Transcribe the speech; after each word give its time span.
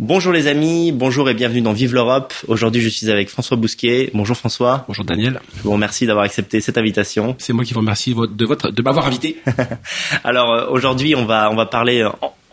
Bonjour 0.00 0.32
les 0.32 0.46
amis, 0.46 0.92
bonjour 0.92 1.28
et 1.28 1.34
bienvenue 1.34 1.60
dans 1.60 1.72
Vive 1.72 1.92
l'Europe. 1.92 2.32
Aujourd'hui, 2.46 2.80
je 2.80 2.88
suis 2.88 3.10
avec 3.10 3.28
François 3.28 3.56
Bousquet. 3.56 4.10
Bonjour 4.14 4.36
François. 4.36 4.84
Bonjour 4.86 5.04
Daniel. 5.04 5.40
Je 5.56 5.62
vous 5.62 5.72
remercie 5.72 6.06
d'avoir 6.06 6.24
accepté 6.24 6.60
cette 6.60 6.78
invitation. 6.78 7.34
C'est 7.38 7.52
moi 7.52 7.64
qui 7.64 7.74
vous 7.74 7.80
remercie 7.80 8.14
de 8.14 8.46
votre 8.46 8.70
de 8.70 8.80
m'avoir 8.80 9.08
invité. 9.08 9.38
Alors 10.24 10.52
euh, 10.52 10.66
aujourd'hui, 10.70 11.16
on 11.16 11.24
va 11.24 11.50
on 11.50 11.56
va 11.56 11.66
parler 11.66 12.02
euh, 12.02 12.10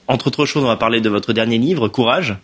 entre 0.07 0.25
autres 0.25 0.47
choses, 0.47 0.63
on 0.63 0.67
va 0.67 0.75
parler 0.75 1.01
de 1.01 1.09
votre 1.09 1.33
dernier 1.33 1.59
livre, 1.59 1.87
Courage. 1.87 2.35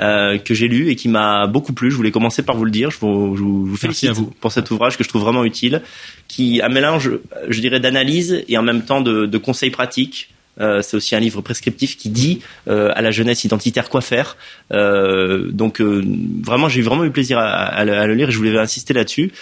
Euh, 0.00 0.38
que 0.38 0.54
j'ai 0.54 0.68
lu 0.68 0.88
et 0.88 0.96
qui 0.96 1.10
m'a 1.10 1.46
beaucoup 1.46 1.74
plu. 1.74 1.90
Je 1.90 1.96
voulais 1.96 2.10
commencer 2.10 2.42
par 2.42 2.56
vous 2.56 2.64
le 2.64 2.70
dire. 2.70 2.90
Je 2.90 2.98
vous, 3.00 3.36
je 3.36 3.42
vous 3.42 3.76
félicite 3.76 4.08
à 4.08 4.12
vous. 4.14 4.32
pour 4.40 4.50
cet 4.50 4.70
ouvrage 4.70 4.96
que 4.96 5.04
je 5.04 5.10
trouve 5.10 5.20
vraiment 5.20 5.44
utile, 5.44 5.82
qui 6.28 6.62
a 6.62 6.66
un 6.66 6.70
mélange, 6.70 7.10
je 7.50 7.60
dirais, 7.60 7.80
d'analyse 7.80 8.42
et 8.48 8.56
en 8.56 8.62
même 8.62 8.86
temps 8.86 9.02
de, 9.02 9.26
de 9.26 9.38
conseils 9.38 9.68
pratiques. 9.68 10.30
Euh, 10.60 10.82
c'est 10.82 10.96
aussi 10.96 11.14
un 11.14 11.20
livre 11.20 11.40
prescriptif 11.40 11.96
qui 11.96 12.10
dit 12.10 12.40
euh, 12.68 12.90
à 12.94 13.00
la 13.00 13.10
jeunesse 13.10 13.44
identitaire 13.44 13.88
quoi 13.88 14.00
faire. 14.00 14.36
Euh, 14.72 15.50
donc 15.50 15.80
vraiment, 15.80 16.68
j'ai 16.68 16.82
vraiment 16.82 17.04
eu 17.04 17.10
plaisir 17.10 17.38
à, 17.38 17.84
le, 17.84 18.14
lire 18.14 18.28
et 18.28 18.32
je 18.32 18.38
voulais 18.38 18.56
insister 18.58 18.92
là-dessus. 18.94 19.32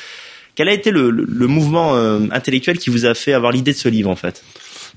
Quel 0.54 0.68
a 0.68 0.72
été 0.72 0.90
le, 0.90 1.10
mouvement 1.46 1.94
intellectuel 2.30 2.78
qui 2.78 2.90
vous 2.90 3.06
a 3.06 3.14
fait 3.14 3.32
avoir 3.32 3.52
l'idée 3.52 3.72
de 3.72 3.78
ce 3.78 3.88
livre 3.88 4.10
en 4.10 4.16
fait? 4.16 4.42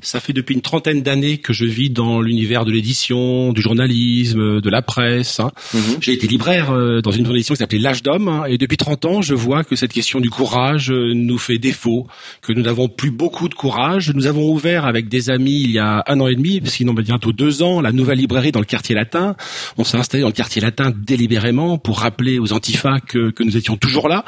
Ça 0.04 0.20
fait 0.20 0.34
depuis 0.34 0.54
une 0.54 0.62
trentaine 0.62 1.02
d'années 1.02 1.38
que 1.40 1.54
je 1.54 1.66
vis 1.66 1.90
dans 1.90 2.22
l'univers 2.22 2.66
de 2.66 2.72
l'édition, 2.72 3.54
du 3.54 3.62
journalisme, 3.62 4.62
de 4.62 4.70
la 4.70 4.82
presse. 4.82 5.40
Hein. 5.40 5.52
-hmm. 5.74 5.98
J'ai 6.02 6.14
été 6.14 6.28
libraire 6.28 6.72
euh, 6.72 7.02
dans 7.02 7.12
une 7.12 7.26
édition 7.32 7.56
qui 7.56 7.60
s'appelait 7.60 7.80
L'âge 7.80 8.04
d'homme, 8.04 8.28
hein, 8.28 8.44
et 8.48 8.58
depuis 8.58 8.78
30 8.78 9.06
ans, 9.06 9.22
je 9.22 9.34
vois 9.34 9.64
que 9.64 9.76
cette 9.76 9.94
question 9.94 10.20
du 10.20 10.30
courage 10.30 10.92
euh, 10.92 11.14
nous 11.14 11.38
fait 11.38 11.58
défaut, 11.58 12.08
que 12.42 12.54
nous 12.54 12.62
n'avons 12.62 12.88
plus 12.88 13.12
beaucoup 13.12 13.50
de 13.50 13.56
courage. 13.56 14.12
Nous 14.14 14.28
avons 14.28 14.46
ouvert 14.50 14.86
avec 14.86 15.10
des 15.10 15.30
amis 15.30 15.62
il 15.64 15.72
y 15.72 15.80
a 15.80 16.04
un 16.08 16.20
an 16.20 16.28
et 16.28 16.36
demi, 16.36 16.62
en 16.90 16.94
bientôt 16.94 17.32
deux 17.32 17.64
ans, 17.64 17.82
la 17.82 17.92
nouvelle 17.92 18.20
librairie 18.20 18.52
dans 18.52 18.60
le 18.60 18.66
quartier 18.66 18.96
latin. 18.96 19.36
On 19.78 19.84
s'est 19.84 19.98
installé 19.98 20.22
dans 20.22 20.28
le 20.28 20.34
quartier 20.34 20.62
latin 20.62 20.92
délibérément 20.96 21.78
pour 21.78 22.00
rappeler 22.00 22.40
aux 22.40 22.54
antifas 22.54 23.00
que, 23.00 23.32
que 23.32 23.44
nous 23.44 23.58
étions 23.58 23.78
toujours 23.78 24.08
là, 24.08 24.26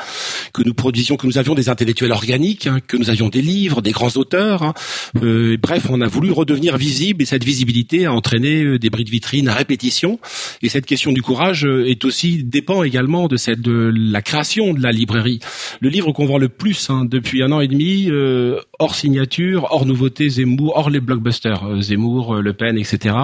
que 0.53 0.63
nous 0.63 0.73
produisions, 0.73 1.15
que 1.17 1.27
nous 1.27 1.37
avions 1.37 1.55
des 1.55 1.69
intellectuels 1.69 2.11
organiques, 2.11 2.67
hein, 2.67 2.79
que 2.85 2.97
nous 2.97 3.09
avions 3.09 3.29
des 3.29 3.41
livres, 3.41 3.81
des 3.81 3.91
grands 3.91 4.15
auteurs. 4.15 4.73
Euh, 5.21 5.57
bref, 5.65 5.87
on 5.89 5.99
a 6.01 6.07
voulu 6.07 6.31
redevenir 6.31 6.77
visible 6.77 7.23
et 7.23 7.25
cette 7.25 7.43
visibilité 7.43 8.05
a 8.05 8.13
entraîné 8.13 8.63
euh, 8.63 8.77
des 8.77 8.91
bris 8.91 9.03
de 9.03 9.09
vitrine 9.09 9.47
à 9.47 9.55
répétition. 9.55 10.19
Et 10.61 10.69
cette 10.69 10.85
question 10.85 11.11
du 11.11 11.23
courage 11.23 11.65
euh, 11.65 11.89
est 11.89 12.05
aussi 12.05 12.43
dépend 12.43 12.83
également 12.83 13.27
de 13.27 13.35
cette 13.35 13.61
de 13.61 13.91
la 13.95 14.21
création 14.21 14.75
de 14.75 14.83
la 14.83 14.91
librairie. 14.91 15.39
Le 15.81 15.89
livre 15.89 16.11
qu'on 16.11 16.27
vend 16.27 16.37
le 16.37 16.49
plus 16.49 16.91
hein, 16.91 17.05
depuis 17.05 17.41
un 17.41 17.51
an 17.51 17.61
et 17.61 17.67
demi, 17.67 18.11
euh, 18.11 18.59
hors 18.77 18.93
signature, 18.93 19.67
hors 19.71 19.87
nouveauté, 19.87 20.29
Zemmour, 20.29 20.73
hors 20.75 20.91
les 20.91 20.99
blockbusters, 20.99 21.65
euh, 21.65 21.81
Zemmour, 21.81 22.35
Le 22.35 22.53
Pen, 22.53 22.77
etc. 22.77 23.15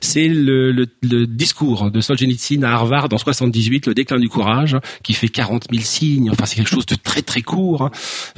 C'est 0.00 0.26
le, 0.26 0.72
le, 0.72 0.86
le, 1.02 1.26
discours 1.28 1.92
de 1.92 2.00
Solzhenitsyn 2.00 2.64
à 2.64 2.72
Harvard 2.72 3.08
en 3.12 3.18
78, 3.18 3.86
le 3.86 3.94
déclin 3.94 4.18
du 4.18 4.28
courage, 4.28 4.76
qui 5.04 5.12
fait 5.12 5.28
40 5.28 5.66
000 5.70 5.84
signes. 5.84 6.30
Enfin, 6.30 6.46
c'est 6.46 6.56
quelque 6.56 6.70
chose 6.70 6.86
de 6.86 6.96
très 6.96 7.22
très 7.22 7.42
court. 7.42 7.82
Hein. 7.82 7.90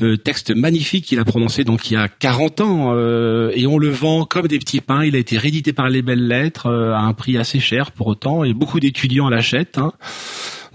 Euh, 0.03 0.17
texte 0.17 0.55
magnifique 0.55 1.07
qu'il 1.07 1.19
a 1.19 1.25
prononcé 1.25 1.65
donc 1.65 1.91
il 1.91 1.95
y 1.95 1.97
a 1.97 2.09
40 2.09 2.61
ans 2.61 2.93
euh, 2.95 3.46
et 3.55 3.67
on 3.67 3.79
le 3.79 3.89
vend 3.89 4.25
comme 4.25 4.49
des 4.49 4.59
petits 4.59 4.81
pains. 4.81 5.05
Il 5.05 5.17
a 5.17 5.19
été 5.19 5.39
réédité 5.39 5.73
par 5.73 5.89
les 5.89 6.03
belles 6.03 6.27
lettres 6.27 6.67
euh, 6.67 6.93
à 6.93 7.01
un 7.01 7.13
prix 7.13 7.37
assez 7.37 7.61
cher 7.61 7.93
pour 7.93 8.07
autant 8.07 8.45
et 8.45 8.53
beaucoup 8.55 8.81
d'étudiants 8.81 9.29
l'achètent. 9.29 9.79
Hein. 9.79 9.93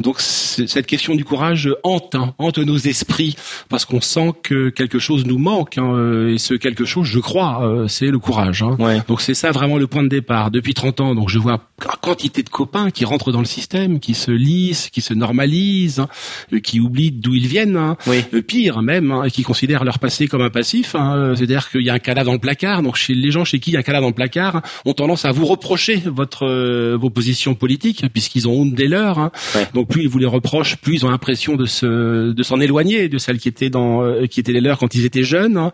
Donc 0.01 0.19
cette 0.19 0.85
question 0.85 1.15
du 1.15 1.23
courage 1.23 1.69
hante, 1.83 2.15
hein, 2.15 2.33
hante 2.37 2.57
nos 2.59 2.77
esprits 2.77 3.35
parce 3.69 3.85
qu'on 3.85 4.01
sent 4.01 4.33
que 4.43 4.69
quelque 4.69 4.99
chose 4.99 5.25
nous 5.25 5.37
manque 5.37 5.77
hein, 5.77 6.27
et 6.27 6.37
ce 6.37 6.53
quelque 6.53 6.85
chose, 6.85 7.07
je 7.07 7.19
crois, 7.19 7.63
euh, 7.63 7.87
c'est 7.87 8.07
le 8.07 8.19
courage. 8.19 8.63
Hein. 8.63 8.75
Ouais. 8.79 9.01
Donc 9.07 9.21
c'est 9.21 9.33
ça 9.33 9.51
vraiment 9.51 9.77
le 9.77 9.87
point 9.87 10.03
de 10.03 10.09
départ. 10.09 10.51
Depuis 10.51 10.73
30 10.73 11.01
ans, 11.01 11.15
donc 11.15 11.29
je 11.29 11.39
vois 11.39 11.61
quantité 12.01 12.43
de 12.43 12.49
copains 12.49 12.91
qui 12.91 13.05
rentrent 13.05 13.31
dans 13.31 13.39
le 13.39 13.45
système, 13.45 13.99
qui 13.99 14.13
se 14.13 14.31
lissent, 14.31 14.89
qui 14.89 15.01
se 15.01 15.13
normalisent, 15.13 16.05
euh, 16.53 16.59
qui 16.59 16.79
oublient 16.79 17.11
d'où 17.11 17.33
ils 17.33 17.47
viennent. 17.47 17.77
Hein. 17.77 17.97
Oui. 18.07 18.23
Euh, 18.33 18.41
pire 18.41 18.81
même, 18.81 19.11
hein, 19.11 19.29
qui 19.29 19.43
considèrent 19.43 19.83
leur 19.83 19.99
passé 19.99 20.27
comme 20.27 20.41
un 20.41 20.49
passif. 20.49 20.95
Hein. 20.95 21.33
C'est-à-dire 21.35 21.69
qu'il 21.69 21.81
y 21.81 21.89
a 21.89 21.93
un 21.93 21.99
cadavre 21.99 22.27
dans 22.27 22.33
le 22.33 22.39
placard. 22.39 22.81
Donc 22.81 22.95
chez 22.95 23.13
les 23.13 23.31
gens 23.31 23.45
chez 23.45 23.59
qui 23.59 23.71
il 23.71 23.73
y 23.73 23.77
a 23.77 23.79
un 23.79 23.83
cadavre 23.83 24.03
dans 24.03 24.09
le 24.09 24.15
placard 24.15 24.61
ont 24.85 24.93
tendance 24.93 25.25
à 25.25 25.31
vous 25.31 25.45
reprocher 25.45 26.01
votre 26.05 26.45
euh, 26.45 26.97
vos 26.99 27.09
positions 27.09 27.55
politiques 27.55 28.05
puisqu'ils 28.11 28.47
ont 28.47 28.61
honte 28.61 28.73
des 28.73 28.87
leurs. 28.87 29.19
Hein. 29.19 29.31
Ouais. 29.55 29.67
Donc 29.73 29.87
plus 29.91 30.03
ils 30.03 30.09
vous 30.09 30.17
les 30.17 30.25
reprochent, 30.25 30.77
plus 30.77 30.95
ils 30.95 31.05
ont 31.05 31.09
l'impression 31.09 31.55
de 31.55 31.65
se 31.65 32.31
de 32.31 32.43
s'en 32.43 32.59
éloigner 32.59 33.09
de 33.09 33.17
celles 33.17 33.37
qui 33.37 33.47
étaient 33.47 33.69
dans 33.69 34.03
euh, 34.03 34.25
qui 34.25 34.39
étaient 34.39 34.53
les 34.53 34.61
leurs 34.61 34.79
quand 34.79 34.95
ils 34.95 35.05
étaient 35.05 35.23
jeunes. 35.23 35.57
Hein. 35.57 35.71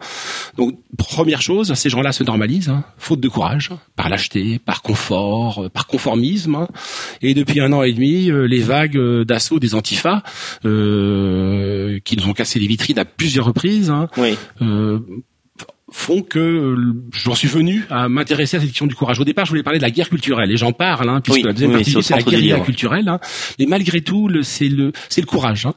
Donc 0.58 0.78
première 0.98 1.42
chose, 1.42 1.74
ces 1.74 1.90
gens-là 1.90 2.12
se 2.12 2.24
normalisent, 2.24 2.70
hein, 2.70 2.84
faute 2.98 3.20
de 3.20 3.30
courage, 3.30 3.72
par 3.96 4.10
lâcheté, 4.10 4.60
par 4.60 4.82
confort, 4.82 5.66
euh, 5.66 5.70
par 5.70 5.88
conformisme. 5.88 6.56
Hein. 6.56 6.68
Et 7.22 7.34
depuis 7.34 7.60
un 7.62 7.72
an 7.72 7.84
et 7.84 7.94
demi, 7.94 8.30
euh, 8.32 8.48
les 8.48 8.60
vagues 8.60 9.00
d'assaut 9.24 9.60
des 9.60 9.76
antifas 9.76 10.24
euh, 10.66 12.00
qui 12.04 12.18
nous 12.18 12.28
ont 12.28 12.34
cassé 12.34 12.60
les 12.60 12.68
vitrines 12.68 13.00
à 13.00 13.06
plusieurs 13.06 13.46
reprises. 13.46 13.90
Hein, 13.90 14.10
oui. 14.18 14.36
euh, 14.62 15.00
font 15.92 16.22
que 16.22 16.40
euh, 16.40 16.94
j'en 17.14 17.34
suis 17.34 17.48
venu 17.48 17.86
à 17.90 18.10
m'intéresser 18.10 18.58
à 18.58 18.60
cette 18.60 18.70
question 18.70 18.88
du 18.88 18.96
courage. 18.96 19.20
Au 19.20 19.24
départ, 19.24 19.46
je 19.46 19.52
voulais 19.52 19.64
parler 19.64 19.80
de 19.80 19.84
la 19.84 19.92
guerre 19.92 20.10
culturelle, 20.10 20.52
et 20.52 20.58
j'en 20.58 20.74
parle, 20.74 21.10
hein, 21.10 21.22
puisque 21.22 21.38
oui, 21.38 21.44
la 21.44 21.54
deuxième 21.54 21.72
oui, 21.72 21.84
partie, 21.84 22.04
c'est 22.04 22.16
la 22.16 22.22
guerre 22.22 22.64
culturelle. 22.64 23.08
Hein. 23.08 23.20
Mais 23.58 23.66
malgré 23.68 24.02
tout, 24.02 24.30
c'est 24.44 24.68
le, 24.68 24.92
c'est 25.08 25.22
le 25.22 25.28
courage. 25.28 25.66
Hein. 25.66 25.74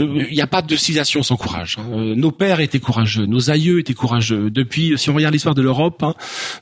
Il 0.00 0.34
n'y 0.34 0.40
a 0.40 0.46
pas 0.46 0.62
de 0.62 0.74
civilisation 0.74 1.22
sans 1.22 1.36
courage. 1.36 1.76
Hein. 1.78 1.84
Euh, 1.92 2.14
nos 2.16 2.32
pères 2.32 2.60
étaient 2.60 2.80
courageux, 2.80 3.26
nos 3.26 3.50
aïeux 3.50 3.78
étaient 3.78 3.94
courageux. 3.94 4.50
Depuis, 4.50 4.94
si 4.96 5.10
on 5.10 5.14
regarde 5.14 5.32
l'histoire 5.32 5.54
de 5.54 5.62
l'Europe, 5.62 6.02
hein, 6.02 6.14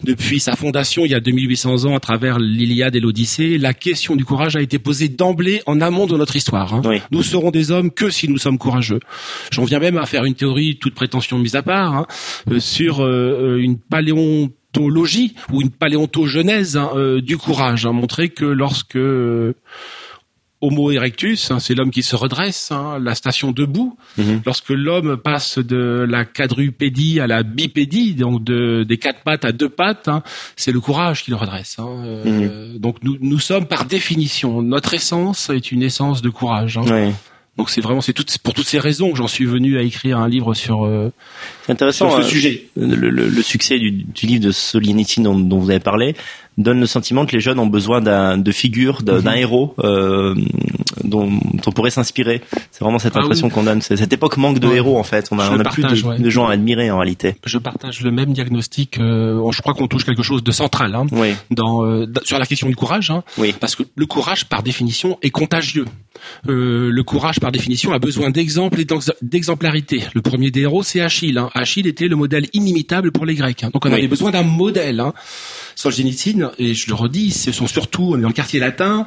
depuis 0.05 0.41
sa 0.41 0.55
fondation 0.57 1.05
il 1.05 1.11
y 1.11 1.15
a 1.15 1.21
2800 1.21 1.87
ans 1.87 1.97
à 1.97 2.01
travers 2.01 2.39
l'Iliade 2.39 2.97
et 2.97 3.01
l'Odyssée, 3.01 3.57
la 3.57 3.73
question 3.73 4.15
du 4.15 4.25
courage 4.25 4.57
a 4.57 4.61
été 4.61 4.79
posée 4.79 5.09
d'emblée 5.09 5.63
en 5.67 5.81
amont 5.81 6.07
de 6.07 6.17
notre 6.17 6.37
histoire. 6.37 6.75
Hein. 6.75 6.83
Oui. 6.85 7.01
Nous 7.11 7.23
serons 7.23 7.51
des 7.51 7.71
hommes 7.71 7.91
que 7.91 8.11
si 8.11 8.29
nous 8.29 8.39
sommes 8.39 8.59
courageux. 8.59 9.01
J'en 9.51 9.65
viens 9.65 9.79
même 9.79 9.97
à 9.97 10.05
faire 10.05 10.25
une 10.25 10.35
théorie, 10.35 10.77
toute 10.79 10.95
prétention 10.95 11.39
mise 11.39 11.57
à 11.57 11.63
part, 11.63 11.95
hein, 11.95 12.07
euh, 12.51 12.61
sur 12.91 13.05
euh, 13.05 13.59
une 13.61 13.79
paléontologie 13.79 15.35
ou 15.53 15.63
une 15.63 15.71
paléontogenèse 15.71 16.77
hein, 16.77 16.91
euh, 16.97 17.21
du 17.21 17.37
courage, 17.37 17.87
hein, 17.87 17.93
montrer 17.93 18.31
que 18.31 18.45
lorsque 18.45 18.97
euh, 18.97 19.55
Homo 20.61 20.91
erectus, 20.91 21.51
hein, 21.51 21.59
c'est 21.61 21.75
l'homme 21.75 21.93
qui 21.93 22.03
se 22.03 22.17
redresse, 22.17 22.71
la 23.01 23.15
station 23.15 23.51
debout. 23.53 23.97
Mm 24.19 24.23
-hmm. 24.23 24.41
Lorsque 24.45 24.71
l'homme 24.85 25.17
passe 25.17 25.59
de 25.75 25.83
la 26.15 26.23
quadrupédie 26.37 27.15
à 27.25 27.27
la 27.35 27.41
bipédie, 27.59 28.11
donc 28.15 28.45
de, 28.51 28.85
des 28.91 28.99
quatre 29.05 29.23
pattes 29.29 29.47
à 29.51 29.53
deux 29.53 29.73
pattes, 29.83 30.11
c'est 30.63 30.73
le 30.79 30.81
courage 30.81 31.19
qui 31.23 31.31
le 31.35 31.39
redresse. 31.45 31.77
Euh, 31.79 32.25
mm 32.25 32.41
-hmm. 32.41 32.81
Donc 32.85 32.97
nous, 33.05 33.17
nous 33.31 33.43
sommes 33.49 33.67
par 33.75 33.83
définition, 33.97 34.51
notre 34.75 34.93
essence 35.01 35.41
est 35.59 35.67
une 35.75 35.85
essence 35.91 36.19
de 36.27 36.31
courage. 36.39 36.75
Donc 37.61 37.69
c'est 37.69 37.83
vraiment 37.83 38.01
c'est 38.01 38.15
pour 38.43 38.55
toutes 38.55 38.67
ces 38.67 38.79
raisons 38.79 39.11
que 39.11 39.19
j'en 39.19 39.29
suis 39.29 39.45
venu 39.45 39.77
à 39.77 39.83
écrire 39.83 40.17
un 40.17 40.31
livre 40.31 40.55
sur, 40.55 40.87
euh, 40.87 41.13
intéressant, 41.69 42.09
sur 42.09 42.23
ce 42.23 42.27
euh, 42.27 42.31
sujet. 42.31 42.69
Le, 42.75 42.97
le, 42.97 43.29
le 43.29 43.43
succès 43.43 43.79
du, 43.79 43.91
du, 43.91 44.25
livre 44.25 44.43
de 44.43 44.51
Solzhenitsyn 44.51 45.23
dont, 45.25 45.39
dont 45.39 45.59
vous 45.59 45.69
avez 45.69 45.79
parlé 45.79 46.17
donne 46.57 46.81
le 46.81 46.87
sentiment 46.87 47.27
que 47.27 47.33
les 47.33 47.41
jeunes 47.41 47.59
ont 47.59 47.67
besoin 47.67 48.01
d'un 48.01 48.39
de 48.39 48.51
figure, 48.51 49.03
d'un 49.03 49.21
mm 49.21 49.25
-hmm. 49.25 49.37
héros 49.37 49.75
euh, 49.81 50.35
dont, 51.05 51.31
on 51.67 51.73
pourrait 51.73 51.91
s'inspirer. 51.91 52.41
C'est 52.71 52.81
vraiment 52.85 52.99
cette 52.99 53.17
Ah 53.17 53.21
impression 53.21 53.49
oui. 53.49 53.53
qu'on 53.53 53.63
donne. 53.65 53.81
Cette 53.83 54.13
époque 54.13 54.37
manque 54.37 54.59
de 54.59 54.69
Ouais. 54.69 54.77
héros 54.77 54.99
en 54.99 55.03
fait. 55.05 55.29
On 55.31 55.39
a, 55.39 55.51
on 55.51 55.59
a 55.61 55.65
plus 55.65 55.83
de, 55.83 56.03
ouais. 56.07 56.19
de 56.19 56.31
gens 56.31 56.47
à 56.49 56.53
admirer 56.53 56.91
en 56.91 56.99
réalité. 56.99 57.37
Je 57.45 57.59
partage 57.59 58.01
le 58.03 58.11
même 58.11 58.33
diagnostic. 58.33 58.99
euh, 58.99 59.51
je 59.53 59.61
crois 59.63 59.75
qu'on 59.75 59.89
touche 59.89 60.05
quelque 60.05 60.23
chose 60.23 60.43
de 60.43 60.53
central 60.53 60.95
hein, 60.95 61.07
Oui, 61.13 61.35
dans, 61.51 61.85
euh, 61.85 62.07
sur 62.25 62.39
la 62.39 62.47
question 62.47 62.69
du 62.69 62.77
courage, 62.77 63.11
hein, 63.11 63.23
oui, 63.39 63.55
parce 63.59 63.75
que 63.77 63.83
le 63.95 64.07
courage, 64.07 64.47
par 64.47 64.63
définition, 64.63 65.19
est 65.23 65.31
contagieux. 65.31 65.87
Euh, 66.49 66.91
le 66.93 67.03
courage, 67.03 67.41
par 67.41 67.51
définition, 67.51 67.93
a 67.93 67.99
besoin 67.99 68.31
d'exemples 68.31 68.81
et 68.81 68.85
d'ex- 68.85 69.11
d'exemplarité. 69.23 70.03
Le 70.15 70.21
premier 70.21 70.51
des 70.51 70.61
héros, 70.61 70.83
c'est 70.83 71.01
Achille. 71.01 71.39
hein. 71.39 71.49
Achille 71.55 71.87
était 71.87 72.09
le 72.09 72.17
modèle 72.17 72.47
inimitable 72.53 73.11
pour 73.11 73.25
les 73.27 73.35
Grecs. 73.35 73.65
Donc 73.73 73.87
on 73.87 73.93
avait 73.93 74.07
besoin 74.09 74.31
d'un 74.31 74.43
modèle. 74.43 75.01
Hein. 75.01 75.15
Solzhenitsyn, 75.77 76.51
et 76.59 76.75
je 76.75 76.89
le 76.89 76.95
redis, 76.95 77.31
ce 77.31 77.53
sont 77.53 77.67
surtout 77.67 78.11
on 78.13 78.19
est 78.19 78.23
dans 78.23 78.29
le 78.29 78.35
quartier 78.35 78.61
latin, 78.61 79.07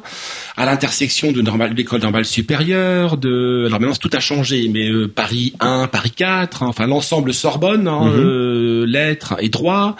à 0.56 0.66
l'intersection 0.66 1.30
de 1.30 1.40
normal, 1.42 1.74
l'école 1.84 2.00
normale 2.00 2.24
supérieure, 2.24 3.18
de 3.18 3.64
alors 3.66 3.78
maintenant 3.78 3.94
tout 3.94 4.08
a 4.14 4.20
changé, 4.20 4.68
mais 4.72 4.88
euh, 4.88 5.06
Paris 5.06 5.52
1, 5.60 5.86
Paris 5.88 6.12
4, 6.12 6.62
hein, 6.62 6.66
enfin 6.68 6.86
l'ensemble 6.86 7.34
Sorbonne, 7.34 7.86
hein, 7.88 8.06
Mhm. 8.06 8.20
euh, 8.24 8.86
lettres 8.86 9.34
et 9.40 9.50
droit. 9.50 9.96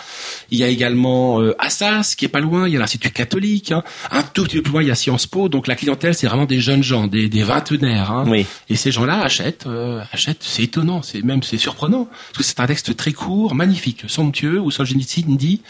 Il 0.50 0.56
y 0.58 0.64
a 0.64 0.68
également 0.68 1.42
euh, 1.42 1.54
Assas 1.58 2.14
qui 2.16 2.24
est 2.24 2.28
pas 2.28 2.40
loin, 2.40 2.66
il 2.66 2.72
y 2.72 2.76
a 2.76 2.78
l'Institut 2.80 3.10
catholique, 3.10 3.70
hein. 3.70 3.82
un 4.10 4.22
tout 4.22 4.44
petit 4.44 4.56
peu 4.56 4.62
plus 4.62 4.72
loin 4.72 4.82
il 4.82 4.88
y 4.88 4.90
a 4.90 4.94
Sciences 4.94 5.26
Po, 5.26 5.50
donc 5.50 5.66
la 5.66 5.76
clientèle 5.76 6.14
c'est 6.14 6.26
vraiment 6.26 6.46
des 6.46 6.58
jeunes 6.60 6.82
gens, 6.82 7.06
des, 7.06 7.28
des 7.28 7.42
vingtenaires. 7.42 8.24
Oui, 8.26 8.46
Et 8.70 8.76
ces 8.76 8.90
gens-là 8.90 9.20
achètent, 9.20 9.66
achètent, 10.10 10.42
c'est 10.42 10.62
étonnant, 10.62 11.02
c'est 11.02 11.22
même 11.22 11.42
c'est 11.42 11.58
surprenant, 11.58 12.08
parce 12.32 12.38
que 12.38 12.44
c'est 12.44 12.60
un 12.60 12.66
texte 12.66 12.96
très 12.96 13.12
court, 13.12 13.54
magnifique, 13.54 14.04
somptueux, 14.06 14.58
où 14.58 14.70
Solzhenitsyn 14.70 15.36
dit 15.36 15.60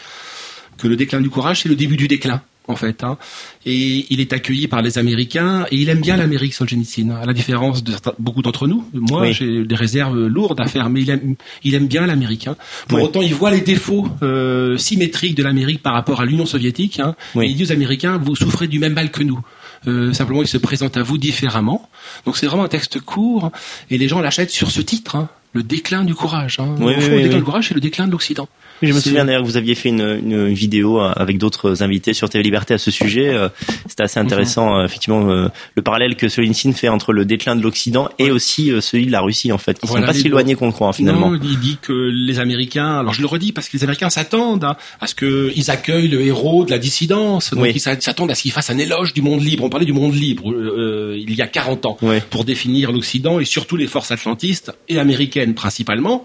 que 0.77 0.87
le 0.87 0.95
déclin 0.95 1.19
du 1.19 1.29
courage 1.29 1.61
c'est 1.63 1.69
le 1.69 1.75
début 1.75 1.97
du 1.97 2.07
déclin. 2.07 2.41
En 2.67 2.75
fait. 2.75 3.03
Hein. 3.03 3.17
Et 3.65 4.05
il 4.09 4.19
est 4.19 4.33
accueilli 4.33 4.67
par 4.67 4.81
les 4.81 4.97
Américains 4.97 5.65
et 5.71 5.77
il 5.77 5.89
aime 5.89 6.01
bien 6.01 6.17
l'Amérique, 6.17 6.53
Solzhenitsyn, 6.53 7.11
à 7.11 7.25
la 7.25 7.33
différence 7.33 7.83
de 7.83 7.93
beaucoup 8.19 8.41
d'entre 8.41 8.67
nous. 8.67 8.85
Moi, 8.93 9.31
j'ai 9.31 9.63
des 9.63 9.75
réserves 9.75 10.27
lourdes 10.27 10.59
à 10.59 10.67
faire, 10.67 10.89
mais 10.89 11.01
il 11.01 11.09
aime, 11.09 11.35
il 11.63 11.75
aime 11.75 11.87
bien 11.87 12.05
l'Amérique. 12.05 12.47
Hein. 12.47 12.55
Pour 12.87 13.01
autant, 13.01 13.21
il 13.21 13.33
voit 13.33 13.51
les 13.51 13.61
défauts 13.61 14.07
euh, 14.21 14.77
symétriques 14.77 15.35
de 15.35 15.43
l'Amérique 15.43 15.81
par 15.81 15.93
rapport 15.93 16.21
à 16.21 16.25
l'Union 16.25 16.45
soviétique. 16.45 16.99
Hein. 16.99 17.15
Et 17.35 17.45
il 17.45 17.55
dit 17.55 17.63
aux 17.63 17.71
Américains, 17.71 18.17
vous 18.17 18.35
souffrez 18.35 18.67
du 18.67 18.79
même 18.79 18.93
mal 18.93 19.11
que 19.11 19.23
nous. 19.23 19.39
Euh, 19.87 20.13
simplement, 20.13 20.41
il 20.41 20.47
se 20.47 20.57
présente 20.57 20.97
à 20.97 21.03
vous 21.03 21.17
différemment. 21.17 21.89
Donc 22.25 22.37
c'est 22.37 22.47
vraiment 22.47 22.63
un 22.63 22.69
texte 22.69 22.99
court 22.99 23.51
et 23.89 23.97
les 23.97 24.07
gens 24.07 24.19
l'achètent 24.19 24.51
sur 24.51 24.71
ce 24.71 24.81
titre. 24.81 25.15
Hein 25.15 25.29
le 25.55 25.63
déclin 25.63 26.03
du 26.03 26.13
courage. 26.13 26.59
Hein. 26.59 26.75
le 26.77 27.21
déclin 27.21 27.37
du 27.37 27.43
courage, 27.43 27.69
c'est 27.69 27.73
le 27.73 27.79
déclin 27.79 28.07
de 28.07 28.11
l'Occident. 28.11 28.47
je 28.81 28.91
me 28.91 28.99
souviens 28.99 29.23
d'ailleurs 29.23 29.41
que 29.41 29.47
vous 29.47 29.55
aviez 29.55 29.73
fait 29.73 29.87
une, 29.87 30.01
une, 30.01 30.53
vidéo 30.53 30.99
euh, 30.99 31.13
avec 31.15 31.37
d'autres 31.37 31.81
invités 31.81 32.13
sur 32.13 32.29
TV 32.29 32.43
Liberté 32.43 32.73
à 32.73 32.77
ce 32.77 32.91
sujet. 32.91 33.29
Euh, 33.29 33.47
c'était 33.87 34.03
assez 34.03 34.19
intéressant, 34.19 34.73
mhm. 34.73 34.79
euh, 34.81 34.85
effectivement, 34.85 35.23
le 35.23 35.81
parallèle 35.81 36.17
que 36.17 36.27
Solinsine 36.27 36.73
fait 36.73 36.89
entre 36.89 37.13
le 37.13 37.23
déclin 37.23 37.55
de 37.55 37.63
l'Occident 37.63 38.09
et 38.19 38.31
aussi 38.31 38.71
celui 38.81 39.05
de 39.05 39.11
la 39.13 39.21
Russie, 39.21 39.53
en 39.53 39.57
fait, 39.57 39.79
qui 39.79 39.87
sont 39.87 40.01
pas 40.01 40.13
si 40.13 40.27
éloignés 40.27 40.55
qu'on 40.55 40.67
le 40.67 40.73
croit, 40.73 40.91
finalement. 40.91 41.31
Non, 41.31 41.39
il 41.41 41.59
dit 41.59 41.77
que 41.81 41.93
les 41.93 42.39
Américains, 42.39 42.99
alors 42.99 43.13
je 43.13 43.21
le 43.21 43.27
redis 43.27 43.53
parce 43.53 43.69
que 43.69 43.77
les 43.77 43.83
Américains 43.83 44.09
s'attendent 44.09 44.65
hein, 44.65 44.75
à 44.99 45.07
ce 45.07 45.15
qu'ils 45.15 45.71
accueillent 45.71 46.09
le 46.09 46.21
héros 46.21 46.65
de 46.65 46.71
la 46.71 46.79
dissidence, 46.79 47.53
donc 47.53 47.65
ils 47.73 47.79
s'attendent 47.79 48.31
à 48.31 48.35
ce 48.35 48.41
qu'il 48.41 48.51
fasse 48.51 48.69
un 48.69 48.77
éloge 48.77 49.13
du 49.13 49.21
monde 49.21 49.41
libre. 49.41 49.63
On 49.63 49.69
parlait 49.69 49.85
du 49.85 49.93
monde 49.93 50.13
libre 50.13 50.53
il 51.15 51.33
y 51.33 51.41
a 51.41 51.47
40 51.47 51.85
ans 51.85 51.97
pour 52.29 52.43
définir 52.43 52.91
l'Occident 52.91 53.39
et 53.39 53.45
surtout 53.45 53.77
les 53.77 53.87
forces 53.87 54.11
atlantistes 54.11 54.73
et 54.89 54.99
américaines 54.99 55.44
principalement. 55.53 56.23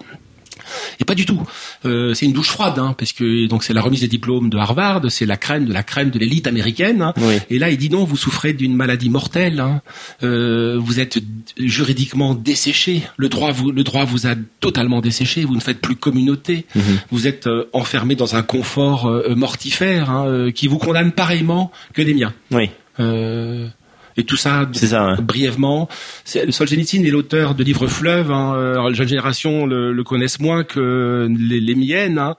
Et 0.99 1.05
pas 1.05 1.15
du 1.15 1.25
tout. 1.25 1.43
Euh, 1.85 2.15
c'est 2.15 2.27
une 2.27 2.33
douche 2.33 2.49
froide, 2.49 2.79
hein, 2.79 2.95
parce 2.97 3.13
que 3.13 3.47
donc 3.47 3.65
c'est 3.65 3.73
la 3.73 3.83
remise 3.83 4.01
des 4.01 4.09
diplômes 4.09 4.51
de 4.51 4.57
Harvard, 4.57 5.03
c'est 5.09 5.27
la 5.27 5.37
crème 5.37 5.67
de 5.67 5.73
la 5.73 5.83
crème 5.83 6.11
de 6.11 6.19
l'élite 6.19 6.47
américaine. 6.47 7.03
Hein. 7.03 7.15
Et 7.49 7.59
là, 7.59 7.71
il 7.71 7.79
dit 7.79 7.91
non, 7.91 8.05
vous 8.05 8.17
souffrez 8.17 8.53
d'une 8.53 8.75
maladie 8.75 9.11
mortelle. 9.11 9.61
Hein. 9.61 9.83
Euh, 10.23 10.79
vous 10.79 11.01
êtes 11.01 11.19
juridiquement 11.59 12.35
desséché. 12.35 13.03
Le 13.17 13.29
droit 13.29 13.53
vous 13.53 13.71
le 13.71 13.85
droit 13.85 14.05
vous 14.05 14.27
a 14.27 14.35
totalement 14.61 15.01
desséché. 15.01 15.45
Vous 15.45 15.55
ne 15.55 15.61
faites 15.61 15.81
plus 15.81 15.97
communauté. 15.97 16.67
Mhm. 16.75 16.83
Vous 17.11 17.27
êtes 17.27 17.47
euh, 17.47 17.69
enfermé 17.73 18.15
dans 18.15 18.37
un 18.37 18.43
confort 18.43 19.11
mortifère 19.37 20.11
hein, 20.11 20.51
qui 20.55 20.67
vous 20.67 20.79
condamne 20.79 21.13
pareillement 21.13 21.71
que 21.95 22.03
les 22.03 22.15
miens. 22.15 22.33
Oui 22.51 22.71
et 24.17 24.25
tout 24.25 24.37
ça, 24.37 24.69
ça 24.73 25.17
brièvement. 25.17 25.89
Solzhenitsyn 26.25 27.05
est 27.05 27.11
l'auteur 27.11 27.55
de 27.55 27.65
livres 27.65 27.87
fleuves. 27.87 28.31
Hein, 28.31 28.55
la 28.77 28.93
jeune 28.93 29.09
génération 29.09 29.67
le, 29.67 29.93
le 29.93 30.05
connaissent 30.05 30.41
moins 30.41 30.65
que 30.65 31.29
les, 31.31 31.61
les 31.61 31.75
miennes. 31.75 32.19
Hein 32.19 32.37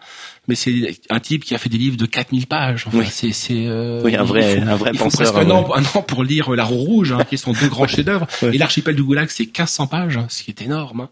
mais 0.52 0.56
c'est 0.56 1.00
un 1.10 1.22
type 1.22 1.46
qui 1.46 1.56
a 1.56 1.58
fait 1.58 1.70
des 1.70 1.78
livres 1.78 1.96
de 1.96 2.06
4000 2.06 2.46
pages. 2.46 2.86
oui. 2.92 3.06
C'est, 3.10 3.32
c'est, 3.32 3.68
euh, 3.68 4.02
oui, 4.04 4.18
un 4.18 4.24
vrai, 4.24 4.60
un 4.60 4.76
vrai 4.76 4.92
il 4.94 5.00
penseur. 5.00 5.28
Faut 5.28 5.34
presque 5.34 5.48
un, 5.48 5.50
an, 5.50 5.70
un 5.74 5.84
an 5.98 6.02
pour 6.02 6.26
lire 6.26 6.52
La 6.52 6.66
Roue 6.66 6.76
Rouge, 6.76 7.14
hein, 7.14 7.24
qui 7.30 7.38
sont 7.38 7.54
deux 7.54 7.70
grands 7.70 7.88
chefs-d'œuvre. 7.88 8.28
Et 8.44 8.58
l'archipel 8.58 8.96
du 8.96 9.04
Goulag, 9.04 9.30
c'est 9.30 9.46
1500 9.46 9.88
pages, 9.88 10.18
hein, 10.18 10.26
ce 10.30 10.44
qui 10.44 10.52
est 10.52 10.62
énorme. 10.62 11.02
Hein. 11.02 11.10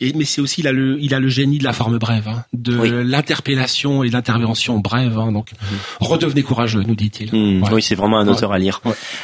Et 0.00 0.14
mais 0.14 0.24
c'est 0.24 0.40
aussi 0.40 0.62
il 0.62 0.66
a 0.66 0.72
le, 0.72 0.98
il 0.98 1.12
a 1.12 1.20
le 1.20 1.28
génie 1.28 1.58
de 1.58 1.64
la 1.64 1.74
forme 1.74 1.98
brève, 1.98 2.26
hein, 2.26 2.44
de 2.54 2.74
l'interpellation 3.02 4.02
et 4.02 4.08
de 4.08 4.14
l'intervention 4.14 4.78
brève. 4.78 5.18
Hein, 5.18 5.30
donc, 5.32 5.52
mhm. 5.52 5.78
redevenez 6.00 6.42
courageux, 6.42 6.82
nous 6.82 6.94
dit-il. 6.94 7.34
Hmm. 7.34 7.62
Oui, 7.70 7.82
c'est 7.82 7.96
vraiment 7.96 8.18
un 8.18 8.28
auteur 8.28 8.52
à 8.52 8.58
lire. 8.58 8.80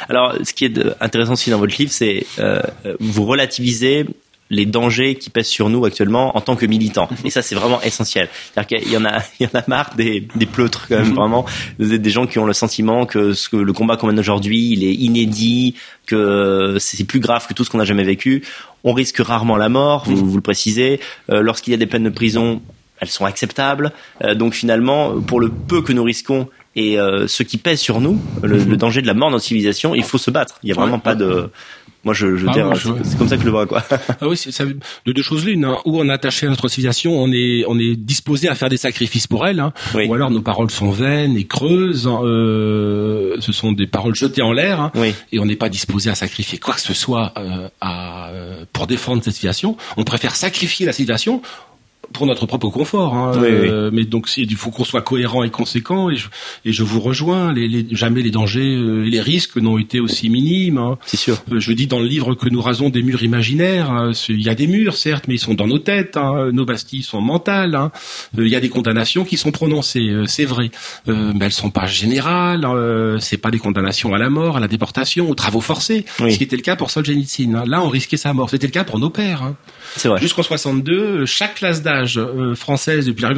Alors, 0.07 0.35
ce 0.43 0.53
qui 0.53 0.65
est 0.65 0.79
intéressant 1.01 1.33
aussi 1.33 1.49
dans 1.49 1.57
votre 1.57 1.75
livre, 1.79 1.91
c'est 1.91 2.27
euh, 2.37 2.61
vous 2.99 3.25
relativisez 3.25 4.05
les 4.49 4.65
dangers 4.65 5.15
qui 5.15 5.29
pèsent 5.29 5.47
sur 5.47 5.69
nous 5.69 5.85
actuellement 5.85 6.37
en 6.37 6.41
tant 6.41 6.55
que 6.55 6.65
militants. 6.65 7.09
Et 7.25 7.29
ça, 7.29 7.41
c'est 7.41 7.55
vraiment 7.55 7.81
essentiel. 7.81 8.29
C'est-à-dire 8.53 8.79
qu'il 8.79 8.91
y 8.91 8.97
en 8.97 9.05
a, 9.05 9.19
il 9.39 9.47
y 9.47 9.49
en 9.53 9.59
a 9.59 9.63
marre 9.67 9.93
des, 9.95 10.27
des 10.35 10.45
pleutres 10.45 10.87
quand 10.87 10.97
même, 10.97 11.13
vraiment. 11.13 11.45
Vous 11.79 11.93
êtes 11.93 12.01
des 12.01 12.09
gens 12.09 12.27
qui 12.27 12.39
ont 12.39 12.45
le 12.45 12.53
sentiment 12.53 13.05
que, 13.05 13.33
ce 13.33 13.49
que 13.49 13.57
le 13.57 13.73
combat 13.73 13.97
qu'on 13.97 14.07
mène 14.07 14.19
aujourd'hui, 14.19 14.71
il 14.71 14.83
est 14.83 14.93
inédit, 14.93 15.75
que 16.05 16.77
c'est 16.79 17.03
plus 17.03 17.19
grave 17.19 17.47
que 17.47 17.53
tout 17.53 17.63
ce 17.63 17.69
qu'on 17.69 17.79
a 17.79 17.85
jamais 17.85 18.03
vécu. 18.03 18.43
On 18.83 18.93
risque 18.93 19.17
rarement 19.17 19.57
la 19.57 19.69
mort, 19.69 20.03
vous, 20.05 20.15
vous 20.15 20.35
le 20.35 20.41
précisez. 20.41 20.99
Euh, 21.29 21.41
lorsqu'il 21.41 21.71
y 21.71 21.73
a 21.73 21.77
des 21.77 21.87
peines 21.87 22.03
de 22.03 22.09
prison, 22.09 22.61
elles 22.99 23.09
sont 23.09 23.25
acceptables. 23.25 23.91
Euh, 24.23 24.35
donc 24.35 24.53
finalement, 24.53 25.19
pour 25.21 25.39
le 25.39 25.49
peu 25.49 25.81
que 25.81 25.93
nous 25.93 26.03
risquons 26.03 26.47
et 26.75 26.99
euh, 26.99 27.27
ce 27.27 27.43
qui 27.43 27.57
pèse 27.57 27.79
sur 27.79 27.99
nous, 27.99 28.21
le, 28.43 28.57
le, 28.57 28.77
danger 28.77 29.01
de 29.01 29.07
la 29.07 29.15
mort 29.15 29.29
dans 29.29 29.37
notre 29.37 29.45
civilisation, 29.45 29.95
il 29.95 30.03
faut 30.03 30.19
se 30.19 30.29
battre. 30.29 30.59
Il 30.61 30.67
n'y 30.67 30.71
a 30.71 30.75
vraiment 30.75 30.99
pas 30.99 31.15
de 31.15 31.49
moi, 32.07 32.13
je, 32.13 32.37
je 32.37 32.47
ah, 32.47 32.71
c'est 33.03 33.17
comme 33.17 33.27
ça 33.27 33.35
que 33.35 33.41
je 33.41 33.47
le 33.47 33.51
vois, 33.51 33.67
quoi. 33.67 33.83
ah 33.91 34.29
oui, 34.29 34.37
ça, 34.37 34.63
de 34.63 35.11
deux 35.11 35.21
choses 35.21 35.45
l'une. 35.45 35.65
Hein. 35.65 35.75
Ou 35.83 35.99
on 35.99 36.07
est 36.07 36.13
attaché 36.13 36.45
à 36.45 36.49
notre 36.49 36.69
civilisation, 36.69 37.21
on 37.21 37.29
est, 37.33 37.65
on 37.67 37.77
est 37.77 37.97
disposé 37.97 38.47
à 38.47 38.55
faire 38.55 38.69
des 38.69 38.77
sacrifices 38.77 39.27
pour 39.27 39.45
elle, 39.45 39.59
hein. 39.59 39.73
ou 39.93 40.13
alors 40.13 40.31
nos 40.31 40.41
paroles 40.41 40.71
sont 40.71 40.89
vaines 40.89 41.35
et 41.35 41.43
creuses. 41.43 42.07
Hein. 42.07 42.21
Euh, 42.23 43.35
ce 43.41 43.51
sont 43.51 43.73
des 43.73 43.87
paroles 43.87 44.15
jetées 44.15 44.41
en 44.41 44.53
l'air, 44.53 44.79
hein. 44.79 44.91
et 45.33 45.39
on 45.39 45.45
n'est 45.45 45.57
pas 45.57 45.67
disposé 45.67 46.09
à 46.09 46.15
sacrifier 46.15 46.59
quoi 46.59 46.75
que 46.75 46.81
ce 46.81 46.93
soit 46.93 47.33
euh, 47.37 47.67
à, 47.81 48.29
euh, 48.29 48.63
pour 48.71 48.87
défendre 48.87 49.21
cette 49.21 49.33
civilisation. 49.33 49.75
On 49.97 50.05
préfère 50.05 50.33
sacrifier 50.33 50.85
la 50.85 50.93
civilisation 50.93 51.41
pour 52.17 52.25
notre 52.25 52.45
propre 52.45 52.69
confort. 52.69 53.15
Hein, 53.15 53.31
euh, 53.43 53.89
mais 53.93 54.03
donc 54.03 54.27
il 54.37 54.55
faut 54.55 54.71
qu'on 54.71 54.83
soit 54.83 55.01
cohérent 55.01 55.43
et 55.43 55.49
conséquent. 55.49 56.09
Et 56.09 56.15
je, 56.15 56.27
et 56.65 56.73
je 56.73 56.83
vous 56.83 56.99
rejoins. 56.99 57.53
Les, 57.53 57.67
les, 57.67 57.85
jamais 57.91 58.21
les 58.21 58.31
dangers 58.31 58.75
euh, 58.75 59.05
et 59.05 59.09
les 59.09 59.21
risques 59.21 59.57
n'ont 59.57 59.77
été 59.77 59.99
aussi 59.99 60.29
minimes. 60.29 60.79
Hein. 60.79 60.97
C'est 61.05 61.17
sûr. 61.17 61.37
Euh, 61.51 61.59
je 61.59 61.71
dis 61.71 61.87
dans 61.87 61.99
le 61.99 62.07
livre 62.07 62.33
que 62.33 62.49
nous 62.49 62.61
rasons 62.61 62.89
des 62.89 63.03
murs 63.03 63.23
imaginaires. 63.23 63.91
Hein. 63.91 64.11
Il 64.29 64.41
y 64.41 64.49
a 64.49 64.55
des 64.55 64.67
murs, 64.67 64.97
certes, 64.97 65.25
mais 65.27 65.35
ils 65.35 65.39
sont 65.39 65.53
dans 65.53 65.67
nos 65.67 65.79
têtes. 65.79 66.17
Hein. 66.17 66.49
Nos 66.51 66.65
bastilles 66.65 67.03
sont 67.03 67.21
mentales. 67.21 67.75
Hein. 67.75 67.91
Il 68.37 68.47
y 68.47 68.55
a 68.55 68.59
des 68.59 68.69
condamnations 68.69 69.23
qui 69.23 69.37
sont 69.37 69.51
prononcées, 69.51 70.11
c'est 70.25 70.45
vrai, 70.45 70.71
mais 71.07 71.45
elles 71.45 71.51
sont 71.51 71.69
pas 71.69 71.85
générales. 71.85 72.67
c'est 73.19 73.37
pas 73.37 73.51
des 73.51 73.59
condamnations 73.59 74.13
à 74.13 74.17
la 74.17 74.29
mort, 74.29 74.57
à 74.57 74.59
la 74.59 74.67
déportation, 74.67 75.29
aux 75.29 75.35
travaux 75.35 75.61
forcés. 75.61 76.05
Ce 76.17 76.37
qui 76.37 76.43
était 76.43 76.55
le 76.55 76.61
cas 76.61 76.75
pour 76.75 76.89
Solzhenitsyn. 76.91 77.63
Là, 77.65 77.81
on 77.81 77.89
risquait 77.89 78.17
sa 78.17 78.33
mort. 78.33 78.49
C'était 78.49 78.67
le 78.67 78.71
cas 78.71 78.83
pour 78.83 78.99
nos 78.99 79.09
pères. 79.09 79.53
C'est 79.95 80.07
vrai. 80.07 80.19
Jusqu'en 80.19 80.43
62, 80.43 81.25
chaque 81.25 81.55
classe 81.55 81.81
d'âge 81.81 82.06
euh, 82.15 82.55
française 82.55 83.07
depuis 83.07 83.23
la, 83.23 83.33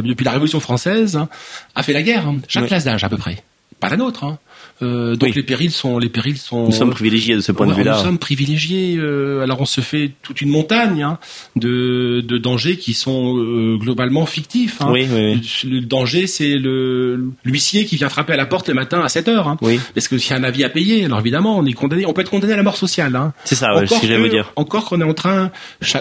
depuis 0.00 0.24
la 0.24 0.30
Révolution 0.30 0.60
française 0.60 1.16
hein, 1.16 1.28
a 1.74 1.82
fait 1.82 1.92
la 1.92 2.02
guerre. 2.02 2.26
Hein. 2.26 2.38
Chaque 2.48 2.66
classe 2.66 2.84
d'âge 2.84 3.04
à 3.04 3.10
peu 3.10 3.18
près. 3.18 3.42
Pas 3.80 3.90
la 3.90 3.98
nôtre. 3.98 4.24
Hein. 4.24 4.38
Euh, 4.82 5.16
donc 5.16 5.34
les 5.34 5.42
périls 5.42 5.70
sont, 5.70 5.98
les 5.98 6.08
périls 6.08 6.36
sont. 6.36 6.66
Nous 6.66 6.72
sommes 6.72 6.90
privilégiés 6.90 7.34
de 7.34 7.40
ce 7.40 7.52
point 7.52 7.66
de 7.66 7.72
vue-là. 7.72 7.96
Nous 7.96 8.04
sommes 8.04 8.18
privilégiés. 8.18 8.96
Euh, 8.98 9.42
alors 9.42 9.60
on 9.60 9.64
se 9.64 9.80
fait 9.80 10.12
toute 10.22 10.40
une 10.42 10.50
montagne 10.50 11.02
hein, 11.02 11.18
de, 11.56 12.22
de 12.26 12.38
dangers 12.38 12.76
qui 12.76 12.92
sont 12.92 13.38
euh, 13.38 13.76
globalement 13.78 14.26
fictifs. 14.26 14.82
Hein. 14.82 14.88
Oui, 14.90 15.06
oui, 15.10 15.40
Le 15.64 15.80
danger, 15.80 16.26
c'est 16.26 16.54
le 16.54 17.32
l'huissier 17.44 17.86
qui 17.86 17.96
vient 17.96 18.08
frapper 18.08 18.34
à 18.34 18.36
la 18.36 18.46
porte 18.46 18.68
le 18.68 18.74
matin 18.74 19.00
à 19.00 19.08
7 19.08 19.28
heures. 19.28 19.48
Hein. 19.48 19.56
Oui. 19.62 19.80
Parce 19.94 20.08
que 20.08 20.18
s'il 20.18 20.32
y 20.32 20.34
a 20.34 20.38
un 20.38 20.44
avis 20.44 20.64
à 20.64 20.68
payer, 20.68 21.06
alors 21.06 21.20
évidemment, 21.20 21.58
on 21.58 21.64
est 21.64 21.72
condamné. 21.72 22.04
On 22.04 22.12
peut 22.12 22.20
être 22.20 22.30
condamné 22.30 22.52
à 22.52 22.56
la 22.56 22.62
mort 22.62 22.76
sociale. 22.76 23.16
Hein. 23.16 23.32
C'est 23.44 23.54
ça, 23.54 23.74
ouais, 23.74 23.86
ce 23.86 24.00
que 24.00 24.06
j'allais 24.06 24.28
dire. 24.28 24.52
Encore 24.56 24.84
qu'on 24.84 25.00
est 25.00 25.04
en 25.04 25.14
train, 25.14 25.50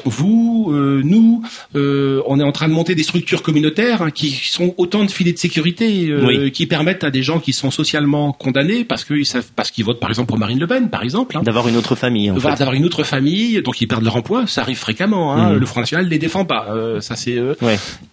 vous, 0.04 0.72
euh, 0.74 1.02
nous, 1.04 1.44
on 1.74 2.40
est 2.40 2.44
en 2.44 2.52
train 2.52 2.68
de 2.68 2.74
monter 2.74 2.96
des 2.96 3.04
structures 3.04 3.42
communautaires 3.42 4.02
hein, 4.02 4.12
qui 4.12 4.32
sont 4.32 4.74
autant 4.78 5.06
de 5.06 5.12
filets 5.12 5.34
de 5.34 5.38
sécurité 5.38 6.12
qui 6.52 6.66
permettent 6.66 7.04
à 7.04 7.12
des 7.12 7.24
gens 7.24 7.40
qui 7.40 7.54
sont 7.54 7.72
socialement 7.72 8.34
condamnés 8.34 8.65
parce 8.84 9.04
qu'ils 9.06 9.26
savent 9.26 9.48
parce 9.56 9.72
qu'ils 9.72 9.86
votent 9.86 10.00
par 10.00 10.10
exemple 10.10 10.28
pour 10.30 10.38
Marine 10.38 10.60
Le 10.60 10.68
Pen, 10.68 10.90
par 10.90 11.04
exemple. 11.04 11.38
Hein. 11.38 11.44
D'avoir 11.44 11.68
une 11.68 11.78
autre 11.78 11.96
famille. 11.96 12.32
En 12.32 12.36
D'avoir 12.36 12.74
une 12.74 12.86
autre 12.86 13.04
famille, 13.04 13.62
donc 13.62 13.82
ils 13.82 13.88
perdent 13.88 14.04
leur 14.04 14.16
emploi, 14.16 14.48
ça 14.48 14.62
arrive 14.62 14.78
fréquemment. 14.78 15.34
Hein. 15.34 15.54
Mhm. 15.54 15.60
Le 15.60 15.66
Front 15.66 15.80
National 15.82 16.08
les 16.08 16.20
défend 16.20 16.46
pas, 16.46 16.68
euh, 16.70 17.02
ça 17.02 17.16
c'est. 17.16 17.38
Euh, 17.38 17.54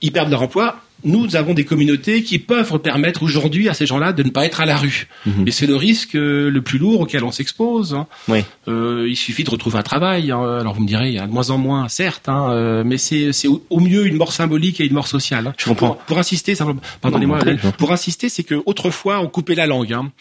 Ils 0.01 0.13
perdent 0.13 0.31
leur 0.31 0.43
emploi. 0.43 0.77
Nous 1.05 1.37
avons 1.37 1.55
des 1.55 1.65
communautés 1.65 2.23
qui 2.23 2.39
peuvent 2.39 2.79
permettre 2.81 3.23
aujourd'hui 3.23 3.69
à 3.69 3.75
ces 3.75 3.87
gens-là 3.87 4.13
de 4.13 4.23
ne 4.23 4.31
pas 4.31 4.47
être 4.47 4.61
à 4.61 4.67
la 4.67 4.77
rue. 4.77 5.09
Mhm. 5.27 5.49
Et 5.49 5.51
c'est 5.51 5.67
le 5.67 5.77
risque 5.77 6.15
euh, 6.15 6.51
le 6.51 6.63
plus 6.63 6.79
lourd 6.79 7.01
auquel 7.01 7.25
on 7.25 7.33
s'expose. 7.33 7.95
Hein. 7.95 8.07
Oui. 8.29 8.45
Euh, 8.69 9.07
il 9.09 9.17
suffit 9.17 9.45
de 9.45 9.51
retrouver 9.51 9.79
un 9.79 9.83
travail. 9.83 10.31
Hein. 10.31 10.59
Alors 10.61 10.75
vous 10.75 10.83
me 10.83 10.87
direz, 10.87 11.09
il 11.09 11.15
y 11.15 11.19
a 11.19 11.27
de 11.27 11.33
moins 11.33 11.51
en 11.51 11.59
moins, 11.59 11.89
certes, 11.89 12.29
hein, 12.29 12.51
euh, 12.51 12.83
mais 12.85 12.99
c'est 12.99 13.31
au, 13.49 13.81
mieux 13.81 14.07
une 14.07 14.17
mort 14.17 14.33
symbolique 14.33 14.81
et 14.81 14.87
une 14.87 14.95
mort 14.95 15.09
sociale. 15.09 15.49
Hein. 15.49 15.55
Je 15.59 15.65
comprends. 15.65 15.99
Pour, 16.07 16.19
insister, 16.19 16.55
pardonnez-moi, 17.01 17.41
pour 17.79 17.93
insister, 17.93 18.29
c'est 18.29 18.45
que 18.45 18.63
autrefois 18.67 19.21
on 19.21 19.29
coupait 19.29 19.55
la 19.55 19.67
langue. 19.67 19.93
Hein. 19.93 20.13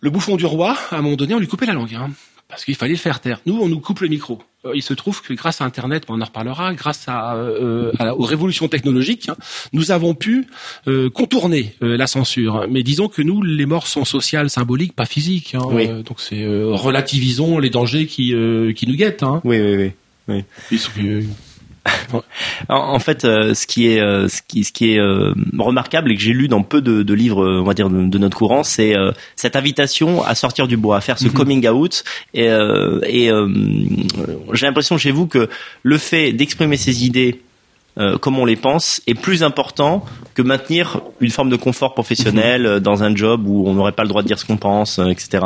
Le 0.00 0.10
bouffon 0.10 0.36
du 0.36 0.46
roi, 0.46 0.76
à 0.90 0.96
un 0.96 1.02
moment 1.02 1.14
donné, 1.14 1.34
on 1.34 1.38
lui 1.38 1.46
coupait 1.46 1.66
la 1.66 1.74
langue, 1.74 1.94
hein, 1.94 2.10
parce 2.52 2.66
qu'il 2.66 2.74
fallait 2.74 2.92
le 2.92 2.98
faire 2.98 3.18
taire. 3.20 3.40
Nous, 3.46 3.58
on 3.58 3.66
nous 3.66 3.80
coupe 3.80 4.00
le 4.00 4.08
micro. 4.08 4.38
Euh, 4.66 4.72
il 4.74 4.82
se 4.82 4.92
trouve 4.92 5.22
que 5.22 5.32
grâce 5.32 5.62
à 5.62 5.64
Internet, 5.64 6.04
on 6.08 6.20
en 6.20 6.24
reparlera, 6.26 6.74
grâce 6.74 7.06
à, 7.08 7.34
euh, 7.34 7.90
aux 8.14 8.24
révolutions 8.24 8.68
technologiques, 8.68 9.30
hein, 9.30 9.36
nous 9.72 9.90
avons 9.90 10.12
pu 10.12 10.46
euh, 10.86 11.08
contourner 11.08 11.74
la 11.80 12.06
censure. 12.06 12.66
Mais 12.68 12.82
disons 12.82 13.08
que 13.08 13.22
nous, 13.22 13.40
les 13.40 13.64
morts 13.64 13.86
sont 13.86 14.04
sociales, 14.04 14.50
symboliques, 14.50 14.94
pas 14.94 15.06
physiques. 15.06 15.54
Hein, 15.54 16.02
donc 16.04 16.20
c'est 16.20 16.44
relativisons 16.46 17.58
les 17.58 17.70
dangers 17.70 18.04
qui, 18.04 18.34
qui 18.76 18.86
nous 18.86 18.96
guettent. 18.96 19.22
Hein. 19.22 19.40
Oui, 19.44 19.58
oui, 19.58 19.92
oui. 20.28 20.44
oui 20.98 21.26
en, 22.68 22.98
fait, 22.98 23.24
euh, 23.24 23.54
ce 23.54 23.66
qui 23.66 23.88
est, 23.88 24.00
euh, 24.00 24.28
ce 24.28 24.40
qui, 24.46 24.64
ce 24.64 24.72
qui 24.72 24.92
est 24.92 24.98
euh, 24.98 25.34
remarquable 25.58 26.12
et 26.12 26.16
que 26.16 26.22
j'ai 26.22 26.32
lu 26.32 26.48
dans 26.48 26.62
peu 26.62 26.80
de, 26.80 27.02
de, 27.02 27.14
livres, 27.14 27.44
on 27.44 27.64
va 27.64 27.74
dire 27.74 27.90
de, 27.90 28.18
notre 28.18 28.36
courant, 28.36 28.62
c'est 28.62 28.94
cette 29.36 29.56
invitation 29.56 30.22
à 30.24 30.34
sortir 30.34 30.68
du 30.68 30.76
bois, 30.76 30.96
à 30.96 31.00
faire 31.00 31.18
ce 31.18 31.26
mhm. 31.26 31.32
coming 31.32 31.68
out. 31.68 32.04
Et, 32.34 32.46
et 32.46 33.30
j'ai 34.52 34.66
l'impression 34.66 34.98
chez 34.98 35.10
vous 35.10 35.26
que 35.26 35.48
le 35.82 35.98
fait 35.98 36.32
d'exprimer 36.32 36.76
ses 36.76 37.04
idées 37.04 37.40
euh, 37.98 38.16
comme 38.16 38.38
on 38.38 38.46
les 38.46 38.56
pense 38.56 39.02
est 39.06 39.14
plus 39.14 39.42
important 39.42 40.02
que 40.34 40.40
maintenir 40.40 41.02
une 41.20 41.28
forme 41.28 41.50
de 41.50 41.56
confort 41.56 41.92
professionnel 41.92 42.64
euh, 42.64 42.80
dans 42.80 43.02
un 43.02 43.14
job 43.14 43.46
où 43.46 43.68
on 43.68 43.74
n'aurait 43.74 43.92
pas 43.92 44.02
le 44.02 44.08
droit 44.08 44.22
de 44.22 44.26
dire 44.26 44.38
ce 44.38 44.46
qu'on 44.46 44.56
pense, 44.56 44.98
euh, 44.98 45.08
etc. 45.08 45.44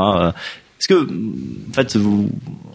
Est-ce 0.78 0.88
que, 0.88 1.08
en 1.70 1.72
fait, 1.72 1.96
vous, 1.96 2.30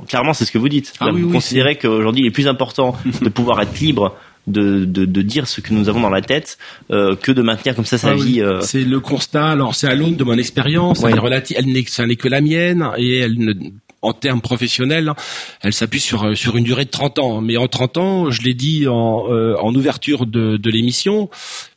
clairement, 0.08 0.34
c'est 0.34 0.46
ce 0.46 0.51
que 0.51 0.58
vous 0.58 0.70
dites. 0.70 0.93
Ah 1.00 1.12
vous 1.12 1.29
considérez 1.29 1.77
qu'aujourd'hui, 1.77 2.24
il 2.24 2.27
est 2.27 2.31
plus 2.31 2.48
important 2.48 2.96
de 3.22 3.29
pouvoir 3.29 3.62
être 3.62 3.79
libre 3.79 4.15
de, 4.48 4.86
de, 4.86 5.05
de, 5.05 5.22
dire 5.22 5.48
ce 5.48 5.62
que 5.62 5.74
nous 5.74 5.88
avons 5.88 6.00
dans 6.00 6.10
la 6.10 6.22
tête 6.22 6.58
euh, 6.89 7.15
que 7.15 7.31
de 7.31 7.41
maintenir 7.41 7.75
comme 7.75 7.86
ça 7.86 7.98
sa 7.98 8.10
ah 8.10 8.15
vie. 8.15 8.41
Euh... 8.41 8.62
C'est 8.62 8.84
le 8.84 9.00
constat. 9.00 9.51
Alors 9.51 9.75
c'est 9.75 9.88
à 9.88 9.93
l'aune 9.93 10.15
de 10.15 10.24
mon 10.24 10.38
expérience. 10.38 11.03
Elle, 11.03 11.43
elle 11.55 11.65
n'est, 11.67 11.86
ça 11.86 12.05
n'est 12.08 12.15
que 12.15 12.27
la 12.27 12.41
mienne 12.41 12.89
et 12.98 13.20
elle 13.20 13.38
ne, 13.38 13.53
en 14.01 14.13
termes 14.13 14.41
professionnels, 14.41 15.13
elle 15.62 15.74
s'appuie 15.74 16.00
sur 16.00 16.36
sur 16.36 16.58
une 16.58 16.63
durée 16.63 16.86
de 16.86 16.89
30 16.89 17.20
ans. 17.20 17.41
Mais 17.41 17.58
en 17.58 17.67
30 17.67 17.98
ans, 17.98 18.31
je 18.31 18.41
l'ai 18.41 18.55
dit 18.55 18.88
en, 18.88 19.31
euh, 19.31 19.55
en 19.62 19.74
ouverture 19.75 20.25
de, 20.25 20.58
de 20.58 20.70
l'émission, 20.72 21.29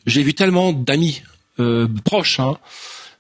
j'ai 0.07 0.23
vu 0.23 0.33
tellement 0.35 0.73
d'amis 0.73 1.23
euh, 1.61 1.87
proches. 2.05 2.41
Hein, 2.41 2.57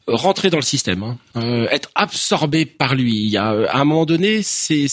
rentrer 0.06 0.50
dans 0.50 0.58
le 0.58 0.62
système, 0.62 1.02
hein, 1.02 1.18
euh, 1.36 1.66
être 1.70 1.90
absorbé 1.94 2.66
par 2.66 2.94
lui. 2.94 3.14
Il 3.14 3.30
y 3.30 3.36
a, 3.36 3.50
à 3.70 3.78
un 3.78 3.84
moment 3.84 4.04
donné, 4.04 4.42
c'est 4.42 4.88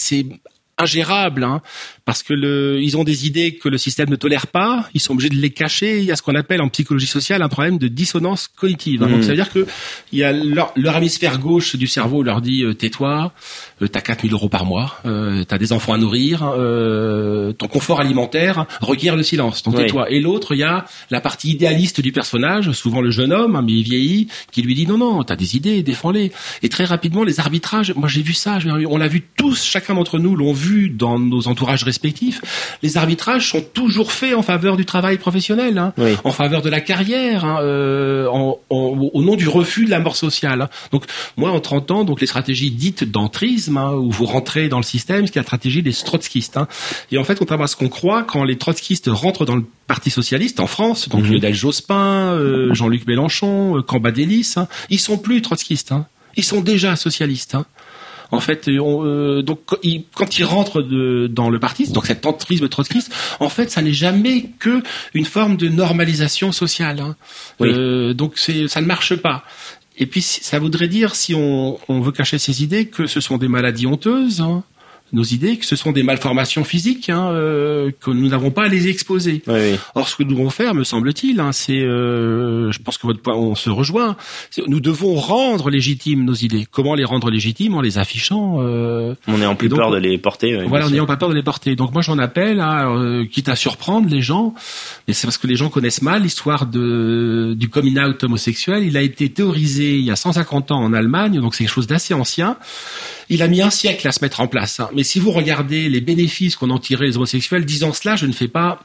ingérable, 0.77 1.43
hein, 1.43 1.61
parce 2.05 2.23
que 2.23 2.33
le, 2.33 2.81
ils 2.81 2.97
ont 2.97 3.03
des 3.03 3.27
idées 3.27 3.55
que 3.55 3.69
le 3.69 3.77
système 3.77 4.09
ne 4.09 4.15
tolère 4.15 4.47
pas, 4.47 4.89
ils 4.93 4.99
sont 4.99 5.13
obligés 5.13 5.29
de 5.29 5.35
les 5.35 5.51
cacher. 5.51 5.99
Il 5.99 6.05
y 6.05 6.11
a 6.11 6.15
ce 6.15 6.21
qu'on 6.21 6.35
appelle 6.35 6.61
en 6.61 6.69
psychologie 6.69 7.07
sociale 7.07 7.41
un 7.41 7.49
problème 7.49 7.77
de 7.77 7.87
dissonance 7.87 8.47
cognitive. 8.47 9.03
Hein. 9.03 9.09
Donc 9.09 9.19
mmh. 9.19 9.23
ça 9.23 9.29
veut 9.29 9.35
dire 9.35 9.51
que 9.51 9.67
il 10.11 10.19
y 10.19 10.23
a 10.23 10.31
leur, 10.31 10.71
leur 10.75 10.97
hémisphère 10.97 11.37
gauche 11.39 11.75
du 11.75 11.87
cerveau 11.87 12.23
leur 12.23 12.41
dit 12.41 12.63
euh, 12.63 12.73
tais-toi, 12.73 13.33
euh, 13.81 13.87
t'as 13.87 14.01
4000 14.01 14.33
euros 14.33 14.49
par 14.49 14.65
mois, 14.65 14.99
euh, 15.05 15.43
t'as 15.43 15.57
des 15.57 15.73
enfants 15.73 15.93
à 15.93 15.97
nourrir, 15.97 16.51
euh, 16.55 17.53
ton 17.53 17.67
confort 17.67 17.99
alimentaire 17.99 18.65
requiert 18.81 19.15
le 19.15 19.23
silence, 19.23 19.63
donc 19.63 19.75
tais-toi. 19.75 20.09
Et 20.09 20.19
l'autre, 20.19 20.55
il 20.55 20.59
y 20.59 20.63
a 20.63 20.85
la 21.09 21.21
partie 21.21 21.51
idéaliste 21.51 22.01
du 22.01 22.11
personnage, 22.11 22.71
souvent 22.71 23.01
le 23.01 23.11
jeune 23.11 23.33
homme, 23.33 23.55
hein, 23.55 23.63
mais 23.65 23.73
il 23.73 23.83
vieillit, 23.83 24.27
qui 24.51 24.61
lui 24.61 24.75
dit 24.75 24.87
non 24.87 24.97
non, 24.97 25.23
t'as 25.23 25.35
des 25.35 25.55
idées, 25.55 25.83
défends-les. 25.83 26.31
Et 26.63 26.69
très 26.69 26.85
rapidement 26.85 27.23
les 27.23 27.39
arbitrages, 27.39 27.93
moi 27.95 28.07
j'ai 28.07 28.21
vu 28.21 28.33
ça, 28.33 28.59
on 28.65 28.97
l'a 28.97 29.07
vu 29.07 29.23
tous, 29.35 29.63
chacun 29.63 29.95
d'entre 29.95 30.19
nous 30.19 30.35
l'ont 30.35 30.53
vu 30.53 30.89
dans 30.89 31.19
nos 31.19 31.47
entourages 31.47 31.85
respectifs, 31.91 32.41
les 32.81 32.97
arbitrages 32.97 33.49
sont 33.51 33.61
toujours 33.61 34.11
faits 34.11 34.33
en 34.33 34.41
faveur 34.41 34.77
du 34.77 34.85
travail 34.85 35.17
professionnel, 35.17 35.77
hein, 35.77 35.93
en 36.23 36.31
faveur 36.31 36.61
de 36.61 36.69
la 36.69 36.81
carrière, 36.81 37.43
hein, 37.45 37.59
euh, 37.61 38.25
au 38.69 39.21
nom 39.21 39.35
du 39.35 39.47
refus 39.47 39.85
de 39.85 39.89
la 39.89 39.99
mort 39.99 40.15
sociale. 40.15 40.61
Hein. 40.61 40.69
Donc 40.91 41.03
moi, 41.37 41.51
en 41.51 41.59
30 41.59 41.91
ans, 41.91 42.03
donc 42.03 42.21
les 42.21 42.27
stratégies 42.27 42.71
dites 42.71 43.03
d'entrisme, 43.03 43.77
où 43.77 44.09
vous 44.09 44.25
rentrez 44.25 44.69
dans 44.69 44.77
le 44.77 44.83
système, 44.83 45.27
c'est 45.27 45.35
la 45.35 45.43
stratégie 45.43 45.83
des 45.83 45.93
trotskistes. 45.93 46.59
Et 47.11 47.17
en 47.17 47.23
fait, 47.23 47.37
contrairement 47.37 47.65
à 47.65 47.67
ce 47.67 47.75
qu'on 47.75 47.89
croit, 47.89 48.23
quand 48.23 48.43
les 48.43 48.57
trotskistes 48.57 49.09
rentrent 49.11 49.45
dans 49.45 49.55
le 49.55 49.65
Parti 49.87 50.09
socialiste 50.09 50.61
en 50.61 50.67
France, 50.67 51.09
donc 51.09 51.23
mmh. 51.25 51.31
Lionel 51.31 51.53
Jospin, 51.53 52.33
euh, 52.33 52.73
Jean-Luc 52.73 53.05
Mélenchon, 53.07 53.77
euh, 53.77 53.81
Cambadélis, 53.81 54.55
ils 54.89 54.99
sont 54.99 55.17
plus 55.17 55.41
trotskistes. 55.41 55.93
Ils 56.37 56.45
sont 56.45 56.61
déjà 56.61 56.95
socialistes. 56.95 57.57
En 58.31 58.39
fait, 58.39 58.67
euh, 58.69 59.41
donc 59.41 59.59
quand 59.65 60.39
ils 60.39 60.45
rentrent 60.45 60.81
dans 60.81 61.49
le 61.49 61.59
parti, 61.59 61.91
donc 61.91 62.05
cet 62.05 62.25
entrisme 62.25 62.69
trotskiste, 62.69 63.13
en 63.39 63.49
fait, 63.49 63.69
ça 63.69 63.81
n'est 63.81 63.93
jamais 63.93 64.49
que 64.59 64.81
une 65.13 65.25
forme 65.25 65.57
de 65.57 65.67
normalisation 65.67 66.51
sociale. 66.51 67.01
Hein. 67.01 67.15
Euh, 67.61 68.13
donc 68.13 68.33
c'est, 68.35 68.67
ça 68.67 68.81
ne 68.81 68.85
marche 68.85 69.15
pas. 69.15 69.43
Et 69.97 70.05
puis 70.05 70.21
ça 70.21 70.59
voudrait 70.59 70.87
dire, 70.87 71.15
si 71.15 71.35
on, 71.35 71.77
veut 71.89 72.11
cacher 72.11 72.39
ces 72.39 72.63
idées, 72.63 72.85
que 72.85 73.05
ce 73.05 73.19
sont 73.19 73.37
des 73.37 73.49
maladies 73.49 73.85
honteuses. 73.85 74.41
Hein 74.41 74.63
nos 75.13 75.23
idées, 75.23 75.57
que 75.57 75.65
ce 75.65 75.75
sont 75.75 75.91
des 75.91 76.03
malformations 76.03 76.63
physiques, 76.63 77.09
hein, 77.09 77.31
euh, 77.31 77.91
que 77.99 78.11
nous 78.11 78.29
n'avons 78.29 78.51
pas 78.51 78.63
à 78.63 78.67
les 78.67 78.87
exposer. 78.87 79.43
Or, 79.95 80.07
ce 80.07 80.15
que 80.15 80.23
nous 80.23 80.31
devons 80.31 80.49
faire, 80.49 80.73
me 80.73 80.83
semble-t-il, 80.83 81.39
hein, 81.39 81.51
c'est, 81.51 81.81
euh, 81.81 82.71
je 82.71 82.79
pense 82.79 82.97
que 82.97 83.07
votre 83.07 83.21
point, 83.21 83.35
on 83.35 83.55
se 83.55 83.69
rejoint, 83.69 84.15
nous 84.67 84.79
devons 84.79 85.15
rendre 85.15 85.69
légitimes 85.69 86.23
nos 86.23 86.33
idées. 86.33 86.67
Comment 86.69 86.95
les 86.95 87.05
rendre 87.05 87.29
légitimes? 87.29 87.75
En 87.75 87.81
les 87.81 87.97
affichant. 87.97 88.57
Euh, 88.59 89.15
on 89.27 89.37
n'ayant 89.37 89.55
plus 89.55 89.69
peur 89.69 89.91
de 89.91 89.97
les 89.97 90.17
porter. 90.17 90.65
voilà, 90.67 90.87
en 90.87 90.89
n'ayant 90.89 91.05
pas 91.05 91.17
peur 91.17 91.29
de 91.29 91.35
les 91.35 91.43
porter. 91.43 91.75
Donc 91.75 91.93
moi, 91.93 92.01
j'en 92.01 92.17
appelle, 92.17 92.59
euh, 92.61 93.25
quitte 93.25 93.49
à 93.49 93.55
surprendre 93.55 94.09
les 94.09 94.21
gens, 94.21 94.53
mais 95.07 95.13
c'est 95.13 95.27
parce 95.27 95.37
que 95.37 95.47
les 95.47 95.55
gens 95.55 95.69
connaissent 95.69 96.01
mal 96.01 96.23
l'histoire 96.23 96.65
de 96.65 97.53
du 97.57 97.69
coming 97.69 97.99
out 97.99 98.23
homosexuel. 98.23 98.83
Il 98.83 98.97
a 98.97 99.01
été 99.01 99.29
théorisé 99.29 99.97
il 99.97 100.05
y 100.05 100.11
a 100.11 100.15
150 100.15 100.71
ans 100.71 100.79
en 100.79 100.93
Allemagne, 100.93 101.39
donc 101.39 101.55
c'est 101.55 101.63
quelque 101.63 101.73
chose 101.73 101.87
d'assez 101.87 102.13
ancien. 102.13 102.57
Il 103.29 103.41
a 103.41 103.47
mis 103.47 103.61
un 103.61 103.69
siècle 103.69 104.07
à 104.07 104.11
se 104.11 104.23
mettre 104.23 104.41
en 104.41 104.47
place. 104.47 104.79
Hein. 104.79 104.89
Mais 104.93 105.03
si 105.03 105.19
vous 105.19 105.31
regardez 105.31 105.89
les 105.89 106.01
bénéfices 106.01 106.55
qu'on 106.55 106.69
en 106.69 106.79
tirait 106.79 107.05
les 107.05 107.17
homosexuels, 107.17 107.65
disant 107.65 107.93
cela, 107.93 108.15
je 108.15 108.25
ne 108.25 108.33
fais 108.33 108.47
pas 108.47 108.83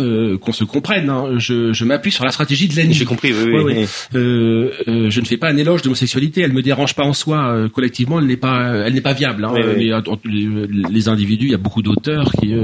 euh, 0.00 0.38
qu'on 0.38 0.52
se 0.52 0.64
comprenne. 0.64 1.08
Hein. 1.08 1.38
Je, 1.38 1.72
je 1.72 1.84
m'appuie 1.84 2.10
sur 2.10 2.24
la 2.24 2.32
stratégie 2.32 2.66
de 2.68 2.74
l'ennemi. 2.74 2.94
J'ai 2.94 3.04
compris. 3.04 3.32
Oui, 3.32 3.62
oui, 3.64 3.86
Euh, 4.14 4.72
euh, 4.88 5.10
je 5.10 5.20
ne 5.20 5.24
fais 5.24 5.36
pas 5.36 5.48
un 5.48 5.56
éloge 5.56 5.82
de 5.82 5.86
l'homosexualité. 5.86 6.40
Elle 6.40 6.52
me 6.52 6.62
dérange 6.62 6.94
pas 6.94 7.04
en 7.04 7.12
soi. 7.12 7.68
Collectivement, 7.72 8.18
elle 8.18 8.26
n'est 8.26 8.36
pas, 8.36 8.84
elle 8.86 8.94
n'est 8.94 9.00
pas 9.00 9.12
viable. 9.12 9.44
Hein. 9.44 9.52
Mais, 9.54 9.90
les, 10.24 10.56
les, 10.90 11.08
individus, 11.08 11.46
il 11.46 11.52
y 11.52 11.54
a 11.54 11.58
beaucoup 11.58 11.82
d'auteurs 11.82 12.32
qui 12.32 12.54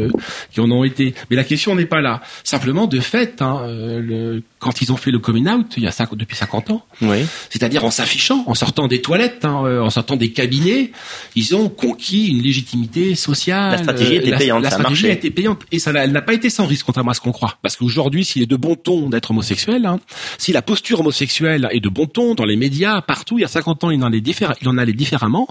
qui 0.50 0.61
en 0.61 0.71
ont 0.71 0.85
été. 0.85 1.14
Mais 1.31 1.37
la 1.37 1.45
question 1.45 1.75
n'est 1.75 1.87
pas 1.87 2.00
là. 2.00 2.21
Simplement, 2.43 2.87
de 2.87 3.00
fait, 3.00 3.43
hein, 3.43 3.62
le, 3.69 4.43
quand 4.59 4.83
ils 4.83 4.93
ont 4.93 4.97
fait 4.97 5.11
le 5.11 5.19
coming 5.19 5.49
out, 5.49 5.67
il 5.76 5.85
y 5.85 5.87
a 5.87 5.93
depuis 6.12 6.37
50 6.37 6.71
ans, 6.71 6.85
c'est-à-dire 7.50 7.85
en 7.85 7.90
s'affichant, 7.90 8.45
en 8.47 8.55
sortant 8.55 8.88
des 8.88 9.00
toilettes, 9.00 9.45
en 9.45 9.90
sortant 9.90 10.17
des 10.17 10.33
cabinets, 10.33 10.93
ils 11.37 11.55
ont 11.55 11.69
conquis 11.69 12.29
une 12.29 12.43
légitimité 12.43 13.14
sociale. 13.14 13.73
La 13.73 13.79
stratégie 13.79 14.17
était 14.17 14.37
payante. 14.37 14.62
La, 14.62 14.71
stratégie 14.71 15.07
a 15.07 15.12
été 15.12 15.31
payante 15.31 15.62
et 15.71 15.79
ça, 15.79 15.93
elle 15.95 16.12
n'a 16.12 16.23
pas 16.23 16.35
été 16.35 16.50
sans 16.50 16.67
risque, 16.67 16.88
contrairement 17.00 17.12
à 17.12 17.14
qu'on 17.21 17.33
croit. 17.33 17.59
Parce 17.62 17.76
qu'aujourd'hui, 17.76 18.25
s'il 18.25 18.42
est 18.42 18.47
de 18.47 18.57
bon 18.57 18.75
ton 18.75 19.11
d'être 19.11 19.30
homosexuel, 19.30 19.87
hein, 19.87 20.00
si 20.38 20.52
la 20.52 20.62
posture 20.62 21.00
homosexuelle 21.00 21.69
est 21.71 21.80
de 21.80 21.88
bon 21.88 22.07
ton 22.07 22.35
dans 22.35 22.45
les 22.45 22.57
médias, 22.57 23.00
partout, 23.02 23.38
il 23.38 23.42
y 23.42 23.45
a 23.45 23.49
50 23.49 23.85
ans, 23.85 23.90
il 23.90 24.02
en, 24.02 24.12
est 24.12 24.26
il 24.61 24.69
en 24.69 24.78
allait 24.78 24.92
différemment, 24.92 25.49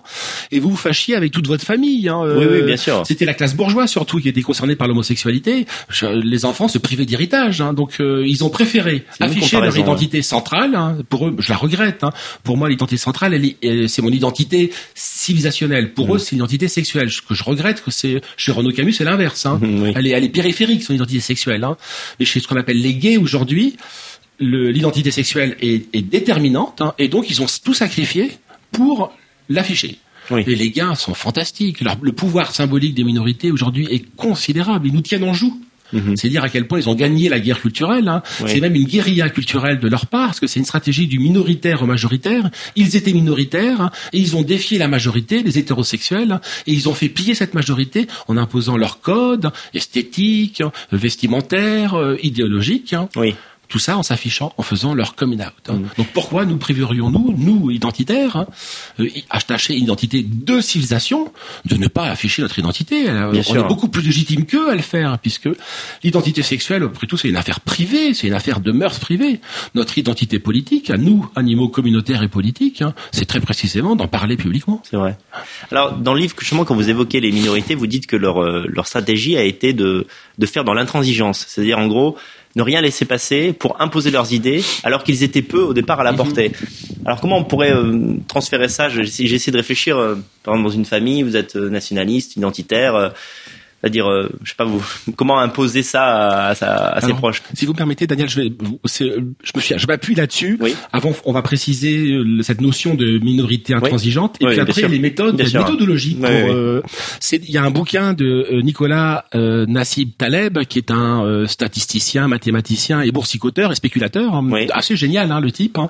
et 0.51 0.59
vous 0.59 0.69
vous 0.69 0.77
fâchiez 0.77 1.15
avec 1.15 1.31
toute 1.31 1.47
votre 1.47 1.63
famille. 1.63 2.09
Hein, 2.09 2.21
oui, 2.23 2.45
oui, 2.49 2.61
bien 2.63 2.77
sûr. 2.77 3.03
C'était 3.05 3.25
la 3.25 3.33
classe 3.33 3.55
bourgeoise 3.55 3.89
surtout 3.89 4.19
qui 4.19 4.29
était 4.29 4.41
concernée 4.41 4.75
par 4.75 4.87
l'homosexualité. 4.87 5.65
Les 6.01 6.45
enfants 6.45 6.67
se 6.67 6.77
privaient 6.77 7.05
d'héritage, 7.05 7.61
hein, 7.61 7.73
donc 7.73 7.99
euh, 7.99 8.25
ils 8.27 8.43
ont 8.43 8.49
préféré 8.49 9.05
afficher 9.19 9.59
leur 9.59 9.77
identité 9.77 10.21
centrale. 10.21 10.75
Hein. 10.75 10.97
pour 11.09 11.27
eux, 11.27 11.35
je 11.39 11.49
la 11.49 11.57
regrette. 11.57 12.03
Hein. 12.03 12.11
Pour 12.43 12.57
moi, 12.57 12.69
l'identité 12.69 12.97
centrale, 12.97 13.33
elle, 13.33 13.89
c'est 13.89 14.01
mon 14.01 14.11
identité 14.11 14.71
civilisationnelle. 14.95 15.93
Pour 15.93 16.09
mm. 16.09 16.15
eux, 16.15 16.19
c'est 16.19 16.31
l'identité 16.33 16.67
sexuelle. 16.67 17.09
Ce 17.09 17.21
que 17.21 17.33
je 17.33 17.43
regrette, 17.43 17.83
que 17.83 17.91
c'est 17.91 18.21
chez 18.37 18.51
Renaud 18.51 18.71
Camus, 18.71 18.93
c'est 18.93 19.03
l'inverse. 19.03 19.45
Hein. 19.45 19.59
Elle, 19.95 20.07
est, 20.07 20.11
elle 20.11 20.23
est 20.23 20.29
périphérique 20.29 20.83
son 20.83 20.93
identité 20.93 21.19
sexuelle. 21.19 21.38
Hein. 21.47 21.77
Mais 22.19 22.25
chez 22.25 22.39
ce 22.39 22.47
qu'on 22.47 22.57
appelle 22.57 22.81
les 22.81 22.95
gays 22.95 23.17
aujourd'hui, 23.17 23.77
l'identité 24.39 25.11
sexuelle 25.11 25.57
est, 25.61 25.93
est 25.93 26.01
déterminante, 26.01 26.81
hein, 26.81 26.93
et 26.97 27.07
donc 27.07 27.29
ils 27.29 27.41
ont 27.41 27.47
tout 27.63 27.73
sacrifié 27.73 28.31
pour 28.71 29.11
l'afficher. 29.49 29.99
Oui. 30.31 30.43
Et 30.45 30.55
les 30.55 30.69
gains 30.69 30.95
sont 30.95 31.13
fantastiques. 31.13 31.81
le 31.81 32.11
pouvoir 32.11 32.53
symbolique 32.53 32.93
des 32.93 33.03
minorités 33.03 33.51
aujourd'hui 33.51 33.87
est 33.89 34.05
considérable. 34.15 34.87
Ils 34.87 34.93
nous 34.93 35.01
tiennent 35.01 35.23
en 35.23 35.33
joue. 35.33 35.59
Mhm. 35.93 36.15
C'est 36.15 36.29
dire 36.29 36.43
à 36.43 36.49
quel 36.49 36.67
point 36.67 36.79
ils 36.79 36.89
ont 36.89 36.95
gagné 36.95 37.29
la 37.29 37.39
guerre 37.39 37.61
culturelle. 37.61 38.07
Hein. 38.07 38.23
C'est 38.45 38.61
même 38.61 38.75
une 38.75 38.85
guérilla 38.85 39.29
culturelle 39.29 39.79
de 39.79 39.87
leur 39.87 40.05
part, 40.07 40.27
parce 40.27 40.39
que 40.39 40.47
c'est 40.47 40.59
une 40.59 40.65
stratégie 40.65 41.07
du 41.07 41.19
minoritaire 41.19 41.83
au 41.83 41.85
majoritaire. 41.85 42.49
Ils 42.75 42.95
étaient 42.95 43.13
minoritaires 43.13 43.81
hein, 43.81 43.91
et 44.13 44.19
ils 44.19 44.35
ont 44.35 44.41
défié 44.41 44.77
la 44.77 44.87
majorité, 44.87 45.43
les 45.43 45.57
hétérosexuels, 45.57 46.33
hein, 46.33 46.41
et 46.67 46.73
ils 46.73 46.89
ont 46.89 46.93
fait 46.93 47.09
piller 47.09 47.35
cette 47.35 47.53
majorité 47.53 48.07
en 48.27 48.37
imposant 48.37 48.77
leurs 48.77 49.01
codes 49.01 49.51
esthétiques, 49.73 50.63
vestimentaires, 50.91 51.95
euh, 51.95 52.17
idéologiques. 52.21 52.95
Oui. 53.15 53.35
Tout 53.69 53.79
ça 53.79 53.97
en 53.97 54.03
s'affichant, 54.03 54.53
en 54.57 54.63
faisant 54.63 54.93
leur 54.93 55.15
coming 55.15 55.39
out. 55.39 55.53
Hein. 55.69 55.73
Mm. 55.73 55.87
Donc 55.97 56.07
pourquoi 56.13 56.45
nous 56.45 56.57
priverions-nous, 56.57 57.35
nous 57.37 57.71
identitaires, 57.71 58.35
hein, 58.35 58.47
euh, 58.99 59.07
attacher 59.29 59.75
une 59.75 59.83
identité 59.83 60.23
de 60.23 60.59
civilisation, 60.59 61.31
de 61.65 61.75
ne 61.77 61.87
pas 61.87 62.05
afficher 62.05 62.41
notre 62.41 62.59
identité? 62.59 63.09
On 63.09 63.33
est 63.33 63.67
beaucoup 63.67 63.87
plus 63.87 64.01
légitime 64.01 64.45
qu'eux 64.45 64.69
à 64.69 64.75
le 64.75 64.81
faire, 64.81 65.17
puisque 65.19 65.49
l'identité 66.03 66.41
sexuelle, 66.41 66.83
après 66.83 67.07
tout, 67.07 67.15
c'est 67.15 67.29
une 67.29 67.37
affaire 67.37 67.59
privée, 67.59 68.13
c'est 68.13 68.27
une 68.27 68.33
affaire 68.33 68.59
de 68.59 68.71
mœurs 68.71 68.99
privées. 68.99 69.39
Notre 69.75 69.97
identité 69.97 70.39
politique, 70.39 70.89
à 70.89 70.97
nous, 70.97 71.29
animaux 71.35 71.69
communautaires 71.69 72.23
et 72.23 72.27
politiques, 72.27 72.81
hein, 72.81 72.93
c'est 73.11 73.25
très 73.25 73.39
précisément 73.39 73.95
d'en 73.95 74.07
parler 74.07 74.35
publiquement. 74.35 74.81
C'est 74.89 74.97
vrai. 74.97 75.17
Alors, 75.71 75.93
dans 75.93 76.13
le 76.13 76.21
livre, 76.21 76.35
justement, 76.39 76.65
quand 76.65 76.75
vous 76.75 76.89
évoquez 76.89 77.19
les 77.19 77.31
minorités, 77.31 77.75
vous 77.75 77.87
dites 77.87 78.07
que 78.07 78.15
leur, 78.15 78.41
euh, 78.41 78.65
leur 78.67 78.87
stratégie 78.87 79.37
a 79.37 79.43
été 79.43 79.73
de, 79.73 80.07
de 80.37 80.45
faire 80.45 80.63
dans 80.63 80.73
l'intransigeance. 80.73 81.45
C'est-à-dire, 81.47 81.77
en 81.77 81.87
gros, 81.87 82.17
ne 82.55 82.63
rien 82.63 82.81
laisser 82.81 83.05
passer 83.05 83.53
pour 83.53 83.79
imposer 83.79 84.11
leurs 84.11 84.33
idées 84.33 84.63
alors 84.83 85.03
qu'ils 85.03 85.23
étaient 85.23 85.41
peu 85.41 85.61
au 85.61 85.73
départ 85.73 85.99
à 85.99 86.03
la 86.03 86.11
mhm. 86.11 86.17
portée. 86.17 86.51
Alors 87.05 87.21
comment 87.21 87.37
on 87.37 87.43
pourrait 87.43 87.73
euh, 87.73 88.17
transférer 88.27 88.67
ça? 88.67 88.89
J'essaie 88.89 89.51
de 89.51 89.57
réfléchir, 89.57 89.97
euh, 89.97 90.15
par 90.43 90.55
exemple 90.55 90.69
dans 90.69 90.75
une 90.75 90.85
famille, 90.85 91.23
vous 91.23 91.35
êtes 91.35 91.55
euh, 91.55 91.69
nationaliste, 91.69 92.35
identitaire, 92.35 93.13
C'est-à-dire, 93.81 94.09
euh, 94.09 94.29
je 94.43 94.49
sais 94.49 94.55
pas 94.55 94.65
vous, 94.65 94.83
comment 95.15 95.39
imposer 95.39 95.83
ça 95.83 96.49
à, 96.49 96.95
à, 96.95 97.01
ses 97.01 97.13
proches 97.13 97.41
Si 97.53 97.65
vous 97.65 97.71
me 97.71 97.77
permettez, 97.77 98.07
Daniel, 98.07 98.27
je, 98.29 98.41
vais, 98.41 98.51
je 98.51 99.51
me 99.55 99.61
suis, 99.61 99.75
je 99.77 99.87
m'appuie 99.87 100.15
là-dessus. 100.15 100.57
Oui. 100.59 100.75
Avant, 100.91 101.13
on 101.25 101.31
va 101.31 101.41
préciser 101.41 102.11
euh, 102.11 102.41
cette 102.41 102.59
notion 102.59 102.95
de 102.95 103.19
minorité 103.19 103.73
intransigeante, 103.73 104.35
et 104.41 104.45
puis 104.45 104.59
après 104.59 104.87
les 104.87 104.99
méthodes, 104.99 105.39
les 105.39 105.57
méthodologies. 105.57 106.17
Euh, 106.23 106.81
il 107.31 107.51
y 107.51 107.57
a 107.57 107.63
un 107.63 107.71
bouquin 107.71 108.13
de 108.13 108.61
Nicolas 108.61 109.25
Nassib 109.33 110.11
Taleb, 110.17 110.59
qui 110.65 110.79
est 110.79 110.91
un 110.91 111.45
statisticien, 111.47 112.27
mathématicien 112.27 113.01
et 113.01 113.11
boursicoteur 113.11 113.71
et 113.71 113.75
spéculateur, 113.75 114.35
hein, 114.35 114.49
assez 114.73 114.95
génial, 114.95 115.31
hein, 115.31 115.39
le 115.39 115.51
type. 115.51 115.77
Hein. 115.77 115.89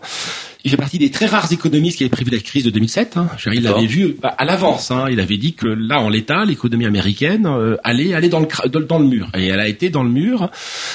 Il 0.65 0.71
fait 0.71 0.77
partie 0.77 0.97
des 0.97 1.09
très 1.09 1.25
rares 1.25 1.49
économistes 1.53 1.97
qui 1.97 2.03
avaient 2.03 2.09
prévu 2.09 2.31
la 2.31 2.39
crise 2.39 2.65
de 2.65 2.69
2007. 2.69 3.15
Hein. 3.15 3.29
Il 3.45 3.63
l'avait 3.63 3.85
vu 3.85 4.17
bah, 4.21 4.35
à 4.37 4.43
l'avance. 4.43 4.91
Hein. 4.91 5.05
Il 5.09 5.21
avait 5.21 5.37
dit 5.37 5.53
que 5.53 5.67
là, 5.67 6.01
en 6.01 6.09
l'état, 6.09 6.43
l'économie 6.43 6.85
américaine 6.85 7.45
euh, 7.45 7.77
allait 7.85 8.13
aller 8.13 8.27
dans 8.27 8.41
le, 8.41 8.79
dans 8.81 8.99
le 8.99 9.05
mur. 9.05 9.29
Et 9.37 9.47
elle 9.47 9.61
a 9.61 9.69
été 9.69 9.89
dans 9.89 10.03
le 10.03 10.09
mur. 10.09 10.51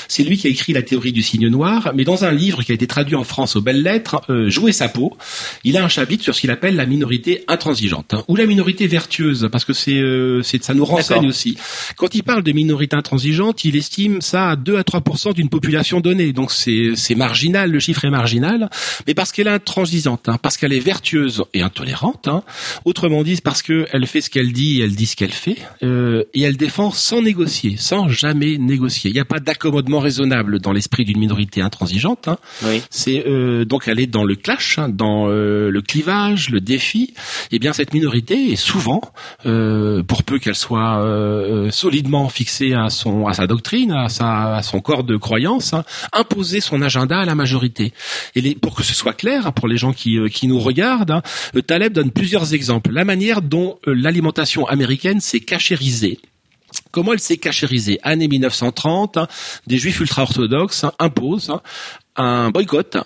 C'est 0.07 0.23
lui 0.23 0.37
qui 0.37 0.49
a 0.49 0.51
écrit 0.51 0.75
la 0.75 0.83
théorie 0.83 1.13
du 1.13 1.23
signe 1.23 1.49
noir. 1.49 1.93
Mais 1.95 2.05
dans 2.05 2.27
un 2.27 2.31
livre 2.31 2.63
qui 2.63 2.73
a 2.73 2.75
été 2.75 2.87
traduit 2.87 3.15
en 3.17 3.25
France 3.25 3.57
aux 3.57 3.63
belles 3.63 3.83
lettres, 3.83 4.21
euh, 4.29 4.51
Jouer 4.51 4.73
sa 4.73 4.91
peau, 4.91 5.17
il 5.65 5.79
a 5.79 5.85
un 5.85 5.89
chapitre 5.89 6.23
sur 6.23 6.35
ce 6.35 6.43
qu'il 6.43 6.51
appelle 6.51 6.77
la 6.77 6.85
minorité 6.85 7.45
intransigeante 7.49 8.13
hein, 8.13 8.23
ou 8.29 8.37
la 8.37 8.45
minorité 8.45 8.87
vertueuse, 8.87 9.49
parce 9.51 9.65
que 9.65 9.73
c'est, 9.73 9.95
euh, 9.95 10.43
ça 10.43 10.75
nous 10.75 10.85
renseigne 10.85 11.27
aussi. 11.27 11.57
Quand 11.97 12.15
il 12.15 12.23
parle 12.23 12.43
de 12.43 12.53
minorité 12.53 12.97
intransigeante, 12.97 13.65
il 13.65 13.77
estime 13.77 14.21
ça 14.21 14.51
à 14.51 14.57
2 14.57 14.77
à 14.77 14.83
3% 14.83 15.33
d'une 15.33 15.49
population 15.49 16.01
donnée. 16.01 16.35
Donc 16.35 16.53
c'est, 16.53 16.91
c'est 16.97 17.15
marginal, 17.15 17.71
le 17.71 17.81
chiffre 17.81 18.05
est 18.05 18.11
marginal, 18.11 18.69
mais 19.07 19.15
parce 19.15 19.33
qu'elle 19.33 19.49
a 19.49 19.54
intransigeante, 19.55 20.29
hein, 20.29 20.39
parce 20.41 20.57
qu'elle 20.57 20.73
est 20.73 20.81
vertueuse 20.81 21.45
et 21.55 21.63
intolérante. 21.63 22.29
Hein. 22.29 22.43
Autrement 22.85 23.23
dit, 23.23 23.41
parce 23.43 23.63
qu'elle 23.63 24.07
fait 24.07 24.21
ce 24.21 24.31
qu'elle 24.31 24.53
dit 24.53 24.81
et 24.81 24.85
elle 24.85 24.95
dit 24.95 25.07
ce 25.07 25.17
qu'elle 25.17 25.33
fait. 25.33 25.57
Euh, 25.83 26.25
et 26.35 26.43
elle 26.43 26.57
défend 26.57 26.91
sans 26.91 27.23
négocier, 27.23 27.77
sans 27.79 28.09
jamais 28.09 28.59
négocier. 28.59 29.11
Il 29.11 29.15
n'y 29.15 29.21
a 29.21 29.25
pas 29.25 29.41
d'accommodement 29.41 30.01
raisonnable 30.01 30.61
dans 30.61 30.73
l'esprit 30.73 31.05
d'une 31.05 31.19
minorité 31.19 31.61
intransigeante. 31.61 32.29
Hein. 32.29 32.39
Oui. 32.65 32.83
C'est 32.91 33.25
euh, 33.27 33.65
donc 33.65 33.89
elle 33.89 34.01
est 34.01 34.07
dans 34.07 34.25
le 34.25 34.35
clash, 34.35 34.79
dans 34.89 35.29
euh, 35.29 35.71
le 35.71 35.83
clivage, 35.83 36.51
le 36.51 36.61
défi. 36.61 37.15
Eh 37.51 37.59
bien, 37.59 37.73
cette 37.73 37.95
minorité 37.95 38.53
est 38.53 38.57
souvent, 38.57 39.01
pour 39.43 40.23
peu 40.25 40.39
qu'elle 40.39 40.55
soit 40.55 41.01
solidement 41.71 42.29
fixée 42.29 42.73
à 42.73 42.91
son 42.91 43.27
à 43.27 43.35
sa 43.35 43.47
doctrine, 43.47 43.93
à 43.93 44.09
sa 44.09 44.57
à 44.57 44.63
son 44.63 44.81
corps 44.81 45.05
de 45.05 45.17
croyance, 45.17 45.75
imposer 46.13 46.61
son 46.61 46.83
agenda 46.83 47.21
à 47.21 47.25
la 47.25 47.35
majorité. 47.35 47.93
Et 48.35 48.41
les, 48.41 48.55
pour 48.55 48.75
que 48.75 48.83
ce 48.83 48.95
soit 48.95 49.13
clair, 49.13 49.44
pour 49.53 49.69
les 49.69 49.77
gens 49.77 49.93
qui, 49.93 50.19
euh, 50.19 50.29
qui 50.29 50.47
nous 50.47 50.59
regardent, 50.59 51.11
hein, 51.11 51.23
euh, 51.57 51.63
Taleb 51.63 51.93
donne 51.93 52.11
plusieurs 52.11 52.55
exemples. 52.55 52.91
La 52.93 53.05
manière 53.05 53.43
dont 53.43 53.79
euh, 53.87 53.95
l'alimentation 53.95 54.67
américaine 54.67 55.21
s'est 55.21 55.41
cachérisée. 55.41 56.19
Comment 56.91 57.13
elle 57.13 57.21
s'est 57.21 57.37
cachérisée? 57.37 57.99
Année 58.03 58.29
1930, 58.29 59.17
hein, 59.17 59.29
des 59.67 59.79
juifs 59.79 60.01
ultra-orthodoxes 60.01 60.85
hein, 60.85 60.93
imposent 60.99 61.53
un 62.17 62.51
boycott 62.51 62.99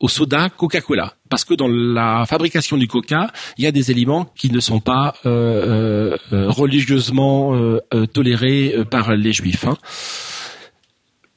au 0.00 0.08
soda 0.08 0.48
Coca-Cola. 0.50 1.14
Parce 1.28 1.44
que 1.44 1.54
dans 1.54 1.68
la 1.68 2.24
fabrication 2.26 2.76
du 2.76 2.88
coca, 2.88 3.30
il 3.58 3.64
y 3.64 3.66
a 3.66 3.72
des 3.72 3.92
éléments 3.92 4.32
qui 4.34 4.50
ne 4.50 4.58
sont 4.58 4.80
pas 4.80 5.14
religieusement 6.32 7.56
tolérés 8.12 8.74
par 8.90 9.14
les 9.14 9.32
juifs 9.32 9.66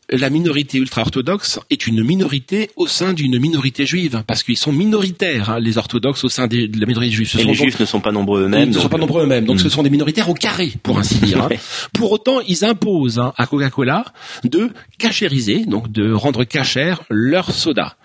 la 0.10 0.30
minorité 0.30 0.78
ultra-orthodoxe 0.78 1.60
est 1.70 1.88
une 1.88 2.04
minorité 2.04 2.70
au 2.76 2.88
sein 2.88 3.14
d'une 3.14 3.40
minorité 3.40 3.86
juive, 3.86 4.24
parce 4.28 4.44
qu'ils 4.44 4.58
sont 4.58 4.72
minoritaires, 4.72 5.52
hein, 5.52 5.60
les 5.60 5.78
orthodoxes 5.78 6.24
au 6.24 6.30
sein 6.30 6.48
de 6.48 6.70
la 6.80 6.86
minorité 6.86 7.14
juive. 7.14 7.36
et 7.40 7.44
les 7.44 7.54
juifs 7.54 7.80
ne 7.80 7.86
sont 7.86 8.02
pas 8.02 8.12
nombreux 8.12 8.44
eux-mêmes. 8.44 8.70
Ils 8.70 8.76
ne 8.76 8.80
sont 8.80 8.90
pas 8.90 8.98
nombreux 8.98 9.24
eux-mêmes, 9.24 9.46
donc 9.46 9.60
ce 9.60 9.68
hmm. 9.68 9.72
sont 9.72 9.84
des 9.84 9.90
minoritaires 9.90 10.30
au 10.30 10.34
carré, 10.34 10.74
pour 10.84 11.00
ainsi 11.00 11.16
dire. 11.16 11.44
Hein. 11.44 11.50
Pour 11.94 12.12
autant, 12.12 12.40
ils 12.48 12.66
imposent 12.66 13.20
hein, 13.20 13.34
à 13.38 13.48
Coca-Cola 13.48 14.06
de 14.44 14.70
cachériser, 14.98 15.66
donc 15.66 15.92
de 15.92 16.12
rendre 16.12 16.44
cachère 16.44 17.02
leur 17.10 17.52
soda. 17.52 17.96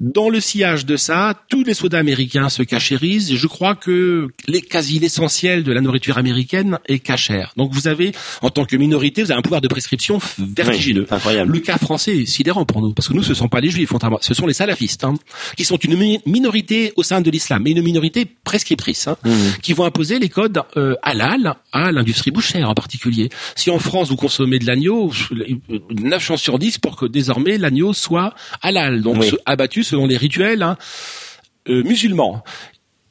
Dans 0.00 0.28
le 0.28 0.40
sillage 0.40 0.86
de 0.86 0.96
ça, 0.96 1.34
tous 1.48 1.64
les 1.64 1.74
sodas 1.74 1.98
américains 1.98 2.48
se 2.48 2.62
cachérisent, 2.62 3.34
je 3.34 3.46
crois 3.46 3.74
que 3.74 4.28
les, 4.46 4.60
quasi 4.60 4.98
l'essentiel 4.98 5.64
de 5.64 5.72
la 5.72 5.80
nourriture 5.80 6.18
américaine 6.18 6.78
est 6.86 6.98
cachère. 6.98 7.52
Donc 7.56 7.72
vous 7.72 7.88
avez, 7.88 8.12
en 8.42 8.50
tant 8.50 8.64
que 8.64 8.76
minorité, 8.76 9.22
vous 9.22 9.30
avez 9.30 9.38
un 9.38 9.42
pouvoir 9.42 9.60
de 9.60 9.68
prescription 9.68 10.18
vertigineux. 10.38 11.06
Le 11.44 11.60
cas 11.60 11.78
français 11.78 12.18
est 12.18 12.26
sidérant 12.26 12.64
pour 12.64 12.80
nous, 12.82 12.92
parce 12.92 13.08
que 13.08 13.14
nous, 13.14 13.22
ce 13.22 13.30
ne 13.30 13.34
sont 13.34 13.48
pas 13.48 13.60
les 13.60 13.70
juifs, 13.70 13.92
ce 14.20 14.34
sont 14.34 14.46
les 14.46 14.54
salafistes, 14.54 15.04
hein, 15.04 15.14
qui 15.56 15.64
sont 15.64 15.76
une 15.76 16.20
minorité 16.26 16.92
au 16.96 17.02
sein 17.02 17.20
de 17.20 17.30
l'islam, 17.30 17.62
mais 17.64 17.72
une 17.72 17.82
minorité 17.82 18.24
prescriptrice, 18.24 19.08
hein, 19.08 19.16
mmh. 19.24 19.30
qui 19.62 19.72
vont 19.72 19.84
imposer 19.84 20.18
les 20.18 20.28
codes 20.28 20.62
euh, 20.76 20.94
halal 21.02 21.54
à 21.72 21.92
l'industrie 21.92 22.30
bouchère 22.30 22.68
en 22.68 22.74
particulier. 22.74 23.30
Si 23.56 23.70
en 23.70 23.78
France, 23.78 24.08
vous 24.08 24.16
consommez 24.16 24.58
de 24.58 24.66
l'agneau, 24.66 25.10
9 25.90 26.22
chances 26.22 26.42
sur 26.42 26.58
10 26.58 26.78
pour 26.78 26.96
que 26.96 27.06
désormais 27.06 27.58
l'agneau 27.58 27.92
soit 27.92 28.34
halal, 28.62 29.02
donc 29.02 29.24
abattu 29.46 29.82
selon 29.82 30.06
les 30.06 30.16
rituels 30.16 30.62
hein, 30.62 30.76
euh, 31.68 31.82
musulmans 31.84 32.42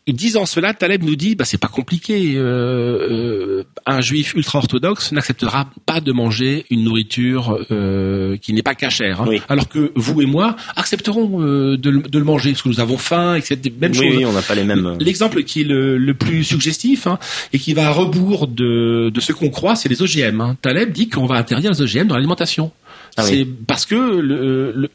disant 0.08 0.46
cela, 0.46 0.74
Taleb 0.74 1.03
nous 1.03 1.15
dit, 1.15 1.36
bah 1.36 1.46
c'est 1.46 1.60
pas 1.60 1.67
compliqué. 1.67 2.34
Euh, 2.36 2.41
euh, 2.41 3.63
un 3.86 4.01
juif 4.01 4.34
ultra 4.34 4.60
orthodoxe 4.60 5.11
n'acceptera 5.11 5.70
pas 5.85 6.01
de 6.01 6.11
manger 6.11 6.66
une 6.70 6.83
nourriture 6.83 7.59
euh, 7.72 8.37
qui 8.37 8.53
n'est 8.53 8.64
pas 8.64 8.75
cachère, 8.75 9.22
hein. 9.22 9.29
alors 9.48 9.68
que 9.70 9.92
vous 9.96 10.22
et 10.22 10.25
moi 10.25 10.55
accepterons 10.75 11.40
de, 11.40 11.90
le 11.90 12.24
manger 12.24 12.51
parce 12.51 12.64
que 12.64 12.70
nous 12.70 12.79
avons 12.79 12.98
faim 12.98 13.35
et 13.35 13.42
que 13.42 13.48
c'est 13.48 13.79
même 13.79 13.92
oui, 13.94 14.18
Oui, 14.18 14.25
on 14.25 14.33
n'a 14.33 14.42
pas 14.42 14.55
les 14.55 14.64
mêmes. 14.64 14.98
L'exemple 15.00 15.44
qui 15.44 15.61
est 15.61 15.66
le, 15.66 16.14
plus 16.14 16.44
suggestif 16.44 17.07
hein, 17.07 17.18
et 17.53 17.59
qui 17.59 17.74
va 17.74 17.87
à 17.87 17.92
rebours 17.92 18.48
de, 18.48 19.11
ce 19.20 19.33
qu'on 19.33 19.50
croit, 19.50 19.75
c'est 19.75 19.90
les 19.90 20.01
OGM. 20.01 20.42
Hein. 20.42 20.57
Taleb 20.61 20.92
dit 20.92 21.09
qu'on 21.09 21.25
va 21.25 21.35
interdire 21.35 21.72
les 21.72 21.81
OGM 21.81 22.07
dans 22.07 22.16
l'alimentation. 22.16 22.72
Ah 23.18 23.24
c'est 23.24 23.46
parce 23.68 23.85
que 23.85 23.96
le, 23.96 24.90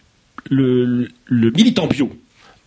le, 0.50 1.08
le 1.26 1.50
militant 1.50 1.86
bio 1.86 2.10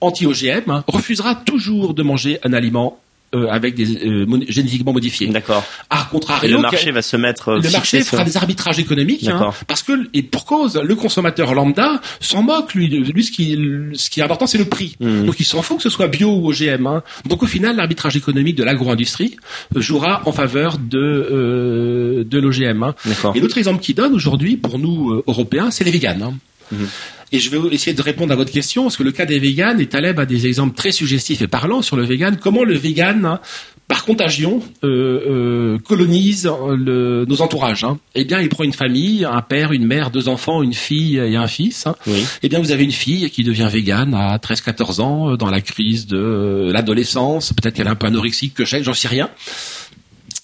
anti-OGM 0.02 0.70
hein, 0.70 0.84
refusera 0.88 1.36
toujours 1.36 1.94
de 1.94 2.04
manger 2.04 2.40
un 2.44 2.54
aliment 2.54 3.00
euh, 3.36 3.48
avec 3.48 3.76
des 3.76 4.08
euh, 4.08 4.26
génétiquement 4.48 4.92
modifiés. 4.92 5.28
D'accord. 5.28 5.64
À 5.92 6.08
contrario, 6.10 6.56
le 6.56 6.62
marché 6.64 6.90
va 6.90 7.04
se 7.04 7.16
mettre. 7.16 7.60
Le 7.62 7.70
marché 7.70 8.02
fera 8.02 8.24
des 8.24 8.38
arbitrages 8.38 8.80
économiques, 8.80 9.28
hein, 9.28 9.52
parce 9.68 9.84
que 9.84 9.92
et 10.16 10.24
pour 10.24 10.46
cause, 10.46 10.82
le 10.84 10.96
consommateur 10.96 11.54
lambda 11.54 12.02
s'en 12.20 12.42
moque. 12.42 12.74
Lui, 12.74 12.88
lui, 12.88 13.24
ce 13.24 13.32
qui 13.32 13.56
ce 13.94 14.10
qui 14.10 14.20
est 14.20 14.24
important, 14.24 14.48
c'est 14.48 14.58
le 14.58 14.66
prix. 14.66 14.96
Hmm. 15.00 15.26
Donc 15.26 15.40
il 15.40 15.44
s'en 15.44 15.62
fout 15.62 15.78
que 15.78 15.84
ce 15.84 15.92
soit 15.92 16.08
bio 16.08 16.32
ou 16.32 16.50
OGM. 16.50 16.88
Hein. 16.88 17.04
Donc 17.28 17.44
au 17.44 17.46
final, 17.46 17.76
l'arbitrage 17.76 18.18
économique 18.18 18.56
de 18.56 18.64
l'agro-industrie 18.64 19.38
euh, 19.76 19.80
jouera 19.80 20.24
en 20.26 20.32
faveur 20.32 20.80
de 20.80 20.98
euh, 20.98 22.24
de 22.24 22.40
l'OGM. 22.40 22.82
Hein. 22.82 22.96
Et 23.36 23.40
l'autre 23.42 23.60
exemple 23.60 23.84
qu'il 23.84 23.94
donne 23.94 24.16
aujourd'hui 24.16 24.58
pour 24.58 24.80
nous 24.80 25.22
Européens, 25.28 25.70
c'est 25.70 25.84
les 25.84 25.92
véganes. 25.92 26.24
Hein. 26.24 26.78
Et 27.32 27.40
je 27.40 27.50
vais 27.50 27.74
essayer 27.74 27.96
de 27.96 28.02
répondre 28.02 28.34
à 28.34 28.36
votre 28.36 28.52
question, 28.52 28.84
parce 28.84 28.98
que 28.98 29.04
le 29.04 29.12
cas 29.12 29.26
des 29.26 29.40
véganes, 29.40 29.80
et 29.80 29.88
Taleb 29.88 30.20
a 30.20 30.26
des 30.26 30.48
exemples 30.48 30.76
très 30.76 30.92
suggestifs 30.92 31.42
et 31.42 31.48
parlants 31.48 31.82
sur 31.82 31.96
le 31.96 32.04
vegan, 32.04 32.38
comment 32.42 32.64
le 32.64 32.76
vegan 32.76 33.40
par 33.88 34.06
contagion, 34.06 34.62
euh, 34.84 35.20
euh, 35.28 35.80
colonise 35.80 36.48
le, 36.78 37.26
nos 37.28 37.42
entourages. 37.42 37.84
Hein? 37.84 37.98
Eh 38.14 38.24
bien, 38.24 38.40
il 38.40 38.48
prend 38.48 38.64
une 38.64 38.74
famille, 38.74 39.26
un 39.26 39.42
père, 39.42 39.72
une 39.72 39.86
mère, 39.86 40.12
deux 40.12 40.30
enfants, 40.30 40.62
une 40.62 40.76
fille 40.76 41.18
et 41.18 41.36
un 41.36 41.48
fils. 41.48 41.88
Hein. 41.88 41.96
Eh 42.44 42.50
bien, 42.50 42.60
vous 42.60 42.72
avez 42.72 42.84
une 42.84 42.92
fille 42.92 43.32
qui 43.32 43.44
devient 43.44 43.68
végane 43.70 44.14
à 44.14 44.38
13-14 44.38 45.02
ans, 45.02 45.36
dans 45.38 45.50
la 45.50 45.62
crise 45.62 46.06
de 46.06 46.70
l'adolescence. 46.72 47.52
Peut-être 47.52 47.74
qu'elle 47.74 47.88
est 47.88 47.92
un 47.92 47.96
peu 47.96 48.06
anorexique, 48.06 48.54
que 48.54 48.64
j'en 48.64 48.94
sais 48.94 49.08
rien. 49.08 49.28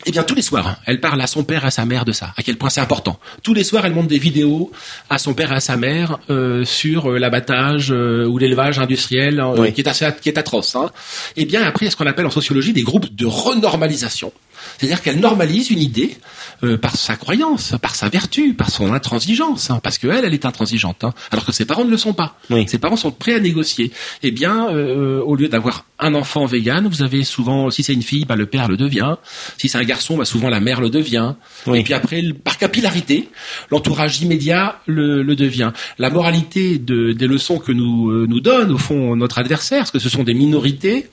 Eh 0.08 0.12
bien, 0.12 0.24
tous 0.24 0.36
les 0.36 0.44
soirs, 0.44 0.78
elle 0.86 1.00
parle 1.00 1.20
à 1.20 1.26
son 1.26 1.44
père 1.44 1.63
et 1.63 1.68
à 1.68 1.72
sa 1.72 1.86
mère 1.86 2.06
de 2.06 2.12
ça, 2.12 2.32
à 2.38 2.44
quel 2.44 2.58
point 2.58 2.70
c'est 2.70 2.82
important. 2.82 3.18
Tous 3.41 3.56
les 3.56 3.63
soirs, 3.63 3.86
elle 3.88 3.94
montre 3.94 4.08
des 4.08 4.20
vidéos 4.20 4.72
à 5.10 5.18
son 5.18 5.34
père 5.34 5.52
et 5.52 5.56
à 5.56 5.60
sa 5.60 5.78
mère 5.78 6.20
euh, 6.30 6.63
sur 6.63 7.12
euh, 7.12 7.18
l'abattage 7.18 7.91
euh, 7.91 8.28
ou 8.28 8.38
l'élevage 8.38 8.78
industriel 8.78 9.44
qui, 9.74 9.82
est 9.82 9.88
assez, 9.88 10.08
qui 10.22 10.30
est 10.30 10.38
atroce. 10.38 10.76
Hein. 10.76 10.91
Eh 11.36 11.46
bien, 11.46 11.63
après, 11.63 11.86
il 11.86 11.88
y 11.88 11.89
a 11.89 11.91
ce 11.91 11.96
qu'on 11.96 12.06
appelle 12.06 12.28
en 12.28 12.32
sociologie 12.32 12.72
des 12.72 12.84
groupes 12.84 13.13
de 13.15 13.26
renormalisation. 13.26 14.32
C'est-à-dire 14.78 15.01
qu'elle 15.01 15.19
normalise 15.19 15.71
une 15.71 15.82
idée 15.82 16.17
euh, 16.63 16.78
par 16.78 16.95
sa 16.95 17.15
croyance, 17.15 17.75
par 17.82 17.95
sa 17.95 18.10
vertu, 18.10 18.54
par 18.54 18.69
son 18.69 18.93
intransigeance, 18.93 19.69
hein, 19.69 19.80
parce 19.84 19.97
qu'elle, 19.97 20.23
elle 20.23 20.34
est 20.34 20.45
intransigeante, 20.45 21.04
hein, 21.04 21.13
alors 21.32 21.45
que 21.45 21.51
ses 21.51 21.65
parents 21.65 21.86
ne 21.86 21.91
le 21.91 21.97
sont 21.97 22.13
pas. 22.13 22.38
Ses 22.67 22.78
parents 22.78 22.95
sont 22.95 23.12
prêts 23.12 23.34
à 23.34 23.39
négocier. 23.39 23.91
Eh 24.23 24.32
bien, 24.32 24.69
euh, 24.69 25.21
au 25.21 25.36
lieu 25.36 25.49
d'avoir 25.49 25.86
un 25.99 26.13
enfant 26.13 26.45
vegan, 26.45 26.88
vous 26.88 27.04
avez 27.04 27.23
souvent, 27.23 27.69
si 27.69 27.84
c'est 27.84 27.93
une 27.93 28.01
fille, 28.01 28.25
bah, 28.25 28.36
le 28.36 28.45
père 28.45 28.67
le 28.67 28.78
devient. 28.78 29.15
Si 29.58 29.67
c'est 29.69 29.78
un 29.78 29.84
garçon, 29.84 30.17
bah, 30.17 30.25
souvent 30.25 30.49
la 30.49 30.60
mère 30.60 30.82
le 30.82 30.89
devient. 30.89 31.34
Et 31.73 31.84
puis 31.84 31.93
après, 31.93 32.23
par 32.43 32.58
capillarité, 32.58 33.30
l'entourage 33.69 34.21
immédiat 34.21 34.80
le, 34.88 35.23
le, 35.23 35.36
devient. 35.36 35.71
La 35.97 36.10
moralité 36.10 36.78
de, 36.78 37.12
des 37.12 37.28
leçons 37.28 37.58
que 37.58 37.71
nous 37.71 38.10
euh, 38.12 38.25
nous 38.28 38.39
donne 38.39 38.71
au 38.71 38.78
fond 38.78 39.15
notre 39.15 39.39
adversaire, 39.39 39.80
parce 39.80 39.91
que 39.91 39.99
ce 39.99 40.10
sont 40.10 40.23
des 40.23 40.34
minorités, 40.34 41.10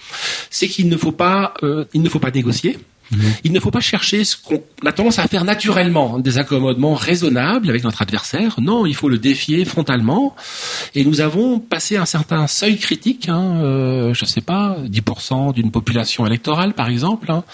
c'est 0.51 0.69
qu'il 0.69 0.89
ne 0.89 0.97
faut 0.97 1.13
pas, 1.13 1.55
il 1.93 2.03
ne 2.03 2.09
faut 2.09 2.19
pas 2.19 2.31
négocier 2.31 2.79
Mhm. 3.13 3.35
Il 3.45 3.53
ne 3.53 3.61
faut 3.61 3.71
pas 3.71 3.81
chercher 3.81 4.25
ce 4.25 4.37
qu'on 4.37 4.63
a 4.85 4.93
tendance 4.93 5.19
à 5.19 5.29
faire 5.29 5.45
naturellement, 5.45 6.19
des 6.19 6.39
accommodements 6.39 6.95
raisonnables 6.95 7.69
avec 7.69 7.85
notre 7.85 8.03
adversaire. 8.03 8.57
Non, 8.61 8.87
il 8.87 8.95
faut 8.95 9.09
le 9.09 9.19
défier 9.19 9.65
frontalement. 9.65 10.35
Et 10.95 11.05
nous 11.05 11.21
avons 11.21 11.59
passé 11.59 11.97
un 11.97 12.07
certain 12.07 12.47
seuil 12.47 12.79
critique, 12.79 13.29
hein, 13.29 13.61
euh, 13.63 14.15
je 14.15 14.25
ne 14.25 14.29
sais 14.29 14.41
pas, 14.41 14.77
10% 14.89 15.53
d'une 15.53 15.71
population 15.71 16.27
électorale 16.27 16.75
par 16.75 16.89
exemple. 16.89 17.31
Hein. 17.31 17.45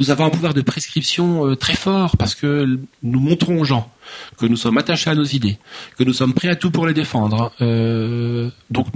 Nous 0.00 0.10
avons 0.10 0.24
un 0.24 0.30
pouvoir 0.30 0.54
de 0.54 0.60
prescription 0.60 1.46
euh, 1.46 1.56
très 1.56 1.76
fort 1.76 2.16
parce 2.16 2.34
que 2.34 2.78
nous 3.02 3.20
montrons 3.20 3.58
aux 3.58 3.64
gens 3.64 3.90
que 4.38 4.46
nous 4.46 4.56
sommes 4.56 4.78
attachés 4.78 5.10
à 5.10 5.14
nos 5.14 5.24
idées, 5.24 5.58
que 5.98 6.04
nous 6.04 6.12
sommes 6.12 6.34
prêts 6.34 6.48
à 6.48 6.56
tout 6.56 6.70
pour 6.70 6.86
les 6.86 6.94
défendre. 6.94 7.52
Euh, 7.60 8.50
donc 8.70 8.86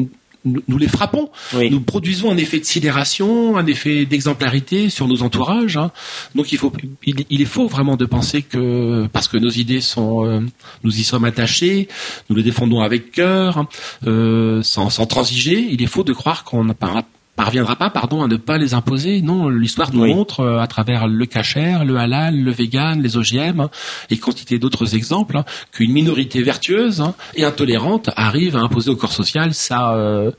nous, 0.44 0.78
les 0.78 0.88
frappons. 0.88 1.30
Nous 1.54 1.80
produisons 1.80 2.30
un 2.30 2.36
effet 2.36 2.60
de 2.60 2.64
sidération, 2.64 3.56
un 3.56 3.66
effet 3.66 4.06
d'exemplarité 4.06 4.88
sur 4.90 5.06
nos 5.06 5.22
entourages. 5.22 5.76
Hein. 5.76 5.90
Donc 6.34 6.52
il 6.52 6.58
faut, 6.58 6.72
il, 7.04 7.42
est 7.42 7.46
faux 7.46 7.68
vraiment 7.68 7.96
de 7.96 8.06
penser 8.06 8.42
que 8.42 9.06
parce 9.12 9.28
que 9.28 9.36
nos 9.36 9.50
idées 9.50 9.80
sont, 9.80 10.24
euh, 10.24 10.40
nous 10.82 10.98
y 10.98 11.02
sommes 11.02 11.24
attachés, 11.24 11.88
nous 12.28 12.36
les 12.36 12.42
défendons 12.42 12.80
avec 12.80 13.12
cœur, 13.12 13.66
euh, 14.06 14.62
sans, 14.62 14.90
sans 14.90 15.06
transiger. 15.06 15.68
Il 15.70 15.82
est 15.82 15.86
faux 15.86 16.04
de 16.04 16.12
croire 16.12 16.44
qu'on 16.44 16.64
n'a 16.64 16.74
pas 16.74 17.04
parviendra 17.40 17.74
pas, 17.74 17.88
pardon, 17.88 18.22
à 18.22 18.28
ne 18.28 18.36
pas 18.36 18.58
les 18.58 18.74
imposer. 18.74 19.22
Non, 19.22 19.48
l'histoire 19.48 19.94
nous 19.94 20.04
montre 20.04 20.40
euh, 20.40 20.58
à 20.58 20.66
travers 20.66 21.08
le 21.08 21.24
cachère, 21.24 21.86
le 21.86 21.96
halal, 21.96 22.38
le 22.38 22.50
vegan, 22.50 23.00
les 23.02 23.16
OGM 23.16 23.60
hein, 23.60 23.70
et 24.10 24.18
quantité 24.18 24.58
d'autres 24.58 24.94
exemples 24.94 25.38
hein, 25.38 25.46
qu'une 25.72 25.90
minorité 25.90 26.42
vertueuse 26.42 27.00
hein, 27.00 27.14
et 27.34 27.44
intolérante 27.44 28.10
arrive 28.14 28.56
à 28.56 28.60
imposer 28.60 28.90
au 28.90 28.96
corps 28.96 29.12
social 29.12 29.54
sa 29.54 29.94
euh, 29.94 30.30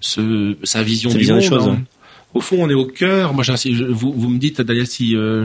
sa 0.00 0.82
vision 0.84 1.10
du 1.10 1.26
monde. 1.26 1.40
Choses, 1.40 1.70
au 2.34 2.40
fond, 2.40 2.58
on 2.60 2.70
est 2.70 2.74
au 2.74 2.86
cœur. 2.86 3.34
Moi, 3.34 3.44
vous, 3.90 4.12
vous 4.12 4.28
me 4.28 4.38
dites, 4.38 4.60
Daniel, 4.60 4.86
si 4.86 5.16
euh, 5.16 5.44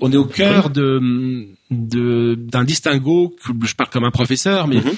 on 0.00 0.12
est 0.12 0.16
au 0.16 0.26
cœur 0.26 0.70
de 0.70 1.48
d'un 1.70 2.64
distinguo. 2.64 3.34
Je 3.64 3.74
parle 3.74 3.90
comme 3.90 4.04
un 4.04 4.12
professeur, 4.12 4.68
mais 4.68 4.76
mm-hmm 4.76 4.94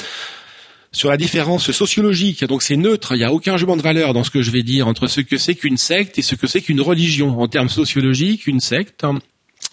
sur 0.92 1.10
la 1.10 1.16
différence 1.16 1.70
sociologique. 1.70 2.44
Donc 2.44 2.62
c'est 2.62 2.76
neutre, 2.76 3.14
il 3.14 3.18
n'y 3.18 3.24
a 3.24 3.32
aucun 3.32 3.56
jugement 3.56 3.76
de 3.76 3.82
valeur 3.82 4.12
dans 4.12 4.24
ce 4.24 4.30
que 4.30 4.42
je 4.42 4.50
vais 4.50 4.62
dire 4.62 4.88
entre 4.88 5.06
ce 5.06 5.20
que 5.20 5.36
c'est 5.36 5.54
qu'une 5.54 5.76
secte 5.76 6.18
et 6.18 6.22
ce 6.22 6.34
que 6.34 6.46
c'est 6.46 6.60
qu'une 6.60 6.80
religion. 6.80 7.40
En 7.40 7.48
termes 7.48 7.68
sociologiques, 7.68 8.46
une 8.46 8.60
secte, 8.60 9.04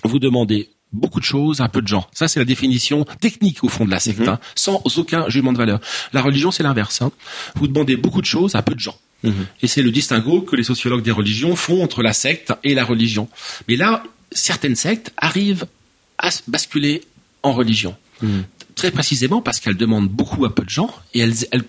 vous 0.04 0.20
demandez 0.20 0.70
beaucoup 0.94 1.20
de 1.20 1.26
choses 1.26 1.60
à 1.60 1.68
peu 1.68 1.82
de 1.82 1.88
gens. 1.88 2.08
Ça, 2.14 2.28
c'est 2.28 2.40
la 2.40 2.46
définition 2.46 3.06
technique 3.20 3.64
au 3.64 3.68
fond 3.68 3.86
de 3.86 3.92
la 3.92 4.00
secte, 4.00 4.20
mhm. 4.20 4.30
hein, 4.30 4.40
sans 4.56 4.82
aucun 4.98 5.28
jugement 5.28 5.52
de 5.52 5.58
valeur. 5.58 5.80
La 6.14 6.22
religion, 6.22 6.52
c'est 6.52 6.64
l'inverse. 6.64 7.02
Hein. 7.02 7.12
Vous 7.56 7.68
demandez 7.68 7.98
beaucoup 7.98 8.22
de 8.22 8.26
choses 8.26 8.56
à 8.56 8.62
peu 8.62 8.74
de 8.74 8.80
gens. 8.80 8.98
Mhm. 9.24 9.48
Et 9.64 9.68
c'est 9.68 9.82
le 9.82 9.92
distinguo 9.92 10.42
que 10.42 10.56
les 10.56 10.64
sociologues 10.64 11.04
des 11.04 11.12
religions 11.12 11.56
font 11.56 11.84
entre 11.84 12.04
la 12.04 12.14
secte 12.14 12.54
et 12.64 12.74
la 12.74 12.86
religion. 12.86 13.28
Mais 13.68 13.76
là, 13.76 14.04
certaines 14.32 14.76
sectes 14.76 15.12
arrivent 15.18 15.66
à 16.20 16.30
basculer 16.48 17.02
en 17.44 17.54
religion. 17.54 17.96
Mhm 18.22 18.44
très 18.78 18.92
précisément 18.92 19.42
parce 19.42 19.60
qu'elle 19.60 19.76
demande 19.76 20.08
beaucoup 20.08 20.46
à 20.46 20.56
peu 20.56 20.64
de 20.64 20.70
gens 20.70 20.90
et 21.14 21.20
elle, 21.20 21.34
elle 21.52 21.64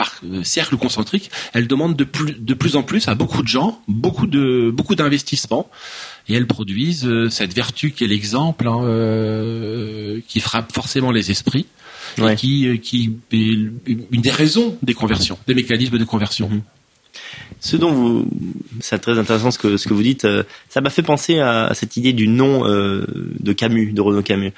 par 0.00 0.18
euh, 0.24 0.42
cercle 0.44 0.78
concentrique, 0.78 1.30
elle 1.52 1.66
demande 1.66 1.94
de 1.94 2.04
plus, 2.04 2.32
de 2.32 2.54
plus 2.54 2.74
en 2.76 2.82
plus 2.82 3.06
à 3.08 3.14
beaucoup 3.14 3.42
de 3.42 3.48
gens, 3.48 3.82
beaucoup 3.86 4.26
de 4.26 4.70
beaucoup 4.70 4.94
d'investissements, 4.94 5.68
et 6.26 6.32
elles 6.32 6.46
produisent 6.46 7.06
euh, 7.06 7.28
cette 7.28 7.52
vertu 7.54 7.90
qui 7.90 8.04
est 8.04 8.06
l'exemple, 8.06 8.66
hein, 8.66 8.80
euh, 8.82 10.20
qui 10.26 10.40
frappe 10.40 10.72
forcément 10.72 11.10
les 11.10 11.30
esprits, 11.30 11.66
et 12.16 12.34
qui, 12.34 12.80
qui 12.80 13.12
est 13.30 13.36
une 13.36 14.22
des 14.22 14.30
raisons 14.30 14.78
des 14.82 14.94
conversions, 14.94 15.38
des 15.46 15.54
mécanismes 15.54 15.98
de 15.98 16.04
conversion. 16.04 16.48
Mm-hmm. 16.48 16.62
Ce 17.60 17.76
dont 17.76 17.92
vous, 17.92 18.26
c'est 18.80 19.00
très 19.00 19.18
intéressant 19.18 19.50
ce 19.50 19.58
que 19.58 19.76
ce 19.76 19.86
que 19.86 19.92
vous 19.92 20.02
dites. 20.02 20.26
ça 20.70 20.80
m'a 20.80 20.88
fait 20.88 21.02
penser 21.02 21.40
à, 21.40 21.72
cette 21.74 21.98
idée 21.98 22.14
du 22.14 22.26
nom 22.26 22.64
de 22.64 23.52
Camus, 23.52 23.92
de 23.92 24.00
Renaud 24.00 24.22
Camus. 24.22 24.52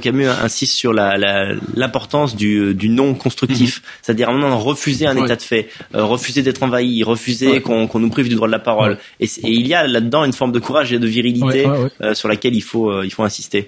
Camus 0.00 0.26
insiste 0.26 0.74
sur 0.74 0.92
l'importance 0.92 2.36
du, 2.36 2.74
du 2.74 2.88
non 2.88 3.14
constructif, 3.14 3.78
mhm. 3.78 3.84
c'est-à-dire 4.02 4.28
un 4.28 4.54
refuser 4.54 5.06
un 5.06 5.16
état 5.16 5.36
de 5.36 5.42
fait, 5.42 5.68
euh, 5.94 6.04
refuser 6.04 6.42
d'être 6.42 6.62
envahi, 6.62 7.02
refuser 7.02 7.60
qu'on 7.60 7.88
nous 7.94 8.10
prive 8.10 8.28
du 8.28 8.34
droit 8.34 8.46
de 8.46 8.52
la 8.52 8.58
parole. 8.58 8.98
Et, 9.20 9.26
il 9.42 9.66
y 9.66 9.74
a 9.74 9.86
là-dedans 9.86 10.24
une 10.24 10.32
forme 10.32 10.52
de 10.52 10.58
courage 10.58 10.92
et 10.92 10.98
de 10.98 11.06
virilité 11.06 11.66
euh, 12.00 12.14
sur 12.14 12.28
laquelle 12.28 12.54
il 12.54 12.62
faut 12.62 12.90
euh, 12.90 13.04
il 13.04 13.12
faut 13.12 13.22
insister. 13.22 13.66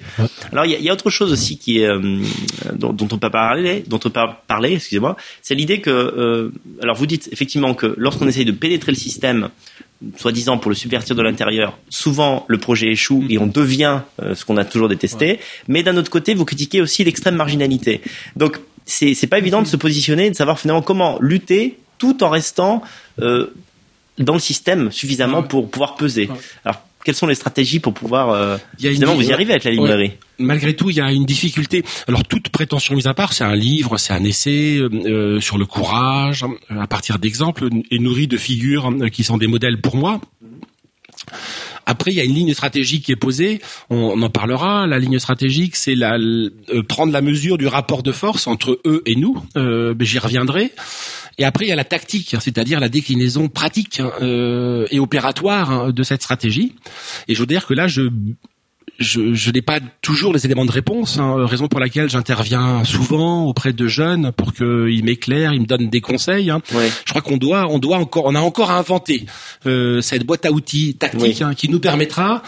Alors 0.52 0.64
il 0.64 0.72
y 0.72 0.82
y 0.82 0.90
a, 0.90 0.92
autre 0.92 1.10
chose 1.10 1.32
aussi 1.32 1.58
qui 1.58 1.80
est 1.80 1.88
dont, 2.74 2.92
dont, 2.92 3.08
on 3.10 3.18
peut 3.18 3.30
parler, 3.30 3.84
dont 3.86 4.00
on 4.04 4.10
peut 4.10 4.20
parler, 4.46 4.74
excusez-moi, 4.74 5.16
c'est 5.40 5.54
l'idée 5.54 5.80
que 5.80 6.50
alors 6.82 6.96
vous 6.96 7.06
dites 7.06 7.28
effectivement 7.32 7.74
que 7.74 7.94
lorsqu'on 7.96 8.28
essaye 8.28 8.44
de 8.44 8.52
pénétrer 8.52 8.92
le 8.92 8.98
système 8.98 9.48
soi-disant 10.16 10.58
pour 10.58 10.70
le 10.70 10.74
subvertir 10.74 11.16
de 11.16 11.22
l'intérieur, 11.22 11.78
souvent 11.88 12.44
le 12.48 12.58
projet 12.58 12.88
échoue 12.88 13.24
et 13.28 13.38
on 13.38 13.46
devient 13.46 14.00
euh, 14.22 14.34
ce 14.34 14.44
qu'on 14.44 14.56
a 14.56 14.64
toujours 14.64 14.88
détesté. 14.88 15.40
Mais 15.68 15.82
d'un 15.82 15.96
autre 15.96 16.10
côté, 16.10 16.34
vous 16.34 16.44
critiquez 16.44 16.80
aussi 16.80 17.04
l'extrême 17.04 17.36
marginalité. 17.36 18.00
Donc 18.36 18.60
c'est 18.84 19.14
c'est 19.14 19.26
pas 19.26 19.38
évident 19.38 19.62
de 19.62 19.66
se 19.66 19.76
positionner, 19.76 20.30
de 20.30 20.36
savoir 20.36 20.58
finalement 20.58 20.82
comment 20.82 21.18
lutter 21.20 21.78
tout 21.98 22.24
en 22.24 22.30
restant 22.30 22.82
euh, 23.20 23.54
dans 24.18 24.34
le 24.34 24.40
système 24.40 24.90
suffisamment 24.90 25.42
pour 25.42 25.70
pouvoir 25.70 25.94
peser. 25.94 26.28
Alors 26.64 26.82
quelles 27.04 27.14
sont 27.14 27.26
les 27.26 27.34
stratégies 27.34 27.80
pour 27.80 27.94
pouvoir 27.94 28.30
euh, 28.30 28.56
finalement 28.78 29.14
vous 29.14 29.28
y 29.28 29.32
arriver 29.32 29.52
avec 29.52 29.64
la 29.64 29.70
librairie 29.70 30.12
Malgré 30.38 30.74
tout, 30.74 30.90
il 30.90 30.96
y 30.96 31.00
a 31.00 31.12
une 31.12 31.24
difficulté. 31.24 31.84
Alors 32.08 32.24
toute 32.24 32.48
prétention 32.48 32.94
mise 32.94 33.06
à 33.06 33.14
part, 33.14 33.32
c'est 33.32 33.44
un 33.44 33.54
livre, 33.54 33.96
c'est 33.98 34.12
un 34.12 34.24
essai 34.24 34.76
euh, 34.78 34.88
euh, 35.06 35.40
sur 35.40 35.58
le 35.58 35.66
courage, 35.66 36.44
à 36.68 36.86
partir 36.86 37.18
d'exemples 37.18 37.68
et 37.90 37.98
nourri 37.98 38.26
de 38.26 38.36
figures 38.36 38.92
qui 39.12 39.24
sont 39.24 39.38
des 39.38 39.46
modèles 39.46 39.80
pour 39.80 39.96
moi. 39.96 40.20
Après, 41.86 42.12
il 42.12 42.14
y 42.14 42.20
a 42.20 42.24
une 42.24 42.34
ligne 42.34 42.54
stratégique 42.54 43.04
qui 43.04 43.12
est 43.12 43.16
posée. 43.16 43.60
On, 43.90 44.20
en 44.22 44.30
parlera. 44.30 44.86
La 44.86 44.98
ligne 44.98 45.18
stratégique, 45.18 45.76
c'est 45.76 45.94
la, 45.94 46.16
prendre 46.88 47.12
la 47.12 47.20
mesure 47.20 47.58
du 47.58 47.66
rapport 47.66 48.02
de 48.02 48.12
force 48.12 48.46
entre 48.46 48.80
eux 48.84 49.02
et 49.06 49.16
nous. 49.16 49.42
Euh, 49.56 49.94
J'y 50.00 50.18
reviendrai. 50.18 50.72
Et 51.38 51.44
après, 51.44 51.64
il 51.64 51.68
y 51.68 51.72
a 51.72 51.76
la 51.76 51.84
tactique, 51.84 52.36
c'est-à-dire 52.40 52.80
la 52.80 52.88
déclinaison 52.88 53.48
pratique 53.48 54.00
euh, 54.20 54.86
et 54.90 54.98
opératoire 54.98 55.70
hein, 55.70 55.90
de 55.90 56.02
cette 56.02 56.22
stratégie. 56.22 56.74
Et 57.28 57.34
je 57.34 57.40
veux 57.40 57.46
dire 57.46 57.66
que 57.66 57.74
là, 57.74 57.88
je 57.88 58.10
je, 58.98 59.34
je 59.34 59.50
n'ai 59.50 59.62
pas 59.62 59.80
toujours 60.00 60.32
les 60.32 60.44
éléments 60.44 60.64
de 60.64 60.70
réponse, 60.70 61.18
hein, 61.18 61.46
raison 61.46 61.68
pour 61.68 61.80
laquelle 61.80 62.08
j'interviens 62.08 62.84
souvent 62.84 63.44
auprès 63.46 63.72
de 63.72 63.86
jeunes 63.86 64.32
pour 64.32 64.52
qu'ils 64.52 65.04
m'éclairent, 65.04 65.52
ils 65.52 65.62
me 65.62 65.66
donnent 65.66 65.90
des 65.90 66.00
conseils. 66.00 66.50
Hein. 66.50 66.60
Je 66.70 67.10
crois 67.10 67.22
qu'on 67.22 67.36
doit, 67.36 67.66
on 67.68 67.78
doit 67.78 67.98
encore, 67.98 68.24
on 68.26 68.34
a 68.34 68.40
encore 68.40 68.70
à 68.70 68.78
inventer 68.78 69.26
euh, 69.66 70.00
cette 70.00 70.24
boîte 70.24 70.46
à 70.46 70.52
outils 70.52 70.94
tactique 70.94 71.42
hein, 71.42 71.54
qui 71.54 71.68
nous 71.68 71.80
permettra 71.80 72.42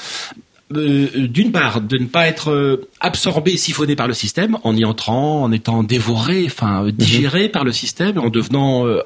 euh, 0.73 1.29
d'une 1.29 1.53
part, 1.53 1.81
de 1.81 1.99
ne 1.99 2.07
pas 2.07 2.27
être 2.27 2.51
euh, 2.51 2.88
absorbé, 3.05 3.57
siphonné 3.57 3.97
par 3.97 4.09
le 4.09 4.14
système, 4.14 4.57
en 4.64 4.75
y 4.75 4.85
entrant, 4.85 5.43
en 5.43 5.53
étant 5.53 5.83
dévoré, 5.83 6.45
enfin 6.47 6.87
digéré 6.90 7.45
mhm. 7.45 7.51
par 7.51 7.64
le 7.64 7.73
système, 7.73 8.19
en 8.19 8.31
devenant 8.31 8.87
euh, 8.87 9.01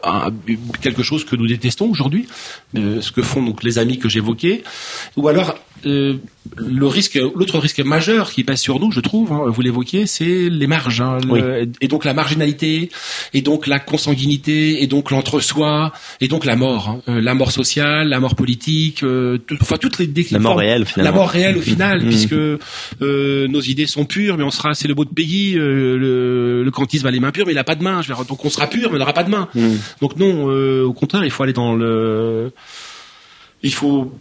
quelque 0.81 1.03
chose 1.03 1.25
que 1.25 1.37
nous 1.37 1.47
détestons 1.47 1.91
aujourd'hui, 1.91 2.27
ce 2.75 3.11
que 3.11 3.23
font 3.23 3.43
donc 3.43 3.63
les 3.63 3.79
amis 3.79 3.99
que 3.99 4.09
j'évoquais, 4.09 4.63
ou 5.17 5.29
alors 5.29 5.57
euh, 5.87 6.17
le 6.57 6.87
risque, 6.87 7.17
l'autre 7.17 7.59
risque 7.59 7.81
majeur 7.81 8.33
qui 8.33 8.43
passe 8.43 8.63
sur 8.63 8.81
nous, 8.81 8.91
je 8.91 9.01
trouve, 9.01 9.33
hein, 9.33 9.43
vous 9.47 9.61
l'évoquiez, 9.61 10.07
c'est 10.07 10.49
les 10.49 10.67
marges, 10.67 11.03
hein, 11.03 11.19
et 11.81 11.89
donc 11.89 12.07
la 12.07 12.15
marginalité, 12.15 12.91
et 13.35 13.43
donc 13.43 13.67
la 13.67 13.79
consanguinité, 13.79 14.83
et 14.83 14.87
donc 14.87 15.11
l'entre-soi, 15.11 15.93
et 16.23 16.29
donc 16.29 16.47
la 16.47 16.57
mort, 16.57 16.89
hein, 16.89 17.03
euh, 17.09 17.21
la 17.21 17.35
mort 17.35 17.53
sociale, 17.53 18.09
la 18.09 18.19
mort 18.19 18.35
politique, 18.35 19.03
euh, 19.03 19.39
enfin 19.61 19.77
toutes 19.77 19.99
les 19.99 20.11
la 20.31 20.39
mort 20.39 20.57
réelle, 20.57 20.87
finalement. 20.87 21.13
la 21.13 21.17
mort 21.21 21.31
réelle 21.31 21.59
au 21.59 21.63
final, 21.63 22.03
mmh. 22.03 22.09
puisque 22.09 22.35
nos 23.01 23.61
idées 23.61 23.87
sont 23.89 24.05
pures, 24.05 24.37
mais 24.37 24.45
on 24.45 24.51
sera, 24.51 24.75
c'est 24.75 24.89
le 24.89 24.95
mot 24.95 25.05
de 25.05 25.11
Peggy, 25.11 25.55
le, 25.55 26.63
le 26.63 26.71
kantisme 26.71 27.07
a 27.07 27.11
les 27.11 27.21
mains 27.21 27.33
pures, 27.33 27.47
mais 27.47 27.53
il 27.53 27.59
a 27.59 27.65
pas 27.65 27.75
de 27.75 27.83
main. 27.83 28.03
Je 28.03 28.13
donc 28.13 28.45
on 28.45 28.51
sera 28.51 28.67
pur, 28.67 28.91
mais 28.91 28.97
on 28.97 28.99
n'aura 28.99 29.13
pas 29.13 29.25
de 29.25 29.31
main. 29.31 29.49
Mmh. 29.55 29.75
Donc 30.01 30.17
non, 30.17 30.47
au 30.85 30.93
contraire, 30.93 31.25
il 31.25 31.31
faut 31.31 31.43
aller 31.43 31.53
dans 31.53 31.75
le 31.75 32.53
il 33.63 33.73
faut 33.73 34.13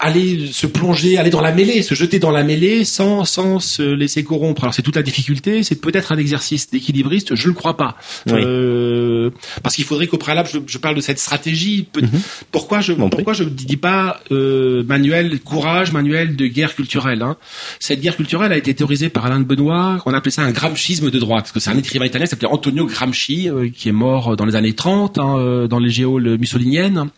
aller 0.00 0.46
se 0.50 0.66
plonger, 0.66 1.18
aller 1.18 1.28
dans 1.28 1.42
la 1.42 1.52
mêlée, 1.52 1.82
se 1.82 1.94
jeter 1.94 2.18
dans 2.18 2.30
la 2.30 2.42
mêlée 2.42 2.84
sans 2.84 3.24
sans 3.24 3.60
se 3.60 3.82
laisser 3.82 4.24
corrompre. 4.24 4.64
Alors 4.64 4.74
c'est 4.74 4.82
toute 4.82 4.96
la 4.96 5.02
difficulté, 5.02 5.62
c'est 5.62 5.80
peut-être 5.80 6.12
un 6.12 6.18
exercice 6.18 6.70
d'équilibriste, 6.70 7.34
je 7.34 7.48
le 7.48 7.54
crois 7.54 7.76
pas, 7.76 7.96
euh, 8.28 9.30
parce 9.62 9.74
qu'il 9.74 9.84
faudrait 9.84 10.06
qu'au 10.06 10.16
préalable 10.16 10.48
je, 10.50 10.58
je, 10.66 10.78
parle 10.78 10.94
de 10.96 11.02
cette 11.02 11.18
stratégie. 11.18 11.88
Mhm. 11.94 12.08
Pourquoi 12.50 12.80
je 12.80 12.94
pourquoi 12.94 13.34
je 13.34 13.44
dis 13.44 13.76
pas 13.76 14.20
euh, 14.32 14.82
manuel 14.84 15.40
courage, 15.40 15.92
manuel 15.92 16.36
de 16.36 16.46
guerre 16.46 16.74
culturelle. 16.74 17.22
Hein. 17.22 17.36
Cette 17.80 18.00
guerre 18.00 18.16
culturelle 18.16 18.52
a 18.52 18.56
été 18.56 18.74
théorisée 18.74 19.10
par 19.10 19.26
Alain 19.26 19.40
de 19.40 19.44
Benoît, 19.44 20.02
on 20.06 20.14
appelait 20.14 20.30
ça 20.30 20.42
un 20.42 20.52
gramschisme 20.52 21.10
de 21.10 21.18
droite, 21.18 21.44
parce 21.44 21.52
que 21.52 21.60
c'est 21.60 21.70
un 21.70 21.78
écrivain 21.78 22.06
italien 22.06 22.24
qui 22.24 22.30
s'appelait 22.30 22.48
Antonio 22.48 22.86
Gramsci, 22.86 23.50
euh, 23.50 23.68
qui 23.68 23.90
est 23.90 23.92
mort 23.92 24.36
dans 24.36 24.46
les 24.46 24.56
années 24.56 24.74
30 24.74 25.18
hein, 25.18 25.36
euh, 25.38 25.68
dans 25.68 25.78
les 25.78 25.90
géoles 25.90 26.38
mussoliniennes 26.38 27.10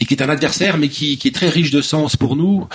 et 0.00 0.04
qui 0.04 0.14
est 0.14 0.22
un 0.22 0.28
adversaire, 0.28 0.78
mais 0.78 0.88
qui, 0.88 1.18
est 1.24 1.34
très 1.34 1.48
riche 1.48 1.70
de 1.70 1.80
sens 1.80 2.16
pour 2.16 2.36
nous, 2.36 2.66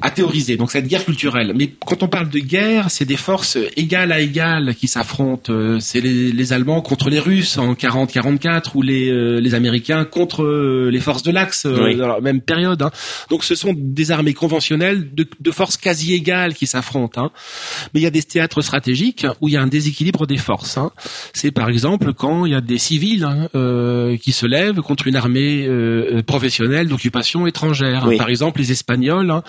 à 0.00 0.10
théoriser. 0.10 0.56
Donc 0.56 0.70
cette 0.70 0.86
guerre 0.86 1.04
culturelle. 1.04 1.52
Mais 1.54 1.72
quand 1.84 2.02
on 2.02 2.08
parle 2.08 2.28
de 2.28 2.38
guerre, 2.38 2.90
c'est 2.90 3.04
des 3.04 3.16
forces 3.16 3.58
égales 3.76 4.12
à 4.12 4.20
égales 4.20 4.74
qui 4.74 4.88
s'affrontent. 4.88 5.52
Euh, 5.52 5.80
c'est 5.80 6.00
les, 6.00 6.32
les, 6.32 6.52
Allemands 6.52 6.80
contre 6.80 7.10
les 7.10 7.18
Russes 7.18 7.58
en 7.58 7.74
40-44 7.74 8.70
ou 8.74 8.82
les, 8.82 9.10
euh, 9.10 9.38
les 9.40 9.54
Américains 9.54 10.04
contre 10.04 10.44
euh, 10.44 10.88
les 10.90 11.00
forces 11.00 11.22
de 11.22 11.30
l'Axe 11.30 11.66
dans 11.66 12.08
la 12.08 12.20
même 12.20 12.40
période. 12.40 12.82
Hein. 12.82 12.90
Donc 13.30 13.44
ce 13.44 13.54
sont 13.54 13.74
des 13.76 14.10
armées 14.10 14.34
conventionnelles 14.34 15.12
de, 15.14 15.26
de 15.40 15.50
forces 15.50 15.76
quasi 15.76 16.14
égales 16.14 16.54
qui 16.54 16.66
s'affrontent. 16.66 17.20
Hein. 17.20 17.30
Mais 17.92 18.00
il 18.00 18.02
y 18.02 18.06
a 18.06 18.10
des 18.10 18.22
théâtres 18.22 18.62
stratégiques 18.62 19.26
où 19.40 19.48
il 19.48 19.54
y 19.54 19.56
a 19.56 19.62
un 19.62 19.66
déséquilibre 19.66 20.26
des 20.26 20.36
forces. 20.36 20.78
Hein. 20.78 20.92
C'est 21.32 21.50
par 21.50 21.68
exemple 21.68 22.12
quand 22.14 22.46
il 22.46 22.52
y 22.52 22.54
a 22.54 22.60
des 22.60 22.78
civils 22.78 23.24
hein, 23.24 23.48
euh, 23.54 24.16
qui 24.16 24.32
se 24.32 24.46
lèvent 24.46 24.80
contre 24.80 25.06
une 25.06 25.16
armée 25.16 25.66
euh, 25.66 26.22
professionnelle 26.22 26.88
d'occupation 26.88 27.46
étrangère. 27.46 28.08
Par 28.16 28.28
exemple 28.28 28.60
les 28.60 28.72
Espagnols 28.72 29.30
hein, 29.30 29.42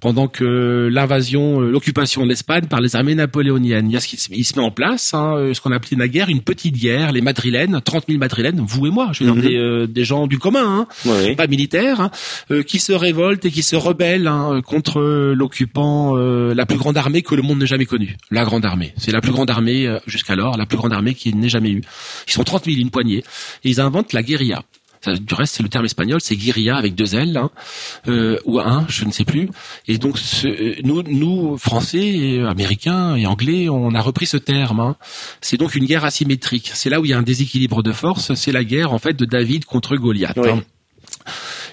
pendant 0.00 0.28
que 0.28 0.88
l'invasion, 0.90 1.60
euh, 1.60 1.70
l'occupation 1.70 2.24
de 2.24 2.28
l'Espagne 2.28 2.66
par 2.66 2.80
les 2.80 2.96
armées 2.96 3.14
napoléoniennes. 3.14 3.90
Il, 3.90 3.94
y 3.94 3.96
a 3.96 4.00
ce 4.00 4.08
qui 4.08 4.18
il 4.32 4.44
se 4.44 4.58
met 4.58 4.64
en 4.64 4.70
place, 4.70 5.14
hein, 5.14 5.34
euh, 5.36 5.54
ce 5.54 5.60
qu'on 5.60 5.72
appelait 5.72 6.08
guerre, 6.08 6.28
une 6.28 6.40
petite 6.40 6.76
guerre, 6.76 7.12
les 7.12 7.20
madrilènes, 7.20 7.80
30 7.84 8.04
000 8.08 8.18
madrilènes, 8.18 8.60
vous 8.60 8.86
et 8.86 8.90
moi, 8.90 9.10
je 9.12 9.24
veux 9.24 9.32
dire, 9.32 9.42
mhm. 9.42 9.48
des, 9.48 9.56
euh, 9.56 9.86
des, 9.86 10.04
gens 10.04 10.26
du 10.26 10.38
commun, 10.38 10.86
hein, 11.04 11.34
pas 11.36 11.46
militaires, 11.46 12.00
hein, 12.00 12.10
qui 12.66 12.78
se 12.78 12.92
révoltent 12.92 13.44
et 13.44 13.50
qui 13.50 13.62
se 13.62 13.76
rebellent 13.76 14.30
contre 14.64 15.00
l'occupant, 15.34 16.16
la 16.16 16.66
plus 16.66 16.78
grande 16.78 16.96
armée 16.96 17.22
que 17.22 17.34
le 17.34 17.42
monde 17.42 17.58
n'ait 17.58 17.66
jamais 17.66 17.86
connue. 17.86 18.16
La 18.30 18.44
grande 18.44 18.64
armée. 18.64 18.92
C'est 18.96 19.12
la 19.12 19.20
plus 19.20 19.32
grande 19.32 19.50
armée 19.50 19.98
jusqu'alors, 20.06 20.56
la 20.56 20.66
plus 20.66 20.78
grande 20.78 20.92
armée 20.92 21.14
qui 21.14 21.34
n'ait 21.34 21.48
jamais 21.48 21.70
eu. 21.70 21.82
Ils 22.26 22.32
sont 22.32 22.44
30 22.44 22.64
000, 22.64 22.78
une 22.78 22.90
poignée. 22.90 23.22
Et 23.64 23.70
ils 23.70 23.80
inventent 23.80 24.12
la 24.12 24.22
guérilla 24.22 24.62
du 25.06 25.34
reste, 25.34 25.56
c'est 25.56 25.62
le 25.62 25.68
terme 25.68 25.84
espagnol, 25.84 26.20
c'est 26.20 26.36
guérilla 26.36 26.76
avec 26.76 26.94
deux 26.94 27.14
L, 27.14 27.36
hein, 27.36 27.50
euh, 28.08 28.38
ou 28.44 28.60
un, 28.60 28.84
je 28.88 29.04
ne 29.04 29.12
sais 29.12 29.24
plus. 29.24 29.48
Et 29.88 29.98
donc, 29.98 30.18
ce, 30.18 30.80
nous, 30.82 31.02
nous, 31.02 31.56
Français, 31.56 31.98
et 31.98 32.40
Américains 32.42 33.16
et 33.16 33.26
Anglais, 33.26 33.68
on 33.68 33.94
a 33.94 34.00
repris 34.00 34.26
ce 34.26 34.36
terme. 34.36 34.80
Hein. 34.80 34.96
C'est 35.40 35.56
donc 35.56 35.74
une 35.74 35.86
guerre 35.86 36.04
asymétrique. 36.04 36.70
C'est 36.74 36.90
là 36.90 37.00
où 37.00 37.04
il 37.04 37.10
y 37.10 37.14
a 37.14 37.18
un 37.18 37.22
déséquilibre 37.22 37.82
de 37.82 37.92
force. 37.92 38.34
C'est 38.34 38.52
la 38.52 38.64
guerre, 38.64 38.92
en 38.92 38.98
fait, 38.98 39.14
de 39.14 39.24
David 39.24 39.64
contre 39.64 39.96
Goliath. 39.96 40.38
Hein. 40.38 40.62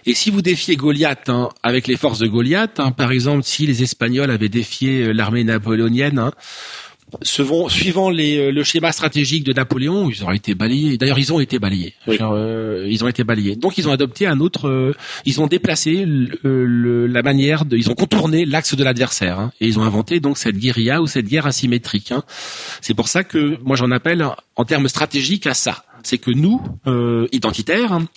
Et 0.05 0.13
si 0.13 0.29
vous 0.29 0.41
défiez 0.41 0.77
Goliath 0.77 1.27
hein, 1.27 1.49
avec 1.63 1.87
les 1.87 1.97
forces 1.97 2.19
de 2.19 2.27
Goliath, 2.27 2.79
hein, 2.79 2.91
par 2.91 3.11
exemple, 3.11 3.43
si 3.43 3.67
les 3.67 3.83
Espagnols 3.83 4.31
avaient 4.31 4.47
défié 4.47 5.03
euh, 5.03 5.11
l'armée 5.11 5.43
napoléonienne, 5.43 6.17
hein, 6.17 6.31
suivant 7.21 8.09
les, 8.09 8.37
euh, 8.37 8.51
le 8.51 8.63
schéma 8.63 8.91
stratégique 8.91 9.43
de 9.43 9.53
Napoléon, 9.53 10.09
ils 10.09 10.23
auraient 10.23 10.35
été 10.35 10.55
balayés. 10.55 10.97
D'ailleurs, 10.97 11.19
ils 11.19 11.31
ont 11.31 11.39
été 11.39 11.59
balayés. 11.59 11.93
Euh, 12.07 12.85
ils 12.89 13.03
ont 13.03 13.07
été 13.07 13.23
balayés. 13.23 13.55
Donc, 13.55 13.77
ils 13.77 13.87
ont 13.87 13.91
adopté 13.91 14.27
un 14.27 14.39
autre. 14.39 14.67
Euh, 14.67 14.93
ils 15.25 15.41
ont 15.41 15.47
déplacé 15.47 16.03
le, 16.05 17.07
la 17.07 17.21
manière 17.21 17.65
de. 17.65 17.77
Ils 17.77 17.89
ont 17.89 17.95
contourné 17.95 18.45
l'axe 18.45 18.75
de 18.75 18.83
l'adversaire 18.83 19.39
hein, 19.39 19.51
et 19.61 19.67
ils 19.67 19.79
ont 19.79 19.83
inventé 19.83 20.19
donc 20.19 20.37
cette 20.37 20.57
guérilla 20.57 21.01
ou 21.01 21.07
cette 21.07 21.27
guerre 21.27 21.45
asymétrique. 21.45 22.11
Hein. 22.11 22.23
C'est 22.81 22.93
pour 22.93 23.07
ça 23.07 23.23
que 23.23 23.57
moi 23.63 23.75
j'en 23.75 23.91
appelle 23.91 24.25
en 24.55 24.65
termes 24.65 24.87
stratégiques 24.89 25.47
à 25.47 25.53
ça 25.53 25.83
c'est 26.07 26.17
que 26.17 26.31
nous, 26.31 26.61
euh, 26.87 27.27
identitaires, 27.33 27.91
hein, 27.91 28.07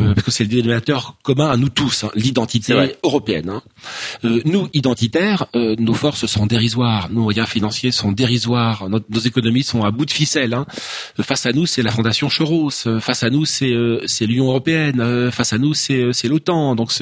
euh, 0.00 0.14
parce 0.14 0.22
que 0.22 0.30
c'est 0.30 0.44
le 0.44 0.50
dénominateur 0.50 1.16
commun 1.24 1.50
à 1.50 1.56
nous 1.56 1.68
tous, 1.68 2.04
hein, 2.04 2.10
l'identité 2.14 2.74
européenne. 3.02 3.48
Hein. 3.48 3.62
Euh, 4.24 4.40
nous, 4.44 4.68
identitaires, 4.72 5.46
euh, 5.56 5.74
nos 5.78 5.94
forces 5.94 6.26
sont 6.26 6.46
dérisoires, 6.46 7.10
nos 7.10 7.22
moyens 7.22 7.48
financiers 7.48 7.90
sont 7.90 8.12
dérisoires, 8.12 8.88
nos 8.88 9.20
économies 9.20 9.64
sont 9.64 9.82
à 9.82 9.90
bout 9.90 10.06
de 10.06 10.12
ficelle. 10.12 10.54
Hein. 10.54 10.64
Face 11.20 11.44
à 11.44 11.52
nous, 11.52 11.66
c'est 11.66 11.82
la 11.82 11.90
Fondation 11.90 12.28
Choros, 12.28 12.70
face 13.00 13.24
à 13.24 13.30
nous, 13.30 13.44
c'est 13.44 13.66
l'Union 14.20 14.46
européenne, 14.46 15.30
face 15.32 15.52
à 15.52 15.58
nous, 15.58 15.74
c'est 15.74 16.12
c'est 16.12 16.28
l'OTAN. 16.28 16.76
Donc, 16.76 16.92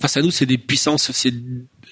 face 0.00 0.16
à 0.16 0.22
nous, 0.22 0.30
c'est 0.30 0.46
des 0.46 0.58
puissances, 0.58 1.10
c'est 1.12 1.34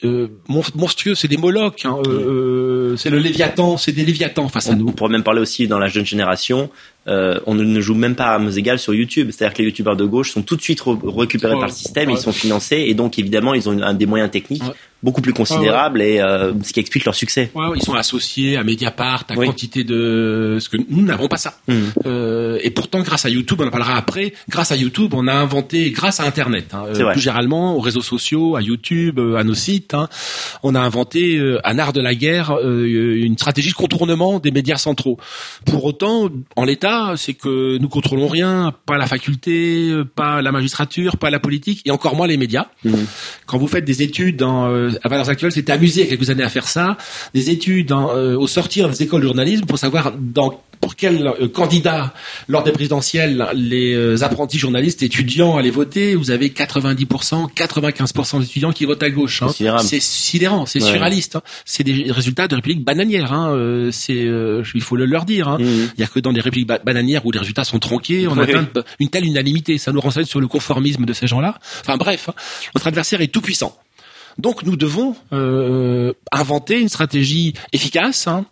euh, 0.05 0.29
monstrueux, 0.75 1.15
c'est 1.15 1.29
des 1.29 1.37
Molochs, 1.37 1.85
hein, 1.85 1.97
euh, 2.07 2.95
c'est 2.97 3.11
le 3.11 3.19
Léviathan, 3.19 3.77
c'est 3.77 3.93
des 3.93 4.05
Léviathans 4.05 4.49
face 4.49 4.69
à 4.69 4.75
nous. 4.75 4.89
On 4.89 4.93
pourrait 4.93 5.13
même 5.13 5.23
parler 5.23 5.41
aussi 5.41 5.67
dans 5.67 5.79
la 5.79 5.89
jeune 5.89 6.05
génération, 6.05 6.69
euh, 7.07 7.39
on 7.47 7.55
ne 7.55 7.81
joue 7.81 7.95
même 7.95 8.15
pas 8.15 8.27
à 8.27 8.35
armes 8.35 8.51
égales 8.57 8.79
sur 8.79 8.95
YouTube. 8.95 9.31
C'est-à-dire 9.31 9.55
que 9.55 9.63
les 9.63 9.69
youtubeurs 9.69 9.97
de 9.97 10.05
gauche 10.05 10.31
sont 10.33 10.43
tout 10.43 10.57
de 10.57 10.63
suite 10.63 10.83
récupérés 11.05 11.55
par 11.55 11.67
le 11.67 11.73
système, 11.73 12.11
ils 12.11 12.19
sont 12.19 12.33
financés 12.33 12.85
et 12.89 12.95
donc 12.95 13.19
évidemment 13.19 13.55
ils 13.55 13.69
ont 13.69 13.81
un, 13.83 13.95
des 13.95 14.07
moyens 14.07 14.31
techniques 14.31 14.63
beaucoup 15.05 15.21
plus 15.21 15.35
considérable 15.35 16.01
et 16.01 16.21
euh, 16.21 16.55
ce 16.63 16.73
qui 16.73 16.81
explique 16.81 17.05
leur 17.05 17.15
succès. 17.15 17.51
Ils 17.77 17.83
sont 17.83 17.95
associés 17.95 18.57
à 18.57 18.65
Mediapart, 18.65 19.25
à 19.29 19.35
quantité 19.35 19.85
de 19.85 20.57
ce 20.59 20.69
que 20.71 20.79
nous 20.89 21.03
n'avons 21.03 21.29
pas 21.29 21.37
ça. 21.37 21.59
Hmm. 21.69 21.91
Euh, 22.07 22.59
et 22.63 22.71
pourtant, 22.71 23.03
grâce 23.03 23.27
à 23.27 23.29
YouTube, 23.29 23.61
on 23.61 23.67
en 23.67 23.71
parlera 23.71 23.97
après. 23.97 24.33
Grâce 24.49 24.73
à 24.73 24.77
YouTube, 24.77 25.13
on 25.15 25.29
a 25.29 25.35
inventé, 25.35 25.91
grâce 25.91 26.21
à 26.21 26.25
Internet, 26.25 26.73
hein, 26.73 26.85
euh, 26.89 27.13
plus 27.13 27.21
généralement 27.21 27.77
aux 27.77 27.81
réseaux 27.81 28.03
sociaux, 28.03 28.57
à 28.57 28.63
YouTube, 28.63 29.19
euh, 29.19 29.37
à 29.37 29.45
nos 29.45 29.55
sites, 29.55 29.93
hein, 29.93 30.09
on 30.63 30.75
a 30.75 30.81
inventé 30.81 31.37
euh, 31.37 31.61
un 31.65 31.79
art 31.79 31.93
de 31.93 32.01
la 32.01 32.15
guerre, 32.15 32.59
une 32.65 33.37
stratégie 33.37 33.71
de 33.71 33.75
contournement 33.75 34.39
des 34.39 34.51
médias 34.51 34.79
centraux. 34.79 35.19
Pour 35.67 35.85
autant, 35.85 36.31
en 36.57 36.65
l'état, 36.65 36.94
c'est 37.17 37.35
que 37.35 37.79
nous 37.79 37.89
contrôlons 37.89 38.29
rien, 38.29 38.73
pas 38.87 38.99
la 38.99 39.07
faculté, 39.07 39.93
pas 40.15 40.43
la 40.43 40.53
magistrature, 40.53 41.17
pas 41.17 41.31
la 41.31 41.41
politique, 41.41 41.83
et 41.85 41.91
encore 41.91 42.17
moins 42.17 42.27
les 42.27 42.37
médias. 42.37 42.67
Hmm. 42.85 42.95
Quand 43.47 43.59
vous 43.59 43.69
faites 43.69 43.85
des 43.85 44.03
études 44.03 44.37
dans 44.37 44.65
à 44.65 45.09
Valeurs 45.09 45.29
Actuelles 45.29 45.53
s'était 45.53 45.73
amusé 45.73 46.03
il 46.03 46.05
y 46.05 46.07
a 46.07 46.11
quelques 46.11 46.31
années 46.31 46.43
à 46.43 46.49
faire 46.49 46.69
ça, 46.69 46.97
des 47.35 47.51
études 47.51 47.93
euh, 47.93 48.37
au 48.37 48.47
sortir 48.47 48.89
des 48.89 49.03
écoles 49.03 49.23
de 49.23 49.27
journalisme 49.27 49.67
pour 49.67 49.79
savoir 49.79 50.13
dans 50.19 50.61
pour 50.85 50.97
quel 50.97 51.27
euh, 51.27 51.49
candidat 51.49 52.13
lors 52.47 52.63
des 52.63 52.71
présidentielles 52.71 53.47
les 53.55 53.95
euh, 53.95 54.23
apprentis 54.23 54.59
journalistes 54.59 55.03
étudiants 55.03 55.57
allaient 55.57 55.71
voter? 55.71 56.15
Vous 56.15 56.31
avez 56.31 56.51
90%, 56.51 57.51
95% 57.55 58.41
d'étudiants 58.41 58.71
qui 58.71 58.85
votent 58.85 59.03
à 59.03 59.09
gauche. 59.09 59.43
Hein. 59.43 59.49
C'est 59.83 60.01
sidérant, 60.01 60.67
c'est 60.67 60.81
surréaliste. 60.81 61.37
Hein. 61.37 61.43
C'est 61.65 61.85
des 61.85 62.13
résultats 62.13 62.49
de 62.49 62.57
républiques 62.57 62.85
bananières. 62.85 63.33
Hein. 63.33 63.89
C'est, 63.93 64.29
il 64.75 64.83
faut 64.83 64.97
le 64.97 65.07
leur 65.07 65.25
dire. 65.25 65.49
Hein. 65.49 65.59
Mmh. 65.59 65.91
Il 65.97 66.01
y 66.01 66.05
a 66.05 66.07
que 66.07 66.21
dans 66.21 66.33
des 66.35 66.43
républiques 66.43 66.71
bananières 66.85 67.25
où 67.25 67.31
les 67.31 67.39
résultats 67.39 67.65
sont 67.65 67.79
tronqués, 67.79 68.29
on 68.29 68.37
atteint 68.37 68.69
une 69.01 69.09
telle 69.09 69.25
unanimité. 69.25 69.79
Ça 69.79 69.91
nous 69.91 70.01
renseigne 70.01 70.27
sur 70.27 70.41
le 70.41 70.49
conformisme 70.49 71.07
de 71.07 71.13
ces 71.15 71.27
gens-là. 71.27 71.59
Enfin 71.81 71.97
bref, 71.97 72.29
notre 72.75 72.89
adversaire 72.89 73.23
est 73.23 73.29
tout 73.29 73.41
puissant. 73.41 73.75
Donc 74.39 74.65
nous 74.65 74.77
devons 74.77 75.15
euh, 75.33 76.13
inventer 76.33 76.81
une 76.81 76.89
stratégie 76.89 77.55
efficace, 77.73 78.27
hein, 78.27 78.47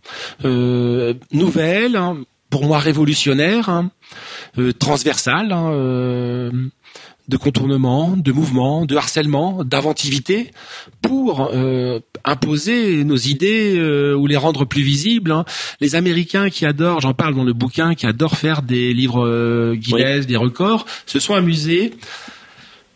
euh, 0.44 1.14
nouvelle, 1.32 1.96
hein, 1.96 2.18
pour 2.50 2.64
moi 2.64 2.78
révolutionnaire, 2.78 3.68
hein, 3.68 3.90
euh, 4.58 4.72
transversale, 4.72 5.48
de 7.28 7.36
contournement, 7.36 8.14
de 8.16 8.32
mouvement, 8.32 8.84
de 8.84 8.96
harcèlement, 8.96 9.64
d'inventivité, 9.64 10.50
pour 11.00 11.50
imposer 12.24 13.04
nos 13.04 13.16
idées 13.16 13.80
ou 14.14 14.26
les 14.26 14.36
rendre 14.36 14.64
plus 14.64 14.82
visibles. 14.82 15.44
Les 15.80 15.94
Américains 15.94 16.50
qui 16.50 16.66
adorent, 16.66 17.00
j'en 17.00 17.14
parle 17.14 17.34
dans 17.34 17.44
le 17.44 17.52
bouquin, 17.52 17.94
qui 17.94 18.06
adorent 18.06 18.36
faire 18.36 18.60
des 18.60 18.92
livres 18.92 19.74
Guinness, 19.74 20.26
des 20.26 20.36
records, 20.36 20.84
se 21.06 21.20
sont 21.20 21.34
amusés 21.34 21.94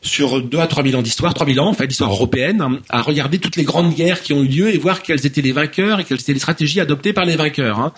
sur 0.02 0.42
2 0.42 0.58
à 0.58 0.66
3 0.66 0.84
000 0.84 0.98
ans 0.98 1.02
d'histoire, 1.02 1.34
3 1.34 1.46
000 1.46 1.64
ans 1.64 1.68
en 1.68 1.74
fait 1.74 1.86
d'histoire 1.86 2.10
européenne, 2.10 2.80
à 2.88 3.02
regarder 3.02 3.38
toutes 3.38 3.56
les 3.56 3.64
grandes 3.64 3.94
guerres 3.94 4.22
qui 4.22 4.32
ont 4.32 4.42
eu 4.42 4.48
lieu 4.48 4.74
et 4.74 4.78
voir 4.78 5.02
quelles 5.02 5.26
étaient 5.26 5.42
les 5.42 5.52
vainqueurs 5.52 6.00
et 6.00 6.04
quelles 6.04 6.20
étaient 6.20 6.32
les 6.32 6.38
stratégies 6.38 6.80
adoptées 6.80 7.12
par 7.12 7.24
les 7.24 7.36
vainqueurs. 7.36 7.78
Hein 7.80 7.92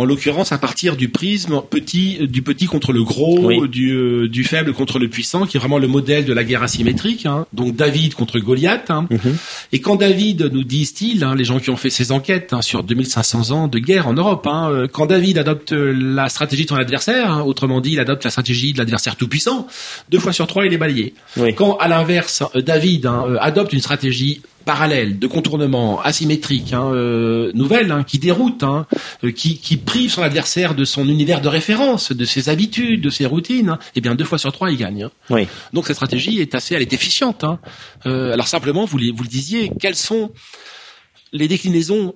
en 0.00 0.06
l'occurrence 0.06 0.50
à 0.50 0.56
partir 0.56 0.96
du 0.96 1.10
prisme 1.10 1.60
petit 1.68 2.26
du 2.26 2.40
petit 2.40 2.64
contre 2.64 2.92
le 2.92 3.04
gros, 3.04 3.66
du, 3.66 3.92
euh, 3.92 4.28
du 4.28 4.44
faible 4.44 4.72
contre 4.72 4.98
le 4.98 5.08
puissant, 5.08 5.44
qui 5.44 5.58
est 5.58 5.60
vraiment 5.60 5.78
le 5.78 5.88
modèle 5.88 6.24
de 6.24 6.32
la 6.32 6.42
guerre 6.42 6.62
asymétrique. 6.62 7.26
Hein. 7.26 7.44
Donc 7.52 7.76
David 7.76 8.14
contre 8.14 8.38
Goliath. 8.38 8.90
Hein. 8.90 9.06
Mhm. 9.10 9.36
Et 9.72 9.80
quand 9.80 9.96
David 9.96 10.50
nous 10.54 10.64
disent-ils, 10.64 11.22
hein, 11.22 11.34
les 11.34 11.44
gens 11.44 11.58
qui 11.58 11.68
ont 11.68 11.76
fait 11.76 11.90
ces 11.90 12.12
enquêtes 12.12 12.54
sur 12.62 12.82
2500 12.82 13.50
ans 13.50 13.68
de 13.68 13.78
guerre 13.78 14.08
en 14.08 14.14
Europe, 14.14 14.48
euh, 14.50 14.88
quand 14.90 15.04
David 15.04 15.36
adopte 15.36 15.72
la 15.72 16.30
stratégie 16.30 16.64
de 16.64 16.70
son 16.70 16.76
adversaire, 16.76 17.46
autrement 17.46 17.82
dit, 17.82 17.92
il 17.92 18.00
adopte 18.00 18.24
la 18.24 18.30
stratégie 18.30 18.72
de 18.72 18.78
l'adversaire 18.78 19.16
tout 19.16 19.28
puissant, 19.28 19.66
deux 20.08 20.18
fois 20.18 20.32
sur 20.32 20.46
trois 20.46 20.64
il 20.64 20.72
est 20.72 20.78
balayé. 20.78 21.12
Quand 21.56 21.76
à 21.76 21.88
l'inverse 21.88 22.42
David 22.54 23.06
adopte 23.38 23.74
une 23.74 23.80
stratégie 23.80 24.40
parallèle, 24.64 25.18
de 25.18 25.26
contournement 25.26 26.00
asymétrique, 26.00 26.72
hein, 26.72 26.90
euh, 26.92 27.50
nouvelle, 27.54 27.90
hein, 27.90 28.04
qui 28.04 28.18
déroute, 28.18 28.62
hein, 28.62 28.86
euh, 29.24 29.32
qui, 29.32 29.58
qui 29.58 29.76
prive 29.76 30.10
son 30.10 30.22
adversaire 30.22 30.74
de 30.74 30.84
son 30.84 31.08
univers 31.08 31.40
de 31.40 31.48
référence, 31.48 32.12
de 32.12 32.24
ses 32.24 32.48
habitudes, 32.48 33.00
de 33.00 33.10
ses 33.10 33.26
routines, 33.26 33.78
et 33.80 33.90
eh 33.96 34.00
bien 34.00 34.14
deux 34.14 34.24
fois 34.24 34.38
sur 34.38 34.52
trois, 34.52 34.70
il 34.70 34.76
gagne. 34.76 35.04
Hein. 35.04 35.10
Oui. 35.30 35.48
Donc 35.72 35.86
cette 35.86 35.96
stratégie 35.96 36.40
est 36.40 36.54
assez, 36.54 36.74
elle 36.74 36.82
est 36.82 36.92
efficiente. 36.92 37.44
Hein. 37.44 37.58
Euh, 38.06 38.32
alors 38.32 38.48
simplement, 38.48 38.84
vous, 38.84 38.98
vous 38.98 39.22
le 39.22 39.28
disiez, 39.28 39.70
quelles 39.80 39.96
sont 39.96 40.32
les 41.32 41.48
déclinaisons 41.48 42.14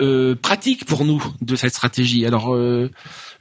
euh, 0.00 0.34
pratiques 0.34 0.84
pour 0.84 1.04
nous 1.04 1.24
de 1.40 1.56
cette 1.56 1.72
stratégie? 1.72 2.26
Alors 2.26 2.56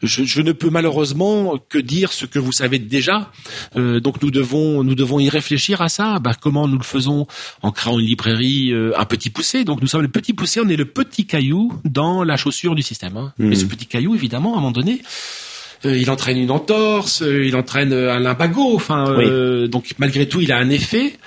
je, 0.03 0.23
je, 0.23 0.41
ne 0.41 0.51
peux 0.51 0.69
malheureusement 0.69 1.57
que 1.69 1.77
dire 1.77 2.11
ce 2.11 2.25
que 2.25 2.39
vous 2.39 2.51
savez 2.51 2.77
déjà. 2.77 3.31
Euh, 3.75 3.99
donc 3.99 4.21
nous 4.21 4.31
devons 4.31 4.83
nous 4.83 4.95
devons 4.95 5.19
y 5.19 5.29
réfléchir 5.29 5.81
à 5.81 5.89
ça. 5.89 6.19
Bah, 6.19 6.33
comment 6.39 6.67
nous 6.67 6.77
le 6.77 6.83
faisons 6.83 7.25
en 7.61 7.71
créant 7.71 7.99
une 7.99 8.05
librairie 8.05 8.71
euh, 8.71 8.91
un 8.97 9.05
petit 9.05 9.29
poussé. 9.29 9.63
Donc 9.63 9.81
nous 9.81 9.87
sommes 9.87 10.01
le 10.01 10.09
petit 10.09 10.33
poussé, 10.33 10.59
on 10.63 10.69
est 10.69 10.75
le 10.75 10.85
petit 10.85 11.25
caillou 11.25 11.73
dans 11.85 12.23
la 12.23 12.37
chaussure 12.37 12.75
du 12.75 12.81
système. 12.81 13.17
Hein. 13.17 13.33
Mais 13.37 13.55
ce 13.55 13.65
hmm. 13.65 13.69
petit 13.69 13.85
caillou, 13.85 14.15
évidemment, 14.15 14.55
à 14.55 14.57
un 14.57 14.61
moment 14.61 14.71
donné, 14.71 15.01
il 15.85 16.09
entraîne 16.09 16.37
une 16.37 16.51
entorse, 16.51 17.21
il 17.27 17.55
entraîne 17.57 17.91
un 17.91 18.19
limbago. 18.19 18.73
Enfin, 18.73 19.17
donc 19.67 19.93
malgré 19.97 20.29
tout, 20.29 20.39
il 20.39 20.53
a 20.53 20.57
un 20.57 20.69
effet. 20.69 21.17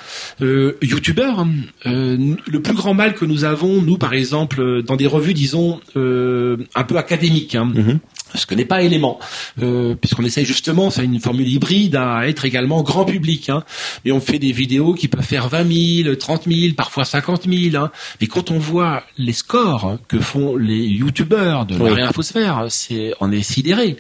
Youtubeur, 0.41 1.41
hein. 1.41 1.51
le 1.85 2.59
plus 2.63 2.73
grand 2.73 2.95
mal 2.95 3.15
que 3.15 3.27
nous 3.27 3.45
avons, 3.45 3.83
nous 3.83 3.99
par 3.99 4.15
exemple, 4.15 4.83
dans 4.83 4.97
des 4.97 5.07
revues, 5.07 5.35
disons 5.35 5.81
un 5.95 6.85
peu 6.85 6.97
académiques. 6.97 7.55
Hein, 7.55 7.71
mm-hmm 7.75 7.99
ce 8.35 8.47
que 8.47 8.55
n'est 8.55 8.65
pas 8.65 8.83
élément, 8.83 9.19
euh, 9.63 9.95
puisqu'on 9.95 10.25
essaye 10.25 10.45
justement, 10.45 10.91
c'est 10.91 11.05
une 11.05 11.21
formule 11.21 11.49
hybride, 11.49 11.97
à 11.97 12.29
être 12.29 12.45
également 12.45 12.83
grand 12.83 13.05
public. 13.05 13.49
Hein. 13.51 13.63
Mais 14.05 14.13
on 14.13 14.21
fait 14.21 14.39
des 14.39 14.53
vidéos 14.53 14.95
qui 14.95 15.09
peuvent 15.09 15.25
faire 15.25 15.49
20 15.49 16.03
000, 16.05 16.15
30 16.17 16.43
000, 16.47 16.75
parfois 16.77 17.05
50 17.05 17.45
000. 17.49 17.83
Hein. 17.83 17.91
Mais 18.21 18.27
quand 18.27 18.51
on 18.51 18.59
voit 18.59 19.05
les 19.17 19.33
scores 19.33 19.99
que 20.09 20.19
font 20.19 20.57
les 20.57 20.85
youtubeurs 20.85 21.67
de 21.67 21.83
la 21.83 21.95
réinfosphère, 21.95 22.67
c'est 22.69 23.15
on 23.21 23.31
est 23.31 23.43
sidéré, 23.43 23.97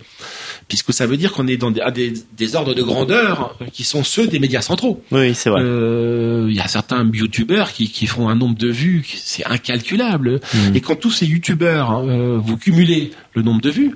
puisque 0.68 0.92
ça 0.92 1.06
veut 1.06 1.16
dire 1.16 1.32
qu'on 1.32 1.46
est 1.46 1.56
dans 1.56 1.70
des, 1.70 2.12
des, 2.36 2.56
ordres 2.56 2.74
de 2.74 2.82
grandeur 2.82 3.56
qui 3.72 3.84
sont 3.84 4.04
ceux 4.04 4.26
des 4.26 4.38
médias 4.38 4.62
centraux. 4.62 5.02
Oui, 5.12 5.34
c'est 5.34 5.50
vrai. 5.50 5.62
Euh, 5.62 6.46
il 6.48 6.56
y 6.56 6.60
a 6.60 6.68
certains 6.68 7.08
youtubeurs 7.12 7.72
qui, 7.72 7.90
qui 7.90 8.06
font 8.06 8.28
un 8.28 8.34
nombre 8.34 8.56
de 8.56 8.68
vues, 8.68 9.04
c'est 9.06 9.44
incalculable. 9.46 10.40
Mmh. 10.54 10.76
Et 10.76 10.80
quand 10.80 10.96
tous 10.96 11.10
ces 11.10 11.26
youtubeurs, 11.26 11.90
hein, 11.90 12.06
euh, 12.08 12.38
vous 12.42 12.56
cumulez 12.56 13.12
le 13.34 13.42
nombre 13.42 13.60
de 13.60 13.70
vues, 13.70 13.94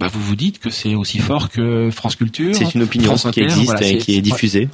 bah, 0.00 0.08
vous 0.12 0.20
vous 0.20 0.36
dites 0.36 0.58
que 0.58 0.70
c'est 0.70 0.94
aussi 0.94 1.18
fort 1.18 1.50
que 1.50 1.90
France 1.90 2.16
Culture. 2.16 2.54
C'est 2.54 2.74
une 2.74 2.82
opinion 2.82 3.14
qui 3.14 3.40
existe 3.40 3.80
et 3.82 3.98
qui 3.98 4.16
est 4.16 4.20
diffusée. 4.20 4.68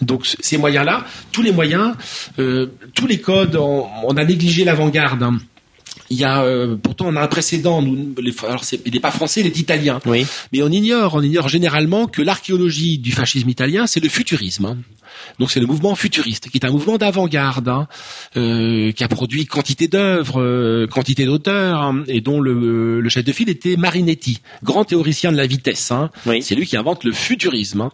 Donc 0.00 0.26
ces 0.26 0.58
moyens-là, 0.58 1.04
tous 1.32 1.42
les 1.42 1.52
moyens, 1.52 1.94
euh, 2.38 2.68
tous 2.94 3.06
les 3.06 3.20
codes, 3.20 3.56
on, 3.56 4.16
a 4.16 4.24
négligé 4.24 4.64
l'avant-garde. 4.64 5.22
Hein. 5.22 5.38
Il 6.10 6.18
y 6.18 6.24
a 6.24 6.42
euh, 6.42 6.76
pourtant 6.76 7.06
on 7.08 7.16
a 7.16 7.22
un 7.22 7.26
précédent. 7.26 7.82
Nous, 7.82 8.14
les, 8.22 8.32
alors 8.46 8.62
il 8.86 8.92
n'est 8.92 9.00
pas 9.00 9.10
français, 9.10 9.40
il 9.40 9.46
est 9.46 9.58
italien. 9.58 10.00
Oui. 10.06 10.24
Mais 10.52 10.62
on 10.62 10.68
ignore, 10.68 11.14
on 11.14 11.22
ignore 11.22 11.48
généralement 11.48 12.06
que 12.06 12.22
l'archéologie 12.22 12.98
du 12.98 13.10
fascisme 13.12 13.48
italien, 13.48 13.86
c'est 13.86 14.00
le 14.00 14.08
futurisme. 14.08 14.66
Hein. 14.66 14.76
Donc 15.38 15.50
c'est 15.50 15.60
le 15.60 15.66
mouvement 15.66 15.94
futuriste, 15.94 16.48
qui 16.50 16.58
est 16.58 16.66
un 16.66 16.70
mouvement 16.70 16.98
d'avant-garde, 16.98 17.68
hein, 17.68 17.88
euh, 18.36 18.92
qui 18.92 19.04
a 19.04 19.08
produit 19.08 19.46
quantité 19.46 19.88
d'œuvres, 19.88 20.40
euh, 20.40 20.86
quantité 20.86 21.24
d'auteurs, 21.24 21.82
hein, 21.82 22.04
et 22.08 22.20
dont 22.20 22.40
le, 22.40 23.06
chef 23.08 23.24
de 23.24 23.32
file 23.32 23.48
était 23.48 23.76
Marinetti, 23.76 24.40
grand 24.62 24.84
théoricien 24.84 25.32
de 25.32 25.36
la 25.36 25.46
vitesse. 25.46 25.90
Hein. 25.90 26.10
C'est 26.40 26.54
lui 26.54 26.66
qui 26.66 26.76
invente 26.76 27.04
le 27.04 27.12
futurisme, 27.12 27.82
hein. 27.82 27.90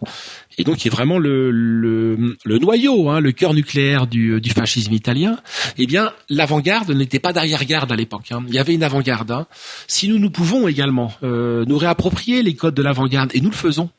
et 0.57 0.63
donc 0.63 0.77
qui 0.77 0.87
est 0.87 0.91
vraiment 0.91 1.19
le, 1.19 1.51
le, 1.51 2.37
le 2.43 2.59
noyau, 2.59 3.09
hein, 3.09 3.19
le 3.19 3.31
cœur 3.31 3.53
nucléaire 3.53 4.07
du, 4.07 4.41
du 4.41 4.49
fascisme 4.49 4.93
italien. 4.93 5.37
Eh 5.77 5.85
bien, 5.85 6.11
l'avant-garde 6.29 6.91
n'était 6.91 7.19
pas 7.19 7.33
d'arrière-garde 7.33 7.91
à 7.91 7.95
l'époque. 7.95 8.31
Hein. 8.31 8.43
Il 8.47 8.53
y 8.53 8.59
avait 8.59 8.73
une 8.73 8.83
avant-garde. 8.83 9.45
Si 9.87 10.07
nous 10.07 10.19
nous 10.19 10.29
pouvons 10.29 10.67
également 10.67 11.11
euh, 11.23 11.65
nous 11.65 11.77
réapproprier 11.77 12.43
les 12.43 12.55
codes 12.55 12.75
de 12.75 12.81
l'avant-garde, 12.81 13.31
et 13.33 13.41
nous 13.41 13.49
le 13.49 13.55
faisons, 13.55 13.89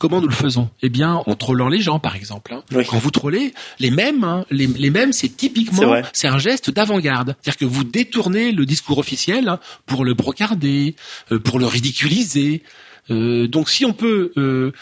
Comment 0.00 0.22
nous 0.22 0.28
le 0.28 0.34
faisons? 0.34 0.70
Eh 0.80 0.88
bien, 0.88 1.22
en 1.26 1.34
trollant 1.34 1.68
les 1.68 1.82
gens, 1.82 1.98
par 1.98 2.16
exemple. 2.16 2.54
Hein. 2.54 2.62
Quand 2.88 2.96
vous 2.96 3.10
trollez, 3.10 3.52
les 3.78 3.90
mêmes, 3.90 4.24
hein, 4.24 4.46
les, 4.50 4.88
mêmes, 4.88 5.12
c'est 5.12 5.28
typiquement, 5.28 5.96
c'est 6.14 6.26
un 6.26 6.38
geste 6.38 6.70
d'avant-garde. 6.70 7.36
C'est-à-dire 7.42 7.58
que 7.58 7.64
vous 7.66 7.84
détournez 7.84 8.50
le 8.50 8.64
discours 8.64 8.96
officiel 8.96 9.50
hein, 9.50 9.60
pour 9.84 10.06
le 10.06 10.14
brocarder, 10.14 10.96
euh, 11.32 11.38
pour 11.38 11.58
le 11.58 11.66
ridiculiser. 11.66 12.62
Euh, 13.10 13.46
donc, 13.46 13.68
si 13.68 13.84
on 13.84 13.92
peut 13.92 14.32
euh, 14.38 14.72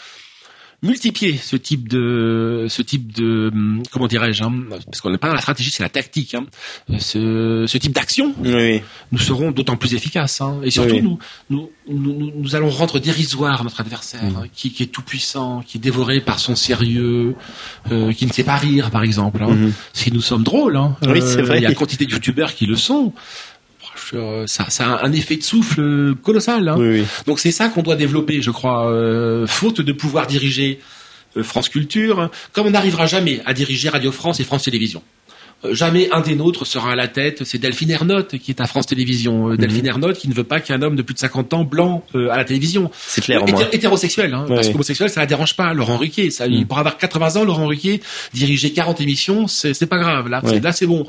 multiplier 0.81 1.37
ce 1.37 1.57
type 1.57 1.89
de 1.89 2.65
ce 2.69 2.81
type 2.81 3.11
de 3.11 3.51
comment 3.91 4.07
dirais-je 4.07 4.43
hein, 4.43 4.53
parce 4.85 5.01
qu'on 5.01 5.09
n'est 5.09 5.17
pas 5.17 5.27
dans 5.27 5.33
la 5.33 5.41
stratégie 5.41 5.71
c'est 5.71 5.83
la 5.83 5.89
tactique 5.89 6.35
hein, 6.35 6.45
ce, 6.99 7.65
ce 7.67 7.77
type 7.77 7.91
d'action 7.91 8.33
oui. 8.43 8.81
nous 9.11 9.17
serons 9.17 9.51
d'autant 9.51 9.75
plus 9.75 9.93
efficaces 9.93 10.39
hein, 10.39 10.61
et 10.63 10.71
surtout 10.71 11.01
nous, 11.01 11.19
nous, 11.49 11.69
nous 11.87 12.31
nous 12.33 12.55
allons 12.55 12.69
rendre 12.69 12.99
dérisoire 12.99 13.63
notre 13.65 13.81
adversaire 13.81 14.23
mm. 14.23 14.47
qui, 14.53 14.71
qui, 14.71 14.83
est 14.83 14.87
tout 14.87 15.01
puissant 15.01 15.61
qui 15.67 15.77
est 15.77 15.81
dévoré 15.81 16.21
par 16.21 16.39
son 16.39 16.55
sérieux 16.55 17.35
euh, 17.91 18.13
qui 18.13 18.25
ne 18.25 18.31
sait 18.31 18.45
pas 18.45 18.55
rire 18.55 18.89
par 18.89 19.03
exemple 19.03 19.43
hein. 19.43 19.53
Mm-hmm. 19.53 19.71
si 19.93 20.11
nous 20.13 20.21
sommes 20.21 20.43
drôles 20.43 20.77
hein, 20.77 20.95
vrai. 21.01 21.57
il 21.57 21.63
y 21.63 21.65
a 21.65 21.73
quantité 21.73 22.05
de 22.05 22.11
youtubeurs 22.11 22.55
qui 22.55 22.65
le 22.65 22.77
sont 22.77 23.13
ça, 24.47 24.69
ça 24.69 24.95
a 24.95 25.05
un 25.05 25.11
effet 25.11 25.37
de 25.37 25.43
souffle 25.43 26.15
colossal. 26.23 26.67
Hein. 26.67 27.03
Donc 27.25 27.39
c'est 27.39 27.51
ça 27.51 27.69
qu'on 27.69 27.81
doit 27.81 27.95
développer, 27.95 28.41
je 28.41 28.51
crois. 28.51 28.89
Euh, 28.91 29.47
faute 29.47 29.81
de 29.81 29.91
pouvoir 29.91 30.27
diriger 30.27 30.79
euh, 31.37 31.43
France 31.43 31.69
Culture, 31.69 32.29
comme 32.53 32.67
on 32.67 32.71
n'arrivera 32.71 33.05
jamais 33.05 33.41
à 33.45 33.53
diriger 33.53 33.89
Radio 33.89 34.11
France 34.11 34.39
et 34.39 34.43
France 34.43 34.63
Télévisions. 34.63 35.03
Euh, 35.65 35.73
jamais 35.73 36.09
un 36.11 36.21
des 36.21 36.35
nôtres 36.35 36.65
sera 36.65 36.93
à 36.93 36.95
la 36.95 37.07
tête. 37.07 37.43
C'est 37.43 37.57
Delphine 37.57 37.91
Ernotte 37.91 38.37
qui 38.37 38.51
est 38.51 38.61
à 38.61 38.67
France 38.67 38.87
Télévisions. 38.87 39.47
Mhm. 39.47 39.57
Delphine 39.57 39.85
Ernotte 39.87 40.17
qui 40.17 40.29
ne 40.29 40.33
veut 40.33 40.43
pas 40.43 40.59
qu'un 40.59 40.81
homme 40.81 40.95
de 40.95 41.01
plus 41.01 41.13
de 41.13 41.19
50 41.19 41.53
ans 41.53 41.63
blanc 41.63 42.03
à 42.13 42.37
la 42.37 42.45
télévision. 42.45 42.89
C'est 42.95 43.21
clair. 43.21 43.43
hétérosexuel, 43.71 44.33
hein, 44.33 44.45
parce 44.47 44.69
qu'homosexuel 44.69 45.09
ça 45.09 45.21
la 45.21 45.25
dérange 45.25 45.55
pas. 45.55 45.73
Laurent 45.73 45.97
Ruquier, 45.97 46.31
ça, 46.31 46.47
il 46.47 46.61
mhm. 46.61 46.67
pourra 46.67 46.81
avoir 46.81 46.97
80 46.97 47.41
ans. 47.41 47.43
Laurent 47.43 47.67
Ruquier 47.67 48.01
diriger 48.33 48.71
40 48.71 49.01
émissions, 49.01 49.47
c'est 49.47 49.85
pas 49.87 49.97
grave. 49.97 50.29
Là, 50.29 50.41
là 50.61 50.71
c'est 50.71 50.87
bon 50.87 51.05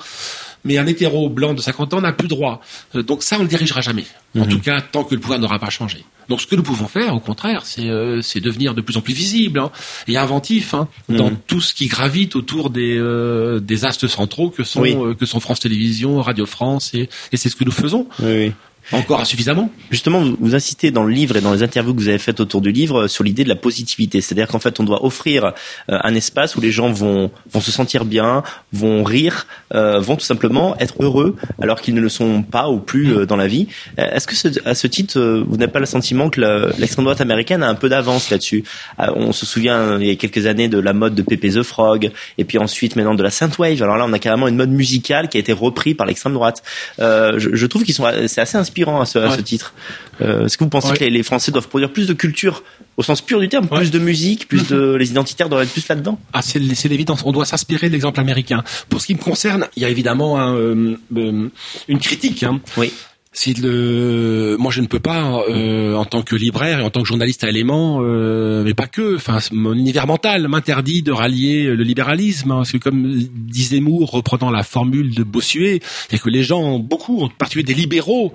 mais 0.65 0.79
un 0.79 0.87
hétéro 0.87 1.29
blanc 1.29 1.55
de 1.55 1.61
50 1.61 1.95
ans 1.95 2.01
n'a 2.01 2.13
plus 2.13 2.29
droit. 2.29 2.61
Euh, 2.95 3.03
donc 3.03 3.23
ça, 3.23 3.37
on 3.37 3.41
ne 3.41 3.45
le 3.45 3.49
dirigera 3.49 3.81
jamais. 3.81 4.05
En 4.37 4.41
mhm. 4.41 4.49
tout 4.49 4.61
cas, 4.61 4.81
tant 4.81 5.05
que 5.05 5.15
le 5.15 5.21
pouvoir 5.21 5.39
n'aura 5.39 5.59
pas 5.59 5.71
changé. 5.71 6.05
Donc 6.31 6.41
ce 6.41 6.47
que 6.47 6.55
nous 6.55 6.63
pouvons 6.63 6.87
faire, 6.87 7.13
au 7.17 7.19
contraire, 7.19 7.63
c'est 7.67 7.89
euh, 7.89 8.23
devenir 8.37 8.73
de 8.73 8.81
plus 8.81 8.97
en 8.97 9.01
plus 9.01 9.13
visible 9.13 9.59
hein, 9.59 9.73
et 10.07 10.17
inventif 10.17 10.75
hein, 10.75 10.87
mhm. 11.09 11.17
dans 11.17 11.31
tout 11.31 11.61
ce 11.61 11.75
qui 11.75 11.89
gravite 11.89 12.37
autour 12.37 12.71
des, 12.71 12.97
euh, 12.97 13.59
des 13.59 13.85
astes 13.85 14.07
centraux 14.07 14.49
que 14.49 14.63
sont, 14.63 14.85
euh, 14.85 15.15
que 15.15 15.27
sont 15.27 15.41
France 15.41 15.59
Télévisions, 15.59 16.23
Radio 16.23 16.47
France, 16.47 16.95
et, 16.95 17.09
et 17.33 17.37
c'est 17.37 17.49
ce 17.49 17.57
que 17.57 17.65
nous 17.65 17.73
faisons. 17.73 18.07
Oui, 18.23 18.53
encore 18.93 19.21
insuffisamment. 19.21 19.71
Justement, 19.91 20.21
vous, 20.21 20.37
vous, 20.41 20.55
incitez 20.55 20.91
dans 20.91 21.05
le 21.05 21.13
livre 21.13 21.37
et 21.37 21.41
dans 21.41 21.53
les 21.53 21.63
interviews 21.63 21.95
que 21.95 22.01
vous 22.01 22.09
avez 22.09 22.19
faites 22.19 22.41
autour 22.41 22.61
du 22.61 22.73
livre 22.73 23.07
sur 23.07 23.25
l'idée 23.25 23.45
de 23.45 23.49
la 23.49 23.57
positivité. 23.57 24.21
C'est-à-dire 24.21 24.49
qu'en 24.49 24.59
fait, 24.59 24.81
on 24.81 24.85
doit 24.85 25.05
offrir 25.05 25.45
euh, 25.45 25.99
un 26.03 26.15
espace 26.15 26.57
où 26.57 26.61
les 26.61 26.73
gens 26.73 26.91
vont, 26.91 27.31
vont 27.53 27.61
se 27.61 27.71
sentir 27.71 28.05
bien, 28.05 28.43
vont 28.73 29.05
rire, 29.05 29.47
euh, 29.75 30.01
vont 30.01 30.17
tout 30.17 30.25
simplement 30.25 30.77
être 30.79 31.03
heureux 31.03 31.37
alors 31.63 31.81
qu'ils 31.81 31.95
ne 31.95 32.01
le 32.01 32.09
sont 32.09 32.43
pas 32.43 32.69
ou 32.69 32.79
plus 32.79 33.17
euh, 33.17 33.27
dans 33.27 33.37
la 33.37 33.47
vie. 33.47 33.69
Est-ce 33.97 34.27
que 34.27 34.69
à 34.69 34.75
ce 34.75 34.87
titre, 34.87 35.45
vous 35.47 35.57
n'avez 35.57 35.71
pas 35.71 35.81
le 35.81 35.87
sentiment 35.87 36.31
que 36.31 36.41
l'extrême 36.79 37.05
droite 37.05 37.21
américaine 37.21 37.63
a 37.63 37.69
un 37.69 37.75
peu 37.75 37.89
d'avance 37.89 38.31
là-dessus? 38.31 38.65
On 38.99 39.33
se 39.33 39.47
souvient 39.47 39.99
il 40.01 40.07
y 40.07 40.11
a 40.11 40.17
quelques 40.17 40.47
années 40.47 40.69
de 40.69 40.79
la 40.79 40.93
mode 40.93 41.15
de 41.15 41.23
Pepe 41.23 41.53
the 41.53 41.63
Frog 41.63 42.11
et 42.39 42.45
puis 42.45 42.59
ensuite 42.59 42.97
maintenant 42.97 43.15
de 43.15 43.23
la 43.23 43.31
synthwave. 43.31 43.83
Alors 43.83 43.97
là, 43.97 44.07
on 44.09 44.13
a 44.13 44.19
carrément 44.19 44.49
une 44.49 44.57
mode 44.57 44.71
musicale 44.71 45.29
qui 45.29 45.37
a 45.37 45.41
été 45.41 45.53
reprise 45.53 45.95
par 45.95 46.07
l'extrême 46.07 46.33
droite. 46.33 46.63
je, 46.99 47.51
je 47.53 47.67
trouve 47.67 47.85
qu'ils 47.85 47.95
sont 47.95 48.07
c'est 48.27 48.41
assez 48.41 48.57
inspirant 48.57 48.70
à 49.01 49.05
ce, 49.05 49.41
titre. 49.41 49.75
Euh, 50.21 50.47
est-ce 50.47 50.59
que 50.59 50.65
vous 50.65 50.71
pensez 50.71 50.93
que 50.95 51.05
les, 51.05 51.23
Français 51.23 51.51
doivent 51.53 51.69
produire 51.69 51.93
plus 51.93 52.07
de 52.07 52.13
culture 52.13 52.63
au 52.97 53.03
sens 53.03 53.21
pur 53.23 53.41
du 53.41 53.49
terme, 53.49 53.69
plus 53.69 53.91
de 53.91 53.99
musique, 53.99 54.49
plus 54.49 54.69
de 54.69 54.95
les 54.95 55.11
identitaires 55.11 55.49
doivent 55.49 55.63
être 55.63 55.73
plus 55.73 55.89
là-dedans? 55.89 56.19
Ah, 56.33 56.43
c'est 56.43 56.59
l'évidence. 56.89 57.23
On 57.25 57.33
doit 57.33 57.47
s'inspirer 57.47 57.89
de 57.89 57.93
l'exemple 57.93 58.21
américain. 58.21 58.63
Pour 58.89 59.01
ce 59.01 59.07
qui 59.07 59.15
me 59.15 59.21
concerne, 59.21 59.69
il 59.77 59.83
y 59.83 59.87
a 59.87 59.89
évidemment 59.89 60.41
euh, 60.41 60.95
euh, 61.17 61.49
une 61.89 61.99
critique. 61.99 62.43
Hein. 62.43 62.61
Oui 62.77 62.93
si 63.41 63.55
le, 63.55 64.57
moi 64.59 64.71
je 64.71 64.83
ne 64.83 64.87
peux 64.87 65.01
pas 65.01 65.43
euh, 65.49 65.95
en 65.95 66.05
tant 66.05 66.21
que 66.21 66.37
libraire 66.37 66.81
et 66.81 66.83
en 66.83 66.91
tant 66.91 67.01
que 67.01 67.09
journaliste 67.09 67.43
à 67.43 67.49
éléments, 67.49 68.01
euh, 68.03 68.63
mais 68.65 68.75
pas 68.75 68.87
que. 68.87 69.17
Enfin, 69.17 69.39
mon 69.53 69.73
univers 69.73 70.07
mental 70.07 70.47
m'interdit 70.47 71.01
de 71.01 71.11
rallier 71.11 71.65
le 71.65 71.83
libéralisme, 71.83 72.51
hein, 72.51 72.57
parce 72.57 72.73
que 72.73 72.77
comme 72.77 73.15
disait 73.15 73.81
Moore, 73.81 74.11
reprenant 74.11 74.51
la 74.51 74.63
formule 74.63 75.15
de 75.15 75.23
Bossuet, 75.23 75.81
c'est 76.11 76.21
que 76.21 76.29
les 76.29 76.43
gens, 76.43 76.79
beaucoup, 76.79 77.23
en 77.23 77.29
particulier 77.31 77.65
des 77.65 77.73
libéraux, 77.73 78.35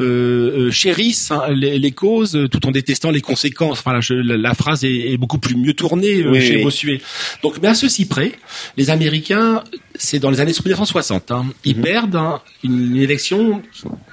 euh, 0.00 0.66
euh 0.66 0.70
chérissent 0.70 1.30
hein, 1.30 1.44
les, 1.50 1.92
causes 1.92 2.38
tout 2.50 2.66
en 2.66 2.72
détestant 2.72 3.10
les 3.10 3.22
conséquences. 3.22 3.78
Enfin, 3.78 4.00
la, 4.10 4.36
la 4.36 4.54
phrase 4.54 4.84
est, 4.84 5.12
est, 5.12 5.16
beaucoup 5.16 5.38
plus 5.38 5.56
mieux 5.56 5.72
tournée 5.72 6.22
euh, 6.22 6.38
chez 6.40 6.62
Bossuet. 6.62 7.00
Donc, 7.42 7.54
mais 7.62 7.68
à 7.68 7.74
ceci 7.74 8.04
près, 8.04 8.32
les 8.76 8.90
Américains 8.90 9.64
c'est 9.96 10.18
dans 10.18 10.30
les 10.30 10.40
années 10.40 10.52
1960. 10.52 11.30
Hein. 11.30 11.46
Ils 11.64 11.76
mhm. 11.76 11.82
perdent 11.82 12.16
hein, 12.16 12.40
une, 12.62 12.96
élection 12.96 13.62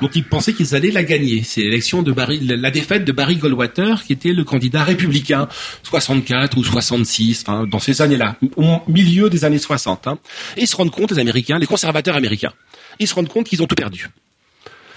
dont 0.01 0.09
ils 0.13 0.23
pensaient 0.23 0.53
qu'ils 0.53 0.75
allaient 0.75 0.91
la 0.91 1.03
gagner. 1.03 1.43
C'est 1.43 1.61
l'élection 1.61 2.01
de 2.01 2.11
Barry, 2.11 2.39
la 2.41 2.71
défaite 2.71 3.05
de 3.05 3.11
Barry 3.11 3.37
Goldwater, 3.37 4.03
qui 4.03 4.13
était 4.13 4.33
le 4.33 4.43
candidat 4.43 4.83
républicain, 4.83 5.47
64 5.83 6.57
ou 6.57 6.63
66, 6.63 7.45
hein, 7.47 7.65
dans 7.69 7.79
ces 7.79 8.01
années-là, 8.01 8.35
au 8.55 8.79
milieu 8.87 9.29
des 9.29 9.45
années 9.45 9.59
60. 9.59 10.07
Hein. 10.07 10.19
Et 10.57 10.61
ils 10.61 10.67
se 10.67 10.75
rendent 10.75 10.91
compte, 10.91 11.11
les 11.11 11.19
Américains, 11.19 11.59
les 11.59 11.67
conservateurs 11.67 12.15
américains, 12.15 12.53
ils 12.99 13.07
se 13.07 13.15
rendent 13.15 13.29
compte 13.29 13.47
qu'ils 13.47 13.61
ont 13.63 13.67
tout 13.67 13.75
perdu. 13.75 14.09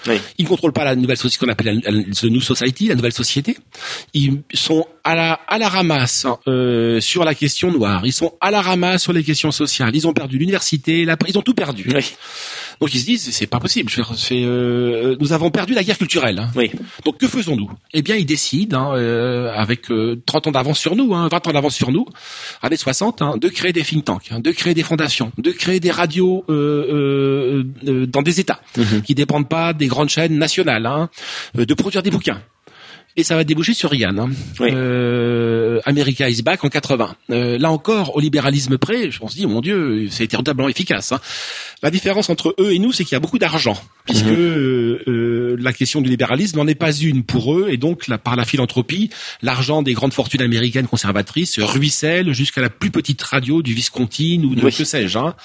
Oui. 0.07 0.19
Ils 0.37 0.43
ne 0.43 0.49
contrôlent 0.49 0.73
pas 0.73 0.83
la 0.83 0.95
nouvelle 0.95 1.17
société 1.17 1.45
qu'on 1.45 1.51
appelle 1.51 1.81
la, 1.81 2.03
the 2.03 2.25
new 2.25 2.41
society, 2.41 2.87
la 2.87 2.95
nouvelle 2.95 3.13
société. 3.13 3.57
Ils 4.13 4.41
sont 4.53 4.85
à 5.03 5.15
la 5.15 5.33
à 5.47 5.57
la 5.57 5.69
ramasse 5.69 6.25
euh, 6.47 6.99
sur 7.01 7.23
la 7.23 7.35
question 7.35 7.71
noire. 7.71 8.05
Ils 8.05 8.13
sont 8.13 8.33
à 8.39 8.51
la 8.51 8.61
ramasse 8.61 9.03
sur 9.03 9.13
les 9.13 9.23
questions 9.23 9.51
sociales. 9.51 9.95
Ils 9.95 10.07
ont 10.07 10.13
perdu 10.13 10.37
l'université, 10.37 11.05
ils 11.27 11.37
ont 11.37 11.41
tout 11.41 11.53
perdu. 11.53 11.89
Oui. 11.93 12.13
Donc 12.79 12.93
ils 12.93 12.99
se 12.99 13.05
disent 13.05 13.29
c'est 13.31 13.47
pas 13.47 13.59
possible. 13.59 13.91
Euh, 14.31 15.15
nous 15.19 15.33
avons 15.33 15.51
perdu 15.51 15.73
la 15.73 15.83
guerre 15.83 15.97
culturelle. 15.97 16.39
Hein. 16.39 16.51
Oui. 16.55 16.71
Donc 17.05 17.17
que 17.17 17.27
faisons-nous? 17.27 17.69
Eh 17.93 18.01
bien 18.01 18.15
ils 18.15 18.25
décident 18.25 18.91
hein, 18.91 18.97
euh, 18.97 19.53
avec 19.53 19.87
30 20.25 20.47
ans 20.47 20.51
d'avance 20.51 20.79
sur 20.79 20.95
nous, 20.95 21.13
hein, 21.13 21.27
20 21.29 21.47
ans 21.47 21.53
d'avance 21.53 21.75
sur 21.75 21.91
nous, 21.91 22.05
années 22.61 22.77
60, 22.77 23.21
hein, 23.21 23.35
de 23.37 23.49
créer 23.49 23.73
des 23.73 23.83
think 23.83 24.05
tanks, 24.05 24.31
hein, 24.31 24.39
de 24.39 24.51
créer 24.51 24.73
des 24.73 24.83
fondations, 24.83 25.31
de 25.37 25.51
créer 25.51 25.79
des 25.79 25.91
radios 25.91 26.43
dans 26.47 28.21
des 28.21 28.39
États 28.39 28.61
mhm. 28.77 29.01
qui 29.01 29.15
dépendent 29.15 29.49
pas 29.49 29.73
des 29.73 29.87
grandes 29.87 30.09
chaînes 30.09 30.37
nationales, 30.37 30.85
hein, 30.85 31.09
euh, 31.57 31.65
de 31.65 31.73
produire 31.73 32.03
des 32.03 32.11
bouquins. 32.11 32.41
Et 33.15 33.23
ça 33.23 33.35
va 33.35 33.43
déboucher 33.43 33.73
sur 33.73 33.93
Yann. 33.93 34.19
Hein. 34.19 34.31
Euh, 34.61 35.79
America 35.85 36.29
is 36.29 36.41
back 36.41 36.63
en 36.63 36.69
80. 36.69 37.15
Euh, 37.29 37.57
là 37.57 37.71
encore, 37.71 38.15
au 38.15 38.19
libéralisme 38.19 38.77
près, 38.77 39.09
on 39.21 39.27
se 39.27 39.35
dit, 39.35 39.45
mon 39.45 39.61
Dieu, 39.61 40.07
c'est 40.09 40.27
terriblement 40.27 40.69
efficace. 40.69 41.11
Hein. 41.11 41.19
La 41.81 41.91
différence 41.91 42.29
entre 42.29 42.55
eux 42.59 42.71
et 42.71 42.79
nous, 42.79 42.91
c'est 42.91 43.03
qu'il 43.03 43.13
y 43.13 43.17
a 43.17 43.19
beaucoup 43.19 43.39
d'argent, 43.39 43.77
puisque 44.05 44.25
euh, 44.25 45.01
euh, 45.07 45.55
la 45.59 45.73
question 45.73 46.01
du 46.01 46.09
libéralisme 46.09 46.57
n'en 46.57 46.67
est 46.67 46.75
pas 46.75 46.91
une 46.91 47.23
pour 47.23 47.55
eux, 47.55 47.67
et 47.69 47.77
donc 47.77 48.05
par 48.17 48.35
la 48.35 48.45
philanthropie, 48.45 49.09
l'argent 49.41 49.81
des 49.81 49.93
grandes 49.93 50.13
fortunes 50.13 50.41
américaines 50.41 50.87
conservatrices 50.87 51.59
ruisselle 51.59 52.33
jusqu'à 52.33 52.61
la 52.61 52.69
plus 52.69 52.91
petite 52.91 53.21
radio 53.21 53.61
du 53.61 53.73
Visconti 53.73 54.41
ou 54.43 54.55
de 54.55 54.69
que 54.69 54.83
sais-je. 54.83 55.17
Hein. 55.17 55.35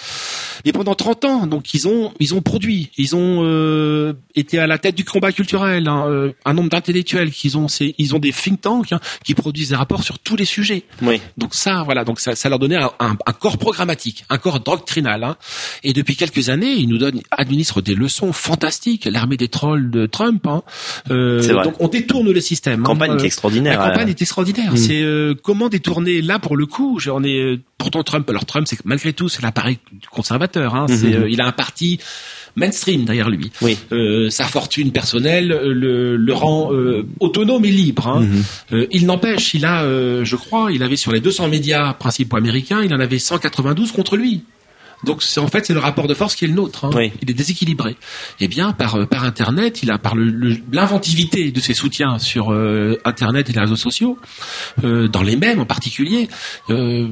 Et 0.65 0.73
pendant 0.73 0.95
30 0.95 1.25
ans, 1.25 1.47
donc 1.47 1.75
ils 1.75 1.87
ont 1.87 2.13
ils 2.19 2.35
ont 2.35 2.41
produit, 2.41 2.91
ils 2.97 3.15
ont 3.15 3.41
euh, 3.43 4.15
été 4.35 4.59
à 4.59 4.67
la 4.67 4.79
tête 4.79 4.95
du 4.95 5.05
combat 5.05 5.33
culturel, 5.33 5.87
hein, 5.89 6.33
un 6.45 6.55
nombre 6.55 6.71
d'intellectuels 6.71 7.31
qu'ils 7.31 7.57
ont 7.59 7.67
ils 7.99 8.15
ont 8.15 8.19
des 8.19 8.33
think 8.33 8.61
tanks 8.61 8.93
hein, 8.93 9.01
qui 9.25 9.35
produisent 9.35 9.71
des 9.71 9.77
rapports 9.77 10.03
sur 10.03 10.19
tous 10.19 10.37
les 10.37 10.45
sujets. 10.45 10.85
Oui. 11.03 11.21
Donc 11.37 11.55
ça, 11.55 11.83
voilà, 11.85 12.05
donc 12.05 12.21
ça, 12.21 12.35
ça 12.35 12.49
leur 12.49 12.59
donnait 12.59 12.77
un, 12.77 12.91
un, 12.99 13.33
corps 13.33 13.59
programmatique, 13.59 14.25
un 14.31 14.39
corps 14.39 14.61
doctrinal. 14.61 15.25
Hein. 15.25 15.37
Et 15.83 15.93
depuis 15.93 16.17
quelques 16.17 16.49
années, 16.49 16.73
ils 16.73 16.89
nous 16.89 16.99
donnent, 16.99 17.21
administrent 17.31 17.83
des 17.83 17.95
leçons 17.95 18.33
fantastiques. 18.49 19.05
L'armée 19.11 19.37
des 19.37 19.49
trolls 19.49 19.91
de 19.91 20.07
Trump. 20.07 20.47
Hein. 20.47 20.63
Euh, 21.11 21.63
donc 21.63 21.75
on 21.81 21.89
détourne 21.89 22.31
le 22.31 22.41
système. 22.41 22.81
La 22.81 22.87
campagne 22.87 23.13
hein. 23.13 23.19
est 23.19 23.25
extraordinaire. 23.25 23.81
La 23.81 23.91
campagne 23.91 24.09
est 24.09 24.23
extraordinaire. 24.23 24.73
Mm. 24.73 24.77
C'est 24.77 25.03
euh, 25.03 25.35
comment 25.43 25.69
détourner 25.69 26.23
là 26.23 26.39
pour 26.39 26.57
le 26.57 26.67
coup? 26.67 26.99
J'en 26.99 27.23
ai 27.23 27.39
euh, 27.39 27.61
pourtant 27.77 28.03
Trump. 28.03 28.29
Alors 28.29 28.47
Trump, 28.47 28.67
c'est 28.69 28.85
malgré 28.85 29.13
tout, 29.13 29.29
c'est 29.29 29.43
l'appareil 29.43 29.79
conservateur. 30.11 30.75
Hein. 30.75 30.87
Mm-hmm. 30.89 30.97
C'est, 30.97 31.31
il 31.31 31.41
a 31.41 31.47
un 31.47 31.53
parti 31.53 32.01
mainstream 32.59 33.05
derrière 33.05 33.31
lui. 33.31 33.51
Oui. 33.63 33.79
Euh, 33.93 34.29
sa 34.31 34.45
fortune 34.45 34.93
personnelle 34.93 35.49
le, 35.49 36.17
le 36.17 36.33
rend 36.35 36.73
euh, 36.73 37.07
autonome 37.21 37.65
et 37.65 37.71
libre. 37.71 38.09
Hein. 38.09 38.21
Mhm. 38.21 38.45
Euh, 38.73 38.87
il 38.91 39.07
n'empêche, 39.07 39.55
il 39.55 39.65
a, 39.65 39.85
je 40.25 40.37
crois, 40.37 40.71
il 40.73 40.83
avait 40.83 40.97
sur 40.97 41.13
les 41.13 41.21
200 41.21 41.49
médias 41.49 41.95
principaux 41.95 42.37
américains, 42.37 42.83
il 42.83 42.93
en 42.93 43.01
avait 43.01 43.19
192 43.19 43.93
contre 43.93 44.17
lui. 44.17 44.43
Donc 45.05 45.23
c'est 45.23 45.41
en 45.41 45.47
fait 45.49 45.67
c'est 45.67 45.75
le 45.75 45.81
rapport 45.81 46.09
de 46.09 46.15
force 46.15 46.35
qui 46.35 46.45
est 46.45 46.49
le 46.49 46.55
nôtre. 46.55 46.85
Hein. 46.85 47.11
Il 47.23 47.31
est 47.31 47.35
déséquilibré. 47.35 47.97
Eh 48.41 48.49
bien 48.49 48.73
par 48.73 48.97
euh, 48.97 49.07
par 49.07 49.25
internet, 49.25 49.83
il 49.83 49.91
a 49.91 49.99
par 49.99 50.15
l'inventivité 50.73 51.51
de 51.51 51.61
ses 51.61 51.75
soutiens 51.75 52.19
sur 52.19 52.53
euh, 52.53 52.99
internet 53.05 53.49
et 53.49 53.53
les 53.53 53.61
réseaux 53.61 53.77
sociaux, 53.77 54.19
euh, 54.85 55.09
dans 55.09 55.23
les 55.23 55.37
mêmes 55.37 55.61
en 55.61 55.65
particulier, 55.65 56.29
euh, 56.71 57.07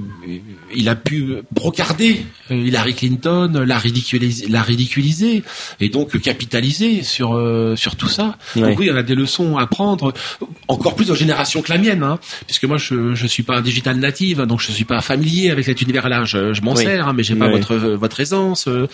il 0.75 0.89
a 0.89 0.97
pu 0.97 1.37
brocarder 1.53 2.25
Hillary 2.51 2.95
Clinton, 2.95 3.65
la 3.67 3.79
ridiculiser, 3.79 4.49
la 4.49 4.63
ridiculiser 4.63 5.43
et 5.81 5.89
donc 5.89 6.21
capitaliser 6.21 7.03
sur 7.03 7.41
sur 7.77 7.97
tout 7.97 8.09
ça. 8.09 8.37
Donc 8.57 8.79
oui, 8.79 8.87
il 8.87 8.89
y 8.89 8.93
en 8.93 8.97
a 8.97 9.03
des 9.03 9.15
leçons 9.15 9.57
à 9.57 9.67
prendre, 9.67 10.13
encore 10.69 10.97
plus 10.97 11.11
aux 11.11 11.15
générations 11.15 11.63
que 11.63 11.73
la 11.73 11.79
mienne, 11.79 12.03
hein, 12.03 12.19
puisque 12.47 12.65
moi 12.65 12.79
je 12.79 13.15
je 13.15 13.27
suis 13.27 13.43
pas 13.43 13.57
un 13.57 13.63
digital 13.63 13.97
native, 13.97 14.43
donc 14.43 14.61
je 14.61 14.73
suis 14.73 14.85
pas 14.85 15.01
familier 15.01 15.51
avec 15.51 15.65
cet 15.65 15.83
univers-là. 15.83 16.25
Je, 16.25 16.53
je 16.53 16.63
m'en 16.63 16.75
sers, 16.75 17.09
hein, 17.09 17.13
mais 17.15 17.23
j'ai 17.23 17.35
pas 17.37 17.49
votre 17.49 17.76
euh, 17.85 17.97
votre 17.97 18.21
aisance. 18.21 18.69
Euh, 18.69 18.87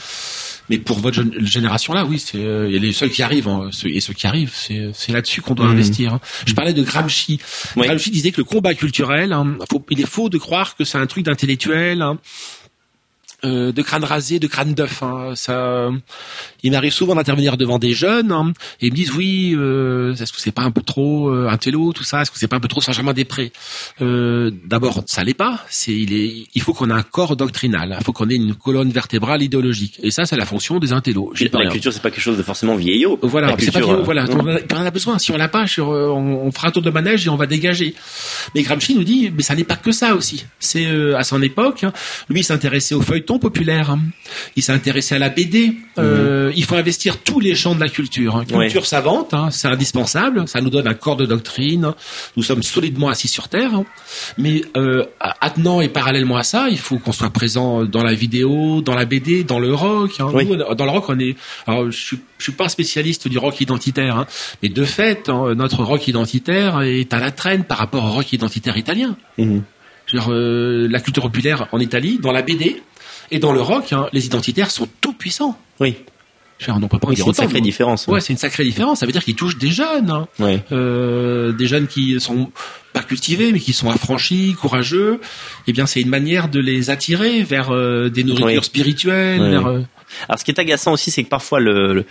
mais 0.71 0.79
pour 0.79 1.01
votre 1.01 1.23
génération 1.41 1.93
là, 1.93 2.05
oui, 2.05 2.19
c'est 2.19 2.39
euh, 2.39 2.69
il 2.69 2.75
y 2.75 2.77
a 2.77 2.81
les 2.81 2.93
seuls 2.93 3.11
qui 3.11 3.23
arrivent 3.23 3.49
hein, 3.49 3.71
et 3.85 4.01
ceux 4.01 4.13
qui 4.13 4.27
arrivent, 4.27 4.53
c'est 4.55 4.91
c'est 4.95 5.13
là-dessus 5.13 5.43
qu'on 5.43 5.55
doit 5.55 5.67
mmh. 5.67 5.73
investir. 5.73 6.15
Hein. 6.15 6.21
Je 6.47 6.55
parlais 6.55 6.73
de 6.73 6.83
Gramsci. 6.83 7.41
Gramsci 7.77 8.11
disait 8.11 8.31
que 8.31 8.41
le 8.41 8.45
combat 8.45 8.75
culturel, 8.75 9.33
hein, 9.33 9.57
il 9.91 10.01
est 10.01 10.07
faux 10.07 10.29
de 10.29 10.39
croire 10.39 10.77
que 10.77 10.85
c'est 10.85 10.99
un 10.99 11.07
truc 11.07 11.25
d'intellectuel. 11.25 12.05
Euh, 13.45 13.73
de 13.73 13.83
crâne 13.83 14.05
rasé, 14.05 14.39
de 14.39 14.47
crâne 14.47 14.73
d'œuf. 14.73 15.03
Hein. 15.03 15.33
Ça, 15.35 15.91
il 16.63 16.71
m'arrive 16.71 16.93
souvent 16.93 17.17
d'intervenir 17.17 17.57
devant 17.57 17.81
des 17.81 17.93
jeunes 17.93 18.31
hein, 18.31 18.53
et 18.81 18.87
ils 18.87 18.93
me 18.93 18.97
disent 18.97 19.13
oui, 19.15 19.53
euh, 19.57 20.15
est-ce 20.15 20.33
que 20.33 20.41
c'est 20.41 20.53
pas 20.53 20.63
un 20.63 20.71
peu 20.71 20.83
trop 20.83 21.29
euh, 21.29 21.49
un 21.49 21.57
télo, 21.57 21.93
tout 21.93 22.05
ça? 22.05 22.23
Est-ce 22.23 22.31
que 22.31 22.39
c'est 22.39 22.47
pas 22.47 22.59
un 22.59 22.61
peu 22.61 22.69
trop 22.69 22.81
Saint-Germain-des-Prés 22.81 23.53
euh, 24.01 24.53
D'abord, 24.65 25.03
ça 25.07 25.25
l'est 25.25 25.35
pas. 25.35 25.65
C'est 25.69 25.93
il 25.93 26.15
est, 26.15 26.47
il 26.55 26.63
faut 26.63 26.73
qu'on 26.73 26.91
ait 26.91 26.95
un 26.95 27.03
corps 27.03 27.37
doctrinal. 27.37 27.97
Il 27.99 28.05
faut 28.05 28.13
qu'on 28.13 28.29
ait 28.29 28.37
une 28.37 28.55
colonne 28.55 28.91
vertébrale 28.91 29.43
idéologique. 29.43 29.99
Et 30.05 30.13
ça, 30.13 30.25
c'est 30.25 30.37
la 30.37 30.47
fonction 30.47 30.79
des 30.79 30.93
intellos. 30.93 31.33
La 31.53 31.67
culture, 31.67 31.93
c'est 31.93 32.03
pas 32.03 32.11
quelque 32.11 32.21
chose 32.23 32.39
de 32.39 32.45
forcément 32.45 32.77
vieillot. 32.77 33.19
Voilà, 33.23 33.57
c'est 33.59 33.73
pas 33.73 33.81
vieillot, 33.81 34.05
voilà. 34.05 34.27
On, 34.31 34.77
en 34.77 34.87
a 34.87 34.91
besoin. 34.93 35.19
Si 35.19 35.33
on 35.33 35.37
l'a 35.37 35.49
pas, 35.49 35.65
on, 35.79 35.83
on, 35.83 36.53
fera 36.53 36.69
un 36.69 36.71
tour 36.71 36.83
de 36.83 36.91
manège 36.91 37.27
et 37.27 37.29
on 37.29 37.37
va 37.37 37.47
dégager. 37.47 37.97
Mais 38.55 38.63
Gramsci 38.63 38.95
nous 38.95 39.05
dit, 39.05 39.33
mais 39.37 39.43
ça 39.43 39.57
n'est 39.57 39.65
pas 39.65 39.77
que 39.77 39.91
ça 39.91 40.15
aussi. 40.15 40.45
C'est 40.61 40.87
à 41.15 41.25
son 41.25 41.43
époque, 41.43 41.83
hein, 41.83 41.93
lui, 42.29 42.45
s'intéressait 42.45 42.95
aux 42.95 43.03
feuilletons 43.03 43.32
populaire. 43.39 43.97
Il 44.57 44.63
s'est 44.63 44.73
intéressé 44.73 45.15
à 45.15 45.19
la 45.19 45.29
BD. 45.29 45.75
Euh, 45.99 46.49
mhm. 46.49 46.55
il 46.57 46.65
faut 46.65 46.77
investir 46.77 47.19
tous 47.19 47.41
les 47.41 47.55
champs 47.55 47.75
de 47.75 47.81
la 47.81 47.89
culture. 47.89 48.37
Hein. 48.37 48.45
Culture 48.45 48.87
savante, 48.87 49.35
hein, 49.35 49.51
c'est 49.51 49.69
indispensable. 49.69 50.47
Ça 50.49 50.61
nous 50.61 50.71
donne 50.71 50.87
un 50.87 50.95
corps 50.95 51.17
de 51.17 51.27
doctrine. 51.27 51.93
Nous 52.37 52.43
sommes 52.43 52.63
solidement 52.63 53.09
assis 53.09 53.29
sur 53.29 53.49
terre. 53.49 53.75
Hein. 53.75 53.85
Mais 54.39 54.63
euh, 54.77 55.05
attenant 55.21 55.81
et 55.81 55.89
parallèlement 55.89 56.37
à 56.37 56.43
ça, 56.43 56.69
il 56.71 56.79
faut 56.79 56.99
qu'on 56.99 57.13
soit 57.13 57.31
présent 57.31 57.85
dans 57.85 58.05
la 58.05 58.15
vidéo, 58.15 58.81
dans 58.81 58.95
la 58.95 59.05
BD, 59.05 59.45
dans 59.45 59.59
le 59.59 59.75
rock. 59.75 60.13
Hein. 60.21 60.31
dans 60.77 60.85
le 60.85 60.91
rock, 60.91 61.05
on 61.09 61.19
est. 61.19 61.37
Alors, 61.67 61.91
je 61.91 61.99
suis, 61.99 62.21
je 62.39 62.45
suis 62.45 62.53
pas 62.53 62.65
un 62.65 62.69
spécialiste 62.69 63.29
du 63.29 63.39
rock 63.39 63.61
identitaire, 63.61 64.27
mais 64.63 64.69
de 64.69 64.85
fait, 64.85 65.29
notre 65.29 65.85
rock 65.85 66.09
identitaire 66.09 66.83
est 66.83 67.13
à 67.13 67.21
la 67.21 67.31
traîne 67.31 67.65
par 67.65 67.79
rapport 67.79 68.05
au 68.05 68.11
rock 68.11 68.33
identitaire 68.33 68.77
italien. 68.77 69.17
Mhm. 69.39 69.63
Euh, 70.29 70.89
la 70.91 71.01
culture 71.01 71.23
populaire 71.23 71.69
en 71.73 71.79
Italie, 71.79 72.19
dans 72.21 72.33
la 72.33 72.43
BD, 72.43 72.83
et 73.33 73.39
dans 73.39 73.53
le 73.53 73.63
rock, 73.63 73.93
hein, 73.93 74.09
les 74.13 74.27
identitaires 74.27 74.71
sont 74.71 74.87
tout 75.01 75.15
puissants. 75.15 75.59
Oui. 75.81 75.97
on 76.69 76.81
peut 76.81 76.99
pas 76.99 77.09
c'est 77.17 77.23
une 77.23 77.33
sacrée 77.33 77.63
différence. 77.63 78.07
Ouais, 78.07 78.21
c'est 78.21 78.35
une 78.35 78.39
sacrée 78.39 78.63
différence. 78.63 79.01
Ça 79.01 79.07
veut 79.07 79.13
dire 79.13 79.25
qu'ils 79.25 79.35
touchent 79.35 79.57
des 79.57 79.71
jeunes, 79.71 80.11
hein. 80.11 80.61
euh, 80.71 81.53
des 81.53 81.67
jeunes 81.67 81.89
qui 81.89 82.21
sont 82.21 82.53
pas 82.93 83.03
cultivés, 83.03 83.51
mais 83.51 83.59
qui 83.59 83.73
sont 83.73 83.91
affranchis, 83.91 84.55
courageux. 84.61 85.19
Eh 85.67 85.73
bien, 85.73 85.87
c'est 85.87 86.03
une 86.03 86.11
manière 86.11 86.49
de 86.49 86.61
les 86.61 86.91
attirer 86.91 87.43
vers 87.43 87.71
euh, 87.71 88.11
des 88.11 88.23
nourritures 88.23 88.65
spirituelles. 88.65 89.41
Euh, 89.41 89.81
Alors, 90.29 90.39
ce 90.39 90.45
qui 90.45 90.51
est 90.51 90.61
agaçant 90.61 90.93
aussi, 90.93 91.11
c'est 91.11 91.25
que 91.25 91.31
parfois 91.31 91.59
le, 91.59 92.05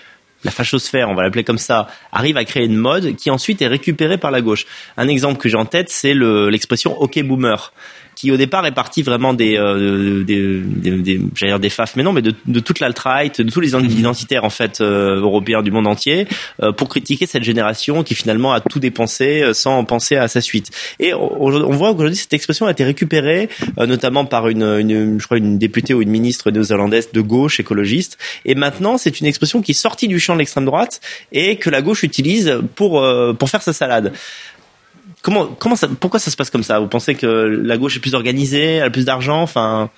la 0.44 0.50
fachosphère, 0.50 1.08
on 1.10 1.14
va 1.14 1.22
l'appeler 1.22 1.44
comme 1.44 1.60
ça, 1.60 1.88
arrive 2.12 2.36
à 2.36 2.46
créer 2.46 2.66
une 2.66 2.78
mode 2.78 3.16
qui 3.16 3.30
ensuite 3.30 3.62
est 3.62 3.68
récupérée 3.68 4.18
par 4.18 4.32
la 4.32 4.42
gauche. 4.42 4.66
Un 4.98 5.08
exemple 5.08 5.38
que 5.38 5.50
j'ai 5.50 5.58
en 5.58 5.66
tête, 5.66 5.90
c'est 5.90 6.16
l'expression 6.16 7.00
OK 7.00 7.22
boomer 7.22 7.72
qui 8.16 8.32
au 8.32 8.38
départ 8.38 8.66
est 8.66 8.72
parti 8.72 9.04
vraiment 9.04 9.34
des, 9.34 9.58
euh, 9.58 10.24
des, 10.24 10.62
des, 10.62 10.92
des 10.92 11.22
j'allais 11.36 11.54
dire 11.54 11.60
des 11.60 11.70
FAF, 11.70 11.96
mais 11.96 12.04
non, 12.04 12.14
mais 12.14 12.22
de, 12.22 12.60
toute 12.60 12.80
l'alt-right, 12.80 13.42
de 13.42 13.50
tous 13.50 13.62
les 13.62 13.72
identitaires 13.72 14.44
en 14.44 14.50
fait 14.50 14.82
euh, 14.82 15.22
européens 15.22 15.62
du 15.62 15.72
monde 15.72 15.88
entier, 15.88 16.28
euh, 16.62 16.72
pour 16.72 16.90
critiquer 16.90 17.26
cette 17.26 17.44
génération 17.44 18.04
qui 18.04 18.16
finalement 18.16 18.54
a 18.54 18.60
tout 18.60 18.80
dépensé 18.80 19.42
euh, 19.42 19.54
sans 19.54 19.84
penser 19.86 20.18
à 20.18 20.28
sa 20.28 20.42
suite. 20.42 20.70
Et 21.00 21.14
on, 21.14 21.72
voit 21.72 21.94
qu'aujourd'hui 21.94 22.18
cette 22.18 22.34
expression 22.34 22.66
a 22.68 22.72
été 22.72 22.84
récupérée, 22.84 23.50
notamment 23.78 24.26
par 24.26 24.48
une, 24.50 24.64
une, 24.64 25.20
je 25.20 25.26
crois 25.26 25.38
une 25.38 25.58
députée 25.58 25.94
ou 25.94 26.02
une 26.02 26.10
ministre 26.10 26.52
néo-zélandaise 26.52 27.12
de 27.12 27.22
gauche 27.22 27.60
écologiste, 27.60 28.18
et 28.46 28.56
maintenant 28.56 28.98
c'est 28.98 29.20
une 29.20 29.28
expression 29.28 29.62
qui 29.62 29.72
est 29.72 29.76
sortie 29.76 30.08
du 30.08 30.20
champ 30.20 30.34
de 30.34 30.40
l'extrême 30.40 30.66
droite 30.66 31.02
et 31.32 31.56
que 31.56 31.70
la 31.70 31.82
gauche 31.82 32.04
utilise 32.04 32.60
pour 32.76 33.04
pour 33.38 33.50
faire 33.50 33.62
sa 33.62 33.74
salade. 33.74 34.14
Comment, 35.22 35.48
comment 35.48 35.76
ça, 35.76 35.88
pourquoi 35.88 36.20
ça 36.20 36.32
se 36.32 36.36
passe 36.36 36.50
comme 36.50 36.64
ça? 36.64 36.80
Vous 36.80 36.88
pensez 36.88 37.16
que 37.16 37.28
la 37.28 37.78
gauche 37.78 37.98
est 37.98 38.00
plus 38.00 38.16
organisée, 38.16 38.76
elle 38.76 38.84
a 38.84 38.90
plus 38.90 39.06
d'argent, 39.06 39.42
enfin? 39.42 39.90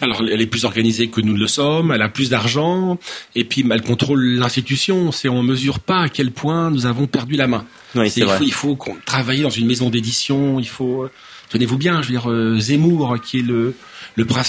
Alors, 0.00 0.20
elle 0.20 0.40
est 0.40 0.46
plus 0.46 0.64
organisée 0.64 1.08
que 1.08 1.20
nous 1.20 1.36
le 1.36 1.46
sommes, 1.46 1.92
elle 1.92 2.02
a 2.02 2.08
plus 2.08 2.30
d'argent, 2.30 2.98
et 3.34 3.44
puis 3.44 3.64
elle 3.70 3.82
contrôle 3.82 4.22
l'institution. 4.22 5.12
C'est 5.12 5.28
on 5.28 5.42
mesure 5.42 5.78
pas 5.78 6.00
à 6.02 6.08
quel 6.08 6.32
point 6.32 6.70
nous 6.70 6.86
avons 6.86 7.06
perdu 7.06 7.36
la 7.36 7.46
main. 7.46 7.64
Oui, 7.94 8.10
c'est 8.10 8.22
vrai. 8.22 8.38
il 8.42 8.52
faut, 8.52 8.74
qu'on 8.74 8.96
travaille 9.04 9.42
dans 9.42 9.50
une 9.50 9.66
maison 9.66 9.88
d'édition. 9.88 10.58
Il 10.58 10.68
faut, 10.68 11.08
tenez-vous 11.50 11.78
bien, 11.78 12.02
je 12.02 12.08
veux 12.08 12.12
dire 12.12 12.30
euh, 12.30 12.58
Zemmour, 12.58 13.16
qui 13.22 13.38
est 13.38 13.42
le 13.42 13.74
le 14.16 14.24
bras 14.24 14.44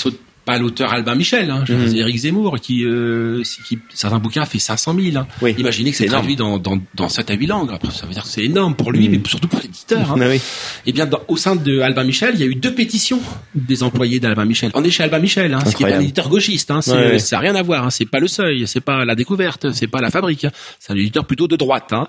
pas 0.47 0.57
l'auteur 0.57 0.93
Albin 0.93 1.13
Michel, 1.13 1.51
hein, 1.51 1.65
mmh. 1.67 1.95
Eric 1.97 2.17
Zemmour, 2.19 2.61
qui, 2.61 2.85
euh, 2.85 3.43
qui 3.65 3.79
certains 3.93 4.17
bouquins 4.17 4.45
fait 4.45 4.59
500 4.59 4.95
000. 4.97 5.17
Hein. 5.17 5.27
Oui. 5.41 5.53
Imaginez 5.57 5.91
que 5.91 5.97
c'est 5.97 6.05
traduit 6.05 6.37
dans, 6.37 6.57
dans, 6.57 6.79
dans 6.95 7.09
7 7.09 7.31
à 7.31 7.33
8 7.33 7.47
langues. 7.47 7.71
Après, 7.73 7.91
ça 7.91 8.05
veut 8.05 8.13
dire 8.13 8.23
que 8.23 8.29
c'est 8.29 8.45
énorme 8.45 8.73
pour 8.73 8.93
lui, 8.93 9.09
mmh. 9.09 9.11
mais 9.11 9.19
surtout 9.27 9.49
pour 9.49 9.59
l'éditeur. 9.59 10.09
Hein. 10.09 10.15
oui. 10.29 10.35
Et 10.37 10.41
eh 10.85 10.91
bien, 10.93 11.05
dans, 11.05 11.19
au 11.27 11.35
sein 11.35 11.57
de 11.57 11.81
Albin 11.81 12.05
Michel, 12.05 12.31
il 12.35 12.39
y 12.39 12.43
a 12.43 12.45
eu 12.45 12.55
deux 12.55 12.73
pétitions 12.73 13.19
des 13.55 13.83
employés 13.83 14.21
d'Albin 14.21 14.45
Michel. 14.45 14.71
On 14.73 14.85
est 14.85 14.89
chez 14.89 15.03
Albin 15.03 15.19
Michel, 15.19 15.53
hein, 15.53 15.59
ce 15.65 15.75
qui 15.75 15.83
est 15.83 15.91
un 15.91 15.99
éditeur 15.99 16.29
gauchiste. 16.29 16.71
Hein, 16.71 16.79
c'est, 16.81 17.19
ça 17.19 17.35
n'a 17.35 17.41
rien 17.41 17.55
à 17.55 17.61
voir. 17.61 17.85
Hein, 17.85 17.89
c'est 17.89 18.05
pas 18.05 18.21
le 18.21 18.29
seuil, 18.29 18.65
c'est 18.67 18.79
pas 18.79 19.03
la 19.03 19.15
découverte, 19.15 19.73
c'est 19.73 19.87
pas 19.87 19.99
la 19.99 20.11
fabrique. 20.11 20.45
Hein. 20.45 20.51
C'est 20.79 20.93
un 20.93 20.95
éditeur 20.95 21.25
plutôt 21.25 21.49
de 21.49 21.57
droite. 21.57 21.91
Hein. 21.91 22.07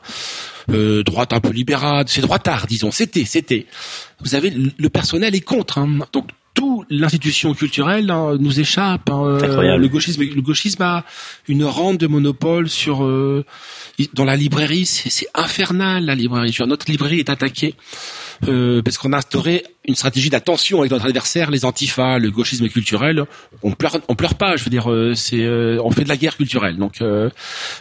Euh, 0.71 1.03
droite 1.03 1.33
un 1.33 1.41
peu 1.41 1.51
libérale, 1.51 2.05
c'est 2.09 2.21
droitard, 2.21 2.69
disons. 2.69 2.93
C'était, 2.93 3.25
c'était. 3.25 3.67
Vous 4.21 4.37
avez 4.37 4.51
le 4.51 4.89
personnel 4.91 5.35
est 5.35 5.41
contre. 5.41 5.79
Hein. 5.79 5.99
Donc 6.13 6.29
tout 6.59 6.85
l'institution 6.91 7.55
culturelle 7.55 8.11
hein, 8.11 8.37
nous 8.41 8.59
échappe. 8.59 9.09
Hein, 9.11 9.39
euh, 9.43 9.77
le 9.77 9.89
gauchisme, 9.89 10.23
le 10.23 10.43
gauchisme 10.43 10.83
a 10.83 11.05
une 11.47 11.65
rente 11.65 11.99
de 11.99 12.07
monopole 12.09 12.69
sur 12.69 13.05
euh, 13.05 13.45
dans 14.15 14.25
la 14.25 14.35
librairie. 14.35 14.85
C'est 14.85 15.29
infernal 15.35 16.05
la 16.05 16.15
librairie. 16.15 16.57
Notre 16.67 16.91
librairie 16.91 17.21
est 17.21 17.31
attaquée 17.31 17.75
euh, 18.49 18.83
parce 18.83 18.99
qu'on 18.99 19.13
a 19.13 19.19
instauré 19.19 19.65
une 19.87 19.95
stratégie 19.95 20.31
d'attention 20.31 20.81
avec 20.81 20.91
notre 20.91 21.07
adversaire, 21.07 21.51
les 21.51 21.65
antifas, 21.65 22.19
le 22.19 22.31
gauchisme 22.31 22.69
culturel. 22.69 23.25
On 23.63 23.73
pleure, 23.73 23.99
on 24.09 24.15
pleure 24.15 24.35
pas. 24.35 24.57
Je 24.57 24.65
veux 24.65 24.71
dire, 24.71 24.91
euh, 24.91 25.15
c'est, 25.15 25.43
euh, 25.43 25.81
on 25.83 25.91
fait 25.91 26.05
de 26.05 26.09
la 26.09 26.17
guerre 26.17 26.37
culturelle. 26.37 26.77
Donc 26.77 27.01
euh, 27.01 27.31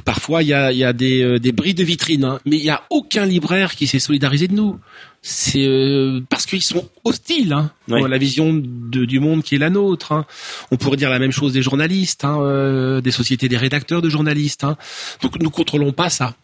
parfois 0.05 0.43
il 0.43 0.49
y 0.49 0.53
a, 0.53 0.71
y 0.71 0.83
a 0.83 0.93
des, 0.93 1.39
des 1.39 1.51
bris 1.51 1.73
de 1.73 1.83
vitrine, 1.83 2.23
hein. 2.23 2.39
mais 2.45 2.57
il 2.57 2.63
y 2.63 2.69
a 2.69 2.83
aucun 2.89 3.25
libraire 3.25 3.75
qui 3.75 3.87
s'est 3.87 3.99
solidarisé 3.99 4.47
de 4.47 4.53
nous. 4.53 4.79
C'est 5.29 5.67
parce 6.29 6.45
qu'ils 6.45 6.63
sont 6.63 6.87
hostiles 7.03 7.51
hein, 7.51 7.71
à 7.91 8.07
la 8.07 8.17
vision 8.17 8.53
de, 8.53 9.03
du 9.03 9.19
monde 9.19 9.43
qui 9.43 9.55
est 9.55 9.57
la 9.57 9.69
nôtre. 9.69 10.13
Hein. 10.13 10.25
On 10.71 10.77
pourrait 10.77 10.95
dire 10.95 11.09
la 11.09 11.19
même 11.19 11.33
chose 11.33 11.51
des 11.51 11.61
journalistes, 11.61 12.23
hein, 12.23 13.01
des 13.03 13.11
sociétés 13.11 13.49
des 13.49 13.57
rédacteurs 13.57 14.01
de 14.01 14.07
journalistes. 14.07 14.63
Hein. 14.63 14.77
Donc 15.21 15.37
nous 15.41 15.49
contrôlons 15.49 15.91
pas 15.91 16.09
ça. 16.09 16.35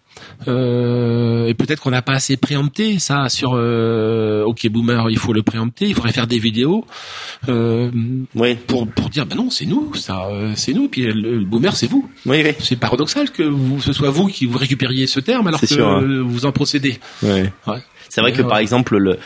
Euh, 0.48 1.48
et 1.48 1.54
peut-être 1.54 1.82
qu'on 1.82 1.92
n'a 1.92 2.02
pas 2.02 2.14
assez 2.14 2.38
préempté 2.38 3.00
ça 3.00 3.30
sur 3.30 3.54
euh, 3.56 4.44
OK 4.44 4.68
Boomer, 4.68 5.10
il 5.10 5.18
faut 5.18 5.34
le 5.34 5.44
préempter, 5.44 5.88
il 5.88 5.96
faudrait 5.96 6.12
faire 6.12 6.28
des 6.28 6.40
vidéos 6.40 6.86
euh, 7.50 7.90
oui. 8.36 8.56
pour 8.56 8.88
pour 8.88 9.10
dire 9.10 9.26
ben 9.26 9.36
non, 9.36 9.50
c'est 9.50 9.66
nous, 9.66 9.94
ça 9.96 10.28
euh, 10.30 10.54
c'est 10.56 10.74
nous 10.74 10.88
puis 10.88 11.04
le, 11.04 11.40
Boomer 11.40 11.76
c'est 11.76 11.88
vous. 11.88 12.10
Oui, 12.26 12.42
oui. 12.44 12.54
C'est 12.60 12.76
paradoxal 12.76 13.32
que 13.32 13.44
vous, 13.44 13.82
ce 13.82 13.94
soit 13.94 14.10
vous 14.10 14.28
qui 14.28 14.46
vous 14.46 14.58
récupériez 14.58 15.08
ce 15.08 15.20
terme 15.20 15.48
alors 15.48 15.62
que 15.62 15.68
sûr, 15.68 15.88
hein. 15.88 16.24
vous 16.26 16.46
en 16.46 16.52
procédez. 16.52 17.00
Ouais. 17.22 17.52
C'est 18.10 18.22
vrai 18.22 18.32
que 18.32 18.44
par 18.44 18.60
exemple 18.60 18.98
le, 18.98 19.18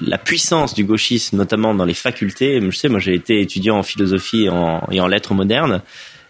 la 0.00 0.18
puissance 0.18 0.74
du 0.74 0.84
gauchisme, 0.84 1.36
notamment 1.36 1.74
dans 1.74 1.84
les 1.84 1.94
facultés, 1.94 2.60
je 2.60 2.76
sais, 2.76 2.88
moi 2.88 2.98
j'ai 2.98 3.14
été 3.14 3.40
étudiant 3.40 3.78
en 3.78 3.82
philosophie 3.82 4.44
et 4.44 4.48
en, 4.48 4.82
et 4.90 5.00
en 5.00 5.06
lettres 5.06 5.32
modernes, 5.32 5.82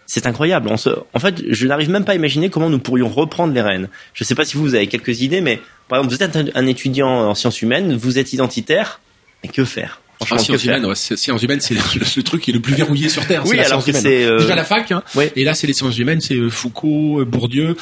c'est 0.07 0.25
incroyable. 0.25 0.69
en 0.71 1.19
fait, 1.19 1.43
je 1.47 1.67
n'arrive 1.67 1.89
même 1.89 2.05
pas 2.05 2.13
à 2.13 2.15
imaginer 2.15 2.49
comment 2.49 2.69
nous 2.69 2.79
pourrions 2.79 3.09
reprendre 3.09 3.53
les 3.53 3.61
rênes. 3.61 3.89
Je 4.13 4.23
ne 4.23 4.25
sais 4.25 4.35
pas 4.35 4.45
si 4.45 4.57
vous, 4.57 4.73
avez 4.73 4.87
quelques 4.87 5.21
idées, 5.21 5.41
mais 5.41 5.61
par 5.89 5.99
exemple, 5.99 6.15
vous 6.15 6.23
êtes 6.23 6.55
un 6.55 6.65
étudiant 6.65 7.29
en 7.29 7.35
sciences 7.35 7.61
humaines, 7.61 7.95
vous 7.95 8.17
êtes 8.17 8.33
identitaire, 8.33 9.01
mais 9.43 9.49
que 9.49 9.65
faire? 9.65 10.01
Franchement, 10.17 10.39
sciences 10.39 10.63
humaines, 10.63 10.95
sciences 10.95 11.43
humaines, 11.43 11.61
c'est 11.61 11.75
le, 11.75 12.23
truc 12.23 12.41
qui 12.41 12.49
est 12.49 12.53
le 12.53 12.59
plus 12.59 12.73
verrouillé 12.73 13.07
sur 13.07 13.25
Terre. 13.27 13.45
Oui, 13.45 13.59
alors 13.59 13.85
que 13.85 13.91
c'est 13.91 14.25
euh... 14.25 14.39
déjà 14.39 14.55
la 14.55 14.63
fac. 14.63 14.91
Hein. 14.91 15.03
Et 15.35 15.43
là, 15.43 15.53
c'est 15.53 15.67
les 15.67 15.73
sciences 15.73 15.97
humaines, 15.99 16.21
c'est 16.21 16.35
euh, 16.35 16.49
Foucault, 16.49 17.21
euh, 17.21 17.25
Bourdieu, 17.25 17.77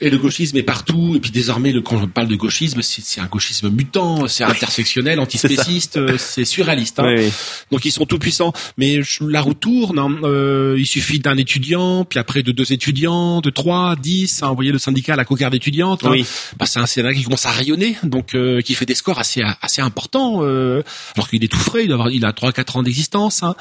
et 0.00 0.08
le 0.08 0.16
gauchisme 0.16 0.56
est 0.56 0.62
partout. 0.62 1.14
Et 1.14 1.20
puis 1.20 1.30
désormais, 1.30 1.72
le, 1.72 1.82
quand 1.82 1.96
on 1.96 2.06
parle 2.06 2.28
de 2.28 2.36
gauchisme, 2.36 2.80
c'est 2.80 3.20
un 3.20 3.26
gauchisme 3.26 3.68
mutant, 3.68 4.26
c'est 4.28 4.44
intersectionnel, 4.44 5.20
antispéciste, 5.24 5.98
euh, 5.98 6.16
c'est 6.18 6.46
surréaliste. 6.46 7.00
Hein. 7.00 7.14
Oui, 7.16 7.30
Donc 7.70 7.84
ils 7.84 7.92
sont 7.92 8.06
tout 8.06 8.18
puissants. 8.18 8.54
Mais 8.78 9.00
la 9.20 9.42
roue 9.42 9.54
tourne. 9.54 9.98
Hein. 9.98 10.16
Euh, 10.22 10.76
il 10.78 10.86
suffit 10.86 11.18
d'un 11.18 11.36
étudiant, 11.36 12.06
puis 12.06 12.18
après 12.18 12.42
de 12.42 12.52
deux 12.52 12.72
étudiants, 12.72 13.42
de 13.42 13.50
trois, 13.50 13.94
dix. 13.96 14.42
Hein. 14.42 14.48
Vous 14.48 14.54
voyez 14.54 14.72
le 14.72 14.78
syndicat, 14.78 15.16
la 15.16 15.26
cocarde 15.26 15.54
étudiante. 15.54 16.04
Hein. 16.04 16.10
Oui. 16.12 16.26
Bah, 16.58 16.64
c'est 16.64 16.78
un 16.78 16.86
syndicat 16.86 17.14
qui 17.14 17.24
commence 17.24 17.44
à 17.44 17.50
rayonner, 17.50 17.96
donc 18.02 18.34
qui 18.64 18.74
fait 18.74 18.86
des 18.86 18.94
scores 18.94 19.18
assez 19.18 19.42
assez 19.60 19.82
importants, 19.82 20.40
alors 20.40 21.28
qu'il 21.28 21.44
est 21.44 21.48
tout 21.48 21.58
frais 21.58 21.73
il, 21.82 22.24
a 22.24 22.32
3-4 22.32 22.78
ans 22.78 22.82
d'existence. 22.82 23.42
Hein. 23.42 23.54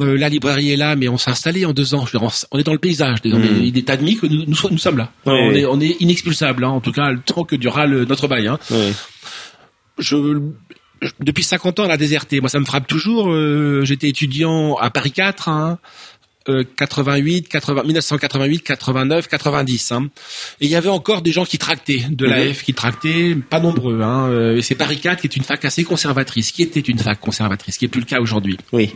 Euh, 0.00 0.16
la 0.16 0.28
librairie 0.28 0.72
est 0.72 0.76
là, 0.76 0.96
mais 0.96 1.08
on 1.08 1.18
s'est 1.18 1.30
installé 1.30 1.64
en 1.64 1.72
deux 1.72 1.94
ans. 1.94 2.04
on 2.50 2.58
est 2.58 2.62
dans 2.62 2.72
le 2.72 2.78
paysage. 2.78 3.18
Hmm. 3.24 3.42
Il 3.62 3.76
est 3.76 3.90
admis 3.90 4.16
que 4.16 4.26
nous, 4.26 4.44
nous, 4.46 4.78
sommes 4.78 4.98
là. 4.98 5.10
On, 5.26 5.52
est, 5.52 5.66
on 5.66 5.80
est 5.80 6.00
inexpulsable, 6.00 6.64
hein, 6.64 6.70
en 6.70 6.80
tout 6.80 6.92
cas, 6.92 7.10
le 7.10 7.20
temps 7.20 7.44
que 7.44 7.56
durera 7.56 7.86
notre 7.86 8.28
bail. 8.28 8.48
Hein. 8.48 8.58
Je, 9.98 10.16
depuis 11.20 11.42
50 11.42 11.80
ans, 11.80 11.84
elle 11.84 11.90
a 11.90 11.96
déserté. 11.96 12.40
Moi, 12.40 12.48
ça 12.48 12.60
me 12.60 12.64
frappe 12.64 12.86
toujours. 12.86 13.30
Euh, 13.30 13.82
j'étais 13.84 14.08
étudiant 14.08 14.76
à 14.76 14.90
Paris 14.90 15.12
4, 15.12 15.48
88, 16.46 17.48
80, 17.48 17.82
1988, 17.84 18.62
89, 18.62 19.28
90. 19.28 19.92
Hein. 19.92 20.08
Et 20.60 20.66
il 20.66 20.70
y 20.70 20.76
avait 20.76 20.88
encore 20.88 21.20
des 21.20 21.32
gens 21.32 21.44
qui 21.44 21.58
tractaient, 21.58 22.02
de 22.08 22.24
la 22.24 22.44
mhm. 22.44 22.54
F 22.54 22.62
qui 22.62 22.72
tractaient, 22.72 23.36
pas 23.48 23.60
nombreux. 23.60 24.00
Hein. 24.00 24.30
Euh, 24.30 24.56
et 24.56 24.62
c'est 24.62 24.74
Paris 24.74 24.98
4 24.98 25.20
qui 25.20 25.26
est 25.26 25.36
une 25.36 25.42
fac 25.44 25.62
assez 25.64 25.84
conservatrice, 25.84 26.50
qui 26.50 26.62
était 26.62 26.80
une 26.80 26.98
fac 26.98 27.20
conservatrice, 27.20 27.76
qui 27.76 27.84
est 27.84 27.88
plus 27.88 28.00
le 28.00 28.06
cas 28.06 28.20
aujourd'hui. 28.20 28.56
Oui. 28.72 28.90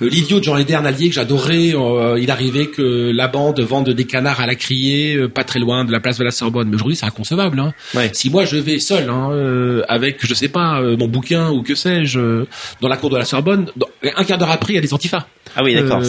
Euh, 0.00 0.08
L'idiot 0.08 0.38
de 0.38 0.44
Jean-Léder 0.44 0.80
Nallier 0.82 1.08
que 1.08 1.14
j'adorais, 1.14 1.74
euh, 1.74 2.18
il 2.18 2.30
arrivait 2.30 2.68
que 2.68 3.12
la 3.14 3.28
bande 3.28 3.60
vende 3.60 3.90
des 3.90 4.06
canards 4.06 4.40
à 4.40 4.46
la 4.46 4.54
criée, 4.54 5.28
pas 5.28 5.44
très 5.44 5.58
loin 5.58 5.84
de 5.84 5.92
la 5.92 6.00
place 6.00 6.18
de 6.18 6.24
la 6.24 6.30
Sorbonne. 6.30 6.68
Mais 6.68 6.76
aujourd'hui, 6.76 6.96
c'est 6.96 7.06
inconcevable. 7.06 7.60
Hein. 7.60 7.74
Si 8.12 8.30
moi 8.30 8.46
je 8.46 8.56
vais 8.56 8.78
seul, 8.78 9.10
hein, 9.10 9.82
avec, 9.88 10.26
je 10.26 10.32
sais 10.32 10.48
pas, 10.48 10.80
mon 10.80 11.08
bouquin 11.08 11.50
ou 11.50 11.62
que 11.62 11.74
sais-je, 11.74 12.44
dans 12.80 12.88
la 12.88 12.96
cour 12.96 13.10
de 13.10 13.18
la 13.18 13.24
Sorbonne, 13.24 13.66
un 14.16 14.24
quart 14.24 14.38
d'heure 14.38 14.50
après, 14.50 14.72
il 14.72 14.76
y 14.76 14.78
a 14.78 14.82
des 14.82 14.94
antifas. 14.94 15.26
Ah 15.56 15.62
oui, 15.62 15.74
d'accord. 15.74 16.02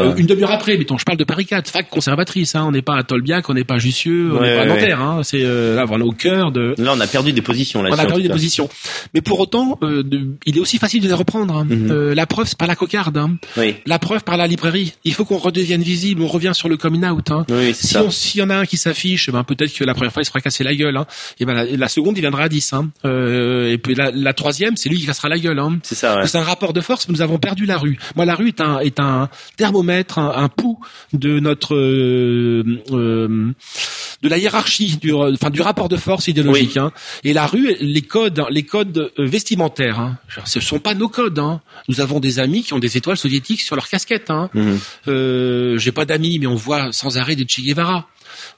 Euh, 0.00 0.14
une 0.16 0.26
demi-heure 0.26 0.50
après, 0.50 0.76
mettons, 0.76 0.98
je 0.98 1.04
parle 1.04 1.18
de 1.18 1.24
Paris 1.24 1.46
4, 1.46 1.70
fac 1.70 1.88
conservatrice. 1.88 2.54
Hein, 2.54 2.64
on 2.66 2.72
n'est 2.72 2.82
pas 2.82 2.96
à 2.96 3.02
Tolbiac, 3.02 3.48
on 3.48 3.54
n'est 3.54 3.64
pas 3.64 3.74
à 3.74 3.78
Jussieu, 3.78 4.30
on 4.32 4.40
n'est 4.40 4.56
pas 4.56 4.62
à 4.62 4.66
Nanterre. 4.66 5.00
Hein, 5.00 5.20
c'est 5.22 5.42
euh, 5.42 5.76
là 5.76 5.84
vraiment 5.84 6.06
au 6.06 6.12
cœur 6.12 6.52
de. 6.52 6.74
Là, 6.78 6.92
on 6.94 7.00
a 7.00 7.06
perdu 7.06 7.32
des 7.32 7.42
positions. 7.42 7.82
Là, 7.82 7.90
on 7.92 7.98
a 7.98 8.06
perdu 8.06 8.22
des 8.22 8.28
positions. 8.28 8.68
Mais 9.14 9.20
pour 9.20 9.40
autant, 9.40 9.78
euh, 9.82 10.02
il 10.46 10.56
est 10.56 10.60
aussi 10.60 10.78
facile 10.78 11.02
de 11.02 11.08
les 11.08 11.14
reprendre. 11.14 11.56
Hein. 11.56 11.66
Mhm. 11.68 12.12
la 12.12 12.26
preuve, 12.26 12.46
c'est 12.46 12.58
par 12.58 12.68
la 12.68 12.76
cocarde. 12.76 13.16
Hein. 13.16 13.36
Oui. 13.56 13.76
La 13.86 13.98
preuve 13.98 14.24
par 14.24 14.36
la 14.36 14.46
librairie. 14.46 14.94
Il 15.04 15.14
faut 15.14 15.24
qu'on 15.24 15.38
redevienne 15.38 15.82
visible. 15.82 16.22
On 16.22 16.28
revient 16.28 16.52
sur 16.54 16.68
le 16.68 16.76
coming 16.76 17.04
out. 17.06 17.30
Hein. 17.30 17.44
Oui, 17.50 17.74
si 17.74 17.96
on, 17.96 18.10
s'il 18.10 18.40
y 18.40 18.44
en 18.44 18.50
a 18.50 18.56
un 18.56 18.66
qui 18.66 18.76
s'affiche, 18.76 19.28
eh 19.28 19.32
ben 19.32 19.44
peut-être 19.44 19.72
que 19.72 19.84
la 19.84 19.94
première 19.94 20.12
fois 20.12 20.22
il 20.22 20.24
se 20.24 20.30
fera 20.30 20.40
casser 20.40 20.64
la 20.64 20.74
gueule. 20.74 20.96
Hein. 20.96 21.06
Et 21.38 21.44
ben 21.44 21.54
la, 21.64 21.88
seconde, 21.88 22.16
il 22.16 22.20
viendra 22.20 22.44
à 22.44 22.48
10. 22.48 22.72
Hein. 22.72 22.90
et 23.04 23.78
puis 23.78 23.94
la, 23.94 24.10
la 24.10 24.32
troisième, 24.32 24.76
c'est 24.76 24.88
lui 24.88 24.98
qui 24.98 25.06
cassera 25.06 25.28
la 25.28 25.38
gueule. 25.38 25.58
Hein. 25.58 25.78
C'est 25.82 25.94
ça. 25.94 26.16
Ouais. 26.16 26.26
C'est 26.26 26.38
un 26.38 26.42
rapport 26.42 26.72
de 26.72 26.80
force. 26.80 27.08
Nous 27.08 27.22
avons 27.22 27.38
perdu 27.38 27.66
la 27.66 27.78
rue. 27.78 27.98
Moi, 28.16 28.24
la 28.24 28.34
rue 28.34 28.48
est 28.48 28.60
un 28.60 28.78
est 28.78 29.00
un 29.00 29.28
thermomètre, 29.56 29.89
un, 30.16 30.48
pouls 30.48 30.78
de 31.12 31.40
notre 31.40 31.74
euh, 31.74 32.64
euh, 32.92 33.52
de 34.22 34.28
la 34.28 34.38
hiérarchie, 34.38 34.96
du, 34.96 35.12
enfin 35.12 35.50
du 35.50 35.60
rapport 35.60 35.88
de 35.88 35.96
force 35.96 36.28
idéologique. 36.28 36.76
Hein. 36.76 36.92
Et 37.24 37.32
la 37.32 37.46
rue, 37.46 37.76
les 37.80 38.02
codes, 38.02 38.44
les 38.50 38.62
codes 38.62 39.10
vestimentaires, 39.18 39.98
hein. 40.00 40.18
ce 40.44 40.60
sont 40.60 40.78
pas 40.78 40.94
nos 40.94 41.08
codes. 41.08 41.38
Hein. 41.38 41.60
Nous 41.88 42.00
avons 42.00 42.20
des 42.20 42.38
amis 42.38 42.62
qui 42.62 42.74
ont 42.74 42.78
des 42.78 42.96
étoiles 42.96 43.16
soviétiques 43.16 43.62
sur 43.62 43.76
leur 43.76 43.88
casquette. 43.88 44.30
Hein. 44.30 44.50
Euh, 45.08 45.78
J'ai 45.78 45.92
pas 45.92 46.04
d'amis, 46.04 46.38
mais 46.38 46.46
on 46.46 46.54
voit 46.54 46.92
sans 46.92 47.18
arrêt 47.18 47.36
des 47.36 47.46
Che 47.48 47.60
Guevara. 47.60 48.06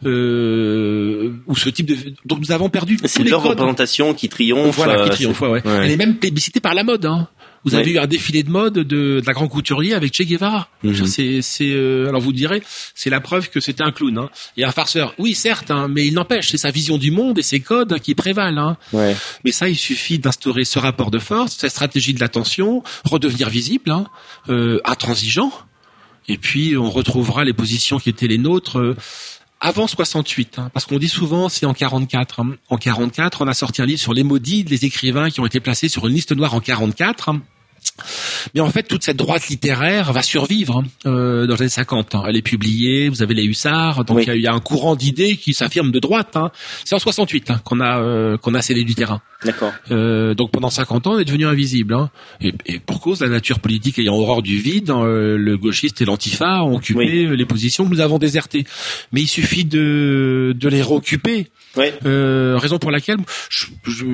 Euh, 0.04 1.32
ou 1.46 1.56
ce 1.56 1.68
type 1.68 1.86
de 1.86 1.96
donc 2.24 2.40
nous 2.40 2.52
avons 2.52 2.68
perdu 2.68 2.98
c'est 3.04 3.24
leur 3.24 3.42
représentation 3.42 4.14
qui 4.14 4.28
triomphe 4.28 4.76
voilà 4.76 5.04
qui 5.04 5.10
triomphe 5.10 5.40
ouais. 5.40 5.62
elle 5.64 5.90
est 5.90 5.96
même 5.96 6.16
plébiscitée 6.16 6.60
par 6.60 6.74
la 6.74 6.84
mode 6.84 7.06
hein. 7.06 7.28
Vous 7.64 7.74
avez 7.74 7.92
eu 7.92 7.98
un 7.98 8.06
défilé 8.06 8.42
de 8.42 8.50
mode 8.50 8.74
de, 8.74 8.82
de, 8.82 9.22
la 9.24 9.32
grande 9.32 9.48
couturier 9.48 9.94
avec 9.94 10.14
Che 10.14 10.22
Guevara. 10.22 10.68
Mhm. 10.82 11.06
C'est, 11.06 11.42
c'est, 11.42 11.70
euh, 11.70 12.08
alors 12.08 12.20
vous 12.20 12.32
direz, 12.32 12.62
c'est 12.94 13.10
la 13.10 13.20
preuve 13.20 13.50
que 13.50 13.60
c'était 13.60 13.82
un 13.84 13.92
clown 13.92 14.18
hein. 14.18 14.30
et 14.56 14.64
un 14.64 14.72
farceur. 14.72 15.14
Oui, 15.18 15.34
certes, 15.34 15.70
hein, 15.70 15.88
mais 15.88 16.06
il 16.06 16.14
n'empêche, 16.14 16.50
c'est 16.50 16.58
sa 16.58 16.70
vision 16.70 16.98
du 16.98 17.10
monde 17.10 17.38
et 17.38 17.42
ses 17.42 17.60
codes 17.60 17.98
qui 18.00 18.14
prévalent. 18.14 18.58
Hein. 18.58 18.76
Ouais. 18.92 19.16
Mais 19.44 19.52
ça, 19.52 19.68
il 19.68 19.76
suffit 19.76 20.18
d'instaurer 20.18 20.64
ce 20.64 20.78
rapport 20.78 21.10
de 21.10 21.18
force, 21.18 21.56
cette 21.56 21.70
stratégie 21.70 22.14
de 22.14 22.20
l'attention, 22.20 22.82
redevenir 23.04 23.48
visible, 23.48 23.90
hein, 23.90 24.06
euh, 24.48 24.80
intransigeant, 24.84 25.52
et 26.28 26.38
puis 26.38 26.76
on 26.76 26.90
retrouvera 26.90 27.44
les 27.44 27.52
positions 27.52 27.98
qui 27.98 28.08
étaient 28.08 28.28
les 28.28 28.38
nôtres. 28.38 28.78
Euh, 28.78 28.96
avant 29.62 29.86
68, 29.86 30.58
hein, 30.58 30.70
parce 30.74 30.86
qu'on 30.86 30.98
dit 30.98 31.08
souvent 31.08 31.48
c'est 31.48 31.66
en 31.66 31.72
44. 31.72 32.40
Hein. 32.40 32.56
En 32.68 32.76
44, 32.76 33.42
on 33.42 33.48
a 33.48 33.54
sorti 33.54 33.80
un 33.80 33.86
livre 33.86 34.00
sur 34.00 34.12
les 34.12 34.24
maudits, 34.24 34.64
les 34.64 34.84
écrivains 34.84 35.30
qui 35.30 35.40
ont 35.40 35.46
été 35.46 35.60
placés 35.60 35.88
sur 35.88 36.06
une 36.06 36.12
liste 36.12 36.32
noire 36.32 36.52
en 36.52 36.60
44. 36.60 37.30
Mais 38.54 38.60
en 38.60 38.70
fait, 38.70 38.84
toute 38.84 39.04
cette 39.04 39.16
droite 39.16 39.48
littéraire 39.48 40.12
va 40.12 40.22
survivre 40.22 40.78
hein, 40.78 40.84
euh, 41.06 41.46
dans 41.46 41.54
les 41.54 41.62
années 41.62 41.68
50. 41.68 42.14
Hein. 42.14 42.24
Elle 42.26 42.36
est 42.36 42.42
publiée, 42.42 43.08
vous 43.08 43.22
avez 43.22 43.34
les 43.34 43.44
hussards, 43.44 44.04
donc 44.04 44.24
il 44.26 44.40
y, 44.40 44.46
a 44.46 44.52
un 44.52 44.60
courant 44.60 44.96
d'idées 44.96 45.36
qui 45.36 45.54
s'affirme 45.54 45.90
de 45.90 45.98
droite. 45.98 46.36
Hein. 46.36 46.50
C'est 46.84 46.94
en 46.94 46.98
68 46.98 47.50
hein, 47.50 47.60
qu'on 47.64 47.80
a 47.80 48.00
euh, 48.00 48.36
qu'on 48.36 48.54
a 48.54 48.62
scellé 48.62 48.84
du 48.84 48.94
terrain. 48.94 49.20
D'accord. 49.44 49.72
Euh, 49.90 50.34
donc 50.34 50.50
pendant 50.50 50.70
50 50.70 51.06
ans, 51.06 51.12
on 51.14 51.18
est 51.18 51.24
devenu 51.24 51.46
invisible. 51.46 51.94
Hein. 51.94 52.10
Et, 52.40 52.52
et, 52.66 52.78
pour 52.78 53.00
cause, 53.00 53.20
la 53.20 53.28
nature 53.28 53.60
politique 53.60 53.98
ayant 53.98 54.14
horreur 54.14 54.42
du 54.42 54.58
vide, 54.58 54.90
euh, 54.90 55.36
le 55.36 55.58
gauchiste 55.58 56.00
et 56.00 56.04
l'antifa 56.04 56.62
ont 56.62 56.76
occupé 56.76 57.26
les 57.26 57.46
positions 57.46 57.84
que 57.84 57.90
nous 57.90 58.00
avons 58.00 58.18
désertées. 58.18 58.64
Mais 59.12 59.22
il 59.22 59.28
suffit 59.28 59.64
de 59.64 60.54
de 60.56 60.68
les 60.68 60.82
réoccuper. 60.82 61.48
Euh, 62.04 62.58
raison 62.58 62.78
pour 62.78 62.90
laquelle 62.90 63.18
je, 63.48 63.66
je, 63.84 64.04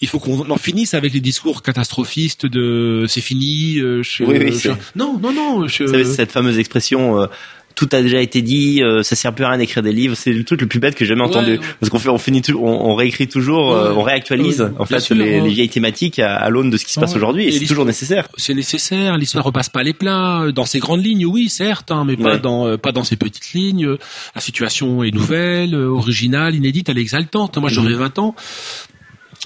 il 0.00 0.08
faut 0.08 0.20
qu'on 0.20 0.48
en 0.48 0.56
finisse 0.56 0.94
avec 0.94 1.12
les 1.12 1.20
discours 1.20 1.62
catastrophistes 1.62 2.46
de 2.46 3.04
c'est 3.10 3.20
fini. 3.20 3.78
Euh, 3.78 4.02
je, 4.02 4.24
oui, 4.24 4.38
oui, 4.40 4.70
non, 4.94 5.18
non, 5.22 5.32
non. 5.32 5.68
Je... 5.68 5.84
Vous 5.84 5.90
savez, 5.90 6.04
cette 6.04 6.32
fameuse 6.32 6.58
expression. 6.58 7.20
Euh, 7.20 7.26
tout 7.74 7.88
a 7.92 8.02
déjà 8.02 8.20
été 8.20 8.42
dit, 8.42 8.82
euh, 8.82 9.02
ça 9.02 9.16
sert 9.16 9.34
plus 9.34 9.44
à 9.44 9.48
rien 9.48 9.58
d'écrire 9.58 9.82
des 9.82 9.92
livres, 9.92 10.14
c'est 10.14 10.32
le 10.32 10.44
truc 10.44 10.60
le 10.60 10.66
plus 10.66 10.80
bête 10.80 10.94
que 10.94 11.04
j'ai 11.04 11.10
jamais 11.10 11.22
entendu. 11.22 11.58
Parce 11.78 11.88
qu'on 11.88 11.98
fait, 11.98 12.08
on 12.08 12.18
finit, 12.18 12.42
on, 12.52 12.58
on 12.58 12.94
réécrit 12.94 13.28
toujours, 13.28 13.72
euh, 13.72 13.94
on 13.96 14.02
réactualise 14.02 14.70
en 14.78 14.84
fait 14.84 15.08
les, 15.10 15.40
les, 15.40 15.48
vieilles 15.48 15.68
thématiques 15.68 16.18
à, 16.18 16.48
l'aune 16.50 16.68
de 16.68 16.76
ce 16.76 16.84
qui 16.84 16.92
se 16.92 17.00
passe 17.00 17.14
aujourd'hui, 17.16 17.46
et, 17.46 17.52
c'est 17.52 17.64
toujours 17.64 17.86
nécessaire. 17.86 18.28
C'est 18.36 18.54
nécessaire. 18.54 19.16
L'histoire 19.16 19.44
repasse 19.44 19.68
pas 19.68 19.82
les 19.82 19.94
plats. 19.94 20.48
Dans 20.54 20.66
ces 20.66 20.78
grandes 20.78 21.04
lignes, 21.04 21.24
oui, 21.24 21.48
certes, 21.48 21.90
hein, 21.90 22.04
mais 22.06 22.16
pas 22.16 22.36
dans 22.36 22.76
pas 22.76 22.92
dans 22.92 23.04
ces 23.04 23.16
petites 23.16 23.52
lignes. 23.54 23.96
La 24.34 24.40
situation 24.40 25.02
est 25.02 25.12
nouvelle, 25.12 25.74
originale, 25.74 26.54
inédite, 26.54 26.88
elle 26.88 26.98
est 26.98 27.02
exaltante. 27.02 27.56
Moi, 27.56 27.70
j'aurais 27.70 27.94
20 27.94 28.18
ans 28.18 28.34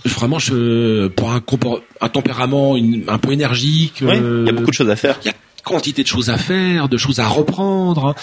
vraiment 0.05 0.39
je 0.39 1.09
pour 1.09 1.31
un, 1.31 1.43
un 2.01 2.09
tempérament 2.09 2.77
un 2.77 3.19
peu 3.19 3.33
énergique 3.33 4.03
il 4.03 4.45
y 4.47 4.49
a 4.49 4.53
beaucoup 4.53 4.71
de 4.71 4.77
choses 4.77 4.91
à 4.91 4.97
faire 4.97 5.19
il 5.25 5.29
y 5.29 5.31
a 5.31 5.35
quantité 5.65 6.03
de 6.03 6.09
choses 6.09 6.31
à 6.31 6.39
faire, 6.39 6.89
de 6.89 6.97
choses 6.97 7.19
à 7.19 7.27
reprendre. 7.27 8.15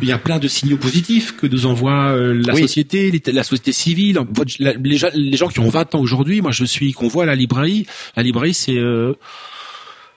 Il 0.00 0.08
y 0.08 0.12
a 0.12 0.18
plein 0.18 0.38
de 0.38 0.48
signaux 0.48 0.78
positifs 0.78 1.36
que 1.36 1.46
nous 1.46 1.66
envoie 1.66 2.08
euh, 2.08 2.42
la 2.44 2.54
société, 2.56 3.12
la 3.26 3.44
société 3.44 3.72
civile. 3.72 4.18
Les, 4.58 4.98
les 5.14 5.36
gens 5.36 5.48
qui 5.48 5.60
ont 5.60 5.68
20 5.68 5.94
ans 5.94 6.00
aujourd'hui, 6.00 6.40
moi 6.40 6.50
je 6.50 6.64
suis 6.64 6.92
qu'on 6.92 7.08
voit 7.08 7.24
à 7.24 7.26
la 7.26 7.36
librairie. 7.36 7.86
La 8.16 8.22
librairie, 8.22 8.54
c'est 8.54 8.78
euh, 8.78 9.14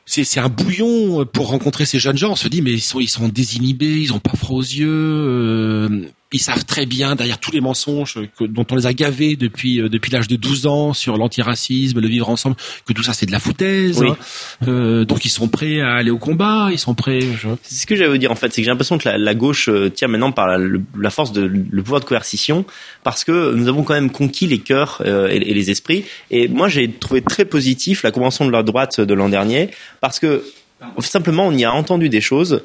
c'est 0.05 0.39
un 0.39 0.49
bouillon 0.49 1.25
pour 1.25 1.49
rencontrer 1.49 1.85
ces 1.85 1.99
jeunes 1.99 2.17
gens. 2.17 2.31
On 2.31 2.35
se 2.35 2.47
dit 2.47 2.61
mais 2.61 2.71
ils 2.71 2.81
sont 2.81 2.99
ils 2.99 3.09
sont 3.09 3.27
désinhibés, 3.27 3.97
ils 3.97 4.13
ont 4.13 4.19
pas 4.19 4.35
froid 4.35 4.57
aux 4.57 4.61
yeux. 4.61 4.87
Euh, 4.89 6.05
ils 6.33 6.39
savent 6.39 6.65
très 6.65 6.85
bien 6.85 7.15
derrière 7.15 7.39
tous 7.39 7.51
les 7.51 7.61
mensonges 7.61 8.19
que, 8.37 8.45
dont 8.45 8.65
on 8.71 8.75
les 8.75 8.85
a 8.85 8.93
gavés 8.93 9.35
depuis 9.35 9.81
euh, 9.81 9.89
depuis 9.89 10.11
l'âge 10.11 10.27
de 10.27 10.35
12 10.35 10.65
ans 10.65 10.93
sur 10.93 11.17
l'antiracisme, 11.17 11.99
le 11.99 12.07
vivre 12.07 12.29
ensemble, 12.29 12.55
que 12.85 12.93
tout 12.93 13.03
ça 13.03 13.13
c'est 13.13 13.25
de 13.25 13.31
la 13.31 13.39
foutaise. 13.39 14.01
Hein. 14.01 14.17
Euh, 14.67 15.05
donc 15.05 15.25
ils 15.25 15.29
sont 15.29 15.47
prêts 15.47 15.81
à 15.81 15.95
aller 15.95 16.11
au 16.11 16.17
combat, 16.17 16.69
ils 16.71 16.79
sont 16.79 16.95
prêts. 16.95 17.21
Je... 17.21 17.49
C'est 17.63 17.75
ce 17.75 17.85
que 17.85 17.95
j'allais 17.95 18.09
vous 18.09 18.17
dire 18.17 18.31
en 18.31 18.35
fait, 18.35 18.53
c'est 18.53 18.61
que 18.61 18.65
j'ai 18.65 18.71
l'impression 18.71 18.97
que 18.97 19.09
la, 19.09 19.17
la, 19.17 19.33
gauche 19.33 19.67
euh, 19.69 19.89
tient 19.89 20.07
maintenant 20.07 20.31
par 20.31 20.47
la, 20.47 20.57
la, 20.97 21.09
force 21.09 21.31
de 21.33 21.41
le 21.41 21.83
pouvoir 21.83 21.99
de 21.99 22.05
coercition, 22.05 22.65
parce 23.03 23.23
que 23.23 23.53
nous 23.53 23.67
avons 23.67 23.83
quand 23.83 23.93
même 23.93 24.11
conquis 24.11 24.47
les 24.47 24.59
cœurs 24.59 25.01
euh, 25.05 25.27
et, 25.29 25.37
et, 25.37 25.53
les 25.53 25.69
esprits. 25.69 26.05
Et 26.29 26.47
moi 26.47 26.69
j'ai 26.69 26.89
trouvé 26.91 27.21
très 27.21 27.45
positif 27.45 28.03
la 28.03 28.11
convention 28.11 28.45
de 28.45 28.51
la 28.51 28.63
droite 28.63 29.01
de 29.01 29.13
l'an 29.13 29.29
dernier, 29.29 29.69
parce 29.99 30.19
que 30.19 30.43
simplement 30.99 31.47
on 31.47 31.51
y 31.51 31.65
a 31.65 31.73
entendu 31.73 32.09
des 32.09 32.21
choses 32.21 32.61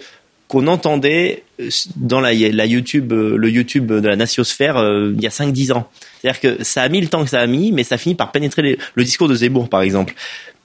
qu'on 0.48 0.66
entendait 0.66 1.44
euh, 1.60 1.68
dans 1.96 2.20
la, 2.20 2.32
YouTube, 2.32 3.12
euh, 3.12 3.36
le 3.36 3.50
YouTube 3.50 3.92
de 3.92 4.08
la 4.08 4.16
Natiosphère 4.16 4.76
euh, 4.76 5.12
il 5.14 5.22
y 5.22 5.26
a 5.26 5.30
5-10 5.30 5.72
ans. 5.72 5.88
C'est-à-dire 6.20 6.40
que 6.40 6.64
ça 6.64 6.82
a 6.82 6.88
mis 6.88 7.00
le 7.00 7.08
temps 7.08 7.24
que 7.24 7.30
ça 7.30 7.40
a 7.40 7.46
mis, 7.46 7.72
mais 7.72 7.84
ça 7.84 7.98
finit 7.98 8.14
par 8.14 8.32
pénétrer 8.32 8.78
le 8.94 9.04
discours 9.04 9.28
de 9.28 9.34
Zemmour, 9.34 9.68
par 9.68 9.82
exemple. 9.82 10.14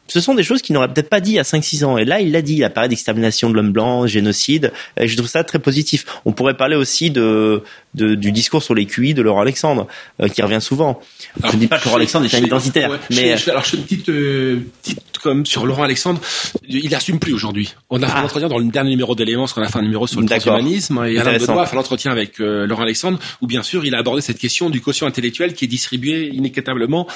Ce 0.07 0.19
sont 0.19 0.35
des 0.35 0.43
choses 0.43 0.61
qu'il 0.61 0.73
n'aurait 0.73 0.89
peut-être 0.89 1.09
pas 1.09 1.21
dit 1.21 1.31
il 1.31 1.35
y 1.35 1.39
a 1.39 1.43
5-6 1.43 1.85
ans. 1.85 1.97
Et 1.97 2.03
là, 2.03 2.19
il 2.19 2.33
l'a 2.33 2.41
dit, 2.41 2.55
il 2.55 2.63
a 2.65 2.69
parlé 2.69 2.89
d'extermination 2.89 3.49
de 3.49 3.55
l'homme 3.55 3.71
blanc, 3.71 4.07
génocide. 4.07 4.73
Et 4.99 5.07
je 5.07 5.15
trouve 5.15 5.29
ça 5.29 5.45
très 5.45 5.59
positif. 5.59 6.05
On 6.25 6.33
pourrait 6.33 6.57
parler 6.57 6.75
aussi 6.75 7.11
de, 7.11 7.63
de 7.95 8.15
du 8.15 8.31
discours 8.31 8.63
sur 8.63 8.75
les 8.75 8.85
QI 8.85 9.13
de 9.13 9.21
Laurent 9.21 9.41
Alexandre, 9.41 9.87
qui 10.33 10.41
revient 10.41 10.61
souvent. 10.61 10.99
je 11.43 11.55
ne 11.55 11.59
dis 11.59 11.67
pas 11.67 11.79
que 11.79 11.85
Laurent 11.85 11.97
Alexandre 11.97 12.25
est 12.25 12.35
un 12.35 12.43
identitaire. 12.43 12.99
mais... 13.09 13.37
Je, 13.37 13.49
alors, 13.49 13.63
je 13.63 13.71
fais 13.71 13.77
une 13.77 13.83
petite, 13.83 14.05
petite 14.05 15.11
comme 15.21 15.45
sur 15.45 15.65
Laurent 15.65 15.83
Alexandre, 15.83 16.19
il 16.67 16.93
assume 16.95 17.19
plus 17.19 17.33
aujourd'hui. 17.33 17.73
On 17.89 18.01
a 18.01 18.07
fait 18.07 18.13
ah. 18.17 18.21
l'entretien 18.21 18.49
dans 18.49 18.57
le 18.57 18.65
dernier 18.65 18.91
numéro 18.91 19.15
d'éléments, 19.15 19.43
parce 19.43 19.53
qu'on 19.53 19.61
a 19.61 19.67
fait 19.67 19.79
un 19.79 19.83
numéro 19.83 20.07
sur 20.07 20.19
le 20.19 20.27
transhumanisme, 20.27 21.03
et 21.05 21.17
Alain 21.17 21.37
Benoît 21.37 21.63
a 21.63 21.65
fait 21.65 21.75
l'entretien 21.75 22.11
avec 22.11 22.39
euh, 22.39 22.65
Laurent 22.65 22.83
Alexandre, 22.83 23.19
où 23.41 23.47
bien 23.47 23.63
sûr 23.63 23.85
il 23.85 23.95
a 23.95 23.99
abordé 23.99 24.21
cette 24.21 24.39
question 24.39 24.69
du 24.69 24.81
quotient 24.81 25.07
intellectuel 25.07 25.53
qui 25.53 25.65
est 25.65 25.67
distribué 25.67 26.29
inéquitablement, 26.33 27.07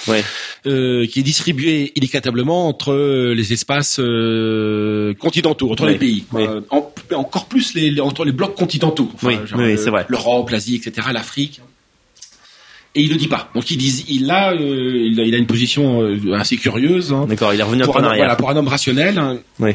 euh, 0.67 1.05
qui 1.07 1.19
est 1.19 1.23
distribué 1.23 1.91
inéquitablement 1.95 2.67
entre 2.67 2.93
les 3.33 3.53
espaces 3.53 3.99
euh, 3.99 5.13
continentaux, 5.15 5.71
entre 5.71 5.87
les 5.87 5.95
pays, 5.95 6.25
euh, 6.35 6.61
encore 7.13 7.45
plus 7.47 7.73
les, 7.73 7.99
entre 7.99 8.25
les 8.25 8.31
blocs 8.31 8.55
continentaux, 8.55 9.09
enfin, 9.13 9.39
l'Europe, 10.07 10.49
l'Asie, 10.49 10.64
etc., 10.73 11.09
l'Afrique 11.13 11.61
et 12.97 13.01
il 13.01 13.09
le 13.09 13.17
dit 13.17 13.27
pas. 13.27 13.49
Donc 13.53 13.69
il 13.69 13.77
dit, 13.77 14.05
il 14.07 14.31
a, 14.31 14.53
euh, 14.53 15.07
il 15.11 15.19
a, 15.19 15.23
il 15.23 15.35
a 15.35 15.37
une 15.37 15.47
position 15.47 16.01
euh, 16.01 16.33
assez 16.33 16.55
curieuse. 16.55 17.11
Hein, 17.11 17.25
D'accord, 17.27 17.53
il 17.53 17.59
est 17.59 17.63
revenu 17.63 17.83
pour 17.83 17.97
un, 17.97 18.15
Voilà, 18.15 18.37
pour 18.37 18.49
un 18.49 18.55
homme 18.55 18.69
rationnel, 18.69 19.17
hein, 19.17 19.37
oui. 19.59 19.71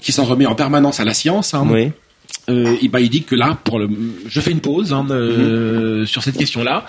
qui 0.00 0.12
s'en 0.12 0.24
remet 0.24 0.46
en 0.46 0.54
permanence 0.54 0.98
à 0.98 1.04
la 1.04 1.12
science. 1.12 1.52
Hein, 1.52 1.66
oui 1.70 1.92
euh, 2.48 2.76
et 2.82 2.88
bah, 2.88 3.00
il 3.00 3.08
dit 3.08 3.22
que 3.22 3.36
là, 3.36 3.56
pour 3.62 3.78
le, 3.78 3.88
je 4.26 4.40
fais 4.40 4.50
une 4.50 4.60
pause 4.60 4.92
hein, 4.92 5.06
euh, 5.10 6.00
mhm. 6.00 6.06
sur 6.06 6.22
cette 6.22 6.36
question-là. 6.36 6.86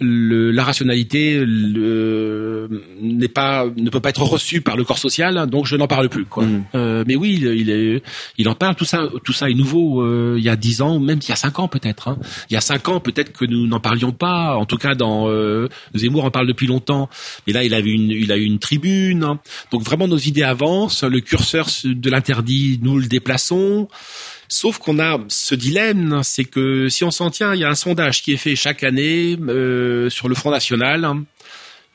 La 0.00 0.64
rationalité 0.64 1.44
n'est 3.00 3.28
pas, 3.28 3.66
ne 3.76 3.90
peut 3.90 4.00
pas 4.00 4.08
être 4.08 4.22
reçue 4.22 4.62
par 4.62 4.76
le 4.76 4.84
corps 4.84 4.98
social, 4.98 5.46
donc 5.48 5.66
je 5.66 5.76
n'en 5.76 5.86
parle 5.86 6.08
plus. 6.08 6.24
Quoi. 6.24 6.44
Mhm. 6.44 6.64
Euh, 6.74 7.04
mais 7.06 7.16
oui, 7.16 7.38
il, 7.40 7.46
il, 7.46 7.70
est, 7.70 8.02
il 8.38 8.48
en 8.48 8.54
parle. 8.54 8.76
Tout 8.76 8.84
ça, 8.84 9.08
tout 9.24 9.32
ça 9.32 9.50
est 9.50 9.54
nouveau. 9.54 10.02
Euh, 10.02 10.36
il 10.38 10.44
y 10.44 10.48
a 10.48 10.56
dix 10.56 10.80
ans, 10.80 10.98
même 10.98 11.18
il 11.22 11.28
y 11.28 11.32
a 11.32 11.36
cinq 11.36 11.58
ans 11.58 11.68
peut-être. 11.68 12.08
Hein. 12.08 12.18
Il 12.50 12.54
y 12.54 12.56
a 12.56 12.60
cinq 12.60 12.88
ans, 12.88 13.00
peut-être 13.00 13.32
que 13.32 13.44
nous 13.44 13.66
n'en 13.66 13.80
parlions 13.80 14.12
pas. 14.12 14.56
En 14.56 14.64
tout 14.64 14.78
cas, 14.78 14.94
dans 14.94 15.28
euh, 15.28 15.68
Zemmour 15.94 16.24
en 16.24 16.30
parle 16.30 16.46
depuis 16.46 16.66
longtemps. 16.66 17.10
Mais 17.46 17.52
là, 17.52 17.62
il 17.62 17.74
a 17.74 17.80
eu 17.80 17.90
une, 17.90 18.10
il 18.10 18.32
a 18.32 18.36
eu 18.36 18.44
une 18.44 18.58
tribune. 18.58 19.24
Hein. 19.24 19.38
Donc 19.70 19.82
vraiment, 19.82 20.08
nos 20.08 20.18
idées 20.18 20.42
avancent. 20.42 21.04
Le 21.04 21.20
curseur 21.20 21.68
de 21.84 22.10
l'interdit, 22.10 22.80
nous 22.82 22.98
le 22.98 23.06
déplaçons. 23.06 23.88
Sauf 24.48 24.78
qu'on 24.78 24.98
a 24.98 25.18
ce 25.28 25.54
dilemme, 25.54 26.20
c'est 26.22 26.44
que 26.44 26.88
si 26.88 27.04
on 27.04 27.10
s'en 27.10 27.30
tient, 27.30 27.54
il 27.54 27.60
y 27.60 27.64
a 27.64 27.68
un 27.68 27.74
sondage 27.74 28.22
qui 28.22 28.32
est 28.32 28.38
fait 28.38 28.56
chaque 28.56 28.84
année 28.84 29.36
euh, 29.48 30.10
sur 30.10 30.28
le 30.28 30.34
Front 30.34 30.50
National 30.50 31.24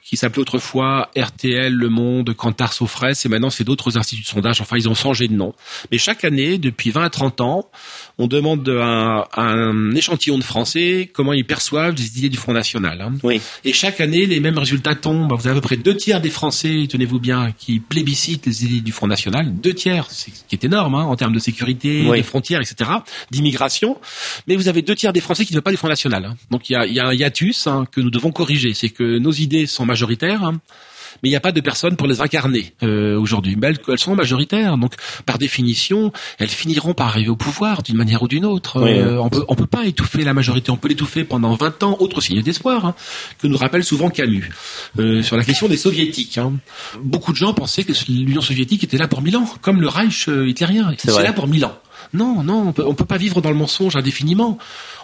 qui 0.10 0.18
s'appelait 0.18 0.42
autrefois 0.42 1.12
RTL, 1.16 1.72
Le 1.72 1.88
Monde, 1.88 2.34
Cantar 2.34 2.74
Sofres, 2.74 3.24
et 3.24 3.30
maintenant 3.30 3.52
c'est 3.52 3.64
d'autres 3.64 3.96
instituts 3.96 4.24
de 4.24 4.28
sondage. 4.28 4.60
Enfin, 4.60 4.76
ils 4.76 4.90
ont 4.90 4.96
changé 4.96 5.28
de 5.28 5.36
nom. 5.36 5.54
Mais 5.92 6.00
chaque 6.00 6.24
année, 6.24 6.58
depuis 6.58 6.90
20 6.90 7.04
à 7.04 7.10
30 7.12 7.42
ans, 7.42 7.70
on 8.18 8.26
demande 8.26 8.68
à 8.70 9.28
un, 9.40 9.94
échantillon 9.94 10.40
de 10.40 10.44
Français 10.44 11.12
comment 11.14 11.32
ils 11.32 11.46
perçoivent 11.46 11.94
les 11.96 12.18
idées 12.18 12.30
du 12.30 12.38
Front 12.38 12.54
National. 12.54 13.02
Hein. 13.02 13.14
Oui. 13.22 13.40
Et 13.64 13.72
chaque 13.72 14.02
année, 14.02 14.26
les 14.26 14.40
mêmes 14.40 14.58
résultats 14.58 14.96
tombent. 14.96 15.32
Vous 15.32 15.48
avez 15.48 15.52
à 15.52 15.62
peu 15.62 15.68
près 15.68 15.78
deux 15.78 15.96
tiers 15.96 16.22
des 16.22 16.32
Français, 16.32 16.88
tenez-vous 16.90 17.20
bien, 17.20 17.52
qui 17.56 17.80
plébiscitent 17.80 18.48
les 18.48 18.66
idées 18.66 18.82
du 18.82 18.92
Front 18.92 19.06
National. 19.06 19.54
Deux 19.54 19.76
tiers, 19.76 20.10
ce 20.10 20.26
qui 20.26 20.56
est 20.56 20.64
énorme 20.64 20.96
hein, 20.96 21.04
en 21.04 21.16
termes 21.18 21.34
de 21.34 21.40
sécurité, 21.40 22.10
des 22.12 22.24
frontières, 22.24 22.62
etc., 22.62 22.90
d'immigration. 23.30 24.00
Mais 24.48 24.56
vous 24.56 24.70
avez 24.70 24.82
deux 24.82 24.96
tiers 24.96 25.14
des 25.14 25.22
Français 25.22 25.46
qui 25.46 25.54
ne 25.54 25.58
veulent 25.58 25.64
pas 25.64 25.70
du 25.70 25.78
Front 25.78 25.88
National. 25.88 26.26
Hein. 26.26 26.36
Donc 26.50 26.72
il 26.72 26.74
y 26.74 26.76
a, 26.76 26.88
y 26.88 27.00
a, 27.00 27.06
un 27.06 27.14
hiatus 27.14 27.68
hein, 27.68 27.86
que 27.92 28.02
nous 28.02 28.10
devons 28.10 28.32
corriger. 28.32 28.74
C'est 28.74 28.90
que 28.90 29.20
nos 29.20 29.32
idées 29.32 29.68
sont 29.68 29.86
majoritaires 29.86 29.99
majoritaires, 30.00 30.44
hein. 30.44 30.62
mais 31.22 31.30
il 31.30 31.32
n'y 31.32 31.36
a 31.36 31.42
pas 31.42 31.52
de 31.52 31.60
personnes 31.60 31.98
pour 31.98 32.08
les 32.08 32.22
incarner 32.22 32.74
euh, 32.84 33.20
aujourd'hui. 33.20 33.58
Mais 33.60 33.68
elles, 33.68 34.00
sont 34.00 34.16
majoritaires, 34.16 34.78
donc 34.78 34.94
par 35.26 35.38
définition, 35.38 36.14
elles 36.38 36.50
finiront 36.50 36.94
par 36.94 37.08
arriver 37.08 37.30
au 37.30 37.36
pouvoir 37.36 37.84
d'une 37.84 37.98
manière 37.98 38.24
ou 38.24 38.30
d'une 38.30 38.46
autre. 38.46 38.78
Euh, 38.78 39.18
on 39.18 39.30
peut 39.30 39.44
on 39.50 39.56
peut 39.56 39.68
pas 39.68 39.86
étouffer 39.86 40.24
la 40.24 40.34
majorité, 40.34 40.72
on 40.72 40.78
peut 40.78 40.88
l'étouffer 40.88 41.26
pendant 41.26 41.54
20 41.56 41.84
ans. 41.84 41.98
Autre 42.00 42.22
signe 42.22 42.42
d'espoir 42.42 42.86
hein, 42.86 42.96
que 43.40 43.48
nous 43.48 43.58
rappelle 43.58 43.84
souvent 43.84 44.10
Camus 44.10 44.50
euh, 45.00 45.22
sur 45.22 45.36
la 45.36 45.44
question 45.44 45.68
des 45.68 45.78
soviétiques. 45.78 46.38
Hein. 46.38 46.54
Beaucoup 47.04 47.34
de 47.34 47.38
gens 47.38 47.54
pensaient 47.54 47.84
que 47.84 47.94
l'Union 48.08 48.42
soviétique 48.42 48.86
était 48.86 48.98
là 48.98 49.10
pour 49.10 49.22
mille 49.22 49.36
ans, 49.36 49.50
comme 49.62 49.82
le 49.82 49.90
Reich 49.90 50.30
hitlérien. 50.30 50.94
C'est 50.98 51.24
là 51.24 51.34
pour 51.34 51.48
mille 51.48 51.66
ans. 51.66 51.78
Non, 52.14 52.44
non, 52.44 52.68
on 52.68 52.72
peut, 52.72 52.84
peut 52.96 53.06
pas 53.06 53.18
vivre 53.18 53.42
dans 53.42 53.50
le 53.50 53.56
mensonge 53.56 53.96
indéfiniment. 53.96 54.58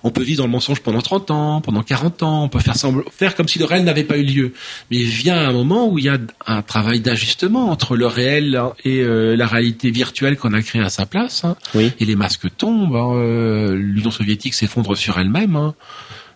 On 0.04 0.10
peut 0.10 0.24
vivre 0.24 0.40
dans 0.40 0.48
le 0.48 0.52
mensonge 0.52 0.82
pendant 0.82 1.02
30 1.02 1.32
ans, 1.32 1.62
pendant 1.62 1.84
40 1.84 2.24
ans, 2.24 2.44
on 2.44 2.50
peut 2.50 2.60
faire, 2.60 2.76
faire 3.12 3.36
comme 3.36 3.48
si 3.48 3.60
le 3.60 3.66
réel 3.66 3.84
n'avait 3.84 4.04
pas 4.04 4.18
eu 4.18 4.24
lieu. 4.24 4.54
Mais 4.90 4.98
il 4.98 5.08
vient 5.08 5.38
un 5.38 5.54
moment 5.54 5.88
où 5.88 6.00
il 6.00 6.06
y 6.06 6.10
a 6.10 6.18
un 6.48 6.62
travail 6.62 7.02
d'ajustement 7.02 7.70
entre 7.70 7.96
le 7.96 8.08
réel 8.08 8.60
et 8.84 9.02
euh, 9.02 9.36
la 9.36 9.46
réalité 9.46 9.92
virtuelle 9.92 10.38
qu'on 10.38 10.54
a 10.54 10.62
créée 10.62 10.82
à 10.82 10.90
sa 10.90 11.06
place. 11.06 11.44
Hein. 11.44 11.56
Et 12.00 12.06
les 12.06 12.16
masques 12.16 12.48
tombent. 12.58 12.96
Hein. 12.96 13.16
Euh, 13.16 13.76
L'Union 13.76 14.12
soviétique 14.12 14.54
s'effondre 14.56 14.98
sur 14.98 15.20
elle-même. 15.20 15.56
Hein. 15.56 15.76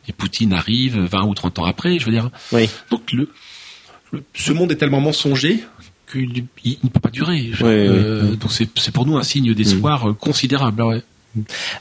Et 0.07 0.13
Poutine 0.13 0.53
arrive 0.53 0.99
20 0.99 1.23
ou 1.23 1.33
30 1.33 1.59
ans 1.59 1.65
après, 1.65 1.99
je 1.99 2.05
veux 2.05 2.11
dire. 2.11 2.29
Donc 2.89 3.11
le, 3.11 3.29
ce 4.33 4.51
monde 4.51 4.71
est 4.71 4.75
tellement 4.75 5.01
mensonger 5.01 5.63
qu'il 6.09 6.45
ne 6.83 6.89
peut 6.89 6.99
pas 6.99 7.09
durer. 7.09 7.51
Euh, 7.61 8.35
donc 8.35 8.51
c'est 8.51 8.91
pour 8.91 9.05
nous 9.05 9.17
un 9.17 9.23
signe 9.23 9.53
d'espoir 9.53 10.07
mm. 10.07 10.15
considérable. 10.15 10.81
Ouais. 10.81 11.01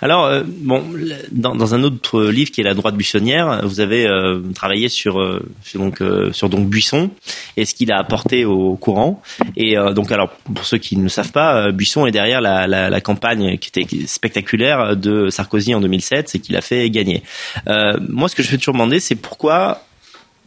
Alors 0.02 0.26
euh, 0.26 0.42
bon, 0.46 0.84
dans, 1.32 1.54
dans, 1.54 1.74
un 1.74 1.82
autre 1.82 2.24
livre 2.24 2.50
qui 2.50 2.60
est 2.60 2.64
La 2.64 2.74
droite 2.74 2.94
buissonnière, 2.96 3.66
vous 3.66 3.80
avez 3.80 4.06
euh, 4.06 4.40
travaillé 4.54 4.90
sur, 4.90 5.40
sur 5.62 5.80
donc 5.80 6.02
sur 6.32 6.50
donc 6.50 6.68
Buisson 6.68 7.10
et 7.56 7.64
ce 7.64 7.74
qu'il 7.74 7.90
a 7.90 7.98
apporté 7.98 8.44
au 8.44 8.76
courant. 8.76 9.22
Et 9.56 9.76
donc 9.94 10.12
alors 10.12 10.30
pour 10.54 10.66
ceux 10.66 10.78
qui 10.78 10.98
ne 10.98 11.04
le 11.04 11.08
savent 11.08 11.32
pas, 11.32 11.72
Buisson 11.72 12.06
est 12.06 12.12
derrière 12.12 12.42
la, 12.42 12.66
la, 12.66 12.90
la, 12.90 13.00
campagne 13.00 13.56
qui 13.56 13.70
était 13.70 14.06
spectaculaire 14.06 14.96
de 14.96 15.30
Sarkozy 15.30 15.74
en 15.74 15.80
2007, 15.80 16.28
c'est 16.28 16.38
qu'il 16.40 16.56
a 16.56 16.60
fait 16.60 16.90
gagner. 16.90 17.22
moi, 17.66 18.28
ce 18.28 18.36
que 18.36 18.42
je 18.42 18.48
fais 18.48 18.58
toujours 18.58 18.74
demander, 18.74 19.00
c'est 19.00 19.16
pourquoi 19.16 19.82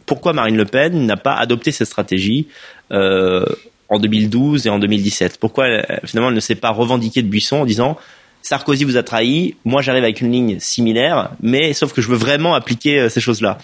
pourquoi 0.06 0.32
Marine 0.32 0.56
Le 0.56 0.64
Pen 0.64 1.06
n'a 1.06 1.16
pas 1.16 1.34
adopté 1.34 1.72
cette 1.72 1.86
stratégie 1.86 2.48
euh, 2.92 3.44
en 3.92 3.98
2012 3.98 4.66
et 4.66 4.70
en 4.70 4.78
2017 4.78 5.38
Pourquoi 5.38 5.66
finalement 6.04 6.30
elle 6.30 6.34
ne 6.34 6.40
s'est 6.40 6.54
pas 6.54 6.70
revendiquée 6.70 7.22
de 7.22 7.28
Buisson 7.28 7.56
en 7.58 7.66
disant 7.66 7.96
Sarkozy 8.42 8.84
vous 8.84 8.96
a 8.96 9.02
trahi, 9.02 9.54
moi 9.64 9.82
j'arrive 9.82 10.02
avec 10.02 10.20
une 10.20 10.32
ligne 10.32 10.58
similaire, 10.58 11.30
mais 11.40 11.72
sauf 11.72 11.92
que 11.92 12.02
je 12.02 12.08
veux 12.08 12.16
vraiment 12.16 12.54
appliquer 12.54 12.98
euh, 12.98 13.08
ces 13.08 13.20
choses-là. 13.20 13.58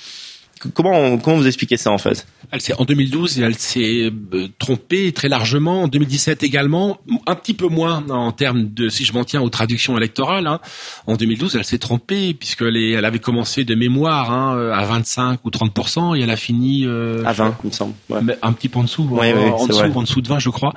Comment, 0.74 1.18
comment 1.18 1.36
vous 1.36 1.46
expliquez 1.46 1.76
ça 1.76 1.90
en 1.90 1.98
fait? 1.98 2.26
Elle 2.50 2.60
En 2.78 2.84
2012, 2.84 3.40
elle 3.40 3.54
s'est 3.56 4.10
euh, 4.32 4.48
trompée 4.58 5.12
très 5.12 5.28
largement. 5.28 5.82
En 5.82 5.88
2017 5.88 6.42
également, 6.42 6.98
un 7.26 7.34
petit 7.34 7.54
peu 7.54 7.68
moins 7.68 8.04
en 8.08 8.32
termes 8.32 8.68
de, 8.72 8.88
si 8.88 9.04
je 9.04 9.12
m'en 9.12 9.24
tiens 9.24 9.42
aux 9.42 9.50
traductions 9.50 9.96
électorales. 9.96 10.46
Hein. 10.46 10.60
En 11.06 11.16
2012, 11.16 11.56
elle 11.56 11.64
s'est 11.64 11.78
trompée 11.78 12.34
puisqu'elle 12.34 12.76
elle 12.76 13.04
avait 13.04 13.18
commencé 13.18 13.64
de 13.64 13.74
mémoire 13.74 14.32
hein, 14.32 14.70
à 14.72 14.84
25 14.84 15.44
ou 15.44 15.50
30% 15.50 16.18
et 16.18 16.22
elle 16.22 16.30
a 16.30 16.36
fini 16.36 16.86
euh, 16.86 17.24
à 17.24 17.32
20, 17.32 17.58
il 17.64 17.66
me 17.68 17.72
semble. 17.72 17.94
Un 18.42 18.52
petit 18.52 18.68
peu 18.68 18.78
en 18.78 18.84
dessous, 18.84 19.04
ouais, 19.04 19.32
en, 19.32 19.66
dessous, 19.66 19.80
en 19.80 20.02
dessous 20.02 20.20
de 20.20 20.28
20, 20.28 20.38
je 20.38 20.50
crois, 20.50 20.72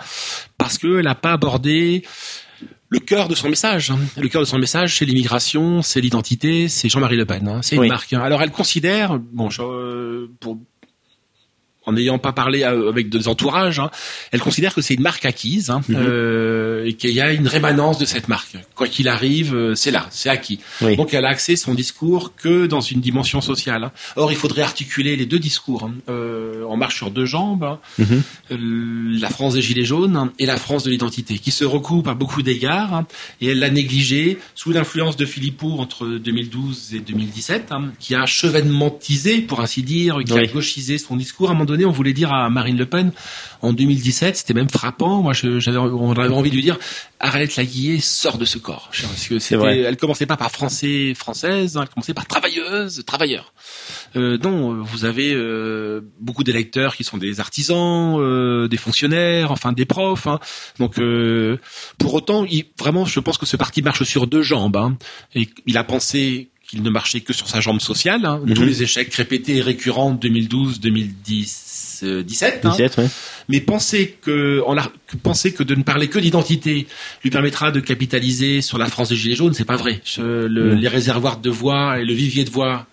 parce 0.57 0.77
qu'elle 0.77 1.03
n'a 1.03 1.15
pas 1.15 1.31
abordé 1.31 2.03
le 2.91 2.99
cœur 2.99 3.29
de 3.29 3.35
son 3.35 3.49
message. 3.49 3.89
Hein. 3.89 3.99
Le 4.17 4.27
cœur 4.27 4.41
de 4.41 4.45
son 4.45 4.59
message, 4.59 4.97
c'est 4.97 5.05
l'immigration, 5.05 5.81
c'est 5.81 6.01
l'identité, 6.01 6.67
c'est 6.67 6.89
Jean-Marie 6.89 7.15
Le 7.15 7.25
Pen. 7.25 7.47
Hein. 7.47 7.61
C'est 7.63 7.77
une 7.77 7.87
marque. 7.87 8.11
Hein. 8.13 8.21
Alors 8.21 8.43
elle 8.43 8.51
considère, 8.51 9.17
bon, 9.17 9.49
je, 9.49 10.27
pour 10.39 10.57
en 11.85 11.93
n'ayant 11.93 12.19
pas 12.19 12.31
parlé 12.31 12.63
avec 12.63 13.09
des 13.09 13.27
entourages, 13.27 13.79
hein, 13.79 13.89
elle 14.31 14.39
considère 14.39 14.75
que 14.75 14.81
c'est 14.81 14.93
une 14.93 15.01
marque 15.01 15.25
acquise 15.25 15.69
hein, 15.69 15.81
mhm. 15.87 15.95
euh, 15.97 16.85
et 16.85 16.93
qu'il 16.93 17.11
y 17.11 17.21
a 17.21 17.31
une 17.31 17.47
rémanence 17.47 17.97
de 17.97 18.05
cette 18.05 18.27
marque. 18.27 18.57
Quoi 18.75 18.87
qu'il 18.87 19.07
arrive, 19.07 19.55
euh, 19.55 19.75
c'est 19.75 19.91
là, 19.91 20.07
c'est 20.11 20.29
acquis. 20.29 20.59
Donc 20.81 21.13
elle 21.13 21.25
a 21.25 21.29
axé 21.29 21.55
son 21.55 21.73
discours 21.73 22.35
que 22.35 22.67
dans 22.67 22.81
une 22.81 23.01
dimension 23.01 23.41
sociale. 23.41 23.85
Hein. 23.85 23.91
Or, 24.15 24.31
il 24.31 24.37
faudrait 24.37 24.61
articuler 24.61 25.15
les 25.15 25.25
deux 25.25 25.39
discours. 25.39 25.83
Hein. 25.85 25.93
Euh, 26.09 26.63
en 26.65 26.77
marche 26.77 26.97
sur 26.97 27.11
deux 27.11 27.25
jambes, 27.25 27.77
mhm. 27.97 28.23
euh, 28.51 28.57
la 29.19 29.29
France 29.29 29.55
des 29.55 29.61
Gilets 29.61 29.83
jaunes 29.83 30.31
et 30.39 30.45
la 30.45 30.57
France 30.57 30.83
de 30.83 30.91
l'identité, 30.91 31.37
qui 31.37 31.51
se 31.51 31.65
recoupent 31.65 32.07
à 32.07 32.13
beaucoup 32.13 32.41
d'égards, 32.41 33.03
et 33.41 33.47
elle 33.47 33.59
l'a 33.59 33.69
négligé 33.69 34.37
sous 34.55 34.71
l'influence 34.71 35.17
de 35.17 35.25
Philippot 35.25 35.79
entre 35.79 36.07
2012 36.07 36.95
et 36.95 36.99
2017, 36.99 37.73
qui 37.99 38.15
a 38.15 38.25
chevènementisé, 38.25 39.41
pour 39.41 39.59
ainsi 39.61 39.83
dire, 39.83 40.19
qui 40.25 40.33
a 40.33 40.45
gauchisé 40.45 40.97
son 40.97 41.15
discours 41.15 41.51
à 41.51 41.53
on 41.85 41.91
voulait 41.91 42.13
dire 42.13 42.33
à 42.33 42.49
Marine 42.49 42.77
Le 42.77 42.85
Pen 42.85 43.11
en 43.61 43.73
2017, 43.73 44.37
c'était 44.37 44.53
même 44.53 44.69
frappant. 44.69 45.21
Moi, 45.21 45.33
j'avais, 45.33 45.77
on 45.77 46.11
avait 46.11 46.33
envie 46.33 46.49
de 46.49 46.55
lui 46.55 46.63
dire 46.63 46.77
Arlette 47.19 47.55
Laguillet 47.55 47.99
sort 47.99 48.37
de 48.37 48.45
ce 48.45 48.57
corps. 48.57 48.89
Parce 48.89 49.27
que 49.27 49.39
c'était, 49.39 49.81
elle 49.81 49.97
commençait 49.97 50.25
pas 50.25 50.37
par 50.37 50.51
français, 50.51 51.13
française, 51.13 51.77
hein, 51.77 51.81
elle 51.83 51.89
commençait 51.89 52.13
par 52.13 52.25
travailleuse, 52.25 53.03
travailleur. 53.05 53.53
Euh, 54.15 54.37
non, 54.39 54.81
vous 54.81 55.05
avez 55.05 55.33
euh, 55.33 56.01
beaucoup 56.19 56.43
d'électeurs 56.43 56.95
qui 56.95 57.03
sont 57.03 57.17
des 57.17 57.39
artisans, 57.39 58.19
euh, 58.19 58.67
des 58.67 58.77
fonctionnaires, 58.77 59.51
enfin 59.51 59.71
des 59.73 59.85
profs. 59.85 60.27
Hein. 60.27 60.39
Donc, 60.79 60.99
euh, 60.99 61.57
pour 61.97 62.13
autant, 62.13 62.45
il, 62.45 62.65
vraiment, 62.79 63.05
je 63.05 63.19
pense 63.19 63.37
que 63.37 63.45
ce 63.45 63.57
parti 63.57 63.81
marche 63.81 64.03
sur 64.03 64.27
deux 64.27 64.41
jambes. 64.41 64.75
Hein. 64.75 64.97
et 65.35 65.49
il 65.65 65.77
a 65.77 65.83
pensé 65.83 66.50
qu'il 66.71 66.83
ne 66.83 66.89
marchait 66.89 67.19
que 67.19 67.33
sur 67.33 67.49
sa 67.49 67.59
jambe 67.59 67.81
sociale. 67.81 68.25
Hein. 68.25 68.41
Tous 68.55 68.61
mhm. 68.61 68.67
les 68.67 68.83
échecs 68.83 69.13
répétés 69.13 69.57
et 69.57 69.61
récurrents 69.61 70.11
2012, 70.11 70.79
2010, 70.79 72.05
17. 72.25 72.65
Mais 73.49 73.59
penser 73.59 74.17
que, 74.21 74.63
penser 75.21 75.51
de 75.51 75.75
ne 75.75 75.83
parler 75.83 76.07
que 76.07 76.17
d'identité 76.17 76.87
lui 77.23 77.29
permettra 77.29 77.71
de 77.71 77.81
capitaliser 77.81 78.61
sur 78.61 78.77
la 78.77 78.85
France 78.85 79.09
des 79.09 79.17
Gilets 79.17 79.35
jaunes, 79.35 79.53
c'est 79.53 79.65
pas 79.65 79.75
vrai. 79.75 80.01
Mhm. 80.17 80.75
Les 80.75 80.87
réservoirs 80.87 81.39
de 81.39 81.49
voix 81.49 81.99
et 81.99 82.05
le 82.05 82.13
vivier 82.13 82.45
de 82.45 82.49
voix 82.49 82.87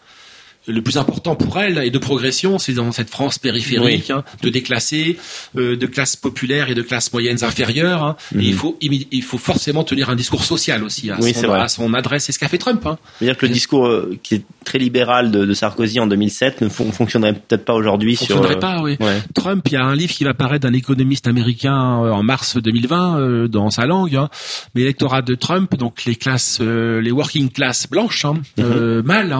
le 0.69 0.83
plus 0.83 0.99
important 0.99 1.35
pour 1.35 1.59
elle 1.59 1.79
et 1.79 1.91
de 1.91 1.99
progression, 1.99 2.59
c'est 2.59 2.75
dans 2.75 2.93
cette 2.93 3.11
France 3.11 3.39
périphérique, 3.39 4.11
hein, 4.11 4.23
de 4.43 4.51
déclassés, 4.51 5.19
euh, 5.57 5.77
de 5.77 5.87
classes 5.87 6.17
populaires 6.17 6.71
et 6.71 6.75
de 6.75 6.83
classes 6.83 7.13
moyennes 7.13 7.43
inférieures. 7.43 8.05
Hein. 8.05 8.17
et 8.35 8.43
il 8.43 8.53
mhm. 8.53 8.59
faut 8.59 8.79
il 8.81 9.23
faut 9.23 9.39
forcément 9.39 9.85
tenir 9.85 10.11
un 10.11 10.17
discours 10.17 10.45
social 10.45 10.85
aussi 10.85 11.11
à, 11.11 11.21
son, 11.21 11.53
à 11.53 11.69
son, 11.69 11.95
adresse. 11.95 12.25
C'est 12.25 12.33
ce 12.33 12.39
qu'a 12.39 12.49
fait 12.49 12.59
Trump. 12.59 12.85
Hein. 12.87 12.99
dire 13.21 13.37
que 13.37 13.47
le 13.47 13.53
discours 13.53 13.87
euh, 13.87 14.17
qui 14.23 14.37
est 14.37 14.43
très 14.65 14.79
libéral 14.79 15.31
de, 15.31 15.45
de 15.45 15.55
Sarkozy 15.55 16.01
en 16.01 16.07
2007 16.07 16.61
ne 16.61 16.69
fonctionnerait 16.69 17.35
peut-être 17.35 17.65
pas 17.65 17.75
aujourd'hui. 17.75 18.17
Fonctionnerait 18.17 18.53
sur, 18.53 18.61
pas, 18.61 18.83
oui. 18.83 18.97
Ouais. 19.01 19.23
Trump, 19.35 19.67
il 19.67 19.73
y 19.73 19.77
a 19.77 19.85
un 19.85 19.95
livre 19.95 20.13
qui 20.13 20.25
va 20.25 20.35
paraître 20.35 20.67
d'un 20.67 20.75
économiste 20.75 21.27
américain 21.27 22.03
euh, 22.05 22.11
en 22.11 22.23
mars 22.23 22.57
2020 22.57 23.19
euh, 23.19 23.49
dans 23.49 23.71
sa 23.71 23.87
langue. 23.87 24.17
Hein. 24.17 24.29
Mais 24.75 24.83
l'électorat 24.83 25.23
de 25.23 25.35
Trump, 25.35 25.77
donc 25.77 26.05
les 26.05 26.17
classes, 26.17 26.61
les 26.61 27.11
working 27.11 27.51
class 27.51 27.87
blanches, 27.89 28.25
hein, 28.25 28.35
mhm. 28.59 29.03
mal. 29.05 29.33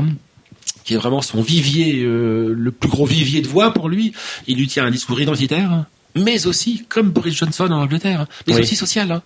Qui 0.85 0.95
est 0.95 0.97
vraiment 0.97 1.23
son 1.23 1.43
vivier, 1.43 2.03
euh, 2.03 2.55
le 2.57 2.73
plus 2.73 2.89
gros 2.89 3.07
vivier 3.07 3.43
de 3.43 3.49
voix 3.49 3.73
pour 3.73 3.89
lui. 3.89 4.13
Il 4.47 4.57
lui 4.57 4.67
tient 4.67 4.85
un 4.87 4.91
discours 4.91 5.21
identitaire, 5.21 5.85
mais 6.15 6.47
aussi, 6.47 6.85
comme 6.89 7.11
Boris 7.11 7.35
Johnson 7.35 7.65
en 7.65 7.83
Angleterre, 7.83 8.27
mais 8.47 8.59
aussi 8.59 8.75
social. 8.75 9.13
Hein. 9.13 9.23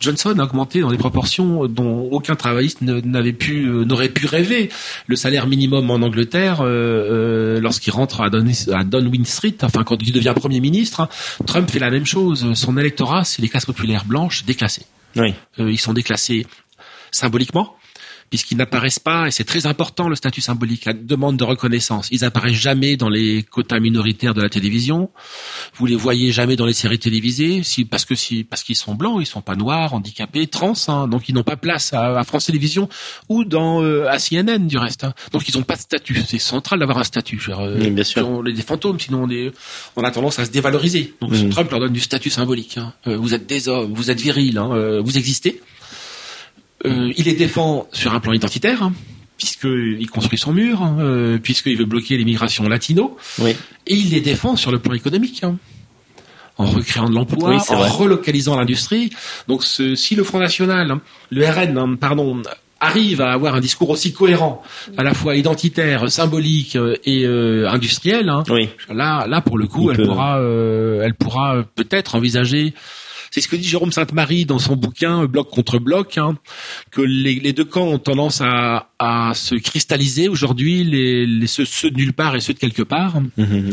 Johnson 0.00 0.34
a 0.38 0.44
augmenté 0.44 0.80
dans 0.80 0.90
des 0.90 0.96
proportions 0.96 1.66
dont 1.66 2.08
aucun 2.10 2.34
travailliste 2.34 2.80
n'avait 2.82 3.32
pu, 3.32 3.66
euh, 3.66 3.84
n'aurait 3.84 4.08
pu 4.08 4.26
rêver. 4.26 4.70
Le 5.06 5.16
salaire 5.16 5.46
minimum 5.46 5.90
en 5.90 5.96
Angleterre, 5.96 6.60
euh, 6.62 7.60
lorsqu'il 7.60 7.92
rentre 7.92 8.22
à, 8.22 8.30
Downing 8.30 9.24
Street, 9.24 9.56
enfin 9.62 9.84
quand 9.84 9.98
il 10.00 10.12
devient 10.12 10.32
Premier 10.34 10.60
ministre, 10.60 11.00
hein, 11.00 11.08
Trump 11.46 11.70
fait 11.70 11.78
la 11.78 11.90
même 11.90 12.06
chose. 12.06 12.54
Son 12.54 12.78
électorat, 12.78 13.24
c'est 13.24 13.42
les 13.42 13.48
classes 13.48 13.66
populaires 13.66 14.04
blanches 14.04 14.44
déclassées. 14.44 14.86
Oui. 15.14 15.34
ils 15.58 15.78
sont 15.78 15.92
déclassés 15.92 16.46
symboliquement, 17.10 17.76
puisqu'ils 18.32 18.56
n'apparaissent 18.56 18.98
pas, 18.98 19.28
et 19.28 19.30
c'est 19.30 19.44
très 19.44 19.66
important 19.66 20.08
le 20.08 20.16
statut 20.16 20.40
symbolique, 20.40 20.86
la 20.86 20.94
demande 20.94 21.36
de 21.36 21.44
reconnaissance. 21.44 22.08
Ils 22.12 22.24
apparaissent 22.24 22.54
jamais 22.54 22.96
dans 22.96 23.10
les 23.10 23.42
quotas 23.42 23.78
minoritaires 23.78 24.32
de 24.32 24.40
la 24.40 24.48
télévision. 24.48 25.10
Vous 25.74 25.84
les 25.84 25.96
voyez 25.96 26.32
jamais 26.32 26.56
dans 26.56 26.64
les 26.64 26.72
séries 26.72 26.98
télévisées, 26.98 27.62
si, 27.62 27.84
parce 27.84 28.06
que 28.06 28.14
si, 28.14 28.42
parce 28.42 28.62
qu'ils 28.62 28.76
sont 28.76 28.94
blancs, 28.94 29.18
ils 29.20 29.26
sont 29.26 29.42
pas 29.42 29.54
noirs, 29.54 29.92
handicapés, 29.92 30.46
trans, 30.46 30.72
hein, 30.88 31.08
donc 31.08 31.28
ils 31.28 31.34
n'ont 31.34 31.42
pas 31.42 31.56
place 31.56 31.92
à, 31.92 32.24
France 32.24 32.46
Télévisions 32.46 32.88
ou 33.28 33.44
dans 33.44 33.82
euh, 33.82 34.08
à 34.08 34.18
CNN 34.18 34.66
du 34.66 34.78
reste. 34.78 35.04
Hein. 35.04 35.12
Donc 35.32 35.46
ils 35.50 35.54
n'ont 35.58 35.62
pas 35.62 35.76
de 35.76 35.80
statut. 35.80 36.16
C'est 36.26 36.38
central 36.38 36.78
d'avoir 36.78 36.96
un 36.96 37.04
statut. 37.04 37.38
Euh, 37.50 37.90
bien 37.90 38.02
sûr. 38.02 38.26
On 38.26 38.46
est 38.46 38.54
des 38.54 38.62
fantômes, 38.62 38.98
sinon 38.98 39.24
on, 39.24 39.30
est, 39.30 39.52
on 39.94 40.04
a 40.04 40.10
tendance 40.10 40.38
à 40.38 40.46
se 40.46 40.50
dévaloriser. 40.50 41.12
Donc 41.20 41.32
mm. 41.32 41.50
Trump 41.50 41.70
leur 41.70 41.80
donne 41.80 41.92
du 41.92 42.00
statut 42.00 42.30
symbolique. 42.30 42.78
Hein. 42.78 42.94
Euh, 43.06 43.18
vous 43.18 43.34
êtes 43.34 43.46
des 43.46 43.68
hommes, 43.68 43.92
vous 43.92 44.10
êtes 44.10 44.22
virils, 44.22 44.56
hein, 44.56 44.70
euh, 44.72 45.02
vous 45.04 45.18
existez. 45.18 45.60
Euh, 46.84 47.12
il 47.16 47.24
les 47.24 47.34
défend 47.34 47.86
sur 47.92 48.12
un 48.12 48.20
plan 48.20 48.32
identitaire, 48.32 48.82
hein, 48.82 48.92
puisqu'il 49.36 50.08
construit 50.10 50.38
son 50.38 50.52
mur, 50.52 50.82
hein, 50.82 50.96
euh, 51.00 51.38
puisqu'il 51.38 51.76
veut 51.76 51.84
bloquer 51.84 52.16
l'immigration 52.16 52.68
latino. 52.68 53.16
Oui. 53.38 53.56
Et 53.86 53.94
il 53.94 54.10
les 54.10 54.20
défend 54.20 54.56
sur 54.56 54.72
le 54.72 54.78
plan 54.78 54.94
économique. 54.94 55.44
Hein, 55.44 55.56
en 56.58 56.66
recréant 56.66 57.08
de 57.08 57.14
l'emploi, 57.14 57.56
en 57.70 57.88
relocalisant 57.88 58.56
l'industrie. 58.56 59.10
Donc 59.48 59.64
si 59.64 60.14
le 60.14 60.22
Front 60.22 60.38
National, 60.38 60.98
le 61.30 61.46
RN, 61.46 61.96
pardon, 61.96 62.42
arrive 62.78 63.22
à 63.22 63.32
avoir 63.32 63.54
un 63.54 63.60
discours 63.60 63.88
aussi 63.88 64.12
cohérent, 64.12 64.62
à 64.98 65.02
la 65.02 65.14
fois 65.14 65.34
identitaire, 65.34 66.10
symbolique 66.10 66.76
euh, 66.76 66.94
et 67.06 67.24
industriel, 67.26 68.30
là, 68.90 69.26
là 69.26 69.40
pour 69.40 69.56
le 69.56 69.66
coup, 69.66 69.90
elle 69.90 70.04
pourra, 70.06 70.40
elle 70.40 71.14
pourra 71.14 71.64
peut-être 71.74 72.16
envisager 72.16 72.74
c'est 73.32 73.40
ce 73.40 73.48
que 73.48 73.56
dit 73.56 73.66
Jérôme 73.66 73.90
Sainte-Marie 73.90 74.44
dans 74.44 74.58
son 74.58 74.76
bouquin 74.76 75.24
Bloc 75.24 75.48
contre 75.50 75.78
bloc, 75.78 76.18
hein, 76.18 76.36
que 76.90 77.00
les, 77.00 77.52
deux 77.54 77.64
camps 77.64 77.88
ont 77.88 77.98
tendance 77.98 78.42
à, 78.44 79.32
se 79.34 79.54
cristalliser 79.54 80.28
aujourd'hui, 80.28 80.84
les, 80.84 81.46
ceux, 81.46 81.90
de 81.90 81.96
nulle 81.96 82.12
part 82.12 82.36
et 82.36 82.40
ceux 82.40 82.52
de 82.52 82.58
quelque 82.58 82.82
part. 82.82 83.20
Mmh 83.36 83.70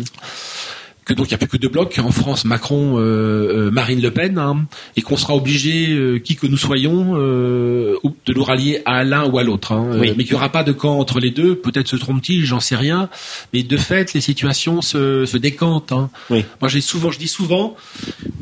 donc 1.15 1.27
il 1.27 1.29
n'y 1.29 1.35
a 1.35 1.37
plus 1.37 1.47
que 1.47 1.57
deux 1.57 1.69
blocs 1.69 1.99
en 2.03 2.11
France, 2.11 2.45
Macron, 2.45 2.97
euh, 2.97 3.67
euh, 3.67 3.71
Marine 3.71 4.01
Le 4.01 4.11
Pen, 4.11 4.37
hein, 4.37 4.65
et 4.95 5.01
qu'on 5.01 5.17
sera 5.17 5.35
obligé, 5.35 5.89
euh, 5.89 6.19
qui 6.19 6.35
que 6.35 6.47
nous 6.47 6.57
soyons, 6.57 7.13
de 7.15 8.33
nous 8.33 8.43
rallier 8.43 8.81
à 8.85 9.03
l'un 9.03 9.25
ou 9.25 9.37
à 9.37 9.43
l'autre. 9.43 9.71
Hein, 9.71 9.97
mais 9.99 10.13
qu'il 10.23 10.31
n'y 10.31 10.33
aura 10.33 10.49
pas 10.49 10.63
de 10.63 10.71
camp 10.71 10.99
entre 10.99 11.19
les 11.19 11.31
deux. 11.31 11.55
Peut-être 11.55 11.87
se 11.87 11.95
trompe-t-il, 11.95 12.45
j'en 12.45 12.59
sais 12.59 12.75
rien. 12.75 13.09
Mais 13.53 13.63
de 13.63 13.77
fait, 13.77 14.13
les 14.13 14.21
situations 14.21 14.81
se, 14.81 15.25
se 15.25 15.37
décantent. 15.37 15.91
Hein. 15.91 16.09
Moi, 16.29 16.67
j'ai 16.67 16.81
souvent, 16.81 17.11
je 17.11 17.19
dis 17.19 17.27
souvent 17.27 17.75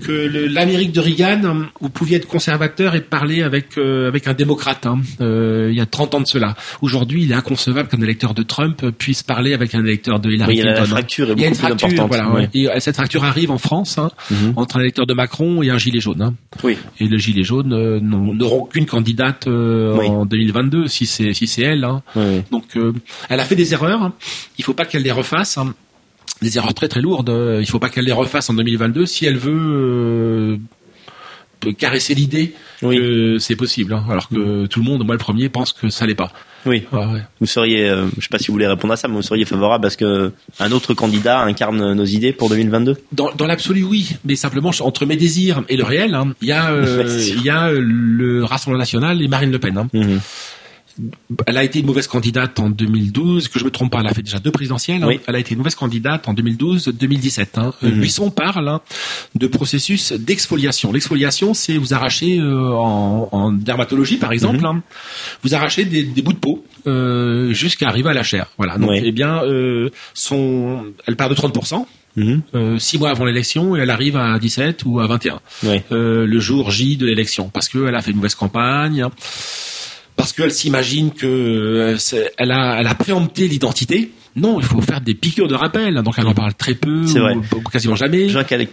que 0.03 0.11
l'Amérique 0.11 0.91
de 0.91 0.99
Reagan, 0.99 1.65
vous 1.79 1.89
pouviez 1.89 2.17
être 2.17 2.27
conservateur 2.27 2.95
et 2.95 3.01
parler 3.01 3.43
avec 3.43 3.77
avec 3.77 4.27
un 4.27 4.33
démocrate. 4.33 4.85
Hein, 4.85 5.01
il 5.19 5.75
y 5.75 5.81
a 5.81 5.85
30 5.85 6.15
ans 6.15 6.21
de 6.21 6.27
cela. 6.27 6.55
Aujourd'hui, 6.81 7.23
il 7.23 7.31
est 7.31 7.35
inconcevable 7.35 7.89
qu'un 7.89 8.01
électeur 8.01 8.33
de 8.33 8.43
Trump 8.43 8.85
puisse 8.97 9.23
parler 9.23 9.53
avec 9.53 9.75
un 9.75 9.83
électeur 9.83 10.19
de 10.19 10.29
Hillary 10.29 10.55
Clinton. 10.55 10.69
Il 10.69 10.73
y 10.73 10.77
a 10.77 10.79
la 10.79 10.85
fracture 10.85 11.31
est 11.31 11.35
beaucoup 11.35 11.55
plus 11.55 11.65
importante. 11.65 12.07
Voilà, 12.07 12.49
et 12.57 12.69
euh, 12.69 12.79
cette 12.79 12.95
fracture 12.95 13.23
arrive 13.23 13.51
en 13.51 13.57
France 13.57 13.97
hein, 13.97 14.11
mhm. 14.31 14.53
entre 14.55 14.77
un 14.77 14.81
électeur 14.81 15.05
de 15.05 15.13
Macron 15.13 15.61
et 15.61 15.69
un 15.69 15.77
gilet 15.77 15.99
jaune. 15.99 16.21
Hein. 16.21 16.33
Oui. 16.63 16.77
Et 16.99 17.07
le 17.07 17.17
gilet 17.17 17.43
jaune 17.43 17.73
euh, 17.73 17.99
n'auront 17.99 18.65
qu'une 18.65 18.85
candidate 18.85 19.47
euh, 19.47 19.95
en 19.97 20.25
2022 20.25 20.87
si 20.87 21.05
c'est 21.05 21.33
si 21.33 21.47
c'est 21.47 21.63
elle. 21.63 21.83
Hein. 21.83 22.01
Donc 22.51 22.77
elle 23.29 23.39
a 23.39 23.45
fait 23.45 23.55
des 23.55 23.73
erreurs. 23.73 24.11
Il 24.57 24.63
faut 24.63 24.73
pas 24.73 24.85
qu'elle 24.85 25.03
les 25.03 25.11
refasse. 25.11 25.59
Des 26.41 26.57
erreurs 26.57 26.75
très 26.75 26.87
très 26.87 27.01
lourdes. 27.01 27.33
Il 27.59 27.65
faut 27.67 27.79
pas 27.79 27.89
qu'elle 27.89 28.05
les 28.05 28.11
refasse 28.11 28.49
en 28.49 28.53
2022 28.53 29.05
si 29.05 29.25
elle 29.25 29.37
veut 29.37 30.59
caresser 31.77 32.13
l'idée 32.13 32.53
que 32.81 33.37
c'est 33.39 33.55
possible. 33.55 33.93
Hein, 33.93 34.05
alors 34.09 34.29
que 34.29 34.67
tout 34.67 34.79
le 34.79 34.85
monde, 34.85 35.03
moi 35.05 35.15
le 35.15 35.19
premier, 35.19 35.49
pense 35.49 35.73
que 35.73 35.89
ça 35.89 36.05
l'est 36.05 36.15
pas. 36.15 36.31
Oui. 36.65 36.83
Vous 37.39 37.45
seriez, 37.45 37.89
euh, 37.89 38.07
je 38.17 38.23
sais 38.23 38.29
pas 38.29 38.39
si 38.39 38.47
vous 38.47 38.53
voulez 38.53 38.67
répondre 38.67 38.93
à 38.93 38.97
ça, 38.97 39.07
mais 39.07 39.15
vous 39.15 39.21
seriez 39.21 39.45
favorable 39.45 39.81
parce 39.81 39.95
que 39.95 40.31
un 40.59 40.71
autre 40.71 40.93
candidat 40.93 41.41
incarne 41.41 41.93
nos 41.93 42.05
idées 42.05 42.33
pour 42.33 42.49
2022 42.49 42.97
Dans, 43.11 43.31
dans 43.31 43.47
l'absolu, 43.47 43.83
oui. 43.83 44.15
Mais 44.25 44.35
simplement, 44.35 44.71
entre 44.81 45.05
mes 45.05 45.15
désirs 45.15 45.63
et 45.69 45.77
le 45.77 45.83
réel, 45.83 46.15
hein, 46.15 46.33
il 46.41 46.47
y 46.49 46.51
a, 46.51 46.71
euh, 46.71 47.07
y 47.43 47.49
a 47.49 47.71
le 47.71 48.43
Rassemblement 48.43 48.79
national 48.79 49.21
et 49.21 49.27
Marine 49.27 49.51
Le 49.51 49.59
Pen. 49.59 49.77
Hein. 49.77 49.87
Mhm 49.93 50.19
elle 51.45 51.57
a 51.57 51.63
été 51.63 51.79
une 51.79 51.85
mauvaise 51.85 52.07
candidate 52.07 52.59
en 52.59 52.69
2012, 52.69 53.47
que 53.49 53.59
je 53.59 53.65
me 53.65 53.71
trompe 53.71 53.91
pas, 53.91 53.99
elle 53.99 54.07
a 54.07 54.13
fait 54.13 54.21
déjà 54.21 54.39
deux 54.39 54.51
présidentielles. 54.51 55.03
Hein. 55.03 55.17
Elle 55.27 55.35
a 55.35 55.39
été 55.39 55.51
une 55.51 55.59
mauvaise 55.59 55.75
candidate 55.75 56.27
en 56.27 56.33
2012-2017. 56.33 57.47
Hein. 57.55 57.73
Euh. 57.83 57.91
Buisson 57.91 58.31
parle 58.31 58.67
hein, 58.67 58.81
de 59.35 59.47
processus 59.47 60.13
d'exfoliation. 60.13 60.91
L'exfoliation, 60.91 61.53
c'est 61.53 61.77
vous 61.77 61.93
arracher 61.93 62.39
euh, 62.39 62.71
en, 62.71 63.51
dermatologie, 63.51 64.17
par 64.17 64.31
exemple, 64.31 64.61
mhm. 64.61 64.81
vous 65.43 65.55
arrachez 65.55 65.85
des, 65.85 66.03
bouts 66.21 66.33
de 66.33 66.37
peau 66.37 66.65
euh, 66.87 67.53
jusqu'à 67.53 67.87
arriver 67.87 68.09
à 68.09 68.13
la 68.13 68.23
chair. 68.23 68.47
Voilà. 68.57 68.77
Donc, 68.77 68.91
eh 68.93 69.11
bien, 69.11 69.41
son, 70.13 70.85
elle 71.05 71.15
part 71.15 71.29
de 71.29 71.35
30 71.35 71.55
mhm. 72.15 72.79
six 72.79 72.97
mois 72.97 73.11
avant 73.11 73.25
l'élection 73.25 73.75
et 73.75 73.79
elle 73.79 73.89
arrive 73.89 74.17
à 74.17 74.39
17 74.39 74.83
ou 74.85 74.99
à 74.99 75.07
21 75.07 75.39
le 75.89 76.39
jour 76.39 76.71
J 76.71 76.97
de 76.97 77.05
l'élection 77.05 77.49
parce 77.49 77.69
qu'elle 77.69 77.95
a 77.95 78.01
fait 78.01 78.11
une 78.11 78.17
mauvaise 78.17 78.35
campagne 78.35 79.07
parce 80.17 80.33
qu'elle 80.33 80.51
s'imagine 80.51 81.11
que 81.11 81.25
euh, 81.25 81.97
elle 82.37 82.51
a, 82.51 82.81
elle 82.81 82.87
a 82.87 82.95
préempté 82.95 83.47
l'identité. 83.47 84.11
Non, 84.35 84.59
il 84.59 84.65
faut 84.65 84.81
faire 84.81 84.99
des 84.99 85.13
piqûres 85.13 85.47
de 85.47 85.55
rappel. 85.55 85.95
Donc 86.03 86.15
elle 86.17 86.27
en 86.27 86.33
parle 86.33 86.53
très 86.53 86.73
peu, 86.73 87.05
ou, 87.05 87.69
quasiment 87.71 87.95
jamais. 87.95 88.27
Je 88.27 88.33
vois 88.33 88.43
qu'elle 88.43 88.67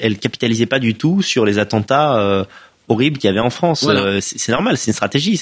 elle 0.00 0.18
capitalisait 0.18 0.66
pas 0.66 0.78
du 0.78 0.94
tout 0.94 1.22
sur 1.22 1.44
les 1.44 1.58
attentats 1.58 2.18
euh, 2.18 2.44
horrible 2.88 3.18
qu'il 3.18 3.28
y 3.28 3.30
avait 3.30 3.40
en 3.40 3.50
France. 3.50 3.86
Euh, 3.88 4.18
c'est 4.20 4.52
normal, 4.52 4.76
c'est 4.76 4.90
une 4.90 4.94
stratégie. 4.94 5.40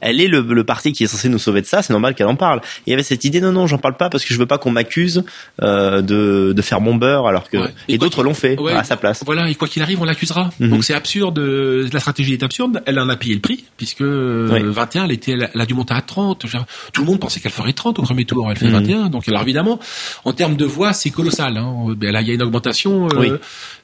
elle 0.00 0.20
est 0.20 0.28
le, 0.28 0.64
parti 0.64 0.92
qui 0.92 1.04
est 1.04 1.06
censé 1.06 1.28
nous 1.28 1.38
sauver 1.38 1.60
de 1.60 1.66
ça. 1.66 1.82
C'est 1.82 1.92
normal 1.92 2.14
qu'elle 2.14 2.26
en 2.26 2.36
parle. 2.36 2.60
il 2.86 2.90
y 2.90 2.94
avait 2.94 3.02
cette 3.02 3.24
idée 3.24 3.40
non 3.40 3.52
non, 3.52 3.66
j'en 3.66 3.78
parle 3.78 3.96
pas 3.96 4.10
parce 4.10 4.24
que 4.24 4.32
je 4.32 4.38
veux 4.38 4.46
pas 4.46 4.58
qu'on 4.58 4.70
m'accuse 4.70 5.24
euh, 5.62 6.02
de, 6.02 6.52
de 6.54 6.62
faire 6.62 6.80
mon 6.80 6.94
beurre 6.94 7.26
alors 7.26 7.48
que 7.48 7.58
et, 7.88 7.98
d'autres 7.98 8.22
l'ont 8.22 8.34
fait 8.34 8.56
à 8.70 8.84
sa 8.84 8.96
place. 8.96 9.22
Voilà, 9.24 9.48
et 9.48 9.54
quoi 9.54 9.68
qu'il 9.68 9.82
arrive, 9.82 10.00
on 10.00 10.04
l'accusera. 10.04 10.50
Mhm. 10.60 10.70
Donc 10.70 10.84
c'est 10.84 10.94
absurde. 10.94 11.38
La 11.38 12.00
stratégie 12.00 12.34
est 12.34 12.42
absurde. 12.42 12.82
Elle 12.86 12.98
en 12.98 13.08
a 13.08 13.16
payé 13.16 13.34
le 13.34 13.40
prix 13.40 13.64
puisque 13.76 14.02
21, 14.02 15.04
elle 15.04 15.12
était, 15.12 15.32
elle 15.32 15.60
a 15.60 15.66
dû 15.66 15.74
monter 15.74 15.94
à 15.94 16.02
30. 16.02 16.46
Tout 16.92 17.00
le 17.00 17.06
monde 17.06 17.20
pensait 17.20 17.40
qu'elle 17.40 17.52
ferait 17.52 17.72
30 17.72 17.98
au 17.98 18.02
premier 18.02 18.24
tour. 18.24 18.48
Elle 18.50 18.58
fait 18.58 18.68
21. 18.68 19.04
Mhm. 19.04 19.08
Donc 19.08 19.28
alors 19.28 19.42
évidemment, 19.42 19.80
en 20.24 20.32
termes 20.32 20.56
de 20.56 20.64
voix, 20.64 20.92
c'est 20.92 21.10
colossal. 21.10 21.56
Hein. 21.56 21.96
Là, 22.00 22.20
il 22.20 22.28
y 22.28 22.30
a 22.30 22.34
une 22.34 22.42
augmentation 22.42 23.08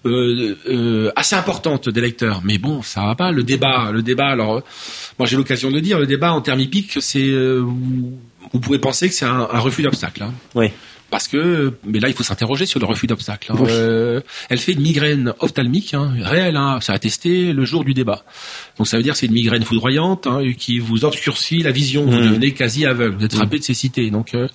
euh, 0.07 1.11
assez 1.17 1.35
importante 1.35 1.89
d'électeurs. 1.89 2.41
Mais 2.45 2.59
bon, 2.59 2.83
ça 2.83 2.98
va 3.07 3.15
pas. 3.15 3.31
Le 3.31 3.43
débat, 3.43 3.91
le 3.93 4.03
débat. 4.03 4.29
Alors, 4.29 4.63
moi 5.19 5.27
j'ai 5.27 5.37
l'occasion 5.37 5.71
de 5.71 5.81
dire, 5.81 5.99
le 5.99 6.07
débat 6.07 6.33
en 6.33 6.41
termes 6.41 6.61
hippiques, 6.61 6.99
c'est, 7.01 7.29
euh, 7.29 7.59
vous, 7.61 8.61
pouvez 8.61 8.79
penser 8.79 9.09
que 9.09 9.15
c'est 9.15 9.25
un, 9.25 9.45
refus 9.45 9.83
d'obstacle. 9.83 10.23
Hein. 10.23 10.33
Oui. 10.55 10.71
Parce 11.11 11.27
que, 11.27 11.73
mais 11.85 12.01
là, 12.01 12.09
il 12.09 12.15
faut 12.15 12.23
s'interroger 12.23 12.67
sur 12.67 12.81
le 12.81 12.85
refus 12.85 13.07
d'obstacle. 13.07 13.51
Hein. 13.53 13.57
Euh, 13.69 14.21
elle 14.51 14.59
fait 14.59 14.73
une 14.73 14.83
migraine 14.83 15.33
ophtalmique, 15.41 15.95
hein, 15.95 16.13
réelle, 16.21 16.57
hein, 16.57 16.81
ça 16.83 16.93
a 16.93 16.99
testé 16.99 17.55
le 17.55 17.65
jour 17.65 17.83
du 17.83 17.95
débat. 17.95 18.25
Donc 18.77 18.89
ça 18.89 18.99
veut 18.99 19.03
dire 19.03 19.15
que 19.15 19.19
c'est 19.19 19.27
une 19.27 19.33
migraine 19.33 19.63
foudroyante 19.63 20.27
hein, 20.27 20.43
qui 20.59 20.79
vous 20.79 21.07
obscurcit 21.07 21.63
la 21.63 21.71
vision, 21.71 22.05
vous 22.05 22.19
mmh. 22.19 22.29
devenez 22.29 22.53
quasi 22.53 22.85
aveugle, 22.85 23.17
vous 23.17 23.25
êtes 23.25 23.35
frappé 23.35 23.57
mmh. 23.57 23.61
de 23.61 23.65
cécité. 23.65 24.11
Donc 24.11 24.35
euh, 24.35 24.49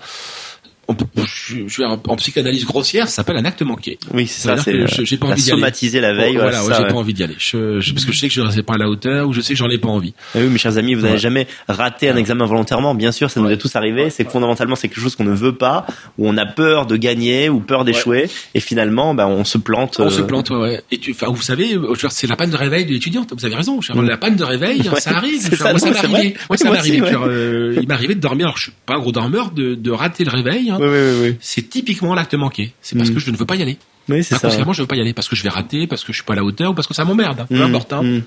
je, 1.16 1.68
je, 1.68 1.84
en 1.84 2.16
psychanalyse 2.18 2.66
grossière, 2.66 3.08
ça 3.08 3.16
s'appelle 3.16 3.38
un 3.38 3.46
acte 3.46 3.62
manqué. 3.62 3.98
Oui, 4.14 4.28
c'est 4.28 4.48
ça. 4.48 4.58
C'est 4.58 4.86
j'ai 4.88 5.18
pas 5.18 5.28
envie 5.28 5.42
d'y 5.42 5.52
aller. 5.52 6.00
la 6.02 6.14
veille. 6.14 6.36
voilà, 6.36 6.62
j'ai 6.62 6.88
pas 6.88 6.94
envie 6.94 7.14
d'y 7.14 7.24
aller. 7.24 7.36
Je, 7.38 7.92
parce 7.92 8.06
que 8.06 8.12
je 8.12 8.20
sais 8.20 8.28
que 8.28 8.34
je 8.34 8.42
ne 8.42 8.48
reste 8.48 8.62
pas 8.64 8.76
à 8.76 8.78
la 8.78 8.90
hauteur 8.90 9.28
ou 9.28 9.34
je 9.34 9.42
sais 9.42 9.54
que 9.54 9.60
j'en 9.60 9.70
ai 9.70 9.78
pas 9.78 9.90
envie. 9.90 10.14
Ah 10.36 10.40
oui, 10.40 10.48
mes 10.48 10.58
chers 10.58 10.78
amis, 10.78 10.94
vous 10.94 11.02
n'avez 11.02 11.18
jamais 11.18 11.48
raté 11.68 12.10
un 12.10 12.18
examen 12.18 12.46
volontairement. 12.46 12.96
Bien 12.96 13.12
sûr, 13.12 13.30
ça 13.30 13.40
nous 13.40 13.50
est 13.50 13.58
tous 13.58 13.76
arrivé. 13.76 14.10
C'est 14.10 14.30
fondamentalement 14.30 14.76
c'est 14.76 14.88
quelque 14.88 15.02
chose 15.02 15.16
qu'on 15.16 15.24
ne 15.24 15.34
veut 15.34 15.56
pas, 15.56 15.86
où 16.18 16.28
on 16.28 16.38
a 16.38 16.46
peur 16.46 16.86
de 16.86 16.98
gagner 16.98 17.50
ou 17.50 17.60
peur 17.60 17.86
d'échouer, 17.86 18.30
et 18.54 18.60
finalement, 18.60 19.14
ben, 19.14 19.28
on 19.28 19.44
se 19.44 19.58
plante. 19.58 20.00
On 20.00 20.10
se 20.10 20.22
euh, 20.22 20.26
plante, 20.26 20.50
ouais. 20.50 20.82
Et 20.92 20.98
tu, 20.98 21.12
enfin, 21.12 21.28
vous 21.32 21.42
savez, 21.42 21.78
c'est 22.10 22.28
la 22.28 22.36
panne 22.36 22.50
de 22.50 22.58
réveil 22.58 22.86
de 22.86 22.92
l'étudiante. 22.92 23.34
Vous 23.34 23.46
avez 23.46 23.56
raison. 23.56 23.80
La 23.96 24.18
panne 24.18 24.36
de 24.36 24.44
réveil, 24.44 24.84
ça 25.00 25.18
arrive. 25.18 25.50
moi, 25.62 25.80
ça 25.80 25.90
m'est 25.90 25.98
arrivé. 25.98 26.36
Moi, 26.50 26.58
ça 26.58 26.70
m'est 26.70 26.78
arrivé. 26.78 27.02
Euh, 27.04 27.78
il 27.82 27.88
m'est 27.88 27.94
arrivé 27.94 28.16
de 28.16 28.20
dormir. 28.20 28.48
Alors, 28.48 28.58
je 28.58 28.64
suis 28.64 28.72
pas 28.86 28.96
un 28.96 29.00
gros 29.00 29.12
dormeur, 29.12 29.52
de 29.52 29.92
rater 29.92 30.24
le 30.24 30.32
réveil. 30.32 30.73
Hein. 30.74 30.78
Oui, 30.80 30.88
oui, 30.88 31.20
oui 31.22 31.38
c'est 31.42 31.70
typiquement 31.70 32.14
l'acte 32.14 32.34
manqué. 32.36 32.74
C'est 32.82 32.98
parce 32.98 33.10
mm. 33.10 33.14
que 33.14 33.20
je 33.20 33.32
ne 33.32 33.38
veux 33.38 33.46
pas 33.46 33.56
y 33.56 33.62
aller. 33.62 33.78
Oui, 34.10 34.24
c'est 34.24 34.38
ça. 34.38 34.50
je 34.50 34.82
veux 34.82 34.88
pas 34.88 34.96
y 34.96 35.02
aller 35.02 35.14
parce 35.14 35.30
que 35.30 35.36
je 35.36 35.44
vais 35.44 35.50
rater, 35.50 35.88
parce 35.88 36.04
que 36.04 36.12
je 36.12 36.18
suis 36.18 36.26
pas 36.26 36.34
à 36.34 36.38
la 36.38 36.44
hauteur 36.44 36.72
ou 36.72 36.74
parce 36.74 36.88
que 36.88 36.94
ça 36.94 37.06
m'emmerde. 37.06 37.42
Hein. 37.42 37.46
Peu 37.48 37.58
mm. 37.58 37.62
importe. 37.62 37.94
Hein. 37.94 38.04
Mm. 38.04 38.22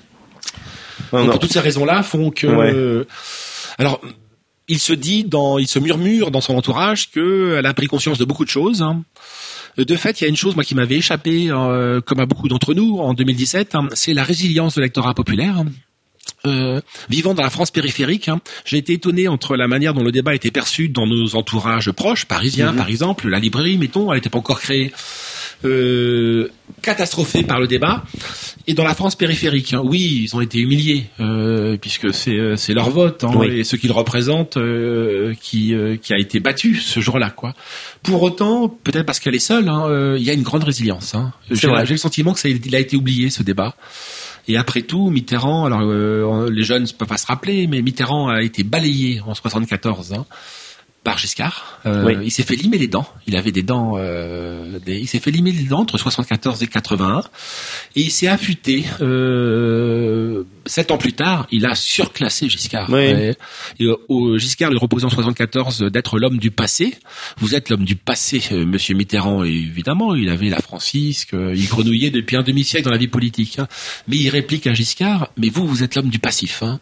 Donc, 1.11 1.39
toutes 1.39 1.53
ces 1.53 1.59
raisons-là 1.59 2.03
font 2.03 2.31
que. 2.31 3.05
Alors, 3.77 4.01
il 4.67 4.79
se 4.79 4.93
dit 4.93 5.23
dans, 5.23 5.57
il 5.57 5.67
se 5.67 5.79
murmure 5.79 6.31
dans 6.31 6.41
son 6.41 6.55
entourage 6.55 7.09
qu'elle 7.11 7.65
a 7.65 7.73
pris 7.73 7.87
conscience 7.87 8.17
de 8.17 8.25
beaucoup 8.25 8.43
de 8.43 8.49
choses. 8.49 8.81
Hein. 8.81 9.03
De 9.77 9.95
fait, 9.95 10.19
il 10.19 10.23
y 10.23 10.27
a 10.27 10.29
une 10.29 10.35
chose 10.35 10.55
moi 10.55 10.63
qui 10.63 10.75
m'avait 10.75 10.95
échappé, 10.95 11.49
euh, 11.49 12.01
comme 12.01 12.19
à 12.19 12.25
beaucoup 12.25 12.47
d'entre 12.47 12.73
nous 12.73 12.97
en 12.97 13.13
2017, 13.13 13.77
c'est 13.93 14.13
la 14.13 14.23
résilience 14.23 14.75
de 14.75 14.81
l'électorat 14.81 15.13
populaire. 15.13 15.63
Euh, 16.45 16.81
vivant 17.09 17.33
dans 17.33 17.41
la 17.41 17.49
France 17.49 17.71
périphérique, 17.71 18.29
hein, 18.29 18.39
j'ai 18.63 18.77
été 18.77 18.93
étonné 18.93 19.27
entre 19.27 19.55
la 19.55 19.67
manière 19.67 19.93
dont 19.93 20.03
le 20.03 20.11
débat 20.11 20.35
était 20.35 20.51
perçu 20.51 20.87
dans 20.87 21.07
nos 21.07 21.35
entourages 21.35 21.91
proches, 21.91 22.25
parisiens 22.25 22.71
mhm. 22.71 22.77
par 22.77 22.89
exemple, 22.89 23.27
la 23.27 23.39
librairie, 23.39 23.77
mettons, 23.77 24.11
elle 24.11 24.19
n'était 24.19 24.29
pas 24.29 24.37
encore 24.37 24.59
créée, 24.59 24.93
euh, 25.65 26.49
catastrophée 26.83 27.43
par 27.43 27.59
le 27.59 27.65
débat, 27.65 28.03
et 28.67 28.73
dans 28.73 28.83
la 28.83 28.93
France 28.93 29.15
périphérique, 29.15 29.73
hein, 29.73 29.81
oui, 29.83 30.25
ils 30.25 30.35
ont 30.35 30.41
été 30.41 30.59
humiliés, 30.59 31.05
euh, 31.19 31.77
puisque 31.77 32.13
c'est 32.13 32.37
euh, 32.37 32.55
leur 32.69 32.89
vote 32.89 33.23
hein, 33.23 33.41
et 33.43 33.63
ce 33.63 33.75
qu'ils 33.75 33.91
représentent 33.91 34.57
euh, 34.57 35.33
qui 35.41 35.73
qui 36.01 36.13
a 36.13 36.19
été 36.19 36.39
battu 36.39 36.75
ce 36.75 36.99
jour-là, 36.99 37.29
quoi. 37.29 37.55
Pour 38.03 38.21
autant, 38.21 38.69
peut-être 38.69 39.05
parce 39.05 39.19
qu'elle 39.19 39.35
est 39.35 39.39
seule, 39.39 39.69
hein, 39.69 40.15
il 40.17 40.23
y 40.23 40.29
a 40.29 40.33
une 40.33 40.43
grande 40.43 40.63
résilience. 40.63 41.15
Hein. 41.15 41.33
J'ai 41.49 41.67
le 41.67 41.97
sentiment 41.97 42.33
que 42.33 42.39
ça 42.39 42.49
il 42.49 42.75
a 42.75 42.79
été 42.79 42.95
oublié 42.95 43.29
ce 43.29 43.41
débat. 43.41 43.75
Et 44.47 44.57
après 44.57 44.81
tout, 44.81 45.09
Mitterrand, 45.09 45.65
alors 45.65 45.81
euh, 45.83 46.49
les 46.49 46.63
jeunes 46.63 46.83
ne 46.83 46.87
peuvent 46.87 47.07
pas 47.07 47.17
se 47.17 47.27
rappeler, 47.27 47.67
mais 47.67 47.81
Mitterrand 47.81 48.29
a 48.29 48.41
été 48.41 48.63
balayé 48.63 49.21
en 49.25 49.33
74 49.33 50.13
hein, 50.13 50.25
par 51.07 51.17
Giscard. 51.17 51.79
Euh, 51.85 52.21
il 52.21 52.31
s'est 52.31 52.43
fait 52.43 52.57
limer 52.57 52.77
les 52.77 52.89
dents. 52.89 53.07
Il 53.27 53.37
avait 53.37 53.53
des 53.53 53.63
dents. 53.63 53.93
Euh, 53.95 54.77
il 54.85 55.07
s'est 55.07 55.21
fait 55.21 55.31
limer 55.31 55.53
les 55.53 55.63
dents 55.63 55.79
entre 55.79 55.97
74 55.97 56.61
et 56.61 56.67
81, 56.67 57.21
et 57.95 58.01
il 58.01 58.11
s'est 58.11 58.27
affûté. 58.27 58.83
Euh, 58.99 60.43
sept 60.65 60.91
ans 60.91 60.97
plus 60.97 61.13
tard, 61.13 61.47
il 61.49 61.65
a 61.65 61.75
surclassé 61.75 62.49
Giscard. 62.49 62.89
Oui. 62.89 63.31
Giscard 64.37 64.69
lui 64.69 64.77
reposait 64.77 65.05
en 65.05 65.09
74 65.09 65.83
d'être 65.83 66.19
l'homme 66.19 66.39
du 66.39 66.51
passé. 66.51 66.95
Vous 67.37 67.55
êtes 67.55 67.69
l'homme 67.69 67.85
du 67.85 67.95
passé, 67.95 68.43
Monsieur 68.51 68.93
Mitterrand. 68.93 69.45
évidemment, 69.45 70.13
il 70.13 70.27
avait 70.27 70.49
la 70.49 70.59
Francisque. 70.59 71.29
il 71.31 71.67
grenouillait 71.69 72.09
depuis 72.09 72.35
un 72.35 72.43
demi-siècle 72.43 72.83
dans 72.83 72.91
la 72.91 72.97
vie 72.97 73.07
politique. 73.07 73.59
Hein. 73.59 73.69
Mais 74.09 74.17
il 74.17 74.27
réplique 74.27 74.67
à 74.67 74.73
Giscard 74.73 75.29
mais 75.37 75.47
vous, 75.47 75.65
vous 75.65 75.83
êtes 75.83 75.95
l'homme 75.95 76.09
du 76.09 76.19
passif. 76.19 76.63
Hein 76.63 76.81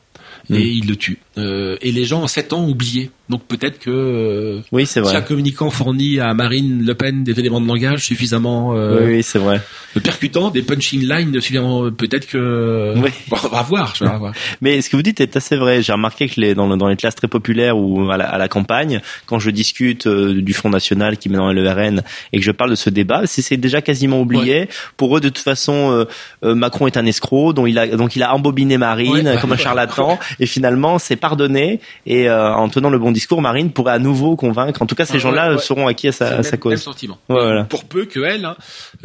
et 0.49 0.53
mm. 0.53 0.57
il 0.57 0.88
le 0.88 0.95
tue. 0.95 1.19
Et 1.38 1.91
les 1.91 2.05
gens 2.05 2.23
en 2.23 2.28
sept 2.28 2.53
ans 2.53 2.63
ont 2.63 2.69
oublié. 2.69 3.11
Donc 3.30 3.43
peut-être 3.45 3.80
que 3.80 3.89
euh, 3.89 4.61
oui, 4.71 4.86
c'est 4.86 4.99
vrai. 4.99 5.11
si 5.11 5.17
un 5.17 5.21
communicant 5.21 5.69
fournit 5.69 6.19
à 6.19 6.34
Marine 6.34 6.84
Le 6.86 6.93
Pen 6.93 7.23
des 7.23 7.39
éléments 7.39 7.59
de 7.59 7.67
langage 7.67 8.05
suffisamment 8.05 8.76
euh, 8.76 9.07
oui, 9.07 9.23
c'est 9.23 9.39
vrai. 9.39 9.61
percutants, 10.03 10.51
des 10.51 10.61
punching 10.61 11.01
lines 11.01 11.34
suffisamment, 11.41 11.89
peut-être 11.91 12.28
que 12.28 12.93
oui. 12.97 13.09
on 13.32 13.47
va 13.47 13.61
voir. 13.63 13.95
Je 13.95 14.03
vais 14.03 14.17
voir. 14.17 14.34
Mais 14.61 14.82
ce 14.82 14.89
que 14.89 14.95
vous 14.95 15.01
dites 15.01 15.21
est 15.21 15.36
assez 15.36 15.55
vrai. 15.55 15.82
J'ai 15.82 15.93
remarqué 15.93 16.28
que 16.28 16.39
les, 16.39 16.53
dans, 16.53 16.76
dans 16.78 16.88
les 16.88 16.95
classes 16.95 17.15
très 17.15 17.28
populaires 17.28 17.78
ou 17.78 18.09
à 18.11 18.17
la, 18.17 18.26
à 18.26 18.38
la 18.38 18.47
campagne, 18.47 19.01
quand 19.26 19.39
je 19.39 19.49
discute 19.49 20.07
euh, 20.07 20.41
du 20.41 20.53
Front 20.53 20.69
National 20.69 21.17
qui 21.17 21.30
met 21.30 21.38
dans 21.38 21.51
le 21.51 21.67
RN 21.67 22.03
et 22.32 22.38
que 22.38 22.43
je 22.43 22.51
parle 22.51 22.69
de 22.69 22.76
ce 22.76 22.89
débat, 22.89 23.23
c'est 23.26 23.57
déjà 23.57 23.82
quasiment 23.82 24.21
oublié. 24.21 24.69
Pour 24.97 25.17
eux, 25.17 25.21
de 25.21 25.30
toute 25.30 25.43
façon, 25.43 26.05
euh, 26.43 26.55
Macron 26.55 26.88
est 26.88 26.97
un 26.97 27.05
escroc, 27.05 27.53
dont 27.53 27.65
il 27.65 27.80
a 27.80 27.88
donc 27.88 28.15
il 28.15 28.23
a 28.23 28.34
embobiné 28.34 28.78
Marine 28.78 29.38
comme 29.41 29.53
un 29.53 29.57
charlatan 29.57 30.19
et 30.39 30.45
finalement 30.45 30.99
c'est 30.99 31.15
pardonné 31.15 31.80
et 32.05 32.30
euh, 32.30 32.53
en 32.53 32.69
tenant 32.69 32.89
le 32.89 32.99
bon 32.99 33.11
discours 33.16 33.41
Marine 33.41 33.72
pourrait 33.72 33.93
à 33.93 33.99
nouveau 33.99 34.36
convaincre 34.36 34.82
en 34.82 34.86
tout 34.86 34.93
cas 34.93 35.05
ces 35.05 35.20
gens-là 35.20 35.57
seront 35.57 35.88
acquis 35.88 36.09
à 36.09 36.11
sa, 36.11 36.38
à 36.38 36.43
sa 36.43 36.57
cause 36.57 36.72
même 36.72 36.80
sentiment 36.80 37.18
voilà. 37.28 37.63
pour 37.63 37.86
peu 37.86 38.05
que 38.05 38.20
elle 38.20 38.45
hein, 38.45 38.55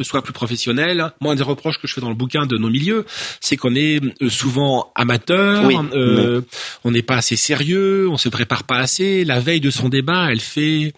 soit 0.01 0.21
plus 0.21 0.33
professionnelle 0.33 1.11
moi 1.19 1.33
un 1.33 1.35
des 1.35 1.43
reproches 1.43 1.79
que 1.79 1.87
je 1.87 1.93
fais 1.93 2.01
dans 2.01 2.09
le 2.09 2.15
bouquin 2.15 2.45
de 2.45 2.57
nos 2.57 2.69
milieux 2.69 3.05
c'est 3.39 3.57
qu'on 3.57 3.73
est 3.73 3.99
euh, 4.21 4.29
souvent 4.29 4.91
amateur 4.93 5.67
euh, 5.93 6.41
on 6.83 6.91
n'est 6.91 7.01
pas 7.01 7.15
assez 7.15 7.35
sérieux 7.35 8.07
on 8.09 8.17
se 8.17 8.29
prépare 8.29 8.63
pas 8.63 8.77
assez 8.77 9.25
la 9.25 9.39
veille 9.39 9.61
de 9.61 9.71
son 9.71 9.89
débat 9.89 10.27
elle 10.29 10.41
fait 10.41 10.93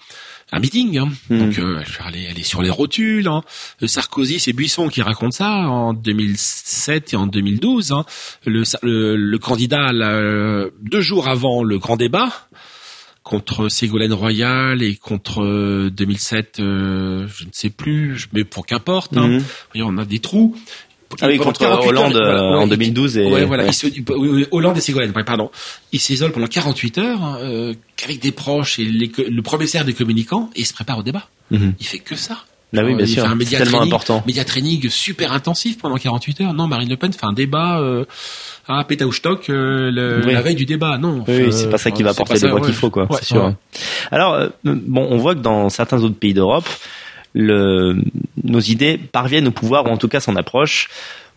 un 0.54 0.60
meeting. 0.60 1.00
Hein. 1.00 1.10
Hmm. 1.30 1.40
Donc, 1.40 1.60
euh, 1.60 1.84
elle, 2.08 2.16
est, 2.16 2.24
elle 2.30 2.40
est 2.40 2.44
sur 2.44 2.62
les 2.62 2.70
rotules. 2.70 3.28
Hein. 3.28 3.42
Sarkozy, 3.86 4.40
c'est 4.40 4.54
Buisson 4.54 4.88
qui 4.88 5.02
raconte 5.02 5.34
ça 5.34 5.50
en 5.50 5.94
2007 5.94 7.14
et 7.14 7.16
en 7.18 7.26
2012. 7.26 7.92
Hein. 7.92 8.06
Le, 8.46 8.64
le, 8.84 9.38
candidat, 9.40 9.92
deux 9.94 11.02
jours 11.02 11.28
avant 11.28 11.64
le 11.64 11.80
grand 11.80 11.98
débat, 11.98 12.48
contre 13.24 13.70
Ségolène 13.70 14.14
Royal 14.14 14.84
et 14.84 14.96
contre 14.96 15.90
2007, 15.90 16.60
euh, 16.60 17.28
je 17.34 17.46
ne 17.46 17.50
sais 17.54 17.70
plus, 17.70 18.28
mais 18.34 18.44
pour 18.44 18.66
qu'importe, 18.66 19.16
hein. 19.18 19.40
Hmm. 19.40 19.82
on 19.82 19.98
a 19.98 20.06
des 20.06 20.20
trous. 20.20 20.56
Ah 21.22 21.28
oui, 21.28 21.38
contre 21.38 21.64
Hollande 21.86 22.16
euh, 22.16 22.56
en 22.56 22.68
2012 22.68 23.18
et 23.18 23.32
ouais, 23.32 23.46
voilà, 23.46 23.70
Hollande 24.52 24.78
et 24.78 24.82
Ségolène, 24.82 25.14
pardon. 25.14 25.52
Il 25.92 26.00
s'isole 26.00 26.32
pendant 26.32 26.48
48 26.48 26.98
heures 26.98 27.24
hein, 27.24 27.38
euh, 27.42 27.74
qu'avec 27.96 28.20
des 28.20 28.32
proches 28.32 28.80
et 28.80 28.86
les, 28.86 29.12
le 29.30 29.42
commissaire 29.42 29.86
des 29.86 29.94
communicants 29.94 30.50
et 30.56 30.62
il 30.62 30.66
se 30.66 30.74
prépare 30.74 30.98
au 30.98 31.04
débat. 31.04 31.28
Mhm. 31.52 31.76
Il 31.80 31.86
fait 31.86 32.00
que 32.00 32.16
ça. 32.16 32.46
Bah 32.74 32.82
oui, 32.84 32.96
bien 32.96 33.06
sûr. 33.06 33.24
C'est 33.46 33.58
tellement 33.58 33.82
important. 33.82 34.24
Média 34.26 34.44
training 34.44 34.90
super 34.90 35.32
intensif 35.32 35.78
pendant 35.78 35.98
48 35.98 36.42
heures. 36.42 36.54
Non, 36.54 36.68
Marine 36.68 36.90
Le 36.90 36.98
Pen 36.98 37.14
fait 37.14 37.26
un 37.26 37.34
débat 37.34 37.80
euh, 37.80 38.06
à 38.68 38.84
Pétaouchtok 38.84 39.50
euh, 39.50 39.92
la 40.26 40.42
veille 40.42 40.56
du 40.56 40.66
débat. 40.66 40.98
Non. 40.98 41.24
Oui, 41.28 41.54
c'est 41.54 41.70
pas 41.70 41.78
ça 41.78 41.92
qui 41.92 42.04
va 42.04 42.10
apporter 42.12 42.40
le 42.40 42.50
voix 42.50 42.62
qu'il 42.62 42.74
faut, 42.74 42.90
quoi. 42.90 43.08
c'est 43.12 43.26
sûr. 43.26 43.54
Alors, 44.12 44.34
euh, 44.34 44.50
bon, 44.64 45.08
on 45.10 45.18
voit 45.18 45.36
que 45.36 45.42
dans 45.42 45.70
certains 45.70 46.02
autres 46.04 46.16
pays 46.16 46.34
d'Europe, 46.34 46.68
le, 47.36 47.96
nos 48.44 48.60
idées 48.60 48.98
parviennent 48.98 49.48
au 49.48 49.52
pouvoir, 49.52 49.86
ou 49.86 49.90
en 49.90 49.98
tout 49.98 50.08
cas 50.08 50.20
s'en 50.20 50.36
approchent. 50.36 50.90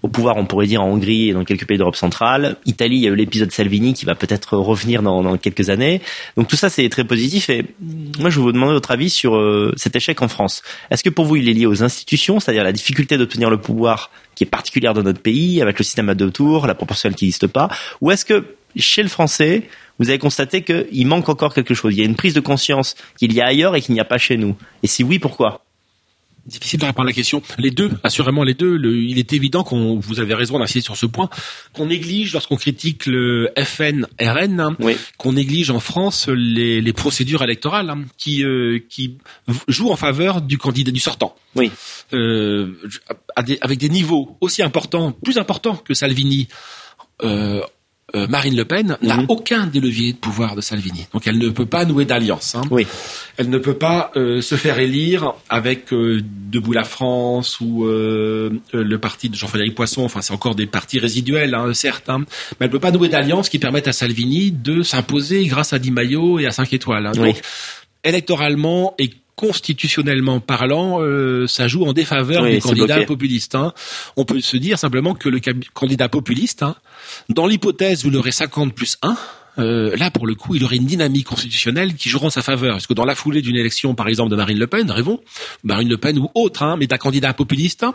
Au 0.07 0.09
pouvoir, 0.09 0.37
on 0.37 0.47
pourrait 0.47 0.69
dire 0.69 0.85
en 0.85 0.89
Hongrie 0.89 1.31
et 1.31 1.33
dans 1.33 1.45
quelques 1.45 1.67
pays 1.67 1.79
d'Europe 1.79 1.97
centrale. 1.97 2.59
Italie, 2.65 2.99
il 2.99 3.03
y 3.03 3.09
a 3.09 3.11
eu 3.11 3.17
l'épisode 3.17 3.51
Salvini 3.51 3.93
qui 3.93 4.05
va 4.05 4.15
peut-être 4.15 4.57
revenir 4.57 5.03
dans, 5.03 5.21
dans, 5.21 5.37
quelques 5.37 5.69
années. 5.69 6.01
Donc 6.37 6.47
tout 6.47 6.55
ça, 6.55 6.71
c'est 6.71 6.89
très 6.89 7.03
positif. 7.03 7.51
Et 7.51 7.65
moi, 8.21 8.31
je 8.31 8.37
vais 8.37 8.43
vous 8.43 8.53
demander 8.53 8.75
votre 8.75 8.93
avis 8.93 9.11
sur 9.11 9.35
euh, 9.35 9.73
cet 9.77 9.97
échec 9.97 10.23
en 10.23 10.29
France. 10.29 10.63
Est-ce 10.93 11.03
que 11.03 11.11
pour 11.11 11.25
vous, 11.25 11.35
il 11.35 11.49
est 11.49 11.53
lié 11.53 11.67
aux 11.67 11.83
institutions, 11.83 12.39
c'est-à-dire 12.39 12.63
la 12.63 12.71
difficulté 12.71 13.19
d'obtenir 13.19 13.51
le 13.51 13.61
pouvoir 13.61 14.13
qui 14.37 14.45
est 14.45 14.47
particulière 14.47 14.95
dans 14.95 15.03
notre 15.03 15.21
pays, 15.21 15.61
avec 15.61 15.77
le 15.77 15.83
système 15.83 16.09
à 16.09 16.15
deux 16.15 16.31
tours, 16.31 16.69
la 16.69 16.77
proportionnelle 16.77 17.17
qui 17.17 17.25
n'existe 17.25 17.49
pas, 17.49 17.69
ou 18.01 18.13
est-ce 18.13 18.25
que 18.25 18.45
chez 18.77 19.03
le 19.03 19.09
français, 19.09 19.65
vous 19.99 20.09
avez 20.09 20.21
constaté 20.21 20.63
qu'il 20.63 21.07
manque 21.09 21.29
encore 21.29 21.53
quelque 21.53 21.75
chose? 21.75 21.95
Il 21.95 21.99
y 21.99 22.03
a 22.03 22.07
une 22.07 22.15
prise 22.15 22.35
de 22.35 22.41
conscience 22.41 22.95
qu'il 23.19 23.33
y 23.33 23.41
a 23.41 23.47
ailleurs 23.47 23.75
et 23.75 23.81
qu'il 23.81 23.95
n'y 23.95 24.01
a 24.01 24.05
pas 24.05 24.19
chez 24.19 24.37
nous? 24.37 24.55
Et 24.85 24.87
si 24.87 25.03
oui, 25.03 25.19
pourquoi? 25.19 25.66
Difficile 26.47 26.81
de 26.81 26.87
répondre 26.87 27.07
à 27.07 27.11
la 27.11 27.13
question. 27.13 27.43
Les 27.59 27.71
deux, 27.71 27.91
assurément 28.05 28.45
les 28.45 28.55
deux. 28.55 28.79
il 28.95 29.19
est 29.19 29.33
évident 29.33 29.65
qu'on, 29.65 29.99
vous 29.99 30.21
avez 30.21 30.35
raison 30.35 30.59
d'insister 30.59 30.81
sur 30.81 30.97
ce 30.97 31.07
point, 31.07 31.29
qu'on 31.73 31.87
néglige 31.87 32.33
lorsqu'on 32.33 32.57
critique 32.57 33.07
le 33.07 33.51
FN-RN, 33.57 34.61
hein, 34.61 34.77
qu'on 35.19 35.33
néglige 35.33 35.71
en 35.71 35.81
France 35.81 36.29
les, 36.29 36.81
les 36.81 36.93
procédures 36.93 37.43
électorales 37.43 37.91
hein, 37.91 38.05
qui 38.17 38.45
euh, 38.45 38.79
qui 38.89 39.19
jouent 39.69 39.91
en 39.91 39.97
faveur 39.97 40.41
du 40.41 40.59
candidat 40.59 40.93
du 40.93 41.01
sortant. 41.01 41.35
Oui. 41.55 41.71
Euh, 42.13 42.75
avec 43.35 43.79
des 43.79 43.89
niveaux 43.89 44.37
aussi 44.41 44.63
importants, 44.63 45.13
plus 45.13 45.39
importants 45.39 45.77
que 45.77 45.95
Salvini. 45.95 46.49
Euh, 47.23 47.63
euh, 48.17 48.27
Marine 48.29 48.57
Le 48.57 48.65
Pen 48.65 48.97
n'a 49.03 49.19
mhm. 49.19 49.27
aucun 49.29 49.67
des 49.67 49.81
leviers 49.81 50.13
de 50.13 50.19
pouvoir 50.19 50.57
de 50.57 50.61
Salvini. 50.61 51.07
Donc 51.13 51.27
elle 51.27 51.39
ne 51.39 51.49
peut 51.51 51.67
pas 51.67 51.85
nouer 51.85 52.05
d'alliance. 52.05 52.55
Hein. 52.55 52.63
Oui. 52.71 52.87
Elle 53.37 53.51
ne 53.51 53.59
peut 53.59 53.75
pas 53.75 54.11
euh, 54.17 54.41
se 54.41 54.57
faire 54.57 54.79
élire 54.79 55.35
avec 55.49 55.93
euh, 55.93 56.23
Debout 56.51 56.73
la 56.73 56.85
France 56.85 57.61
ou 57.61 57.85
le 57.87 58.97
parti 58.97 59.29
de 59.29 59.35
Jean-Frédéric 59.35 59.75
Poisson. 59.75 60.03
Enfin, 60.05 60.23
c'est 60.23 60.33
encore 60.33 60.55
des 60.55 60.67
partis 60.67 60.99
résiduels, 60.99 61.55
hein, 61.55 61.75
certes. 61.75 62.09
Hein. 62.09 62.21
Mais 62.21 62.27
elle 62.61 62.67
ne 62.67 62.73
peut 62.73 62.81
pas 62.81 62.93
nouer 62.93 63.09
d'alliance 63.09 63.49
qui 63.49 63.59
permette 63.59 63.89
à 63.89 63.93
Salvini 63.93 64.53
de 64.53 64.83
s'imposer 64.83 65.47
grâce 65.47 65.73
à 65.73 65.79
Di 65.79 65.91
Maio 65.91 66.39
et 66.39 66.47
à 66.47 66.53
5 66.53 66.73
étoiles. 66.73 67.07
Hein. 67.07 67.13
Donc, 67.13 67.41
électoralement 68.05 68.95
et 68.99 69.11
constitutionnellement 69.37 70.41
parlant, 70.41 71.01
euh, 71.01 71.47
ça 71.47 71.69
joue 71.69 71.85
en 71.85 71.93
défaveur 71.93 72.45
du 72.47 72.59
candidat 72.59 73.05
populiste. 73.05 73.55
Hein. 73.55 73.73
On 74.17 74.25
peut 74.25 74.41
se 74.41 74.57
dire 74.57 74.79
simplement 74.79 75.15
que 75.15 75.29
le 75.29 75.41
candidat 75.75 76.09
populiste, 76.09 76.63
hein, 76.63 76.75
dans 77.29 77.47
l'hypothèse 77.47 78.05
où 78.05 78.09
il 78.09 78.17
aurait 78.17 78.33
50 78.33 78.75
plus 78.75 78.97
1, 79.03 79.17
euh, 79.59 79.97
là, 79.97 80.11
pour 80.11 80.27
le 80.27 80.35
coup, 80.35 80.55
il 80.55 80.65
aurait 80.65 80.77
une 80.77 80.87
dynamique 80.87 81.27
constitutionnelle 81.27 81.95
qui 81.95 82.09
jouera 82.09 82.27
en 82.27 82.31
sa 82.31 82.43
faveur. 82.43 82.75
Parce 82.75 82.87
que 82.87 82.95
dans 82.95 83.05
la 83.05 83.15
foulée 83.15 83.43
d'une 83.43 83.57
élection, 83.57 83.95
par 83.95 84.09
exemple, 84.09 84.31
de 84.31 84.37
Marine 84.37 84.59
Le 84.59 84.67
Pen, 84.67 84.91
rêvons, 84.91 85.21
Marine 85.65 85.89
Le 85.89 85.97
Pen 85.97 86.19
ou 86.19 86.31
autre, 86.35 86.63
hein, 86.63 86.77
mais 86.79 86.87
d'un 86.87 86.99
candidat 86.99 87.33
populiste, 87.33 87.87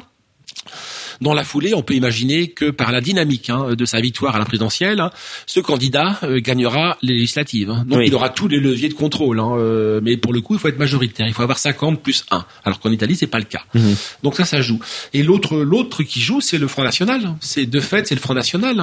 dans 1.20 1.34
la 1.34 1.44
foulée, 1.44 1.74
on 1.74 1.82
peut 1.82 1.96
imaginer 1.96 2.48
que 2.48 2.72
par 2.72 2.92
la 2.92 3.02
dynamique 3.02 3.50
hein, 3.50 3.76
de 3.76 3.86
sa 3.86 4.00
victoire 4.00 4.36
à 4.36 4.40
la 4.40 4.46
présidentielle, 4.46 5.00
hein, 5.00 5.12
ce 5.46 5.60
candidat 5.60 6.20
euh, 6.24 6.40
gagnera 6.40 6.98
les 7.02 7.14
législatives. 7.14 7.70
Hein. 7.70 7.86
Donc 7.88 8.02
il 8.06 8.14
aura 8.16 8.30
tous 8.30 8.48
les 8.48 8.60
leviers 8.60 8.90
de 8.90 8.94
contrôle. 8.94 9.40
Euh, 9.40 10.00
mais 10.04 10.18
pour 10.18 10.34
le 10.34 10.42
coup, 10.42 10.54
il 10.54 10.60
faut 10.60 10.68
être 10.68 10.80
majoritaire. 10.80 11.28
Il 11.28 11.34
faut 11.34 11.44
avoir 11.44 11.60
50 11.60 12.02
plus 12.02 12.26
1. 12.32 12.44
Alors 12.64 12.80
qu'en 12.80 12.92
Italie, 12.92 13.16
c'est 13.16 13.28
pas 13.28 13.40
le 13.40 13.46
cas. 13.46 13.62
Mhm. 13.74 13.96
Donc 14.24 14.36
ça, 14.36 14.46
ça 14.46 14.62
joue. 14.62 14.80
Et 15.14 15.24
l'autre, 15.24 15.58
l'autre 15.58 16.04
qui 16.04 16.22
joue, 16.22 16.42
c'est 16.42 16.58
le 16.58 16.68
Front 16.68 16.84
National. 16.84 17.36
C'est 17.40 17.66
de 17.66 17.80
fait, 17.80 18.08
c'est 18.08 18.16
le 18.16 18.22
Front 18.22 18.34
National. 18.34 18.78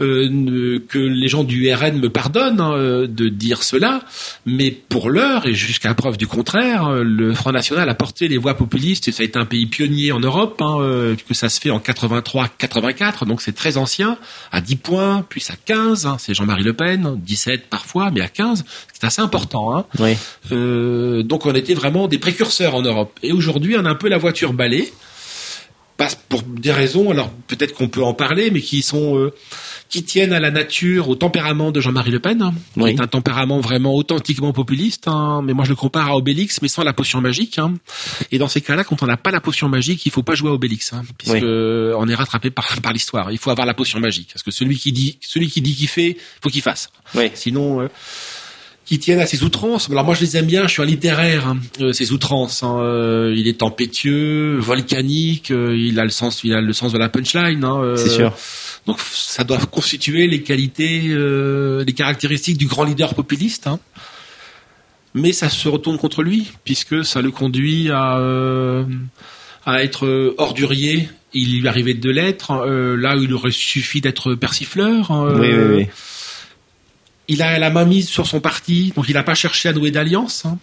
Euh, 0.00 0.78
que 0.88 0.98
les 0.98 1.28
gens 1.28 1.44
du 1.44 1.72
RN 1.72 1.98
me 1.98 2.08
pardonnent 2.08 3.06
de 3.06 3.28
dire 3.28 3.62
cela, 3.62 4.02
mais 4.46 4.70
pour 4.70 5.10
l'heure 5.10 5.46
et 5.46 5.52
jusqu'à 5.52 5.92
preuve 5.94 6.16
du 6.16 6.26
contraire, 6.26 6.90
le 6.90 7.34
Front 7.34 7.52
National 7.52 7.88
a 7.88 7.94
porté 7.94 8.28
les 8.28 8.38
voix 8.38 8.54
populistes 8.54 9.08
et 9.08 9.12
ça 9.12 9.22
a 9.22 9.26
été 9.26 9.38
un 9.38 9.44
pays 9.44 9.66
pionnier 9.66 10.12
en 10.12 10.20
Europe, 10.20 10.62
que 11.28 11.34
ça 11.34 11.49
se 11.50 11.60
fait 11.60 11.70
en 11.70 11.78
83-84, 11.78 13.26
donc 13.26 13.42
c'est 13.42 13.52
très 13.52 13.76
ancien, 13.76 14.18
à 14.52 14.60
10 14.60 14.76
points, 14.76 15.24
puis 15.28 15.44
à 15.50 15.54
15, 15.56 16.06
hein, 16.06 16.16
c'est 16.18 16.34
Jean-Marie 16.34 16.62
Le 16.62 16.72
Pen, 16.72 17.16
17 17.18 17.68
parfois, 17.68 18.10
mais 18.10 18.20
à 18.20 18.28
15, 18.28 18.64
c'est 18.92 19.06
assez 19.06 19.20
important. 19.20 19.76
Hein. 19.76 19.84
Euh, 20.52 21.22
donc 21.22 21.46
on 21.46 21.54
était 21.54 21.74
vraiment 21.74 22.08
des 22.08 22.18
précurseurs 22.18 22.74
en 22.74 22.82
Europe. 22.82 23.18
Et 23.22 23.32
aujourd'hui, 23.32 23.76
on 23.76 23.84
a 23.84 23.90
un 23.90 23.94
peu 23.94 24.08
la 24.08 24.18
voiture 24.18 24.52
balée, 26.00 26.14
pour 26.28 26.42
des 26.42 26.72
raisons, 26.72 27.10
alors 27.10 27.30
peut-être 27.46 27.74
qu'on 27.74 27.88
peut 27.88 28.02
en 28.02 28.14
parler, 28.14 28.50
mais 28.50 28.60
qui 28.60 28.82
sont 28.82 29.18
euh, 29.18 29.32
qui 29.88 30.04
tiennent 30.04 30.32
à 30.32 30.40
la 30.40 30.50
nature, 30.50 31.08
au 31.08 31.14
tempérament 31.16 31.70
de 31.72 31.80
Jean-Marie 31.80 32.10
Le 32.10 32.20
Pen, 32.20 32.40
hein, 32.42 32.54
qui 32.74 32.80
est 32.88 33.00
un 33.00 33.06
tempérament 33.06 33.60
vraiment 33.60 33.94
authentiquement 33.94 34.52
populiste. 34.52 35.08
Hein, 35.08 35.42
mais 35.44 35.52
moi, 35.52 35.64
je 35.64 35.70
le 35.70 35.76
compare 35.76 36.08
à 36.08 36.16
Obélix, 36.16 36.62
mais 36.62 36.68
sans 36.68 36.84
la 36.84 36.92
potion 36.92 37.20
magique. 37.20 37.58
Hein. 37.58 37.74
Et 38.30 38.38
dans 38.38 38.48
ces 38.48 38.60
cas-là, 38.60 38.84
quand 38.84 39.02
on 39.02 39.06
n'a 39.06 39.16
pas 39.16 39.30
la 39.30 39.40
potion 39.40 39.68
magique, 39.68 40.06
il 40.06 40.12
faut 40.12 40.22
pas 40.22 40.34
jouer 40.34 40.50
à 40.50 40.54
Obélix, 40.54 40.92
puisque 41.18 41.44
on 41.44 42.08
est 42.08 42.14
rattrapé 42.14 42.50
par, 42.50 42.80
par 42.80 42.92
l'histoire. 42.92 43.30
Il 43.32 43.38
faut 43.38 43.50
avoir 43.50 43.66
la 43.66 43.74
potion 43.74 44.00
magique, 44.00 44.30
parce 44.32 44.42
que 44.42 44.50
celui 44.50 44.78
qui 44.78 44.92
dit, 44.92 45.18
celui 45.20 45.48
qui 45.48 45.60
dit 45.60 45.74
qu'il 45.74 45.88
fait, 45.88 46.16
faut 46.42 46.50
qu'il 46.50 46.62
fasse. 46.62 46.90
Sinon. 47.34 47.80
Euh, 47.80 47.88
qui 48.84 48.98
tiennent 48.98 49.20
à 49.20 49.26
ses 49.26 49.44
outrances. 49.44 49.88
Alors 49.90 50.04
moi 50.04 50.14
je 50.14 50.20
les 50.22 50.36
aime 50.36 50.46
bien, 50.46 50.66
je 50.66 50.72
suis 50.72 50.82
un 50.82 50.86
littéraire, 50.86 51.46
hein, 51.46 51.58
euh, 51.80 51.92
ces 51.92 52.12
outrances. 52.12 52.62
Hein, 52.62 52.78
euh, 52.80 53.34
il 53.36 53.46
est 53.46 53.58
tempétueux, 53.58 54.56
volcanique, 54.58 55.50
il 55.50 55.98
a 56.00 56.04
le 56.04 56.10
sens, 56.10 56.42
il 56.42 56.52
a 56.52 56.60
le 56.60 56.72
sens 56.72 56.92
de 56.92 56.98
la 56.98 57.08
punchline. 57.08 57.62
Hein, 57.64 57.94
C'est 57.96 58.10
sûr. 58.10 58.34
Donc 58.86 58.98
ça 59.12 59.44
doit 59.44 59.58
constituer 59.58 60.26
les 60.26 60.42
qualités, 60.42 61.02
euh, 61.10 61.84
les 61.84 61.92
caractéristiques 61.92 62.56
du 62.56 62.66
grand 62.66 62.84
leader 62.84 63.14
populiste. 63.14 63.66
Hein. 63.66 63.78
Mais 65.14 65.32
ça 65.32 65.48
se 65.48 65.68
retourne 65.68 65.98
contre 65.98 66.22
lui, 66.22 66.50
puisque 66.64 67.04
ça 67.04 67.20
le 67.20 67.30
conduit 67.30 67.90
à, 67.90 68.18
euh, 68.18 68.84
à 69.66 69.82
être 69.82 70.34
ordurier. 70.38 71.08
Il 71.32 71.60
lui 71.60 71.68
arrivait 71.68 71.94
de 71.94 72.10
l'être, 72.10 72.50
euh, 72.50 72.96
là 72.96 73.16
où 73.16 73.22
il 73.22 73.32
aurait 73.32 73.50
suffi 73.50 74.00
d'être 74.00 74.34
persifleur. 74.34 75.10
Oui, 75.10 75.48
oui, 75.52 75.76
oui. 75.76 75.86
Il 77.30 77.42
a 77.42 77.60
la 77.60 77.70
main 77.70 77.84
mise 77.84 78.08
sur 78.08 78.26
son 78.26 78.40
parti, 78.40 78.92
donc 78.96 79.08
il 79.08 79.14
n'a 79.14 79.22
pas 79.22 79.36
cherché 79.36 79.68
à 79.68 79.72
nouer 79.72 79.92
d'alliance. 79.92 80.44
Hein. 80.44 80.58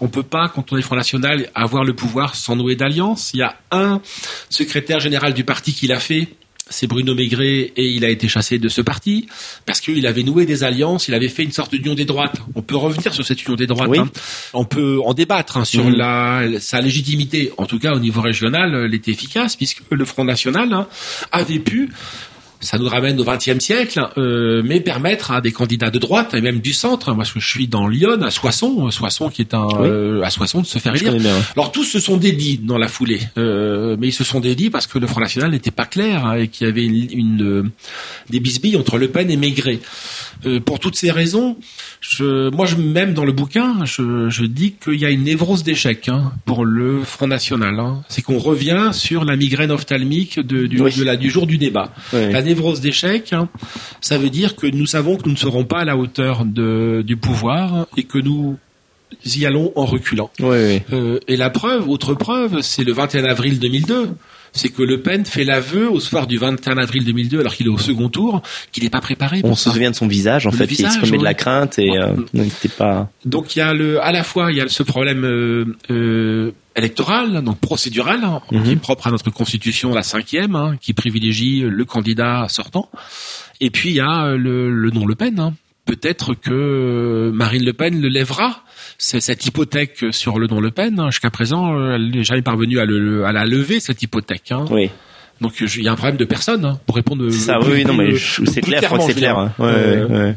On 0.00 0.08
peut 0.08 0.24
pas, 0.24 0.48
quand 0.48 0.72
on 0.72 0.76
est 0.76 0.82
Front 0.82 0.96
National, 0.96 1.48
avoir 1.54 1.84
le 1.84 1.94
pouvoir 1.94 2.34
sans 2.34 2.56
nouer 2.56 2.74
d'alliance. 2.74 3.30
Il 3.32 3.38
y 3.38 3.42
a 3.44 3.54
un 3.70 4.02
secrétaire 4.48 4.98
général 4.98 5.34
du 5.34 5.44
parti 5.44 5.72
qui 5.72 5.86
l'a 5.86 6.00
fait, 6.00 6.26
c'est 6.68 6.88
Bruno 6.88 7.14
Maigret 7.14 7.72
et 7.76 7.90
il 7.90 8.04
a 8.04 8.08
été 8.08 8.26
chassé 8.26 8.58
de 8.58 8.68
ce 8.68 8.80
parti 8.80 9.28
parce 9.66 9.80
qu'il 9.80 10.04
avait 10.04 10.24
noué 10.24 10.46
des 10.46 10.64
alliances, 10.64 11.06
il 11.06 11.14
avait 11.14 11.28
fait 11.28 11.44
une 11.44 11.52
sorte 11.52 11.72
d'union 11.76 11.94
des 11.94 12.06
droites. 12.06 12.36
On 12.56 12.62
peut 12.62 12.76
revenir 12.76 13.14
sur 13.14 13.24
cette 13.24 13.44
union 13.44 13.54
des 13.54 13.68
droites. 13.68 13.96
Hein. 13.96 14.08
On 14.52 14.64
peut 14.64 15.00
en 15.04 15.14
débattre 15.14 15.58
hein, 15.58 15.64
sur 15.64 15.84
mhm. 15.84 15.94
la, 15.94 16.42
sa 16.58 16.80
légitimité. 16.80 17.52
En 17.56 17.66
tout 17.66 17.78
cas, 17.78 17.92
au 17.92 18.00
niveau 18.00 18.20
régional, 18.20 18.74
elle 18.86 18.94
était 18.94 19.12
efficace 19.12 19.54
puisque 19.54 19.82
le 19.90 20.04
Front 20.04 20.24
National 20.24 20.72
hein, 20.72 20.88
avait 21.30 21.60
pu 21.60 21.90
ça 22.60 22.78
nous 22.78 22.88
ramène 22.88 23.18
au 23.18 23.24
XXe 23.24 23.58
siècle, 23.58 24.06
euh, 24.18 24.62
mais 24.64 24.80
permettre 24.80 25.30
à 25.30 25.40
des 25.40 25.50
candidats 25.50 25.90
de 25.90 25.98
droite 25.98 26.34
et 26.34 26.40
même 26.42 26.60
du 26.60 26.74
centre, 26.74 27.14
moi 27.14 27.24
je 27.24 27.40
suis 27.40 27.68
dans 27.68 27.88
Lyon, 27.88 28.20
à 28.22 28.30
Soissons, 28.30 28.90
Soissons 28.90 29.30
qui 29.30 29.40
est 29.42 29.54
un 29.54 29.66
euh, 29.80 30.22
à 30.22 30.30
Soissons 30.30 30.60
de 30.60 30.66
se 30.66 30.78
faire 30.78 30.94
élire. 30.94 31.14
Alors 31.56 31.72
tous 31.72 31.84
se 31.84 31.98
sont 31.98 32.18
dédits 32.18 32.58
dans 32.58 32.76
la 32.76 32.88
foulée, 32.88 33.20
euh, 33.38 33.96
mais 33.98 34.08
ils 34.08 34.12
se 34.12 34.24
sont 34.24 34.40
dédits 34.40 34.68
parce 34.68 34.86
que 34.86 34.98
le 34.98 35.06
Front 35.06 35.20
National 35.20 35.50
n'était 35.50 35.70
pas 35.70 35.86
clair 35.86 36.26
hein, 36.26 36.34
et 36.34 36.48
qu'il 36.48 36.66
y 36.66 36.70
avait 36.70 36.84
une, 36.84 37.08
une, 37.10 37.70
des 38.28 38.40
bisbilles 38.40 38.76
entre 38.76 38.98
Le 38.98 39.08
Pen 39.08 39.30
et 39.30 39.36
Maigret. 39.36 39.80
pour 40.66 40.80
toutes 40.80 40.96
ces 40.96 41.10
raisons, 41.10 41.56
je, 42.00 42.50
moi 42.50 42.66
je, 42.66 42.76
même 42.76 43.14
dans 43.14 43.24
le 43.24 43.32
bouquin, 43.32 43.84
je, 43.84 44.28
je 44.28 44.44
dis 44.44 44.72
qu'il 44.72 45.00
y 45.00 45.06
a 45.06 45.10
une 45.10 45.24
névrose 45.24 45.62
d'échec 45.62 46.08
hein, 46.08 46.32
pour 46.44 46.66
le 46.66 47.02
Front 47.04 47.26
National. 47.26 47.78
Hein. 47.80 48.02
C'est 48.08 48.22
qu'on 48.22 48.38
revient 48.38 48.90
sur 48.92 49.24
la 49.24 49.36
migraine 49.36 49.70
ophtalmique 49.70 50.40
de, 50.40 50.66
du, 50.66 50.76
de 50.76 51.04
la, 51.04 51.16
du 51.16 51.30
jour 51.30 51.46
du 51.46 51.56
débat 51.56 51.92
névrose 52.50 52.80
d'échec, 52.80 53.32
hein, 53.32 53.48
ça 54.00 54.18
veut 54.18 54.30
dire 54.30 54.56
que 54.56 54.66
nous 54.66 54.86
savons 54.86 55.16
que 55.16 55.24
nous 55.26 55.32
ne 55.32 55.38
serons 55.38 55.64
pas 55.64 55.80
à 55.80 55.84
la 55.84 55.96
hauteur 55.96 56.44
de, 56.44 57.02
du 57.06 57.16
pouvoir 57.16 57.86
et 57.96 58.04
que 58.04 58.18
nous 58.18 58.56
y 59.24 59.46
allons 59.46 59.72
en 59.76 59.84
reculant. 59.84 60.30
Euh, 60.40 61.18
et 61.28 61.36
la 61.36 61.50
preuve, 61.50 61.88
autre 61.88 62.14
preuve, 62.14 62.60
c'est 62.60 62.84
le 62.84 62.92
21 62.92 63.24
avril 63.24 63.58
2002 63.58 64.10
c'est 64.52 64.68
que 64.68 64.82
Le 64.82 65.00
Pen 65.00 65.24
fait 65.24 65.44
l'aveu 65.44 65.88
au 65.88 66.00
soir 66.00 66.26
du 66.26 66.38
21 66.38 66.78
avril 66.78 67.04
2002, 67.04 67.40
alors 67.40 67.54
qu'il 67.54 67.66
est 67.66 67.70
au 67.70 67.78
second 67.78 68.08
tour, 68.08 68.42
qu'il 68.72 68.84
n'est 68.84 68.90
pas 68.90 69.00
préparé. 69.00 69.40
Pour 69.40 69.50
On 69.50 69.54
se 69.54 69.70
souvient 69.70 69.90
de 69.90 69.96
son 69.96 70.08
visage, 70.08 70.46
en 70.46 70.50
fait, 70.50 70.66
qui 70.66 70.76
se 70.76 71.00
remet 71.00 71.18
de 71.18 71.24
la 71.24 71.34
crainte 71.34 71.78
et 71.78 71.98
euh, 71.98 72.14
n'était 72.32 72.68
pas. 72.68 73.10
Donc 73.24 73.56
il 73.56 73.60
y 73.60 73.62
a 73.62 73.72
le, 73.72 74.02
à 74.02 74.12
la 74.12 74.22
fois 74.22 74.50
il 74.50 74.58
y 74.58 74.60
a 74.60 74.68
ce 74.68 74.82
problème 74.82 75.24
euh, 75.24 75.64
euh 75.90 76.52
électorale, 76.76 77.42
donc 77.42 77.58
procédurale, 77.58 78.22
hein, 78.22 78.40
qui 78.48 78.54
est 78.54 78.60
mhm. 78.60 78.78
propre 78.78 79.08
à 79.08 79.10
notre 79.10 79.28
constitution, 79.30 79.92
la 79.92 80.04
cinquième, 80.04 80.54
hein, 80.54 80.76
qui 80.80 80.92
privilégie 80.92 81.60
le 81.60 81.84
candidat 81.84 82.46
sortant. 82.48 82.88
Et 83.60 83.70
puis 83.70 83.90
il 83.90 83.96
y 83.96 84.00
a 84.00 84.36
le, 84.36 84.70
le 84.70 84.90
nom 84.90 85.04
Le 85.04 85.16
Pen. 85.16 85.38
Hein. 85.40 85.54
Peut-être 85.84 86.34
que 86.34 87.30
Marine 87.34 87.64
Le 87.64 87.72
Pen 87.72 88.00
le 88.00 88.08
lèvera, 88.08 88.62
cette 89.00 89.46
hypothèque 89.46 90.04
sur 90.12 90.38
le 90.38 90.46
nom 90.46 90.60
Le 90.60 90.70
Pen. 90.70 91.06
Jusqu'à 91.06 91.30
présent, 91.30 91.92
elle 91.92 92.10
n'est 92.10 92.24
jamais 92.24 92.42
parvenue 92.42 92.78
à, 92.78 92.84
le, 92.84 93.24
à 93.24 93.32
la 93.32 93.46
lever, 93.46 93.80
cette 93.80 94.02
hypothèque. 94.02 94.52
Oui. 94.70 94.90
Donc 95.40 95.54
il 95.60 95.82
y 95.82 95.88
a 95.88 95.92
un 95.92 95.96
problème 95.96 96.18
de 96.18 96.24
personne 96.26 96.78
pour 96.86 96.96
répondre. 96.96 97.28
Ça, 97.30 97.58
oui, 97.60 97.84
non, 97.84 97.94
mais 97.94 98.16
c'est 98.18 98.60
clair, 98.60 98.80
je 98.82 98.86
crois 98.86 98.98
que 98.98 99.04
c'est 99.04 99.14
clair. 99.14 99.50
Ouais, 99.58 100.04
ouais, 100.04 100.34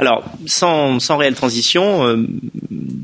alors, 0.00 0.24
sans, 0.46 1.00
sans 1.00 1.16
réelle 1.16 1.34
transition, 1.34 2.06
euh, 2.06 2.24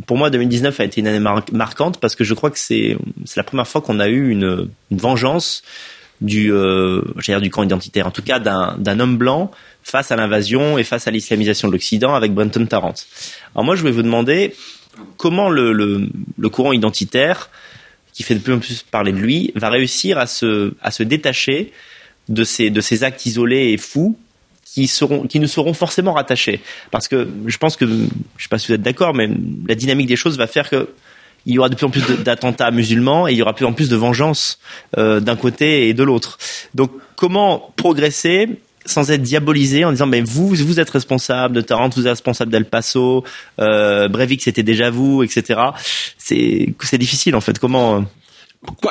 pour 0.06 0.16
moi, 0.16 0.30
2019 0.30 0.78
a 0.78 0.84
été 0.84 1.00
une 1.00 1.08
année 1.08 1.24
marquante 1.52 1.98
parce 1.98 2.14
que 2.14 2.22
je 2.22 2.34
crois 2.34 2.50
que 2.50 2.58
c'est 2.58 2.96
la 3.36 3.42
première 3.42 3.66
fois 3.66 3.80
qu'on 3.80 3.98
a 3.98 4.08
eu 4.08 4.30
une, 4.30 4.68
une 4.92 4.98
vengeance 4.98 5.62
du 6.20 6.52
euh, 6.52 7.02
dire 7.22 7.40
du 7.40 7.50
camp 7.50 7.64
identitaire, 7.64 8.06
en 8.06 8.12
tout 8.12 8.22
cas 8.22 8.38
d'un 8.38 8.76
d'un 8.78 9.00
homme 9.00 9.16
blanc 9.16 9.50
face 9.84 10.10
à 10.10 10.16
l'invasion 10.16 10.78
et 10.78 10.84
face 10.84 11.06
à 11.06 11.10
l'islamisation 11.10 11.68
de 11.68 11.72
l'Occident 11.72 12.14
avec 12.14 12.32
Brenton 12.32 12.66
Tarrant. 12.66 12.94
Alors 13.54 13.64
moi, 13.64 13.76
je 13.76 13.84
vais 13.84 13.90
vous 13.90 14.02
demander 14.02 14.54
comment 15.16 15.48
le, 15.48 15.72
le, 15.72 16.48
courant 16.48 16.72
identitaire 16.72 17.50
qui 18.12 18.22
fait 18.22 18.34
de 18.34 18.40
plus 18.40 18.54
en 18.54 18.58
plus 18.58 18.82
parler 18.82 19.12
de 19.12 19.18
lui 19.18 19.52
va 19.54 19.68
réussir 19.68 20.18
à 20.18 20.26
se 20.26 20.74
à 20.82 20.90
se 20.90 21.02
détacher 21.02 21.72
de 22.28 22.44
ces 22.44 22.70
de 22.70 22.80
ces 22.80 23.04
actes 23.04 23.26
isolés 23.26 23.72
et 23.72 23.76
fous 23.76 24.16
qui 24.64 24.88
seront, 24.88 25.26
qui 25.26 25.38
nous 25.38 25.46
seront 25.46 25.74
forcément 25.74 26.14
rattachés. 26.14 26.60
Parce 26.90 27.06
que 27.06 27.28
je 27.46 27.58
pense 27.58 27.76
que, 27.76 27.86
je 27.86 28.42
sais 28.42 28.48
pas 28.48 28.58
si 28.58 28.68
vous 28.68 28.74
êtes 28.74 28.82
d'accord, 28.82 29.14
mais 29.14 29.28
la 29.68 29.76
dynamique 29.76 30.08
des 30.08 30.16
choses 30.16 30.36
va 30.36 30.48
faire 30.48 30.68
que 30.68 30.88
il 31.46 31.54
y 31.54 31.58
aura 31.58 31.68
de 31.68 31.74
plus 31.74 31.84
en 31.86 31.90
plus 31.90 32.02
d'attentats 32.24 32.70
musulmans 32.70 33.28
et 33.28 33.32
il 33.32 33.38
y 33.38 33.42
aura 33.42 33.52
de 33.52 33.56
plus 33.56 33.66
en 33.66 33.74
plus 33.74 33.90
de 33.90 33.96
vengeance 33.96 34.58
euh, 34.96 35.20
d'un 35.20 35.36
côté 35.36 35.88
et 35.88 35.94
de 35.94 36.02
l'autre. 36.02 36.38
Donc, 36.74 36.90
comment 37.16 37.72
progresser 37.76 38.48
sans 38.86 39.10
être 39.10 39.22
diabolisé 39.22 39.84
en 39.84 39.90
disant 39.90 40.06
mais 40.06 40.20
vous 40.20 40.48
vous 40.48 40.80
êtes 40.80 40.90
responsable 40.90 41.54
de 41.54 41.60
Tarente, 41.60 41.94
vous 41.94 42.06
êtes 42.06 42.12
responsable 42.12 42.50
d'El 42.50 42.64
Paso, 42.64 43.24
euh, 43.60 44.08
Breivik 44.08 44.42
c'était 44.42 44.62
déjà 44.62 44.90
vous, 44.90 45.22
etc. 45.22 45.60
C'est 46.18 46.74
c'est 46.80 46.98
difficile 46.98 47.34
en 47.36 47.40
fait. 47.40 47.58
Comment 47.58 48.04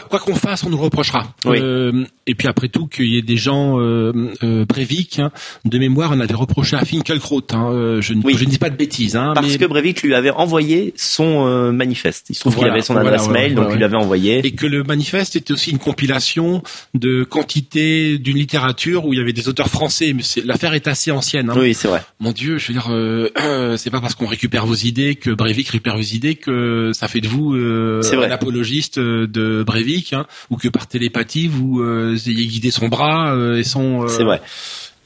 quoi 0.10 0.20
qu'on 0.20 0.36
fasse, 0.36 0.64
on 0.64 0.70
nous 0.70 0.78
reprochera. 0.78 1.34
Euh, 1.46 2.06
et 2.26 2.36
puis 2.36 2.48
après 2.48 2.70
tout, 2.70 2.88
qu'il 2.88 3.08
y 3.08 3.18
ait 3.18 3.22
des 3.22 3.38
gens 3.38 3.80
euh, 3.80 4.32
euh 4.44 4.66
Breivik, 4.66 5.20
hein, 5.20 5.32
de 5.66 5.78
mémoire, 5.78 6.12
on 6.14 6.20
avait 6.20 6.34
reproché 6.34 6.76
à 6.76 6.86
Finkelkraut. 6.86 7.42
Hein, 7.52 7.72
euh, 7.72 8.02
je, 8.02 8.14
je, 8.14 8.46
ne 8.46 8.50
dis 8.50 8.58
pas 8.58 8.70
de 8.70 8.78
bêtises. 8.78 9.16
Hein, 9.16 9.34
Parce 9.36 9.58
que 9.58 9.66
Breivik 9.66 10.02
lui 10.04 10.16
avait 10.16 10.30
envoyé 10.30 10.94
son 10.96 11.48
euh, 11.48 11.72
manifeste. 11.72 12.28
Il 12.30 12.36
se 12.36 12.42
trouve 12.42 12.56
qu'il 12.56 12.68
avait 12.68 12.82
son 12.82 12.96
adresse 12.96 13.28
mail, 13.28 13.56
donc 13.56 13.70
il 13.74 13.80
l'avait 13.80 13.98
envoyé. 13.98 14.46
Et 14.46 14.52
que 14.52 14.66
le 14.66 14.84
manifeste 14.84 15.36
était 15.36 15.52
aussi 15.52 15.72
une 15.72 15.80
compilation 15.80 16.64
de 16.94 17.24
quantité 17.24 18.18
d'une 18.18 18.38
littérature 18.38 19.06
où 19.06 19.14
il 19.14 19.20
y 19.20 19.22
avait 19.22 19.34
des 19.34 19.50
auteurs 19.50 19.70
français. 19.70 20.14
Mais 20.14 20.24
l'affaire 20.46 20.74
est 20.74 20.88
assez 20.88 21.12
ancienne. 21.12 21.50
Hein. 21.50 21.56
Oui, 21.58 21.74
c'est 21.74 21.88
vrai. 21.88 22.04
Mon 22.20 22.32
Dieu, 22.32 22.58
je 22.58 22.72
veux 22.72 22.74
dire, 22.74 23.78
c'est 23.78 23.90
pas 23.90 24.02
parce 24.02 24.16
qu'on 24.16 24.28
récupère 24.28 24.66
vos 24.66 24.76
idées 24.76 25.16
que 25.16 25.32
Breivik 25.32 25.70
récupère 25.70 25.98
vos 25.98 26.02
idées 26.02 26.36
que 26.36 26.92
ça 26.94 27.08
fait 27.08 27.22
de 27.22 27.28
vous 27.28 27.54
un 27.54 28.32
apologiste 28.32 29.00
de 29.00 29.63
Breivik, 29.64 30.14
hein, 30.14 30.26
ou 30.50 30.58
que 30.58 30.68
par 30.68 30.88
télépathie 30.88 31.48
vous 31.48 31.82
euh, 31.82 32.18
ayez 32.28 32.46
guidé 32.46 32.72
son 32.72 32.88
bras 32.88 33.34
euh, 33.34 33.58
et 33.58 33.64
son. 33.64 34.04
Euh, 34.04 34.08
c'est 34.08 34.24
vrai. 34.24 34.42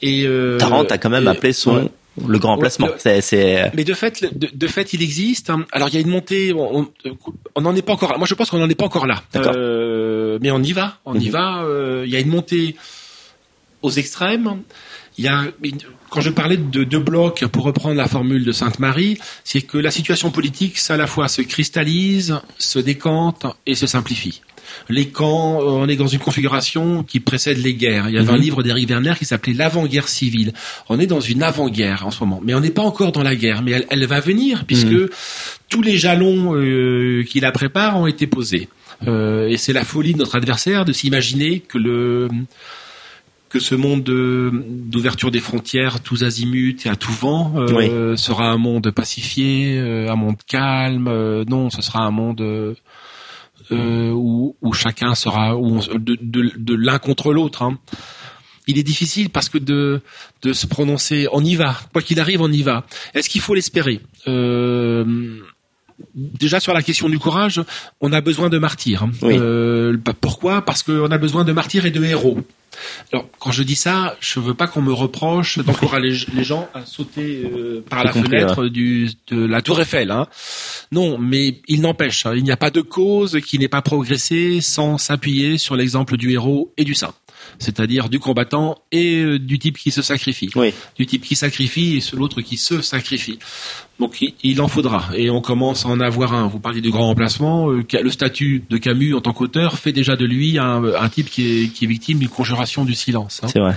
Et 0.02 0.26
Tarente 0.58 0.92
a 0.92 0.98
quand 0.98 1.10
même 1.10 1.28
appelé 1.28 1.52
son 1.52 1.90
le 2.26 2.38
grand 2.40 2.54
emplacement. 2.54 2.88
c'est, 2.98 3.70
Mais 3.74 3.84
de 3.84 3.94
fait, 3.94 4.26
de, 4.34 4.66
fait, 4.66 4.92
il 4.92 5.02
existe. 5.02 5.50
Hein. 5.50 5.66
Alors 5.70 5.88
il 5.88 5.94
y 5.94 5.98
a 5.98 6.00
une 6.00 6.10
montée. 6.10 6.52
On 6.52 7.60
n'en 7.60 7.76
est 7.76 7.82
pas 7.82 7.92
encore. 7.92 8.18
Moi, 8.18 8.26
je 8.26 8.34
pense 8.34 8.50
qu'on 8.50 8.58
n'en 8.58 8.68
est 8.68 8.74
pas 8.74 8.86
encore 8.86 9.06
là. 9.06 9.22
mais 10.40 10.50
on 10.50 10.62
y 10.62 10.72
va. 10.72 10.98
On 11.04 11.14
y 11.18 11.26
mhm. 11.26 11.32
va. 11.32 11.64
Il 12.04 12.10
y 12.10 12.16
a 12.16 12.20
une 12.20 12.28
montée 12.28 12.76
aux 13.82 13.90
extrêmes. 13.90 14.62
Il 15.16 15.24
y 15.24 15.28
a, 15.28 15.44
quand 16.10 16.20
je 16.20 16.30
parlais 16.30 16.56
de 16.56 16.84
deux 16.84 16.98
blocs, 16.98 17.44
pour 17.46 17.64
reprendre 17.64 17.96
la 17.96 18.08
formule 18.08 18.44
de 18.44 18.52
Sainte-Marie, 18.52 19.18
c'est 19.44 19.62
que 19.62 19.78
la 19.78 19.90
situation 19.90 20.30
politique, 20.30 20.78
ça 20.78 20.94
à 20.94 20.96
la 20.96 21.06
fois 21.06 21.28
se 21.28 21.42
cristallise, 21.42 22.40
se 22.58 22.78
décante 22.78 23.46
et 23.66 23.74
se 23.74 23.86
simplifie 23.86 24.42
les 24.88 25.08
camps, 25.08 25.60
euh, 25.60 25.64
on 25.64 25.88
est 25.88 25.96
dans 25.96 26.06
une 26.06 26.18
configuration 26.18 27.02
qui 27.02 27.20
précède 27.20 27.58
les 27.58 27.74
guerres. 27.74 28.08
Il 28.08 28.14
y 28.14 28.18
avait 28.18 28.30
un 28.30 28.36
mhm. 28.36 28.42
livre 28.42 28.62
d'Éric 28.62 28.88
Werner 28.88 29.14
qui 29.18 29.24
s'appelait 29.24 29.54
L'avant-guerre 29.54 30.08
civile. 30.08 30.52
On 30.88 30.98
est 31.00 31.06
dans 31.06 31.20
une 31.20 31.42
avant-guerre 31.42 32.06
en 32.06 32.10
ce 32.10 32.20
moment, 32.20 32.40
mais 32.44 32.54
on 32.54 32.60
n'est 32.60 32.70
pas 32.70 32.82
encore 32.82 33.12
dans 33.12 33.22
la 33.22 33.36
guerre, 33.36 33.62
mais 33.62 33.86
elle, 33.88 34.06
va 34.06 34.20
venir 34.20 34.64
puisque 34.66 34.86
mhm. 34.86 35.08
tous 35.68 35.82
les 35.82 35.96
jalons 35.96 36.54
euh, 36.54 37.24
qui 37.24 37.40
la 37.40 37.52
préparent 37.52 37.98
ont 37.98 38.06
été 38.06 38.26
posés. 38.26 38.68
Euh, 39.06 39.48
et 39.48 39.56
c'est 39.56 39.72
la 39.72 39.84
folie 39.84 40.12
de 40.12 40.18
notre 40.18 40.36
adversaire 40.36 40.84
de 40.84 40.92
s'imaginer 40.92 41.60
que 41.60 41.78
le 41.78 42.28
que 43.48 43.58
ce 43.58 43.74
monde 43.74 44.02
d'ouverture 44.02 45.30
des 45.30 45.40
frontières 45.40 46.00
tous 46.00 46.22
azimuts 46.24 46.76
et 46.84 46.88
à 46.88 46.96
tout 46.96 47.12
vent 47.12 47.54
sera 48.16 48.50
un 48.50 48.58
monde 48.58 48.90
pacifié, 48.90 49.78
un 49.78 50.16
monde 50.16 50.36
calme. 50.46 51.44
non, 51.48 51.70
ce 51.70 51.82
sera 51.82 52.00
un 52.00 52.10
monde 52.10 52.76
euh, 53.70 54.12
où, 54.12 54.54
chacun 54.72 55.14
sera 55.14 55.56
où 55.56 55.80
de, 55.80 56.16
de, 56.20 56.52
de 56.56 56.74
l'un 56.74 56.98
contre 56.98 57.32
l'autre. 57.32 57.62
Hein. 57.62 57.78
Il 58.66 58.78
est 58.78 58.82
difficile 58.82 59.30
parce 59.30 59.48
que 59.48 59.58
de, 59.58 60.02
de 60.42 60.52
se 60.52 60.66
prononcer, 60.66 61.26
on 61.32 61.42
y 61.44 61.54
va, 61.54 61.76
quoi 61.92 62.02
qu'il 62.02 62.20
arrive, 62.20 62.40
on 62.40 62.52
y 62.52 62.62
va. 62.62 62.86
Est-ce 63.14 63.28
qu'il 63.28 63.40
faut 63.40 63.54
l'espérer? 63.54 64.00
Euh, 64.26 65.40
Déjà 66.14 66.60
sur 66.60 66.72
la 66.72 66.82
question 66.82 67.08
du 67.08 67.18
courage, 67.18 67.60
on 68.00 68.12
a 68.12 68.20
besoin 68.20 68.48
de 68.48 68.58
martyrs. 68.58 69.02
Hein. 69.02 69.10
Euh, 69.24 69.96
pourquoi? 70.20 70.62
Parce 70.62 70.82
qu'on 70.82 71.10
a 71.10 71.18
besoin 71.18 71.44
de 71.44 71.52
martyrs 71.52 71.86
et 71.86 71.90
de 71.90 72.02
héros. 72.04 72.38
Alors, 73.12 73.28
quand 73.38 73.50
je 73.50 73.62
dis 73.62 73.74
ça, 73.74 74.16
je 74.20 74.40
veux 74.40 74.54
pas 74.54 74.66
qu'on 74.66 74.82
me 74.82 74.92
reproche 74.92 75.58
d'encourager 75.58 76.26
les 76.34 76.44
gens 76.44 76.68
à 76.74 76.84
sauter 76.84 77.42
euh, 77.44 77.84
par 77.88 78.04
la 78.04 78.12
fenêtre 78.12 78.66
du, 78.66 79.10
de 79.28 79.44
la 79.44 79.62
Tour 79.62 79.80
Eiffel. 79.80 80.10
Hein. 80.10 80.26
Non, 80.92 81.18
mais 81.18 81.60
il 81.66 81.80
n'empêche, 81.80 82.26
hein, 82.26 82.34
il 82.36 82.44
n'y 82.44 82.52
a 82.52 82.56
pas 82.56 82.70
de 82.70 82.80
cause 82.80 83.40
qui 83.40 83.58
n'ait 83.58 83.68
pas 83.68 83.82
progressé 83.82 84.60
sans 84.60 84.98
s'appuyer 84.98 85.58
sur 85.58 85.76
l'exemple 85.76 86.16
du 86.16 86.32
héros 86.32 86.72
et 86.76 86.84
du 86.84 86.94
saint 86.94 87.14
c'est-à-dire 87.58 88.08
du 88.08 88.18
combattant 88.18 88.78
et 88.92 89.20
euh, 89.20 89.38
du 89.38 89.58
type 89.58 89.78
qui 89.78 89.90
se 89.90 90.02
sacrifie. 90.02 90.50
Du 90.96 91.06
type 91.06 91.22
qui 91.22 91.36
sacrifie 91.36 91.96
et 91.96 92.16
l'autre 92.16 92.40
qui 92.40 92.56
se 92.56 92.80
sacrifie. 92.80 93.38
Donc 93.98 94.24
il 94.42 94.60
en 94.60 94.68
faudra. 94.68 95.08
Et 95.14 95.30
on 95.30 95.40
commence 95.40 95.84
à 95.84 95.88
en 95.88 96.00
avoir 96.00 96.32
un. 96.32 96.46
Vous 96.46 96.60
parlez 96.60 96.80
du 96.80 96.90
grand 96.90 97.06
remplacement. 97.06 97.70
Euh, 97.70 97.84
le 97.92 98.10
statut 98.10 98.64
de 98.68 98.76
Camus 98.76 99.14
en 99.14 99.20
tant 99.20 99.32
qu'auteur 99.32 99.78
fait 99.78 99.92
déjà 99.92 100.16
de 100.16 100.24
lui 100.24 100.58
un, 100.58 101.08
type 101.08 101.30
qui 101.30 101.64
est, 101.64 101.86
victime 101.86 102.18
d'une 102.18 102.28
conjuration 102.28 102.84
du 102.84 102.94
silence. 102.94 103.40
Hein. 103.42 103.48
C'est 103.52 103.60
vrai. 103.60 103.76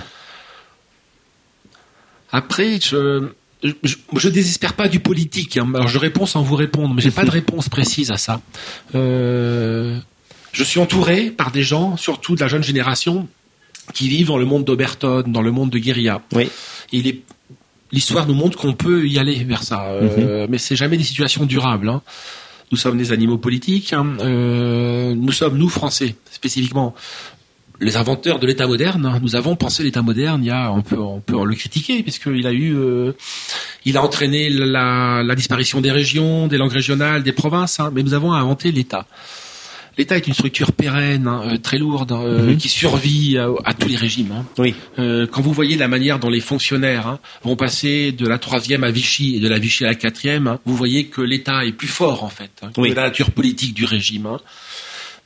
Après, 2.30 2.78
je, 2.80 3.28
je, 3.62 4.28
désespère 4.28 4.74
pas 4.74 4.88
du 4.88 5.00
politique. 5.00 5.56
Hein. 5.56 5.70
Alors 5.74 5.88
je 5.88 5.98
réponds 5.98 6.26
sans 6.26 6.42
vous 6.42 6.56
répondre, 6.56 6.94
mais 6.94 7.02
j'ai 7.02 7.10
pas 7.10 7.24
de 7.24 7.30
réponse 7.30 7.68
précise 7.68 8.10
à 8.10 8.16
ça. 8.16 8.40
Euh, 8.94 9.98
je 10.52 10.64
suis 10.64 10.80
entouré 10.80 11.30
par 11.30 11.50
des 11.50 11.62
gens, 11.62 11.96
surtout 11.96 12.34
de 12.34 12.40
la 12.40 12.48
jeune 12.48 12.62
génération, 12.62 13.28
qui 13.94 14.08
vivent 14.08 14.28
dans 14.28 14.38
le 14.38 14.44
monde 14.44 14.64
d'Oberton, 14.64 15.24
dans 15.26 15.42
le 15.42 15.50
monde 15.50 15.70
de 15.70 15.78
guérilla. 15.78 16.22
Oui. 16.34 16.48
Et 16.92 17.22
l'histoire 17.90 18.26
nous 18.26 18.34
montre 18.34 18.58
qu'on 18.58 18.74
peut 18.74 19.06
y 19.06 19.18
aller 19.18 19.44
vers 19.44 19.62
ça, 19.62 19.84
euh, 19.84 20.44
mhm. 20.44 20.50
mais 20.50 20.58
c'est 20.58 20.76
jamais 20.76 20.96
des 20.96 21.04
situations 21.04 21.44
durables. 21.44 21.88
Hein. 21.88 22.02
Nous 22.70 22.78
sommes 22.78 22.96
des 22.96 23.12
animaux 23.12 23.38
politiques. 23.38 23.92
Hein. 23.92 24.16
Euh, 24.20 25.14
nous 25.14 25.32
sommes 25.32 25.58
nous 25.58 25.68
Français 25.68 26.16
spécifiquement 26.30 26.94
les 27.80 27.96
inventeurs 27.96 28.38
de 28.38 28.46
l'État 28.46 28.66
moderne. 28.66 29.04
Hein. 29.04 29.18
Nous 29.22 29.36
avons 29.36 29.56
pensé 29.56 29.82
l'État 29.82 30.02
moderne. 30.02 30.42
Il 30.42 30.46
y 30.46 30.50
a, 30.50 30.72
on 30.72 30.82
peut, 30.82 30.98
on 30.98 31.20
peut 31.20 31.44
le 31.44 31.54
critiquer 31.54 32.02
puisqu'il 32.02 32.46
a 32.46 32.52
eu, 32.52 32.74
euh, 32.74 33.12
il 33.84 33.96
a 33.96 34.02
entraîné 34.02 34.48
la, 34.48 35.22
la, 35.22 35.34
disparition 35.34 35.80
des 35.80 35.90
régions, 35.90 36.46
des 36.46 36.56
langues 36.56 36.72
régionales, 36.72 37.22
des 37.22 37.32
provinces. 37.32 37.78
Mais 37.92 38.02
nous 38.02 38.14
avons 38.14 38.32
inventé 38.32 38.72
l'État. 38.72 39.06
L'État 39.98 40.16
est 40.16 40.26
une 40.26 40.34
structure 40.34 40.72
pérenne, 40.72 41.26
hein, 41.26 41.42
euh, 41.44 41.58
très 41.58 41.78
lourde, 41.78 42.12
euh, 42.12 42.50
mhm. 42.50 42.56
qui 42.56 42.68
survit 42.68 43.36
à, 43.38 43.74
tous 43.74 43.88
les 43.88 43.96
régimes. 43.96 44.32
Hein. 44.32 44.46
Oui. 44.58 44.74
Euh, 44.98 45.26
quand 45.26 45.42
vous 45.42 45.52
voyez 45.52 45.76
la 45.76 45.88
manière 45.88 46.18
dont 46.18 46.30
les 46.30 46.40
fonctionnaires 46.40 47.06
hein, 47.06 47.20
vont 47.42 47.56
passer 47.56 48.12
de 48.12 48.26
la 48.26 48.38
troisième 48.38 48.84
à 48.84 48.90
Vichy 48.90 49.36
et 49.36 49.40
de 49.40 49.48
la 49.48 49.58
Vichy 49.58 49.84
à 49.84 49.88
la 49.88 49.94
quatrième, 49.94 50.58
vous 50.64 50.76
voyez 50.76 51.06
que 51.06 51.20
l'État 51.20 51.64
est 51.64 51.72
plus 51.72 51.88
fort 51.88 52.24
en 52.24 52.30
fait 52.30 52.50
que 52.74 52.80
la 52.80 52.94
nature 52.94 53.30
politique 53.30 53.74
du 53.74 53.84
régime. 53.84 54.38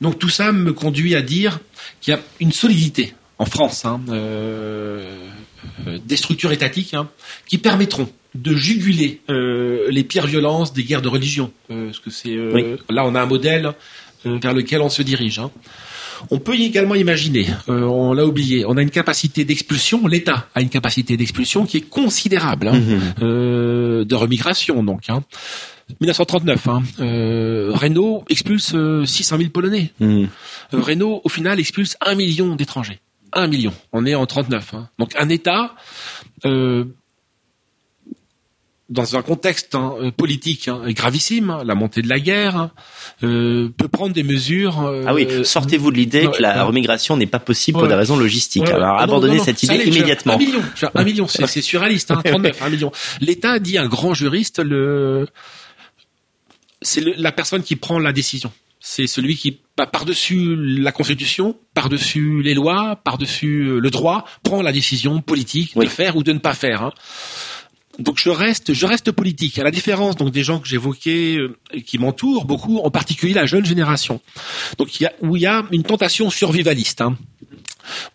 Donc 0.01 0.19
tout 0.19 0.29
ça 0.29 0.51
me 0.51 0.73
conduit 0.73 1.15
à 1.15 1.21
dire 1.21 1.59
qu'il 2.01 2.13
y 2.13 2.17
a 2.17 2.19
une 2.39 2.51
solidité 2.51 3.13
en 3.39 3.45
France 3.45 3.85
des 6.05 6.17
structures 6.17 6.51
étatiques 6.51 6.95
qui 7.47 7.57
permettront 7.57 8.09
de 8.35 8.55
juguler 8.55 9.21
les 9.27 10.03
pires 10.03 10.27
violences 10.27 10.73
des 10.73 10.83
guerres 10.83 11.01
de 11.01 11.07
religion. 11.07 11.51
parce 11.67 11.99
que 11.99 12.09
c'est 12.09 12.35
là 12.89 13.05
on 13.05 13.15
a 13.15 13.21
un 13.21 13.25
modèle 13.25 13.73
vers 14.41 14.53
lequel 14.53 14.81
on 14.81 14.89
se 14.89 15.01
dirige. 15.01 15.39
Hein. 15.39 15.51
On 16.31 16.39
peut 16.39 16.55
également 16.55 16.95
imaginer, 16.95 17.47
euh, 17.69 17.83
on 17.83 18.13
l'a 18.13 18.25
oublié, 18.25 18.65
on 18.65 18.75
a 18.77 18.81
une 18.81 18.89
capacité 18.89 19.45
d'expulsion, 19.45 20.07
l'État 20.07 20.47
a 20.55 20.61
une 20.61 20.69
capacité 20.69 21.15
d'expulsion 21.15 21.65
qui 21.65 21.77
est 21.77 21.89
considérable, 21.89 22.69
hein, 22.69 22.79
mhm. 22.79 23.01
euh, 23.21 24.05
de 24.05 24.15
remigration 24.15 24.83
donc. 24.83 25.09
Hein. 25.09 25.23
1939, 26.01 26.67
hein, 26.67 26.83
Renault 26.99 28.25
expulse 28.29 28.75
600 29.05 29.37
000 29.37 29.49
Polonais. 29.51 29.91
Mhm. 29.99 30.27
Renault, 30.73 31.21
au 31.23 31.29
final, 31.29 31.59
expulse 31.59 31.95
un 32.05 32.15
million 32.15 32.55
d'étrangers. 32.55 32.99
Un 33.31 33.47
million. 33.47 33.71
On 33.93 34.05
est 34.05 34.15
en 34.15 34.25
39. 34.25 34.73
Hein. 34.73 34.89
Donc 34.99 35.13
un 35.17 35.29
État 35.29 35.75
dans 38.89 39.17
un 39.17 39.21
contexte 39.21 39.75
hein, 39.75 39.95
euh, 39.99 40.11
politique 40.11 40.67
hein, 40.67 40.81
gravissime, 40.87 41.49
hein, 41.49 41.63
la 41.65 41.75
montée 41.75 42.01
de 42.01 42.07
la 42.07 42.19
guerre, 42.19 42.69
euh, 43.23 43.69
peut 43.75 43.87
prendre 43.87 44.13
des 44.13 44.23
mesures. 44.23 44.81
Euh, 44.81 45.03
ah 45.05 45.13
oui, 45.13 45.27
sortez-vous 45.43 45.91
de 45.91 45.97
l'idée 45.97 46.27
que 46.33 46.41
la 46.41 46.63
remigration 46.63 47.17
n'est 47.17 47.27
pas 47.27 47.39
possible 47.39 47.79
pour 47.79 47.87
des 47.87 47.95
raisons 47.95 48.17
logistiques. 48.17 48.69
Alors 48.69 48.95
ah 48.97 49.03
abandonnez 49.03 49.39
cette 49.39 49.61
idée 49.63 49.83
immédiatement. 49.83 50.35
Un 50.35 50.37
million, 50.37 50.61
un 50.95 51.03
million, 51.03 51.27
c'est 51.27 51.61
surréaliste, 51.61 52.11
hein, 52.11 52.21
39, 52.23 52.61
un 52.61 52.69
million. 52.69 52.91
L'État 53.19 53.59
dit 53.59 53.77
un 53.77 53.87
grand 53.87 54.13
juriste, 54.13 54.59
le, 54.59 55.27
c'est 56.81 57.03
la 57.17 57.31
personne 57.31 57.63
qui 57.63 57.75
prend 57.75 57.99
la 57.99 58.13
décision. 58.13 58.51
C'est 58.79 59.07
celui 59.07 59.35
qui, 59.35 59.59
par-dessus 59.75 60.55
la 60.55 60.91
Constitution, 60.91 61.57
par-dessus 61.73 62.41
les 62.41 62.53
lois, 62.53 63.01
par-dessus 63.03 63.79
le 63.81 63.89
droit, 63.89 64.23
prend 64.43 64.61
la 64.61 64.71
décision 64.71 65.19
politique 65.19 65.77
de 65.77 65.87
faire 65.87 66.15
ou 66.15 66.23
de 66.23 66.31
ne 66.31 66.39
pas 66.39 66.53
faire. 66.53 66.91
Donc 67.99 68.17
je 68.17 68.29
reste, 68.29 68.73
je 68.73 68.85
reste 68.85 69.11
politique. 69.11 69.57
À 69.59 69.63
la 69.63 69.71
différence 69.71 70.15
donc 70.15 70.31
des 70.31 70.43
gens 70.43 70.59
que 70.59 70.67
j'évoquais, 70.67 71.37
euh, 71.37 71.57
qui 71.85 71.97
m'entourent 71.97 72.45
beaucoup, 72.45 72.77
en 72.79 72.91
particulier 72.91 73.33
la 73.33 73.45
jeune 73.45 73.65
génération. 73.65 74.21
Donc 74.77 74.99
il 74.99 75.03
y 75.03 75.05
a, 75.05 75.13
où 75.21 75.35
il 75.35 75.41
y 75.41 75.47
a 75.47 75.65
une 75.71 75.83
tentation 75.83 76.29
survivaliste. 76.29 77.01
Hein. 77.01 77.17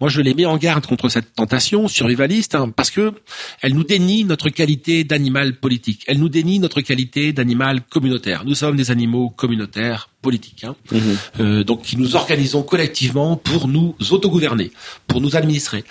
Moi, 0.00 0.10
je 0.10 0.20
les 0.20 0.34
mets 0.34 0.44
en 0.44 0.56
garde 0.56 0.86
contre 0.86 1.08
cette 1.08 1.34
tentation 1.34 1.88
survivaliste 1.88 2.54
hein, 2.54 2.70
parce 2.74 2.90
que 2.90 3.12
elle 3.60 3.74
nous 3.74 3.84
dénie 3.84 4.24
notre 4.24 4.48
qualité 4.50 5.04
d'animal 5.04 5.56
politique. 5.56 6.04
Elle 6.06 6.18
nous 6.18 6.28
dénie 6.28 6.58
notre 6.58 6.80
qualité 6.80 7.32
d'animal 7.32 7.82
communautaire. 7.82 8.44
Nous 8.44 8.54
sommes 8.54 8.76
des 8.76 8.90
animaux 8.90 9.30
communautaires 9.30 10.10
politiques, 10.20 10.64
hein, 10.64 10.76
mhm. 10.90 11.16
euh, 11.40 11.64
donc 11.64 11.82
qui 11.82 11.96
nous 11.96 12.16
organisons 12.16 12.62
collectivement 12.62 13.36
pour 13.36 13.66
nous 13.66 13.96
autogouverner, 14.10 14.70
pour 15.06 15.20
nous 15.20 15.36
administrer. 15.36 15.84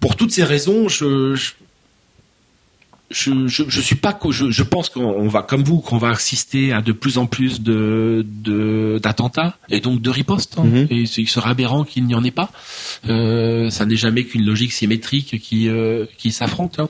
Pour 0.00 0.16
toutes 0.16 0.32
ces 0.32 0.44
raisons, 0.44 0.88
je, 0.88 1.34
je 1.34 1.52
je, 3.10 3.46
je, 3.46 3.62
je, 3.68 3.80
suis 3.80 3.94
pas 3.94 4.18
je, 4.30 4.50
je 4.50 4.62
pense 4.64 4.88
qu'on 4.88 5.28
va 5.28 5.42
comme 5.42 5.62
vous 5.62 5.78
qu'on 5.78 5.98
va 5.98 6.10
assister 6.10 6.72
à 6.72 6.82
de 6.82 6.90
plus 6.90 7.18
en 7.18 7.26
plus 7.26 7.60
de 7.60 8.26
d'attentats 9.00 9.56
et 9.70 9.80
donc 9.80 10.02
de 10.02 10.10
ripostes 10.10 10.58
hein. 10.58 10.64
Mhm. 10.64 10.86
et 10.90 11.04
il 11.16 11.28
serait 11.28 11.50
aberrant 11.50 11.84
qu'il 11.84 12.04
n'y 12.04 12.16
en 12.16 12.24
ait 12.24 12.32
pas 12.32 12.50
euh, 13.08 13.70
ça 13.70 13.86
n'est 13.86 13.96
jamais 13.96 14.24
qu'une 14.24 14.44
logique 14.44 14.72
symétrique 14.72 15.40
qui 15.40 15.68
euh, 15.68 16.06
qui 16.18 16.32
s'affronte 16.32 16.80
hein. 16.80 16.88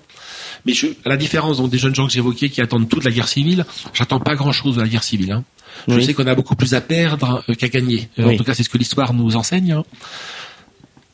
mais 0.64 0.72
je, 0.72 0.86
à 1.04 1.10
la 1.10 1.18
différence 1.18 1.58
donc 1.58 1.70
des 1.70 1.78
jeunes 1.78 1.94
gens 1.94 2.06
que 2.06 2.12
j'évoquais 2.12 2.48
qui 2.48 2.62
attendent 2.62 2.88
toute 2.88 3.04
la 3.04 3.10
guerre 3.10 3.28
civile 3.28 3.66
j'attends 3.92 4.20
pas 4.20 4.36
grand 4.36 4.52
chose 4.52 4.76
de 4.76 4.80
la 4.80 4.88
guerre 4.88 5.04
civile 5.04 5.32
hein. 5.32 5.44
je 5.86 6.00
sais 6.00 6.14
qu'on 6.14 6.26
a 6.26 6.34
beaucoup 6.34 6.56
plus 6.56 6.72
à 6.72 6.80
perdre 6.80 7.44
euh, 7.50 7.54
qu'à 7.54 7.68
gagner 7.68 8.08
en 8.18 8.34
tout 8.36 8.44
cas 8.44 8.54
c'est 8.54 8.62
ce 8.62 8.70
que 8.70 8.78
l'histoire 8.78 9.12
nous 9.12 9.36
enseigne 9.36 9.72
hein 9.72 9.84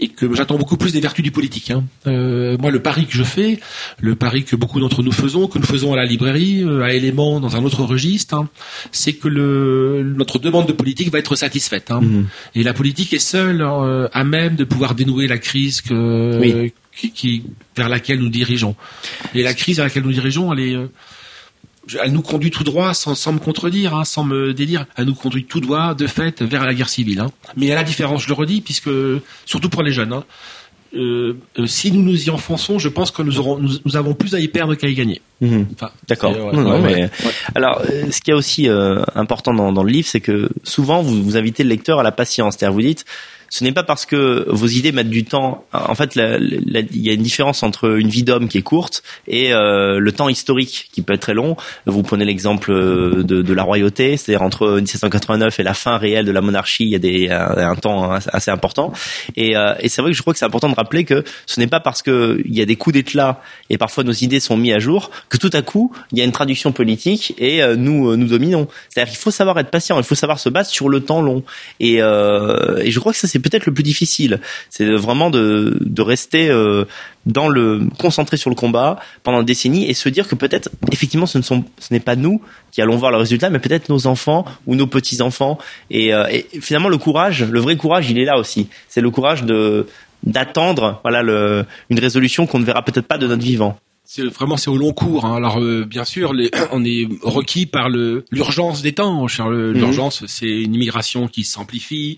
et 0.02 0.08
que 0.08 0.34
j'attends 0.34 0.58
beaucoup 0.58 0.76
plus 0.76 0.92
des 0.92 1.00
vertus 1.00 1.22
du 1.22 1.30
politique. 1.30 1.70
Hein. 1.70 1.84
Euh, 2.08 2.56
moi, 2.58 2.72
le 2.72 2.82
pari 2.82 3.06
que 3.06 3.14
je 3.14 3.22
fais, 3.22 3.60
le 4.00 4.16
pari 4.16 4.42
que 4.42 4.56
beaucoup 4.56 4.80
d'entre 4.80 5.00
nous 5.04 5.12
faisons, 5.12 5.46
que 5.46 5.60
nous 5.60 5.64
faisons 5.64 5.92
à 5.92 5.96
la 5.96 6.04
librairie, 6.04 6.64
euh, 6.64 6.82
à 6.82 6.92
Éléments, 6.92 7.38
dans 7.38 7.54
un 7.54 7.62
autre 7.62 7.84
registre, 7.84 8.34
hein, 8.34 8.48
c'est 8.90 9.12
que 9.12 9.28
le, 9.28 10.02
notre 10.16 10.40
demande 10.40 10.66
de 10.66 10.72
politique 10.72 11.12
va 11.12 11.20
être 11.20 11.36
satisfaite. 11.36 11.92
Hein. 11.92 12.00
Mhm. 12.00 12.26
Et 12.56 12.64
la 12.64 12.74
politique 12.74 13.12
est 13.12 13.20
seule 13.20 13.62
euh, 13.62 14.08
à 14.12 14.24
même 14.24 14.56
de 14.56 14.64
pouvoir 14.64 14.96
dénouer 14.96 15.28
la 15.28 15.38
crise 15.38 15.80
que, 15.80 16.68
qui, 16.96 17.12
qui, 17.12 17.44
vers 17.76 17.88
laquelle 17.88 18.18
nous 18.18 18.28
dirigeons. 18.28 18.74
Et 19.36 19.44
la 19.44 19.54
crise 19.54 19.76
vers 19.76 19.86
laquelle 19.86 20.02
nous 20.02 20.12
dirigeons, 20.12 20.52
elle 20.52 20.60
est 20.60 20.76
elle 22.02 22.12
nous 22.12 22.22
conduit 22.22 22.50
tout 22.50 22.64
droit, 22.64 22.94
sans, 22.94 23.14
sans 23.14 23.32
me 23.32 23.38
contredire, 23.38 23.94
hein, 23.94 24.04
sans 24.04 24.24
me 24.24 24.54
délire, 24.54 24.86
elle 24.96 25.06
nous 25.06 25.14
conduit 25.14 25.44
tout 25.44 25.60
droit, 25.60 25.94
de 25.94 26.06
fait, 26.06 26.42
vers 26.42 26.64
la 26.64 26.74
guerre 26.74 26.88
civile. 26.88 27.20
Hein. 27.20 27.30
Mais 27.56 27.70
à 27.72 27.74
la 27.74 27.82
différence, 27.82 28.22
je 28.22 28.28
le 28.28 28.34
redis, 28.34 28.60
puisque 28.60 28.90
surtout 29.46 29.68
pour 29.68 29.82
les 29.82 29.92
jeunes, 29.92 30.12
hein, 30.12 30.24
euh, 30.94 31.38
euh, 31.58 31.66
si 31.66 31.90
nous 31.90 32.02
nous 32.02 32.26
y 32.26 32.30
enfonçons, 32.30 32.78
je 32.78 32.88
pense 32.88 33.10
que 33.10 33.22
nous 33.22 33.38
aurons, 33.38 33.58
nous, 33.58 33.96
avons 33.96 34.12
plus 34.12 34.34
à 34.34 34.40
y 34.40 34.48
perdre 34.48 34.74
qu'à 34.74 34.88
y 34.88 34.94
gagner. 34.94 35.22
Mhm. 35.40 35.68
D'accord. 36.06 36.34
Alors, 37.54 37.82
euh, 37.90 38.10
ce 38.10 38.20
qui 38.20 38.30
est 38.30 38.34
aussi 38.34 38.68
important 39.14 39.54
dans, 39.54 39.72
dans, 39.72 39.82
le 39.82 39.90
livre, 39.90 40.06
c'est 40.06 40.20
que 40.20 40.50
souvent 40.64 41.02
vous, 41.02 41.22
vous 41.22 41.36
invitez 41.36 41.62
le 41.62 41.70
lecteur 41.70 41.98
à 41.98 42.02
la 42.02 42.12
patience. 42.12 42.56
C'est-à-dire, 42.58 42.74
vous 42.74 42.82
dites, 42.82 43.06
ce 43.52 43.64
n'est 43.64 43.72
pas 43.72 43.82
parce 43.82 44.06
que 44.06 44.46
vos 44.48 44.66
idées 44.66 44.92
mettent 44.92 45.10
du 45.10 45.24
temps. 45.24 45.66
En 45.74 45.94
fait, 45.94 46.16
il 46.16 46.88
y 46.94 47.10
a 47.10 47.12
une 47.12 47.22
différence 47.22 47.62
entre 47.62 47.98
une 47.98 48.08
vie 48.08 48.22
d'homme 48.22 48.48
qui 48.48 48.56
est 48.56 48.62
courte 48.62 49.02
et 49.28 49.52
euh, 49.52 49.98
le 49.98 50.12
temps 50.12 50.30
historique 50.30 50.88
qui 50.90 51.02
peut 51.02 51.12
être 51.12 51.20
très 51.20 51.34
long. 51.34 51.58
Vous 51.84 52.02
prenez 52.02 52.24
l'exemple 52.24 52.72
de, 52.72 53.42
de, 53.42 53.52
la 53.52 53.62
royauté, 53.62 54.16
c'est-à-dire 54.16 54.40
entre 54.40 54.76
1789 54.76 55.60
et 55.60 55.62
la 55.64 55.74
fin 55.74 55.98
réelle 55.98 56.24
de 56.24 56.32
la 56.32 56.40
monarchie, 56.40 56.84
il 56.84 57.04
y 57.04 57.28
a 57.28 57.68
un, 57.68 57.74
temps 57.74 58.12
assez 58.12 58.50
important. 58.50 58.94
Et, 59.36 59.54
euh, 59.54 59.74
et 59.80 59.90
c'est 59.90 60.00
vrai 60.00 60.12
que 60.12 60.16
je 60.16 60.22
crois 60.22 60.32
que 60.32 60.38
c'est 60.38 60.46
important 60.46 60.70
de 60.70 60.74
rappeler 60.74 61.04
que 61.04 61.22
ce 61.44 61.60
n'est 61.60 61.66
pas 61.66 61.80
parce 61.80 62.00
que 62.00 62.40
il 62.46 62.56
y 62.56 62.62
a 62.62 62.64
des 62.64 62.76
coups 62.76 62.94
d'éclat 62.94 63.42
et 63.68 63.76
parfois 63.76 64.02
nos 64.02 64.12
idées 64.12 64.40
sont 64.40 64.56
mises 64.56 64.72
à 64.72 64.78
jour 64.78 65.10
que 65.28 65.36
tout 65.36 65.50
à 65.52 65.60
coup 65.60 65.92
il 66.12 66.16
y 66.16 66.22
a 66.22 66.24
une 66.24 66.32
traduction 66.32 66.72
politique 66.72 67.34
et 67.36 67.62
euh, 67.62 67.76
nous 67.76 68.16
nous 68.16 68.28
dominons. 68.28 68.66
C'est-à-dire 68.88 69.12
qu'il 69.12 69.20
faut 69.20 69.30
savoir 69.30 69.58
être 69.58 69.70
patient, 69.70 69.98
il 69.98 70.04
faut 70.04 70.14
savoir 70.14 70.38
se 70.38 70.48
battre 70.48 70.70
sur 70.70 70.88
le 70.88 71.00
temps 71.00 71.20
long. 71.20 71.44
Et 71.80 71.98
je 71.98 72.98
crois 72.98 73.12
que 73.12 73.18
ça 73.18 73.28
c'est 73.28 73.41
peut-être 73.42 73.66
le 73.66 73.74
plus 73.74 73.82
difficile. 73.82 74.40
C'est 74.70 74.86
vraiment 74.94 75.30
de, 75.30 75.76
de 75.80 76.02
rester 76.02 76.48
euh, 76.50 76.84
dans 77.26 77.48
le 77.48 77.82
concentré 77.98 78.36
sur 78.36 78.50
le 78.50 78.56
combat 78.56 78.98
pendant 79.22 79.40
des 79.40 79.46
décennies 79.46 79.88
et 79.88 79.94
se 79.94 80.08
dire 80.08 80.26
que 80.28 80.34
peut-être 80.34 80.70
effectivement 80.90 81.26
ce 81.26 81.38
ne 81.38 81.42
sont 81.42 81.64
ce 81.78 81.92
n'est 81.92 82.00
pas 82.00 82.16
nous 82.16 82.40
qui 82.70 82.80
allons 82.80 82.96
voir 82.96 83.10
le 83.10 83.18
résultat, 83.18 83.50
mais 83.50 83.58
peut-être 83.58 83.88
nos 83.88 84.06
enfants 84.06 84.44
ou 84.66 84.74
nos 84.74 84.86
petits 84.86 85.20
enfants. 85.20 85.58
Et, 85.90 86.14
euh, 86.14 86.26
et 86.30 86.46
finalement 86.60 86.88
le 86.88 86.98
courage, 86.98 87.44
le 87.44 87.60
vrai 87.60 87.76
courage, 87.76 88.10
il 88.10 88.18
est 88.18 88.24
là 88.24 88.38
aussi. 88.38 88.68
C'est 88.88 89.00
le 89.00 89.10
courage 89.10 89.44
de 89.44 89.86
d'attendre 90.24 91.00
voilà 91.02 91.22
le, 91.22 91.64
une 91.90 91.98
résolution 91.98 92.46
qu'on 92.46 92.60
ne 92.60 92.64
verra 92.64 92.84
peut-être 92.84 93.06
pas 93.06 93.18
de 93.18 93.26
notre 93.26 93.42
vivant. 93.42 93.76
C'est 94.04 94.24
vraiment 94.24 94.56
c'est 94.56 94.68
au 94.68 94.76
long 94.76 94.92
cours. 94.92 95.24
Hein. 95.24 95.36
Alors 95.36 95.60
euh, 95.60 95.84
bien 95.84 96.04
sûr, 96.04 96.32
les, 96.34 96.50
on 96.72 96.84
est 96.84 97.08
requis 97.22 97.66
par 97.66 97.88
le 97.88 98.24
l'urgence 98.30 98.82
des 98.82 98.92
temps. 98.92 99.26
Mhm. 99.26 99.72
L'urgence, 99.72 100.24
c'est 100.26 100.48
une 100.48 100.74
immigration 100.74 101.28
qui 101.28 101.44
s'amplifie, 101.44 102.16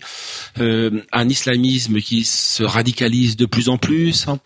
euh, 0.59 1.01
un 1.11 1.29
islamisme 1.29 2.01
qui 2.01 2.23
se 2.23 2.63
radicalise 2.63 3.37
de 3.37 3.45
plus 3.45 3.69
en 3.69 3.77
plus. 3.77 4.27
Hein, 4.27 4.39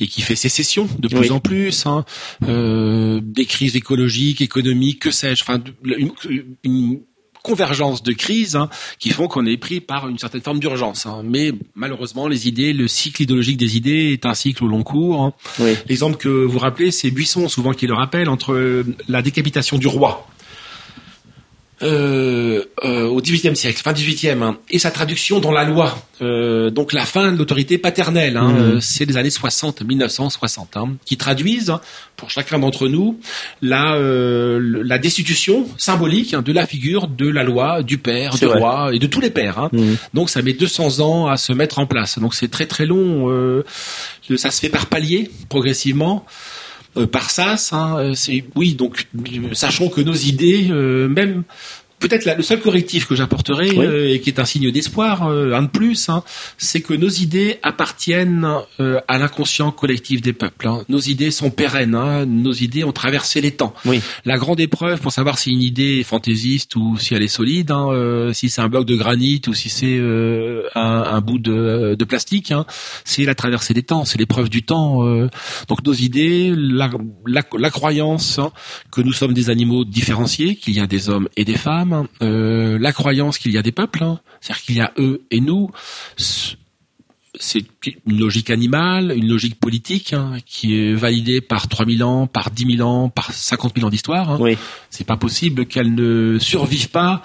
et 0.00 0.06
qui 0.06 0.22
fait 0.22 0.34
sécession 0.34 0.88
de 0.98 1.08
plus 1.08 1.30
en 1.30 1.40
plus, 1.40 1.86
hein, 1.86 2.04
euh, 2.48 3.20
des 3.22 3.44
crises 3.44 3.76
écologiques, 3.76 4.40
économiques, 4.40 5.00
que 5.00 5.10
sais-je, 5.10 5.42
enfin 5.42 5.62
une, 5.84 6.10
une, 6.64 7.00
convergence 7.42 8.02
de 8.02 8.12
crises 8.12 8.56
hein, 8.56 8.68
qui 8.98 9.10
font 9.10 9.28
qu'on 9.28 9.46
est 9.46 9.56
pris 9.56 9.80
par 9.80 10.08
une 10.08 10.18
certaine 10.18 10.40
forme 10.40 10.58
d'urgence. 10.58 11.06
Hein. 11.06 11.22
Mais 11.24 11.52
malheureusement, 11.74 12.28
les 12.28 12.48
idées, 12.48 12.72
le 12.72 12.88
cycle 12.88 13.22
idéologique 13.22 13.56
des 13.56 13.76
idées 13.76 14.10
est 14.12 14.26
un 14.26 14.34
cycle 14.34 14.64
au 14.64 14.68
long 14.68 14.82
cours. 14.82 15.22
Hein. 15.22 15.32
L'exemple 15.88 16.16
que 16.16 16.28
vous 16.28 16.58
rappelez, 16.58 16.90
c'est 16.90 17.10
Buisson, 17.10 17.48
souvent 17.48 17.72
qui 17.72 17.86
le 17.86 17.94
rappelle, 17.94 18.28
entre 18.28 18.84
la 19.08 19.22
décapitation 19.22 19.78
du 19.78 19.86
roi 19.86 20.26
euh, 21.82 22.64
euh, 22.84 23.06
au 23.06 23.20
XVIIIe 23.20 23.56
siècle, 23.56 23.80
fin 23.82 23.92
XVIIIe, 23.92 24.42
hein, 24.42 24.58
et 24.68 24.78
sa 24.78 24.90
traduction 24.90 25.40
dans 25.40 25.52
la 25.52 25.64
loi. 25.64 25.96
Euh, 26.22 26.70
donc 26.70 26.92
la 26.92 27.06
fin 27.06 27.32
de 27.32 27.38
l'autorité 27.38 27.78
paternelle, 27.78 28.36
hein, 28.36 28.48
mhm. 28.48 28.58
euh, 28.58 28.80
c'est 28.80 29.06
les 29.06 29.16
années 29.16 29.30
60, 29.30 29.82
1960, 29.82 30.76
hein, 30.76 30.96
qui 31.06 31.16
traduisent 31.16 31.70
hein, 31.70 31.80
pour 32.16 32.30
chacun 32.30 32.58
d'entre 32.58 32.88
nous 32.88 33.18
la 33.62 33.94
euh, 33.94 34.82
la 34.84 34.98
destitution 34.98 35.66
symbolique 35.78 36.34
de 36.36 36.52
la 36.52 36.66
figure 36.66 37.08
de 37.08 37.28
la 37.28 37.42
loi, 37.42 37.82
du 37.82 37.96
père, 37.96 38.34
du 38.34 38.46
roi 38.46 38.90
et 38.92 38.98
de 38.98 39.06
tous 39.06 39.20
les 39.20 39.30
pères. 39.30 39.70
Mhm. 39.72 39.96
Donc 40.12 40.28
ça 40.28 40.42
met 40.42 40.52
200 40.52 41.00
ans 41.00 41.28
à 41.28 41.38
se 41.38 41.52
mettre 41.54 41.78
en 41.78 41.86
place. 41.86 42.18
Donc 42.18 42.34
c'est 42.34 42.48
très 42.48 42.66
très 42.66 42.84
long. 42.84 43.62
ça 44.36 44.50
se 44.50 44.60
fait 44.60 44.68
par 44.68 44.86
palier, 44.86 45.30
progressivement. 45.48 46.26
Euh, 46.96 47.06
par 47.06 47.30
SAS. 47.30 47.72
Hein, 47.72 47.96
euh, 47.98 48.14
c'est 48.14 48.44
oui, 48.56 48.74
donc 48.74 49.06
sachons 49.52 49.88
que 49.88 50.00
nos 50.00 50.14
idées, 50.14 50.68
euh, 50.70 51.08
même 51.08 51.44
peut-être 52.00 52.24
le 52.36 52.42
seul 52.42 52.60
correctif 52.60 53.06
que 53.06 53.14
j'apporterai 53.14 53.78
euh, 53.78 54.12
et 54.12 54.20
qui 54.20 54.30
est 54.30 54.40
un 54.40 54.44
signe 54.44 54.72
d'espoir, 54.72 55.28
euh, 55.28 55.52
un 55.52 55.62
de 55.62 55.68
plus, 55.68 56.08
hein, 56.08 56.24
c'est 56.56 56.80
que 56.80 56.94
nos 56.94 57.08
idées 57.08 57.58
appartiennent 57.62 58.48
euh, 58.80 59.00
à 59.06 59.18
l'inconscient 59.18 59.70
collectif 59.70 60.22
des 60.22 60.32
peuples. 60.32 60.66
Hein. 60.66 60.82
Nos 60.88 60.98
idées 60.98 61.30
sont 61.30 61.50
pérennes, 61.50 61.94
hein. 61.94 62.24
nos 62.26 62.52
idées 62.52 62.84
ont 62.84 62.92
traversé 62.92 63.40
les 63.40 63.52
temps. 63.52 63.74
Oui. 63.84 64.00
La 64.24 64.38
grande 64.38 64.60
épreuve 64.60 65.00
pour 65.00 65.12
savoir 65.12 65.38
si 65.38 65.50
une 65.50 65.62
idée 65.62 66.00
est 66.00 66.04
fantaisiste 66.04 66.74
ou 66.74 66.96
si 66.98 67.14
elle 67.14 67.22
est 67.22 67.28
solide, 67.28 67.70
hein, 67.70 68.30
si 68.32 68.48
c'est 68.48 68.62
un 68.62 68.68
bloc 68.68 68.86
de 68.86 68.96
granit 68.96 69.42
ou 69.46 69.52
si 69.52 69.68
c'est 69.68 69.98
un, 70.74 70.80
un, 70.80 71.20
bout 71.20 71.38
de, 71.38 71.94
de 71.98 72.04
plastique, 72.04 72.52
c'est 73.04 73.24
la 73.24 73.34
traversée 73.34 73.74
des 73.74 73.82
temps, 73.82 74.06
c'est 74.06 74.18
l'épreuve 74.18 74.48
du 74.48 74.62
temps. 74.62 75.04
donc 75.68 75.84
nos 75.84 75.92
idées, 75.92 76.52
la, 76.56 76.90
la, 77.26 77.42
la 77.58 77.70
croyance 77.70 78.40
que 78.90 79.02
nous 79.02 79.12
sommes 79.12 79.34
des 79.34 79.50
animaux 79.50 79.84
différenciés, 79.84 80.56
qu'il 80.56 80.74
y 80.74 80.80
a 80.80 80.86
des 80.86 81.10
hommes 81.10 81.28
et 81.36 81.44
des 81.44 81.56
femmes 81.56 81.89
euh, 82.22 82.78
la 82.78 82.92
croyance 82.92 83.38
qu'il 83.38 83.52
y 83.52 83.58
a 83.58 83.62
des 83.62 83.72
peuples, 83.72 84.02
hein. 84.02 84.20
c'est-à-dire 84.40 84.62
qu'il 84.64 84.76
y 84.76 84.80
a 84.80 84.92
eux 84.98 85.22
et 85.30 85.40
nous, 85.40 85.70
c'est 87.40 87.64
une 88.06 88.18
logique 88.18 88.50
animale, 88.50 89.12
une 89.16 89.28
logique 89.28 89.58
politique 89.58 90.12
hein, 90.12 90.36
qui 90.46 90.76
est 90.76 90.92
validée 90.94 91.40
par 91.40 91.68
3000 91.68 92.02
ans, 92.02 92.26
par 92.26 92.50
10 92.50 92.76
000 92.76 92.88
ans, 92.88 93.08
par 93.08 93.32
50 93.32 93.74
000 93.76 93.86
ans 93.86 93.90
d'histoire. 93.90 94.30
Hein. 94.30 94.38
Oui. 94.40 94.58
C'est 94.90 95.06
pas 95.06 95.16
possible 95.16 95.66
qu'elle 95.66 95.94
ne 95.94 96.38
survive 96.38 96.90
pas 96.90 97.22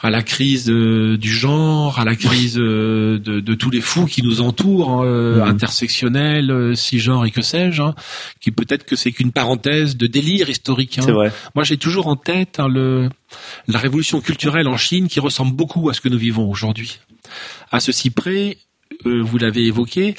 à 0.00 0.10
la 0.10 0.22
crise 0.22 0.70
euh, 0.70 1.18
du 1.18 1.30
genre, 1.30 1.98
à 1.98 2.04
la 2.04 2.16
crise 2.16 2.58
euh, 2.58 3.18
de, 3.18 3.54
tous 3.54 3.70
les 3.70 3.82
fous 3.82 4.06
qui 4.06 4.22
nous 4.22 4.40
entourent, 4.40 4.90
hein, 4.90 5.04
euh, 5.04 5.44
mmh. 5.44 5.48
intersectionnels, 5.48 6.76
cisgenres 6.76 7.26
et 7.26 7.30
que 7.30 7.42
sais-je, 7.42 7.82
hein, 7.82 7.94
qui 8.40 8.50
peut-être 8.50 8.84
que 8.84 8.96
c'est 8.96 9.12
qu'une 9.12 9.32
parenthèse 9.32 9.96
de 9.96 10.06
délire 10.06 10.48
historique. 10.48 10.98
Hein. 10.98 11.12
Vrai. 11.12 11.32
Moi, 11.54 11.64
j'ai 11.64 11.76
toujours 11.76 12.06
en 12.06 12.16
tête 12.16 12.58
le, 12.66 13.10
la 13.68 13.78
révolution 13.78 14.20
culturelle 14.20 14.68
en 14.68 14.76
Chine 14.76 15.08
qui 15.08 15.20
ressemble 15.20 15.54
beaucoup 15.54 15.88
à 15.88 15.94
ce 15.94 16.00
que 16.00 16.08
nous 16.08 16.18
vivons 16.18 16.48
aujourd'hui. 16.48 16.98
À 17.70 17.80
ceci 17.80 18.10
près, 18.10 18.58
euh, 19.06 19.22
vous 19.22 19.38
l'avez 19.38 19.66
évoqué, 19.66 20.14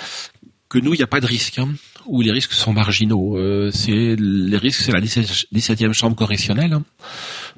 que 0.69 0.79
nous, 0.79 0.93
il 0.93 0.97
n'y 0.97 1.03
a 1.03 1.07
pas 1.07 1.19
de 1.19 1.27
risque, 1.27 1.59
hein, 1.59 1.69
ou 2.05 2.21
les 2.21 2.31
risques 2.31 2.53
sont 2.53 2.73
marginaux. 2.73 3.37
Euh, 3.37 3.71
c'est 3.73 4.15
les 4.17 4.57
risques, 4.57 4.81
c'est 4.81 4.93
la 4.93 5.01
17e 5.01 5.93
chambre 5.93 6.15
correctionnelle. 6.15 6.73
Hein. 6.73 6.83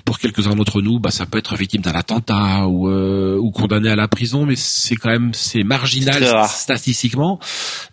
Pour 0.05 0.19
quelques-uns 0.19 0.55
d'entre 0.55 0.81
nous, 0.81 0.99
bah, 0.99 1.11
ça 1.11 1.25
peut 1.25 1.37
être 1.37 1.55
victime 1.55 1.81
d'un 1.81 1.91
attentat 1.91 2.67
ou, 2.67 2.89
euh, 2.89 3.37
ou 3.37 3.51
condamné 3.51 3.89
à 3.89 3.95
la 3.95 4.09
prison, 4.09 4.45
mais 4.45 4.55
c'est 4.57 4.95
quand 4.95 5.09
même 5.09 5.31
c'est 5.33 5.63
marginal 5.63 6.45
statistiquement. 6.49 7.39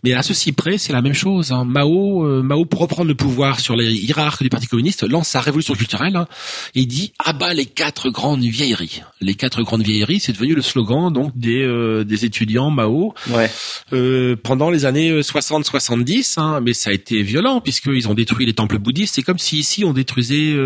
Mais 0.03 0.15
à 0.15 0.23
ceci 0.23 0.51
près, 0.51 0.77
c'est 0.77 0.93
la 0.93 1.03
même 1.03 1.15
chose. 1.15 1.53
Hein. 1.53 1.65
Mao, 1.65 2.27
euh, 2.27 2.43
Mao 2.43 2.65
pour 2.65 2.81
reprendre 2.81 3.09
le 3.09 3.15
pouvoir 3.15 3.61
sur 3.61 3.77
les 3.77 3.93
hiérarques 3.93 4.43
du 4.43 4.49
Parti 4.49 4.67
communiste, 4.67 5.09
lance 5.09 5.29
sa 5.29 5.41
révolution 5.41 5.75
culturelle 5.75 6.17
hein, 6.17 6.27
et 6.75 6.85
dit 6.85 7.13
ah 7.25 7.33
bah 7.33 7.55
les 7.55 7.67
quatre 7.67 8.11
grandes 8.11 8.43
vieilleries. 8.43 9.03
Les 9.21 9.35
quatre 9.35 9.63
grandes 9.63 9.83
vieilleries, 9.83 10.19
c'est 10.19 10.33
devenu 10.33 10.55
le 10.55 10.63
slogan 10.63 11.13
donc 11.13 11.33
des 11.37 11.63
euh, 11.63 12.03
des 12.05 12.25
étudiants 12.25 12.71
Mao 12.71 13.15
ouais. 13.29 14.37
pendant 14.43 14.71
les 14.71 14.85
années 14.85 15.21
60-70. 15.21 16.41
Hein, 16.41 16.61
mais 16.61 16.73
ça 16.73 16.91
a 16.91 16.93
été 16.93 17.23
violent 17.23 17.61
puisqu'ils 17.61 18.09
ont 18.09 18.15
détruit 18.15 18.47
les 18.47 18.55
temples 18.55 18.79
bouddhistes. 18.79 19.15
C'est 19.15 19.23
comme 19.23 19.39
si 19.39 19.59
ici 19.59 19.85
on 19.85 19.93
détruisait 19.93 20.57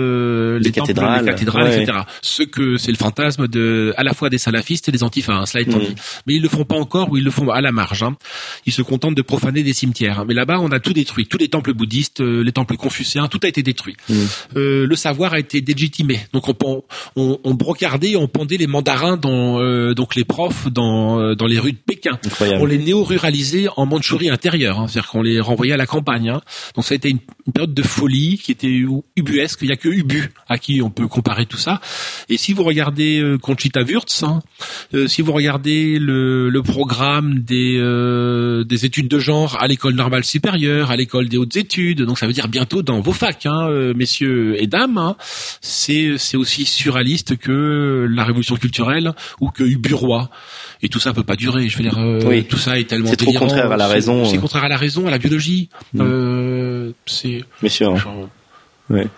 les, 0.59 0.71
cathédrales, 0.73 1.27
les 1.27 1.34
etc. 1.43 1.99
Ce 2.23 2.43
que 2.43 2.77
c'est 2.77 2.93
le 2.93 2.97
fantasme 2.97 3.49
de 3.49 3.95
à 3.97 4.03
la 4.03 4.15
fois 4.15 4.31
des 4.31 4.39
salafistes 4.39 4.89
et 4.89 4.93
des 4.93 5.03
antifas, 5.03 5.35
hein, 5.35 5.47
cela 5.47 5.63
étant 5.63 5.79
dit. 5.79 5.95
Mais 6.27 6.35
ils 6.35 6.43
le 6.43 6.49
font 6.49 6.65
pas 6.65 6.77
encore 6.77 7.11
ou 7.11 7.17
ils 7.17 7.25
le 7.25 7.31
font 7.31 7.51
à 7.51 7.61
la 7.61 7.73
marge. 7.73 8.03
Hein. 8.03 8.17
Ils 8.67 8.73
se 8.73 8.83
contentent 8.83 9.15
de 9.15 9.23
profaner 9.23 9.63
des 9.63 9.73
cimetières. 9.73 10.25
Mais 10.27 10.35
là-bas, 10.35 10.59
on 10.61 10.71
a 10.71 10.81
tout 10.81 10.93
détruit. 10.93 11.27
Tous 11.27 11.39
les 11.39 11.49
temples 11.49 11.73
bouddhistes, 11.73 12.21
euh, 12.21 12.43
les 12.43 12.53
temples 12.53 12.77
confucéens, 12.77 13.29
tout 13.29 13.41
a 13.43 13.49
été 13.49 13.63
détruit. 13.63 13.97
Mm. 14.09 14.15
Euh, 14.57 14.87
le 14.87 14.97
savoir 14.97 15.33
a 15.33 15.39
été 15.39 15.61
délégitimé. 15.61 16.21
Donc 16.33 16.49
on, 16.49 16.83
on, 17.17 17.39
on 17.43 17.55
brocardait, 17.55 18.17
on 18.17 18.29
pendait 18.29 18.57
les 18.57 18.67
mandarins 18.67 19.17
dans 19.17 19.61
euh, 19.61 19.95
donc 19.95 20.15
les 20.15 20.25
profs 20.25 20.71
dans 20.71 21.21
euh, 21.21 21.35
dans 21.35 21.47
les 21.47 21.59
rues 21.59 21.73
de 21.73 21.79
Pékin. 21.79 22.19
On 22.41 22.67
les 22.67 22.79
néo-ruralisait 22.79 23.67
en 23.77 23.87
Mandchourie 23.87 24.31
intérieure. 24.31 24.79
Hein. 24.79 24.89
C'est-à-dire 24.89 25.11
qu'on 25.11 25.23
les 25.23 25.41
renvoyait 25.41 25.73
à 25.73 25.77
la 25.77 25.87
campagne. 25.87 26.31
Hein. 26.31 26.41
Donc 26.75 26.85
ça 26.85 26.95
a 26.95 26.97
été 26.97 27.11
une, 27.11 27.19
période 27.53 27.75
de 27.75 27.83
folie 27.83 28.39
qui 28.39 28.53
était 28.53 28.83
ubuesque. 29.17 29.61
Il 29.63 29.69
y 29.69 29.73
a 29.73 29.77
que 29.77 29.89
Ubu 29.89 30.31
à 30.49 30.59
qui 30.59 30.83
on 30.83 30.91
peut 30.91 31.09
comparer 31.25 31.47
tout 31.47 31.57
ça. 31.57 31.81
Et 32.29 32.37
si 32.37 32.53
vous 32.53 32.65
regardez 32.65 33.19
euh, 33.19 33.39
Conchita 33.39 33.83
Wurtz, 33.83 34.23
hein, 34.25 34.43
euh, 34.93 35.07
si 35.07 35.23
vous 35.23 35.33
regardez 35.33 35.99
le, 35.99 36.51
le 36.51 36.63
programme 36.63 37.39
des, 37.39 37.77
euh, 37.79 38.63
des 38.65 38.85
études 38.85 39.09
de 39.09 39.19
genre 39.19 39.57
à 39.59 39.67
l'école 39.67 39.95
normale 39.95 40.25
supérieure, 40.25 40.91
à 40.91 40.97
l'école 40.97 41.31
des 41.31 41.39
hautes 41.39 41.57
études, 41.57 42.03
donc 42.03 42.19
ça 42.19 42.27
veut 42.27 42.35
dire 42.35 42.49
bientôt 42.49 42.83
dans 42.83 43.01
vos 43.01 43.13
facs, 43.13 43.47
hein, 43.47 43.71
messieurs 43.97 44.63
et 44.63 44.67
dames, 44.67 44.99
hein, 44.99 45.17
c'est 45.63 46.17
c'est 46.19 46.37
aussi 46.37 46.67
surréaliste 46.67 47.39
que 47.39 48.07
la 48.11 48.25
révolution 48.25 48.57
culturelle 48.57 49.15
ou 49.41 49.49
que 49.49 49.65
Uburois. 49.65 50.31
Et 50.83 50.91
tout 50.91 51.01
ça 51.01 51.15
peut 51.15 51.25
pas 51.25 51.37
durer. 51.37 51.69
Je 51.69 51.79
veux 51.79 51.85
dire, 51.85 51.99
oui. 52.27 52.45
tout 52.45 52.59
ça 52.59 52.79
est 52.79 52.85
tellement 52.85 53.09
c'est 53.09 53.17
trop 53.17 53.33
contraire 53.33 53.73
à 53.73 53.77
la 53.79 53.89
raison. 53.89 54.27
C'est 54.27 54.37
contraire 54.37 54.65
à 54.65 54.69
la 54.69 54.77
raison, 54.77 55.07
à 55.07 55.11
la 55.11 55.19
biologie. 55.19 55.71
Mm. 55.95 56.91
c'est. 57.07 57.45
Bien 57.63 57.71
sûr. 57.71 57.97
Ouais. 58.91 59.09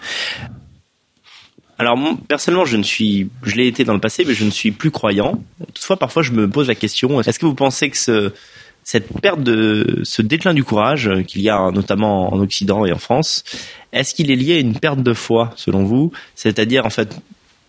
Alors 1.78 1.98
personnellement, 2.26 2.64
je 2.64 2.76
ne 2.76 2.82
suis, 2.82 3.28
je 3.42 3.54
l'ai 3.54 3.66
été 3.66 3.84
dans 3.84 3.92
le 3.92 4.00
passé, 4.00 4.24
mais 4.26 4.34
je 4.34 4.44
ne 4.44 4.50
suis 4.50 4.70
plus 4.70 4.90
croyant. 4.90 5.42
Toutefois, 5.74 5.98
parfois, 5.98 6.22
je 6.22 6.32
me 6.32 6.48
pose 6.48 6.68
la 6.68 6.74
question 6.74 7.20
est-ce 7.20 7.38
que 7.38 7.46
vous 7.46 7.54
pensez 7.54 7.90
que 7.90 7.98
ce, 7.98 8.32
cette 8.82 9.08
perte 9.20 9.42
de, 9.42 10.00
ce 10.04 10.22
déclin 10.22 10.54
du 10.54 10.64
courage 10.64 11.10
qu'il 11.26 11.42
y 11.42 11.50
a 11.50 11.70
notamment 11.72 12.32
en 12.32 12.40
Occident 12.40 12.86
et 12.86 12.92
en 12.92 12.98
France, 12.98 13.44
est-ce 13.92 14.14
qu'il 14.14 14.30
est 14.30 14.36
lié 14.36 14.54
à 14.54 14.60
une 14.60 14.78
perte 14.78 15.02
de 15.02 15.12
foi, 15.12 15.52
selon 15.56 15.84
vous? 15.84 16.12
C'est-à-dire, 16.34 16.86
en 16.86 16.90
fait, 16.90 17.18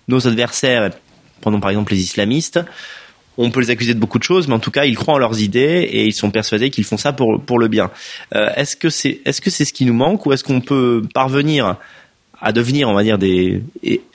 nos 0.07 0.27
adversaires, 0.27 0.91
prenons 1.41 1.59
par 1.59 1.71
exemple 1.71 1.91
les 1.91 1.99
islamistes, 1.99 2.59
on 3.37 3.51
peut 3.51 3.59
les 3.59 3.69
accuser 3.69 3.93
de 3.93 3.99
beaucoup 3.99 4.19
de 4.19 4.23
choses, 4.23 4.47
mais 4.47 4.53
en 4.53 4.59
tout 4.59 4.71
cas, 4.71 4.85
ils 4.85 4.95
croient 4.95 5.15
en 5.15 5.19
leurs 5.19 5.41
idées 5.41 5.87
et 5.91 6.05
ils 6.05 6.13
sont 6.13 6.31
persuadés 6.31 6.69
qu'ils 6.69 6.85
font 6.85 6.97
ça 6.97 7.13
pour 7.13 7.41
pour 7.43 7.59
le 7.59 7.67
bien. 7.67 7.91
Euh, 8.35 8.49
est-ce 8.55 8.75
que 8.75 8.89
c'est 8.89 9.21
est-ce 9.25 9.41
que 9.41 9.49
c'est 9.49 9.65
ce 9.65 9.73
qui 9.73 9.85
nous 9.85 9.93
manque 9.93 10.25
ou 10.25 10.33
est-ce 10.33 10.43
qu'on 10.43 10.61
peut 10.61 11.03
parvenir 11.13 11.77
à 12.41 12.51
devenir, 12.51 12.89
on 12.89 12.93
va 12.93 13.03
dire, 13.03 13.17
des 13.17 13.61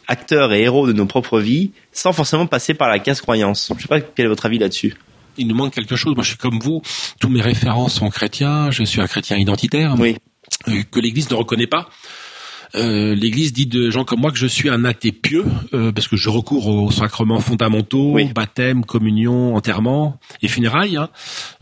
acteurs 0.07 0.53
et 0.53 0.63
héros 0.63 0.87
de 0.87 0.93
nos 0.93 1.07
propres 1.07 1.41
vies, 1.41 1.73
sans 1.93 2.13
forcément 2.13 2.47
passer 2.47 2.75
par 2.75 2.89
la 2.89 2.99
casse-croyance. 2.99 3.69
Je 3.71 3.75
ne 3.75 3.81
sais 3.81 3.89
pas 3.89 4.01
quel 4.01 4.27
est 4.27 4.29
votre 4.29 4.47
avis 4.47 4.59
là-dessus. 4.59 4.95
Il 5.39 5.49
nous 5.49 5.55
manque 5.55 5.75
quelque 5.75 5.97
chose. 5.97 6.15
Moi, 6.15 6.23
je 6.23 6.31
suis 6.31 6.39
comme 6.39 6.59
vous. 6.59 6.83
Tous 7.19 7.29
mes 7.29 7.41
références 7.41 7.95
sont 7.95 8.11
chrétiens. 8.11 8.71
Je 8.71 8.85
suis 8.85 9.01
un 9.01 9.07
chrétien 9.07 9.39
identitaire. 9.39 9.95
Oui. 9.99 10.17
Euh, 10.69 10.83
que 10.91 11.01
l'Église 11.01 11.31
ne 11.31 11.35
reconnaît 11.37 11.67
pas. 11.67 11.89
Euh, 12.75 13.15
L'Église 13.15 13.53
dit 13.53 13.67
de 13.67 13.91
gens 13.91 14.05
comme 14.05 14.21
moi 14.21 14.31
que 14.31 14.39
je 14.39 14.47
suis 14.47 14.69
un 14.69 14.85
athée 14.85 15.13
pieux 15.13 15.45
euh, 15.75 15.93
parce 15.93 16.09
que 16.09 16.17
je 16.17 16.31
recours 16.31 16.69
aux 16.69 16.91
sacrements 16.91 17.41
fondamentaux, 17.41 18.17
baptême, 18.35 18.85
communion, 18.85 19.55
enterrement 19.55 20.19
et 20.41 20.49
funérailles. 20.49 20.97
Hein. 20.97 21.09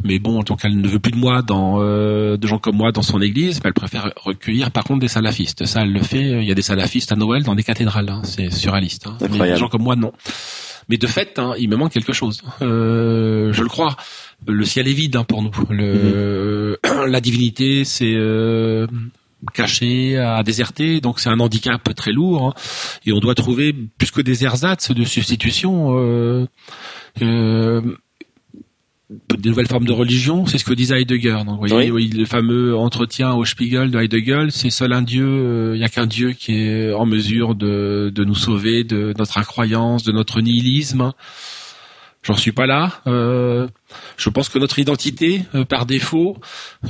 Mais 0.05 0.19
bon, 0.19 0.43
tant 0.43 0.57
qu'elle 0.57 0.81
ne 0.81 0.89
veut 0.89 0.99
plus 1.01 1.13
de 1.13 1.17
moi, 1.17 1.43
dans 1.43 1.79
euh, 1.81 2.37
de 2.37 2.47
gens 2.47 2.59
comme 2.59 2.77
moi 2.77 2.93
dans 2.93 3.03
son 3.03 3.21
Église, 3.21 3.61
elle 3.65 3.73
préfère 3.73 4.13
recueillir 4.17 4.71
par 4.71 4.85
contre 4.85 5.01
des 5.01 5.09
salafistes. 5.09 5.67
Ça, 5.67 5.83
elle 5.83 5.93
le 5.93 6.03
fait. 6.03 6.43
Il 6.43 6.45
y 6.45 6.53
a 6.53 6.55
des 6.55 6.63
salafistes 6.63 7.13
à 7.13 7.17
Noël 7.17 7.43
dans 7.43 7.55
des 7.55 7.65
cathédrales. 7.65 8.09
Hein. 8.09 8.23
C'est 8.25 8.51
surréaliste. 8.51 9.07
Hein. 9.07 9.17
Mais 9.31 9.51
des 9.51 9.57
gens 9.57 9.69
comme 9.69 9.83
moi, 9.83 9.97
non. 9.97 10.13
Mais 10.91 10.97
de 10.97 11.07
fait, 11.07 11.39
hein, 11.39 11.55
il 11.57 11.69
me 11.69 11.77
manque 11.77 11.93
quelque 11.93 12.13
chose. 12.13 12.43
Euh, 12.63 13.53
je 13.53 13.63
le 13.63 13.69
crois. 13.69 13.97
Le 14.47 14.65
ciel 14.65 14.89
est 14.89 14.93
vide 14.93 15.15
hein, 15.15 15.25
pour 15.25 15.41
nous. 15.43 15.53
Le, 15.71 16.79
mm-hmm. 16.85 17.07
La 17.07 17.21
divinité, 17.21 17.85
c'est 17.85 18.15
euh, 18.17 18.89
caché, 19.55 20.17
à 20.19 20.43
déserter, 20.43 21.01
donc 21.01 21.21
c'est 21.21 21.29
un 21.29 21.41
handicap 21.41 21.95
très 21.95 22.13
lourd. 22.13 22.49
Hein. 22.49 22.61
et 23.07 23.13
on 23.13 23.21
doit 23.21 23.35
trouver 23.35 23.73
plus 23.73 24.11
que 24.11 24.21
des 24.21 24.45
ersatz 24.45 24.91
de 24.91 25.05
substitution. 25.05 25.99
Euh, 25.99 26.47
euh, 27.23 27.81
des 29.39 29.49
nouvelles 29.49 29.67
formes 29.67 29.87
de 29.87 29.93
religion, 29.93 30.47
c'est 30.47 30.59
ce 30.59 30.65
que 30.65 30.73
disait 30.73 31.01
Heidegger. 31.01 31.39
Donc, 31.45 31.61
vous 31.61 31.67
voyez, 31.67 31.91
oui. 31.91 32.11
le 32.11 32.25
fameux 32.27 32.77
entretien 32.77 33.33
au 33.33 33.45
Spiegel 33.45 33.91
de 33.91 33.99
Heidegger, 33.99 34.47
c'est 34.51 34.71
seul 34.71 34.93
un 34.93 35.03
Dieu, 35.03 35.25
il 35.25 35.47
euh, 35.47 35.77
n'y 35.77 35.83
a 35.83 35.89
qu'un 35.89 36.07
Dieu 36.07 36.33
qui 36.33 36.55
est 36.55 36.93
en 36.93 37.07
mesure 37.07 37.57
de, 37.57 38.13
de 38.15 38.25
nous 38.25 38.37
sauver 38.37 38.85
de 38.85 39.13
notre 39.19 39.39
incroyance, 39.39 40.05
de 40.05 40.13
notre 40.13 40.41
nihilisme. 40.41 41.13
J'en 42.23 42.37
suis 42.37 42.53
pas 42.53 42.67
là. 42.67 43.01
Euh, 43.07 43.67
je 44.19 44.29
pense 44.29 44.51
que 44.51 44.59
notre 44.59 44.79
identité, 44.79 45.43
euh, 45.55 45.65
par 45.65 45.87
défaut, 45.87 46.37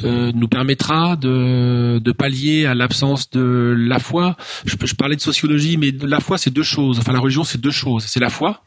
euh, 0.02 0.32
nous 0.34 0.48
permettra 0.48 1.14
de, 1.14 2.12
pallier 2.18 2.66
à 2.66 2.74
l'absence 2.74 3.30
de 3.30 3.74
la 3.78 4.00
foi. 4.00 4.36
Je, 4.64 4.74
je 4.84 4.94
parlais 4.94 5.14
de 5.14 5.20
sociologie, 5.20 5.76
mais 5.76 5.92
la 6.02 6.18
foi, 6.18 6.36
c'est 6.36 6.50
deux 6.50 6.64
choses. 6.64 6.98
Enfin, 6.98 7.12
la 7.12 7.20
religion, 7.20 7.44
c'est 7.44 7.60
deux 7.60 7.70
choses. 7.70 8.04
C'est 8.06 8.18
la 8.18 8.28
foi, 8.28 8.62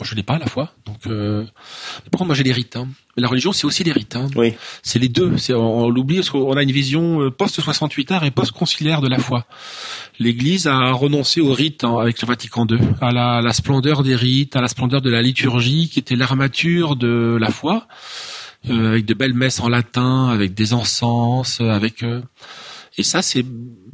moi, 0.00 0.06
je 0.08 0.14
l'ai 0.14 0.22
pas 0.22 0.36
à 0.36 0.38
la 0.38 0.46
fois. 0.46 0.72
Donc, 0.86 1.06
euh... 1.06 1.44
par 2.10 2.20
contre, 2.20 2.26
moi, 2.26 2.34
j'ai 2.34 2.42
les 2.42 2.52
rites. 2.52 2.76
Hein. 2.76 2.88
Mais 3.16 3.22
la 3.22 3.28
religion, 3.28 3.52
c'est 3.52 3.66
aussi 3.66 3.84
les 3.84 3.92
rites. 3.92 4.16
Hein. 4.16 4.28
Oui. 4.34 4.54
C'est 4.82 4.98
les 4.98 5.10
deux. 5.10 5.36
C'est 5.36 5.52
on, 5.52 5.90
l'oublie 5.90 6.16
parce 6.16 6.30
qu'on 6.30 6.56
a 6.56 6.62
une 6.62 6.72
vision 6.72 7.20
euh, 7.20 7.30
post 7.30 7.60
68 7.60 8.10
art 8.12 8.24
et 8.24 8.30
post 8.30 8.52
conciliaire 8.52 9.02
de 9.02 9.08
la 9.08 9.18
foi. 9.18 9.44
L'Église 10.18 10.66
a 10.66 10.92
renoncé 10.92 11.42
aux 11.42 11.52
rites 11.52 11.84
hein, 11.84 11.98
avec 12.00 12.22
le 12.22 12.26
Vatican 12.26 12.66
II, 12.66 12.78
à 13.02 13.12
la, 13.12 13.42
la, 13.42 13.52
splendeur 13.52 14.02
des 14.02 14.16
rites, 14.16 14.56
à 14.56 14.62
la 14.62 14.68
splendeur 14.68 15.02
de 15.02 15.10
la 15.10 15.20
liturgie, 15.20 15.90
qui 15.90 15.98
était 15.98 16.16
l'armature 16.16 16.96
de 16.96 17.36
la 17.38 17.50
foi, 17.50 17.86
euh, 18.70 18.88
avec 18.92 19.04
de 19.04 19.12
belles 19.12 19.34
messes 19.34 19.60
en 19.60 19.68
latin, 19.68 20.28
avec 20.28 20.54
des 20.54 20.72
encens, 20.72 21.60
avec 21.60 22.02
euh, 22.02 22.22
et 23.00 23.02
ça, 23.02 23.22
c'est 23.22 23.44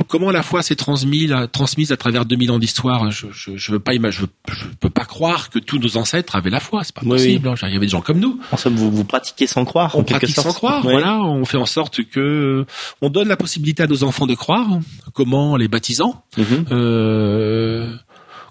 comment 0.09 0.31
la 0.31 0.43
foi 0.43 0.63
s'est 0.63 0.77
transmise, 0.77 1.35
transmise 1.53 1.93
à 1.93 1.97
travers 1.97 2.25
2000 2.25 2.51
ans 2.51 2.59
d'histoire. 2.59 3.11
Je, 3.11 3.27
je, 3.33 3.57
je 3.57 3.73
veux 3.73 3.79
pas 3.79 3.93
je, 4.11 4.25
je, 4.49 4.65
peux 4.81 4.91
pas 4.91 5.05
croire 5.05 5.51
que 5.51 5.59
tous 5.59 5.79
nos 5.79 5.97
ancêtres 5.97 6.37
avaient 6.37 6.51
la 6.51 6.61
foi. 6.61 6.85
C'est 6.85 6.95
pas 6.95 7.03
possible. 7.03 7.49
Hein. 7.49 7.55
Il 7.63 7.73
y 7.73 7.77
avait 7.77 7.87
des 7.87 7.91
gens 7.91 8.01
comme 8.01 8.19
nous. 8.19 8.41
En 8.53 8.57
somme, 8.57 8.75
vous, 8.75 8.91
vous 8.91 9.05
pratiquez 9.05 9.47
sans 9.47 9.65
croire. 9.65 9.97
On 9.97 10.05
pratique 10.05 10.35
sans 10.35 10.53
croire. 10.53 10.83
Voilà, 10.83 11.21
on 11.21 11.45
fait 11.45 11.59
en 11.59 11.67
sorte 11.67 12.05
que 12.05 12.65
on 13.03 13.11
donne 13.11 13.29
la 13.29 13.37
possibilité 13.37 13.83
à 13.83 13.87
nos 13.87 14.05
enfants 14.05 14.27
de 14.27 14.35
croire. 14.35 14.67
Comment 15.13 15.57
les 15.57 15.69
baptisant 15.69 16.23
mhm. 16.37 16.67
euh, 16.71 17.97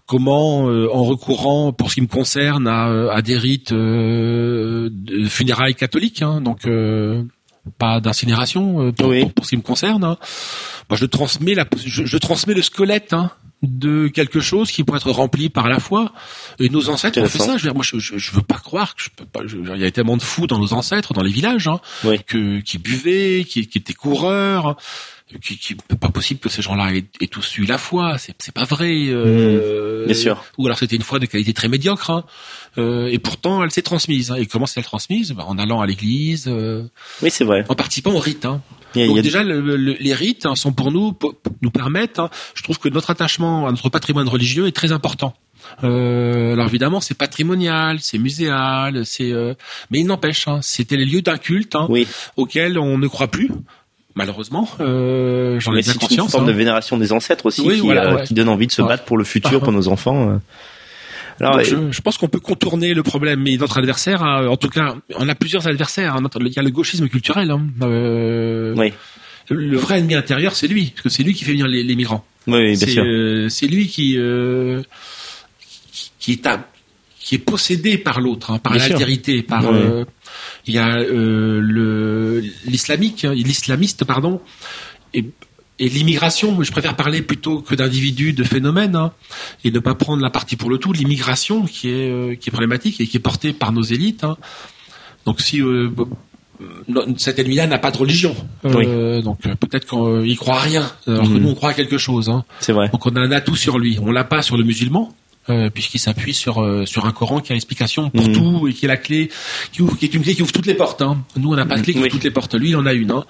comment 0.07 0.69
euh, 0.69 0.88
en 0.91 1.03
recourant 1.03 1.73
pour 1.73 1.90
ce 1.90 1.95
qui 1.95 2.02
me 2.02 2.07
concerne 2.07 2.68
à, 2.68 3.11
à 3.11 3.22
des 3.22 3.38
rites 3.38 3.72
euh, 3.72 4.90
de 4.91 5.26
funérailles 5.26 5.76
catholiques 5.76 6.22
hein, 6.22 6.41
donc 6.41 6.65
euh, 6.65 7.23
pas 7.78 8.00
d'incinération 8.00 8.88
euh, 8.88 8.92
pour, 8.92 9.14
pour, 9.34 9.46
ce 9.46 9.50
qui 9.52 9.58
me 9.58 9.62
concerne. 9.62 10.04
Hein. 10.04 10.18
Moi, 10.90 10.98
je 10.98 11.06
transmets 11.06 11.54
la, 11.54 11.66
je, 11.84 12.06
je 12.06 12.18
transmets 12.18 12.54
le 12.54 12.62
squelette 12.62 13.14
hein, 13.14 13.32
de 13.62 14.08
quelque 14.08 14.40
chose 14.40 14.72
qui 14.72 14.84
pourrait 14.84 15.00
être 15.00 15.12
rempli 15.12 15.50
par 15.50 15.68
la 15.70 15.80
foi. 15.80 16.14
Et 16.60 16.70
nos 16.70 16.90
ancêtres 16.90 17.20
ont 17.20 17.26
fait 17.26 17.40
ça. 17.40 17.58
Je 17.58 17.64
veux 17.64 17.70
dire, 17.70 17.76
moi, 17.76 17.84
je, 17.84 17.98
je, 18.00 18.32
veux 18.32 18.42
pas 18.42 18.58
croire 18.58 18.96
que 18.96 19.02
je 19.02 19.10
peux 19.16 19.26
pas. 19.26 19.42
il 19.44 19.82
y 19.82 19.86
a 19.86 19.92
tellement 19.92 20.18
de 20.18 20.22
fous 20.22 20.48
dans 20.48 20.60
nos 20.60 20.74
ancêtres, 20.74 21.14
dans 21.14 21.24
les 21.24 21.32
villages, 21.32 21.68
hein, 21.68 21.80
que, 22.28 22.60
qui 22.60 22.78
buvaient, 22.78 23.46
qui, 23.48 23.68
qui 23.68 23.78
étaient 23.78 23.94
coureurs 23.94 24.78
qui, 25.41 25.57
qui 25.57 25.76
pas 25.76 26.10
possible 26.10 26.39
que 26.39 26.49
ces 26.49 26.61
gens-là 26.61 26.93
aient, 26.93 27.27
tous 27.27 27.57
eu 27.57 27.65
la 27.65 27.77
foi. 27.77 28.18
C'est, 28.18 28.35
c'est 28.39 28.53
pas 28.53 28.65
vrai. 28.65 29.07
Euh, 29.07 30.03
mmh, 30.03 30.06
bien 30.06 30.15
sûr. 30.15 30.43
Ou 30.57 30.65
alors 30.65 30.77
c'était 30.77 30.95
une 30.95 31.02
foi 31.02 31.19
de 31.19 31.26
qualité 31.26 31.53
très 31.53 31.68
médiocre. 31.68 32.11
Hein. 32.11 32.26
Euh, 32.77 33.07
et 33.07 33.19
pourtant, 33.19 33.64
elle 33.64 33.72
s'est 33.72 33.81
transmise. 33.81 34.31
Hein. 34.31 34.35
Et 34.35 34.45
comment 34.45 34.65
s'est-elle 34.65 34.85
transmise? 34.85 35.31
Ben, 35.31 35.43
En 35.43 35.57
allant 35.57 35.81
à 35.81 35.88
l'église. 35.88 36.45
Euh, 36.47 36.84
oui, 37.22 37.31
c'est 37.31 37.43
vrai. 37.43 37.65
En 37.69 37.76
participant 37.76 38.11
aux 38.11 38.19
rites. 38.19 38.45
Hein. 38.45 38.61
Donc 38.95 39.19
déjà, 39.19 39.43
les 39.43 40.14
rites 40.14 40.45
hein, 40.45 40.56
sont 40.56 40.72
pour 40.72 40.91
nous, 40.91 41.11
pour, 41.11 41.35
nous 41.61 41.72
permettent. 41.72 42.19
Hein, 42.19 42.30
je 42.53 42.64
trouve 42.64 42.80
que 42.80 42.88
notre 42.88 43.10
attachement 43.10 43.68
à 43.68 43.72
notre 43.72 43.89
patrimoine 43.89 44.30
religieux 44.30 44.68
est 44.68 44.76
très 44.76 44.91
important. 44.91 45.35
Euh, 45.84 46.53
alors 46.53 46.68
évidemment, 46.68 47.02
c'est 47.02 47.18
patrimonial, 47.18 47.99
c'est 47.99 48.18
muséal, 48.18 49.06
c'est. 49.06 49.31
Euh, 49.31 49.53
mais 49.89 49.99
il 49.99 50.06
n'empêche, 50.06 50.47
hein, 50.47 50.60
c'était 50.61 50.97
les 50.97 51.06
lieux 51.06 51.22
d'un 51.22 51.38
culte 51.38 51.76
hein, 51.76 51.88
oui. 51.89 52.07
auquel 52.38 52.77
on 52.77 52.97
ne 52.97 53.07
croit 53.07 53.27
plus 53.27 53.49
malheureusement. 54.16 54.68
Euh, 54.80 55.60
J'en 55.60 55.76
ai 55.76 55.82
bien 55.82 55.94
conscience. 55.94 56.10
C'est 56.10 56.16
une 56.16 56.30
forme 56.30 56.46
de 56.46 56.52
hein. 56.52 56.56
vénération 56.56 56.98
des 56.98 57.12
ancêtres 57.12 57.46
aussi, 57.46 57.64
qui, 57.64 57.92
euh, 57.92 58.18
qui, 58.24 58.34
donne 58.34 58.50
envie 58.50 58.68
de 58.68 58.72
se 58.72 58.82
battre 58.82 59.06
pour 59.06 59.18
le 59.18 59.24
futur, 59.24 59.62
pour 59.62 59.72
nos 59.72 59.88
enfants. 59.88 60.30
Euh. 60.30 60.38
Alors, 61.42 61.62
je, 61.62 61.92
je, 61.92 62.02
pense 62.02 62.18
qu'on 62.18 62.30
peut 62.30 62.40
contourner 62.40 62.94
le 62.94 63.04
problème, 63.04 63.42
mais 63.42 63.58
notre 63.58 63.78
adversaire, 63.78 64.22
en 64.22 64.56
tout 64.56 64.70
cas, 64.70 64.96
on 65.18 65.28
a 65.28 65.36
plusieurs 65.36 65.68
adversaires. 65.68 66.16
Hein. 66.16 66.24
Il 66.40 66.48
y 66.48 66.60
a 66.60 66.62
le 66.62 66.70
gauchisme 66.70 67.10
culturel. 67.10 67.52
Hein. 67.52 67.68
Euh, 67.82 68.74
oui. 68.78 68.94
Le 69.50 69.78
vrai 69.78 70.00
ennemi 70.00 70.16
intérieur, 70.16 70.56
c'est 70.56 70.68
lui, 70.68 70.92
parce 70.96 71.04
que 71.04 71.10
c'est 71.10 71.24
lui 71.24 71.34
qui 71.34 71.44
fait 71.44 71.52
venir 71.52 71.68
les, 71.68 71.84
les 71.84 71.96
migrants. 71.96 72.26
Oui, 72.48 72.78
bien 72.78 72.88
sûr. 72.88 73.04
Euh, 73.06 73.50
c'est 73.50 73.68
lui 73.68 73.88
qui, 73.88 74.16
euh, 74.18 74.82
qui 76.20 76.34
est 76.34 76.46
à, 76.48 76.68
qui 77.20 77.36
est 77.36 77.40
possédé 77.40 77.98
par 77.98 78.22
l'autre, 78.22 78.52
hein, 78.52 78.60
par 78.60 78.76
l'altérité, 78.76 79.42
par. 79.42 79.66
Euh, 79.68 80.06
il 80.66 80.74
y 80.74 80.78
a 80.78 80.98
euh, 80.98 81.60
le 81.62 82.44
l'islamique, 82.66 83.26
hein, 83.26 83.34
l'islamiste, 83.34 84.06
pardon, 84.06 84.41
et, 85.14 85.26
et 85.80 85.90
l'immigration. 85.90 86.62
Je 86.64 86.72
préfère 86.72 86.95
parler 86.95 87.22
plutôt 87.22 87.62
que 87.62 87.76
d'individus, 87.76 88.34
de 88.34 88.44
phénomènes, 88.44 88.95
hein, 88.95 89.12
et 89.64 89.72
ne 89.72 89.80
pas 89.80 89.95
prendre 89.95 90.22
la 90.22 90.30
partie 90.30 90.56
pour 90.56 90.70
le 90.70 90.78
tout. 90.78 90.94
L'immigration 90.94 91.66
qui 91.66 91.90
est 91.90 92.10
euh, 92.10 92.36
qui 92.36 92.49
est 92.49 92.52
problématique 92.52 92.99
et 93.02 93.07
qui 93.07 93.18
est 93.18 93.22
portée 93.22 93.53
par 93.53 93.72
nos 93.72 93.84
élites. 93.84 94.24
Hein. 94.24 94.38
Donc 95.26 95.41
si 95.41 95.62
euh, 95.62 95.90
cet 97.18 97.40
ennemi-là 97.40 97.68
n'a 97.68 97.80
pas 97.80 97.91
de 97.91 97.98
religion. 97.98 98.36
Euh, 98.66 99.22
donc 99.22 99.40
peut-être 99.41 99.86
qu'il 99.88 100.38
croit 100.38 100.56
à 100.56 100.62
rien, 100.62 100.91
alors 101.07 101.24
que 101.24 101.30
mhm. 101.30 101.40
nous 101.40 101.49
on 101.49 101.56
croit 101.56 101.72
à 101.72 101.74
quelque 101.74 101.98
chose. 101.98 102.30
Hein. 102.30 102.44
C'est 102.60 102.74
vrai. 102.74 102.90
Donc 102.90 103.06
on 103.06 103.16
a 103.16 103.20
un 103.20 103.32
atout 103.32 103.56
sur 103.56 103.78
lui. 103.78 103.98
On 104.02 104.12
l'a 104.12 104.24
pas 104.24 104.41
sur 104.41 104.57
le 104.57 104.64
musulman. 104.64 105.14
Euh, 105.47 105.69
puisqu'il 105.69 105.99
s'appuie 105.99 106.34
sur 106.34 106.59
euh, 106.59 106.88
sur 106.88 107.05
un 107.05 107.11
Coran 107.11 107.39
qui 107.39 107.51
a 107.51 107.55
l'explication 107.55 108.09
pour 108.09 108.27
mhm. 108.30 108.34
tout 108.34 108.67
et 108.67 108.73
qui 108.73 108.85
est 108.85 108.88
la 108.88 108.97
clé 108.97 109.30
qui 109.72 109.84
ouvre 109.84 109.95
qui 109.95 110.05
est 110.05 110.13
une 110.15 110.23
clé 110.23 110.34
qui 110.34 110.41
ouvre 110.41 110.51
toutes 110.51 110.65
les 110.65 110.73
portes 110.73 111.03
hein. 111.03 111.23
nous 111.38 111.53
on 111.53 111.55
n'a 111.55 111.67
pas 111.67 111.76
de 111.76 111.84
clé 111.84 111.93
qui 111.93 111.99
ouvre 111.99 112.07
toutes 112.07 112.23
les 112.23 112.31
portes 112.31 112.55
lui 112.55 112.69
il 112.69 112.76
en 112.76 112.88
a 112.88 112.93
une 112.93 113.11
hein. 113.11 113.26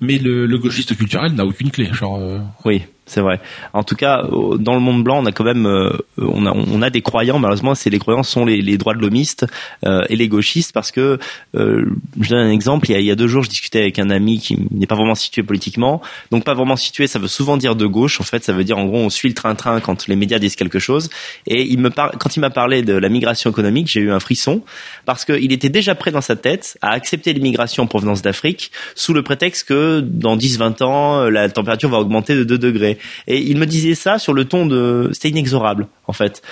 mais 0.00 0.18
le, 0.18 0.46
le 0.46 0.58
gauchiste 0.58 0.96
culturel 0.96 1.34
n'a 1.34 1.46
aucune 1.46 1.70
clé 1.70 1.88
genre 1.92 2.18
euh, 2.18 2.40
oui 2.64 2.82
c'est 3.04 3.20
vrai. 3.20 3.40
En 3.72 3.82
tout 3.82 3.96
cas, 3.96 4.22
dans 4.58 4.74
le 4.74 4.80
monde 4.80 5.02
blanc, 5.02 5.22
on 5.22 5.26
a 5.26 5.32
quand 5.32 5.44
même, 5.44 5.66
euh, 5.66 5.90
on, 6.18 6.82
a, 6.82 6.90
des 6.90 7.02
croyants. 7.02 7.38
Malheureusement, 7.40 7.74
c'est 7.74 7.90
les 7.90 7.98
croyants 7.98 8.22
sont 8.22 8.44
les, 8.44 8.76
droits 8.78 8.94
de 8.94 9.00
l'homiste 9.00 9.44
euh, 9.84 10.02
et 10.08 10.14
les 10.14 10.28
gauchistes 10.28 10.72
parce 10.72 10.92
que, 10.92 11.18
euh, 11.56 11.84
je 12.20 12.30
donne 12.30 12.46
un 12.46 12.50
exemple. 12.50 12.88
Il 12.88 12.92
y, 12.92 12.96
a, 12.96 13.00
il 13.00 13.06
y 13.06 13.10
a 13.10 13.16
deux 13.16 13.26
jours, 13.26 13.42
je 13.42 13.48
discutais 13.48 13.80
avec 13.80 13.98
un 13.98 14.08
ami 14.08 14.38
qui 14.38 14.56
n'est 14.70 14.86
pas 14.86 14.94
vraiment 14.94 15.16
situé 15.16 15.42
politiquement. 15.42 16.00
Donc, 16.30 16.44
pas 16.44 16.54
vraiment 16.54 16.76
situé, 16.76 17.08
ça 17.08 17.18
veut 17.18 17.28
souvent 17.28 17.56
dire 17.56 17.74
de 17.74 17.86
gauche. 17.86 18.20
En 18.20 18.24
fait, 18.24 18.44
ça 18.44 18.52
veut 18.52 18.62
dire 18.62 18.78
en 18.78 18.84
gros, 18.84 18.98
on 18.98 19.10
suit 19.10 19.28
le 19.28 19.34
train-train 19.34 19.80
quand 19.80 20.06
les 20.06 20.16
médias 20.16 20.38
disent 20.38 20.56
quelque 20.56 20.78
chose. 20.78 21.10
Et 21.48 21.64
il 21.64 21.80
me 21.80 21.90
parle, 21.90 22.12
quand 22.18 22.36
il 22.36 22.40
m'a 22.40 22.50
parlé 22.50 22.82
de 22.82 22.94
la 22.94 23.08
migration 23.08 23.50
économique, 23.50 23.88
j'ai 23.88 24.00
eu 24.00 24.12
un 24.12 24.20
frisson 24.20 24.62
parce 25.06 25.24
qu'il 25.24 25.52
était 25.52 25.70
déjà 25.70 25.96
prêt 25.96 26.12
dans 26.12 26.20
sa 26.20 26.36
tête 26.36 26.78
à 26.82 26.90
accepter 26.90 27.32
l'immigration 27.32 27.82
en 27.82 27.86
provenance 27.88 28.22
d'Afrique 28.22 28.70
sous 28.94 29.12
le 29.12 29.22
prétexte 29.22 29.68
que 29.68 30.00
dans 30.00 30.36
10-20 30.36 30.84
ans, 30.84 31.28
la 31.28 31.48
température 31.50 31.90
va 31.90 31.98
augmenter 31.98 32.36
de 32.36 32.44
2 32.44 32.58
degrés. 32.58 32.91
Et 33.26 33.38
il 33.38 33.58
me 33.58 33.66
disait 33.66 33.94
ça 33.94 34.18
sur 34.18 34.32
le 34.32 34.44
ton 34.44 34.66
de, 34.66 35.10
c'était 35.12 35.30
inexorable, 35.30 35.88
en 36.06 36.12
fait 36.12 36.42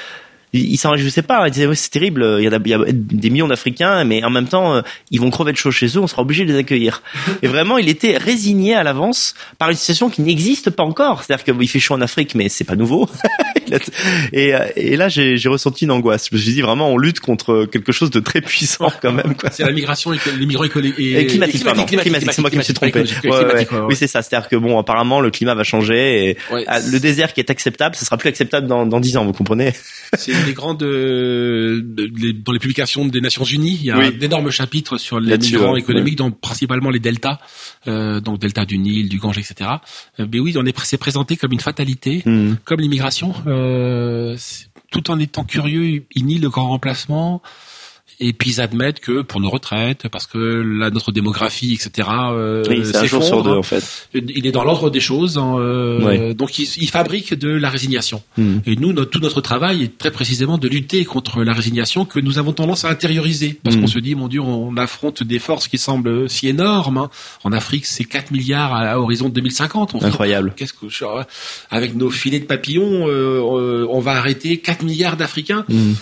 il, 0.53 0.77
s'en 0.79 0.97
je 0.97 1.09
sais 1.09 1.23
pas 1.23 1.47
il 1.47 1.51
disait 1.51 1.73
c'est 1.75 1.91
terrible 1.91 2.39
il 2.39 2.45
y, 2.45 2.49
a, 2.49 2.59
il 2.65 2.69
y, 2.69 2.75
a, 2.75 2.79
des 2.89 3.31
millions 3.31 3.49
d'Africains 3.49 4.05
mais 4.05 4.25
en 4.25 4.31
même 4.31 4.49
temps 4.49 4.75
euh, 4.75 4.83
ils 5.11 5.21
vont 5.21 5.31
crever 5.31 5.53
de 5.53 5.57
chaud 5.57 5.71
chez 5.71 5.87
eux 5.87 6.01
on 6.01 6.07
sera 6.07 6.23
obligé 6.23 6.45
de 6.45 6.53
les 6.53 6.59
accueillir. 6.59 7.03
Et 7.43 7.49
vraiment 7.49 7.79
il 7.79 7.89
était 7.89 8.17
résigné 8.17 8.75
à 8.75 8.83
l'avance 8.83 9.35
par 9.59 9.71
une 9.71 9.77
situation 9.77 10.11
qui 10.11 10.23
n'existe 10.23 10.71
pas 10.71 10.83
encore. 10.83 11.23
C'est-à-dire 11.23 11.45
qu'il 11.45 11.69
fait 11.69 11.79
chaud 11.79 11.95
en 11.95 12.01
Afrique 12.01 12.35
mais 12.35 12.49
c'est 12.49 12.65
pas 12.65 12.77
nouveau. 12.77 13.09
Et, 14.33 14.53
euh, 14.53 14.67
et 14.75 14.97
là 14.97 15.09
j'ai 15.09 15.37
ressenti 15.47 15.85
une 15.85 15.93
angoisse. 15.93 16.29
Je 16.29 16.35
me 16.35 16.41
suis 16.41 16.53
dit 16.53 16.61
vraiment 16.61 16.89
on 16.91 16.99
lutte 16.99 17.21
contre 17.21 17.67
quelque 17.71 17.93
chose 17.93 18.11
de 18.11 18.19
très 18.19 18.41
puissant 18.41 18.91
quand 19.01 19.13
même 19.13 19.35
c'est 19.53 19.63
la 19.63 19.71
migration 19.71 20.11
les 20.11 20.47
migrants 20.47 20.65
et, 20.65 21.27
climatique, 21.27 21.63
pardon. 21.63 21.85
climatique, 21.85 22.33
c'est 22.33 22.41
moi 22.41 22.51
qui 22.51 22.57
me 22.57 22.63
suis 22.63 22.75
trompé. 22.75 23.05
oui 23.89 23.95
c'est 23.95 24.09
ça. 24.09 24.23
C'est-à-dire 24.23 24.49
que 24.49 24.57
bon 24.57 24.77
apparemment 24.77 25.21
le 25.21 25.31
climat 25.31 25.55
va 25.55 25.63
changer 25.63 26.31
et 26.31 26.37
ah, 26.67 26.81
le 26.81 26.99
désert 26.99 27.33
qui 27.33 27.41
est 27.41 27.51
acceptable 27.51 27.95
ce 27.95 28.05
sera 28.05 28.17
plus 28.17 28.29
acceptable 28.29 28.67
dans 28.67 28.87
dans 28.87 28.99
dix 28.99 29.17
ans 29.17 29.25
vous 29.25 29.33
comprenez? 29.33 29.73
Les 30.47 30.53
grandes 30.53 30.83
euh, 30.83 31.81
dans 31.83 32.53
les 32.53 32.59
publications 32.59 33.05
des 33.07 33.21
Nations 33.21 33.45
Unies, 33.45 33.79
il 33.81 33.87
y 33.87 33.91
a 33.91 33.97
un 33.97 34.21
énorme 34.21 34.51
chapitre 34.51 34.99
sur 34.99 35.21
les 35.21 35.37
migrants 35.39 35.77
économiques, 35.77 36.17
dont 36.17 36.31
principalement 36.31 36.91
les 36.91 36.99
deltas, 36.99 37.39
euh, 37.89 38.21
donc 38.21 38.39
delta 38.39 38.65
du 38.65 38.79
Nil, 38.79 39.09
du 39.09 39.19
Gange, 39.19 39.39
etc. 39.39 39.71
Euh, 40.19 40.27
mais 40.31 40.41
oui, 40.41 40.55
on 40.57 40.65
est 40.67 40.79
c'est 40.81 40.99
présenté 40.99 41.37
comme 41.37 41.53
une 41.53 41.61
fatalité, 41.61 42.23
hmm. 42.25 42.57
comme 42.65 42.81
l'immigration, 42.81 43.35
euh, 43.47 44.37
tout 44.91 45.11
en 45.11 45.19
étant 45.19 45.45
curieux, 45.45 46.05
il 46.13 46.27
nie 46.27 46.39
le 46.39 46.49
grand 46.49 46.69
remplacement 46.69 47.43
et 48.21 48.33
puis 48.33 48.51
ils 48.51 48.61
admettent 48.61 49.01
que 49.01 49.23
pour 49.23 49.41
nos 49.41 49.49
retraites, 49.49 50.09
parce 50.09 50.27
que 50.27 50.39
là 50.39 50.91
notre 50.91 51.11
démographie, 51.11 51.73
etc. 51.73 52.09
Euh, 52.11 52.63
oui, 52.69 52.83
c'est 52.85 52.97
un 52.97 53.07
jour 53.07 53.25
sur 53.25 53.43
deux 53.43 53.51
en 53.51 53.63
fait. 53.63 53.83
Il 54.15 54.47
est 54.47 54.53
dans 54.53 54.63
l'ordre 54.63 54.91
des 54.91 55.01
choses, 55.01 55.39
hein, 55.39 55.57
euh, 55.59 56.35
donc 56.35 56.59
il, 56.59 56.69
il, 56.77 56.89
fabrique 56.89 57.35
de 57.35 57.49
la 57.49 57.71
résignation. 57.71 58.23
Hmm. 58.37 58.59
Et 58.67 58.77
nous, 58.77 58.93
notre, 58.93 59.11
tout 59.11 59.21
notre 59.21 59.41
travail 59.41 59.83
est 59.83 59.99
très 59.99 60.11
précisément 60.11 60.59
de 60.59 60.69
lutter 60.69 61.05
contre 61.05 61.43
la 61.43 61.55
résignation 61.55 62.05
que 62.05 62.21
nous 62.21 62.39
avons 62.39 62.53
tendance 62.53 62.85
à 62.85 62.91
intérioriser, 62.91 63.59
parce 63.63 63.77
hmm. 63.77 63.81
qu'on 63.81 63.87
se 63.87 63.99
dit, 63.99 64.15
mon 64.15 64.29
Dieu, 64.29 64.41
on 64.41 64.77
affronte 64.77 65.23
des 65.23 65.39
forces 65.39 65.67
qui 65.67 65.79
semblent 65.79 66.29
si 66.29 66.49
énormes. 66.49 66.99
Hein. 66.99 67.11
En 67.45 67.53
Afrique, 67.53 67.87
c'est 67.87 68.05
4 68.05 68.33
milliards 68.33 68.75
à, 68.75 69.01
horizon 69.01 69.31
2050. 69.31 69.95
On 69.95 70.03
Incroyable. 70.03 70.53
Qu'est-ce 70.57 70.75
que 70.75 70.87
avec 71.71 71.95
nos 71.95 72.11
filets 72.11 72.41
de 72.41 72.45
papillons, 72.45 73.07
euh, 73.09 73.87
on 73.89 74.01
va 74.01 74.13
arrêter 74.13 74.59
4 74.59 74.83
milliards 74.83 75.17
d'Africains. 75.17 75.65
Hmm. 75.69 75.95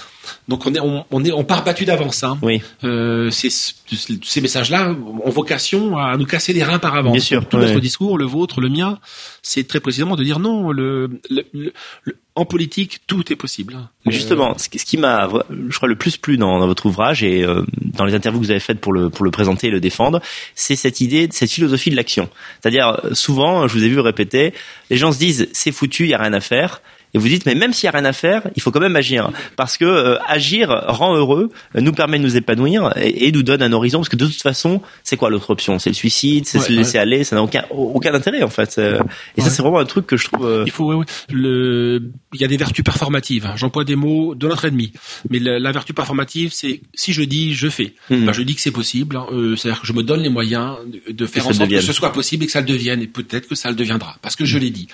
Donc 0.49 0.67
on 0.67 0.75
est 0.75 0.81
on, 0.81 1.25
est 1.25 1.33
on 1.33 1.45
part 1.45 1.65
battu 1.65 1.85
d'avance. 1.85 2.25
Hein. 2.25 2.39
Oui. 2.43 2.63
Euh, 2.85 3.31
ces 3.31 4.41
messages-là 4.41 4.95
ont 5.25 5.31
vocation 5.31 5.97
à 5.97 6.17
nous 6.17 6.27
casser 6.27 6.53
les 6.53 6.63
reins 6.63 6.79
par 6.79 6.95
avance. 6.95 7.13
Bien 7.13 7.21
sûr. 7.21 7.47
Tout 7.47 7.59
notre 7.59 7.81
discours, 7.81 8.19
le 8.19 8.25
vôtre, 8.25 8.61
le 8.61 8.69
mien, 8.69 8.99
c'est 9.43 9.67
très 9.67 9.81
précisément 9.81 10.17
de 10.17 10.25
dire 10.25 10.39
non. 10.39 10.71
Le, 10.71 11.21
en 12.35 12.45
politique, 12.45 13.01
tout 13.07 13.33
est 13.33 13.37
possible. 13.37 13.77
Mais 14.07 14.13
justement, 14.13 14.57
ce 14.57 14.69
qui 14.69 14.97
m'a, 14.97 15.29
je 15.51 15.77
crois, 15.77 15.89
le 15.89 15.97
plus 15.97 16.17
plu 16.17 16.37
dans, 16.37 16.65
votre 16.67 16.87
ouvrage 16.87 17.25
et 17.25 17.45
euh, 17.45 17.65
dans 17.81 18.05
les 18.05 18.15
interviews 18.15 18.41
que 18.41 18.47
vous 18.47 18.51
avez 18.51 18.61
faites 18.61 18.81
pour 18.81 18.93
le 18.93 19.11
pour 19.11 19.25
le 19.25 19.31
présenter 19.31 19.69
et 19.69 19.71
le 19.71 19.81
défendre, 19.81 20.21
c'est 20.55 20.77
cette 20.77 21.01
idée, 21.01 21.29
cette 21.33 21.51
philosophie 21.51 21.91
de 21.91 21.97
l'action. 21.97 22.29
C'est-à-dire, 22.61 23.01
souvent, 23.13 23.67
je 23.67 23.75
vous 23.75 23.85
ai 23.85 23.89
vu 23.89 23.99
répéter, 24.01 24.55
les 24.91 24.97
gens 24.97 25.13
se 25.13 25.19
disent 25.19 25.49
c'est 25.53 25.73
foutu, 25.73 26.05
il 26.05 26.11
y 26.11 26.15
a 26.15 26.19
rien 26.19 26.33
à 26.33 26.41
faire 26.41 26.81
et 27.15 27.19
vous 27.19 27.29
dites 27.29 27.47
mais 27.47 27.55
même 27.55 27.73
s'il 27.73 27.87
y 27.87 27.89
a 27.89 27.93
rien 27.93 28.05
à 28.05 28.13
faire, 28.13 28.43
il 28.57 28.63
faut 28.63 28.71
quand 28.71 28.81
même 28.81 28.97
agir 28.97 29.31
parce 29.57 29.77
que 29.77 29.85
euh, 29.85 30.19
agir 30.27 30.69
rend 30.87 31.15
heureux, 31.17 31.51
euh, 31.75 31.81
nous 31.81 31.93
permet 31.93 32.19
de 32.19 32.25
nous 32.25 32.37
épanouir 32.37 32.93
et, 32.97 33.33
nous 33.33 33.43
donne 33.43 33.63
un 33.63 33.73
horizon 33.73 33.99
parce 33.99 34.09
que 34.09 34.17
de 34.17 34.27
toute 34.27 34.43
façon, 34.43 34.81
c'est 35.03 35.17
quoi 35.17 35.31
l'autre 35.31 35.51
option? 35.51 35.79
C'est 35.79 35.91
le 35.91 35.95
suicide, 35.95 36.47
c'est 36.47 36.59
se 36.59 36.73
laisser 36.73 36.99
aller, 36.99 37.25
ça 37.25 37.37
n'a 37.37 37.43
aucun 37.43 37.65
aucun 37.71 38.15
intérêt 38.15 38.43
en 38.43 38.49
fait. 38.49 38.77
Euh, 38.79 39.01
et 39.37 39.41
ça 39.41 39.51
c'est 39.51 39.63
vraiment 39.63 39.79
un 39.79 39.85
truc 39.85 40.07
que 40.07 40.17
je 40.17 40.29
trouve 40.29 40.65
Il 40.67 40.73
faut 40.73 41.05
le 41.31 42.03
il 42.35 42.41
y 42.41 42.45
a 42.45 42.49
des 42.49 42.57
vertus 42.57 42.85
performatives. 42.85 43.47
Hein. 43.47 43.55
J'emploie 43.57 43.85
des 43.85 43.97
mots 43.97 44.35
de 44.35 44.47
notre 44.47 44.67
ennemi. 44.67 44.93
Mais 45.31 45.39
la, 45.39 45.73
vertu 45.73 45.93
performative 45.93 46.53
c'est 46.53 46.81
si 46.95 47.13
je 47.13 47.23
dis, 47.23 47.55
je 47.55 47.69
fais. 47.69 47.95
Hmm. 48.11 48.27
Ben, 48.27 48.33
je 48.33 48.43
dis 48.43 48.55
que 48.55 48.61
c'est 48.61 48.71
possible, 48.71 49.17
hein. 49.17 49.27
c'est-à-dire 49.57 49.81
que 49.81 49.87
je 49.87 49.93
me 49.93 50.03
donne 50.03 50.21
les 50.21 50.29
moyens 50.29 50.77
de, 51.09 51.27
faire 51.27 51.47
en 51.47 51.53
sorte 51.53 51.71
que 51.71 51.81
ce 51.81 51.93
soit 51.93 52.13
possible 52.13 52.45
et 52.45 52.47
que 52.47 52.53
ça 52.53 52.61
le 52.61 52.67
devienne 52.67 53.03
et 53.03 53.07
peut-être 53.07 53.49
que 53.49 53.55
ça 53.55 53.69
le 53.71 53.77
deviendra 53.77 54.17
parce 54.23 54.37
que 54.37 54.45
je 54.45 54.59
l'ai 54.59 54.71
dit 54.71 54.89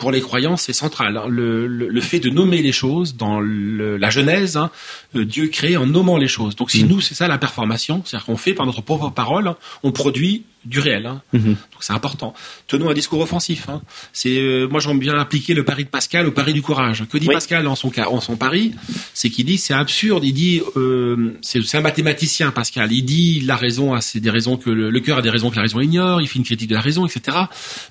pour 0.00 0.10
les 0.10 0.22
croyants, 0.22 0.56
c'est 0.56 0.72
central. 0.72 1.16
Hein. 1.16 1.26
Le, 1.28 1.66
le, 1.68 2.00
fait 2.00 2.18
de 2.18 2.30
nommer 2.30 2.62
les 2.62 2.72
choses 2.72 3.16
dans 3.16 3.38
le, 3.38 3.98
la 3.98 4.10
Genèse, 4.10 4.56
hein, 4.56 4.70
euh, 5.14 5.24
Dieu 5.24 5.48
crée 5.48 5.76
en 5.76 5.86
nommant 5.86 6.16
les 6.16 6.26
choses. 6.26 6.56
Donc 6.56 6.70
si 6.70 6.84
mm. 6.84 6.88
nous, 6.88 7.00
c'est 7.00 7.14
ça 7.14 7.28
la 7.28 7.38
performation, 7.38 8.02
c'est-à-dire 8.04 8.26
qu'on 8.26 8.38
fait 8.38 8.54
par 8.54 8.66
notre 8.66 8.80
propre 8.80 9.10
parole, 9.10 9.46
hein, 9.46 9.56
on 9.82 9.92
produit 9.92 10.44
du 10.64 10.78
réel. 10.78 11.06
Hein. 11.06 11.22
Mm-hmm. 11.34 11.44
Donc 11.44 11.80
c'est 11.80 11.92
important. 11.92 12.34
Tenons 12.66 12.90
un 12.90 12.94
discours 12.94 13.20
offensif. 13.20 13.68
Hein. 13.68 13.82
C'est 14.12 14.38
euh, 14.38 14.68
moi 14.68 14.80
j'aime 14.80 14.98
bien 14.98 15.18
appliquer 15.18 15.54
le 15.54 15.64
pari 15.64 15.84
de 15.84 15.88
Pascal 15.88 16.26
au 16.26 16.32
pari 16.32 16.52
du 16.52 16.62
courage. 16.62 17.04
Que 17.10 17.18
dit 17.18 17.26
Pascal 17.26 17.66
en 17.66 17.74
son 17.74 17.90
cas, 17.90 18.08
en 18.08 18.20
son 18.20 18.36
pari, 18.36 18.74
c'est 19.14 19.30
qu'il 19.30 19.46
dit 19.46 19.58
c'est 19.58 19.74
absurde. 19.74 20.24
Il 20.24 20.34
dit 20.34 20.60
euh, 20.76 21.38
c'est 21.40 21.74
un 21.76 21.80
mathématicien 21.80 22.50
Pascal. 22.50 22.92
Il 22.92 23.04
dit 23.04 23.40
la 23.40 23.56
raison 23.56 23.94
a 23.94 24.00
c'est 24.00 24.20
des 24.20 24.30
raisons 24.30 24.56
que 24.56 24.70
le, 24.70 24.90
le 24.90 25.00
cœur 25.00 25.18
a 25.18 25.22
des 25.22 25.30
raisons 25.30 25.50
que 25.50 25.56
la 25.56 25.62
raison 25.62 25.80
ignore. 25.80 26.20
Il 26.20 26.28
fait 26.28 26.38
une 26.38 26.44
critique 26.44 26.68
de 26.68 26.74
la 26.74 26.82
raison, 26.82 27.06
etc. 27.06 27.36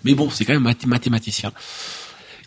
Mais 0.03 0.13
bon, 0.13 0.29
c'est 0.29 0.45
quand 0.45 0.53
même 0.53 0.73
mathématicien. 0.85 1.51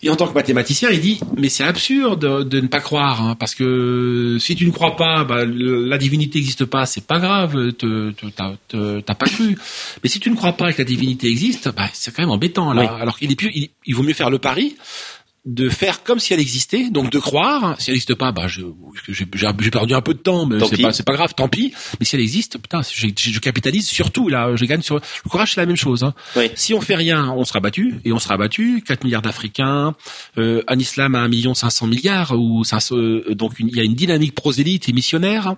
Et 0.04 0.10
en 0.10 0.16
tant 0.16 0.26
que 0.26 0.34
mathématicien, 0.34 0.90
il 0.90 1.00
dit 1.00 1.20
mais 1.36 1.48
c'est 1.48 1.62
absurde 1.62 2.48
de, 2.48 2.60
ne 2.60 2.66
pas 2.66 2.80
croire 2.80 3.22
hein, 3.22 3.36
parce 3.36 3.54
que 3.54 4.36
si 4.40 4.56
tu 4.56 4.66
ne 4.66 4.72
crois 4.72 4.96
pas, 4.96 5.22
bah, 5.22 5.44
la 5.46 5.96
divinité 5.96 6.40
n'existe 6.40 6.64
pas, 6.64 6.86
c'est 6.86 7.06
pas 7.06 7.20
grave, 7.20 7.72
t'as 7.78 9.14
pas 9.14 9.26
cru. 9.26 9.56
Mais 10.02 10.08
si 10.08 10.18
tu 10.18 10.30
ne 10.30 10.34
crois 10.34 10.54
pas 10.54 10.72
que 10.72 10.78
la 10.78 10.84
divinité 10.84 11.28
existe, 11.28 11.72
bah, 11.74 11.88
c'est 11.92 12.12
quand 12.14 12.22
même 12.22 12.30
embêtant 12.30 12.72
là. 12.72 12.96
Alors 13.00 13.16
qu'il 13.16 13.30
est 13.30 13.36
plus, 13.36 13.52
il, 13.54 13.94
vaut 13.94 14.02
mieux 14.02 14.14
faire 14.14 14.30
le 14.30 14.38
pari 14.38 14.76
de 15.44 15.68
faire 15.68 16.04
comme 16.04 16.20
si 16.20 16.32
elle 16.32 16.38
existait, 16.40 16.88
donc 16.90 17.10
de 17.10 17.18
croire. 17.18 17.74
Si 17.80 17.90
elle 17.90 17.94
n'existe 17.94 18.14
pas, 18.14 18.30
bah 18.30 18.46
je 18.46 18.62
j'ai 19.08 19.26
perdu 19.70 19.92
un 19.94 20.00
peu 20.00 20.14
de 20.14 20.20
temps, 20.20 20.46
mais 20.46 20.58
c'est 20.60 20.80
pas 20.80 20.92
c'est 20.92 21.04
pas 21.04 21.14
grave, 21.14 21.34
tant 21.34 21.48
pis. 21.48 21.72
Mais 21.98 22.06
si 22.06 22.14
elle 22.14 22.22
existe, 22.22 22.58
putain, 22.58 22.80
je, 22.82 23.08
je 23.16 23.38
capitalise 23.40 23.88
surtout 23.88 24.28
là, 24.28 24.54
je 24.54 24.64
gagne 24.66 24.82
sur 24.82 24.96
le 24.96 25.28
courage, 25.30 25.54
c'est 25.54 25.60
la 25.60 25.66
même 25.66 25.76
chose. 25.76 26.04
Hein. 26.04 26.14
Si 26.54 26.74
on 26.74 26.80
fait 26.80 26.94
rien, 26.94 27.30
on 27.32 27.44
sera 27.44 27.58
battu 27.58 27.96
et 28.04 28.12
on 28.12 28.20
sera 28.20 28.36
battu. 28.36 28.84
4 28.86 29.02
milliards 29.02 29.22
d'Africains, 29.22 29.94
euh, 30.38 30.62
un 30.68 30.78
islam 30.78 31.14
à 31.16 31.20
1 31.20 31.28
million 31.28 31.54
500 31.54 31.88
milliards 31.88 32.32
ou 32.38 32.62
ça, 32.62 32.78
euh, 32.92 33.34
donc 33.34 33.54
il 33.58 33.74
y 33.74 33.80
a 33.80 33.84
une 33.84 33.94
dynamique 33.94 34.34
prosélyte 34.36 34.88
et 34.88 34.92
missionnaire. 34.92 35.56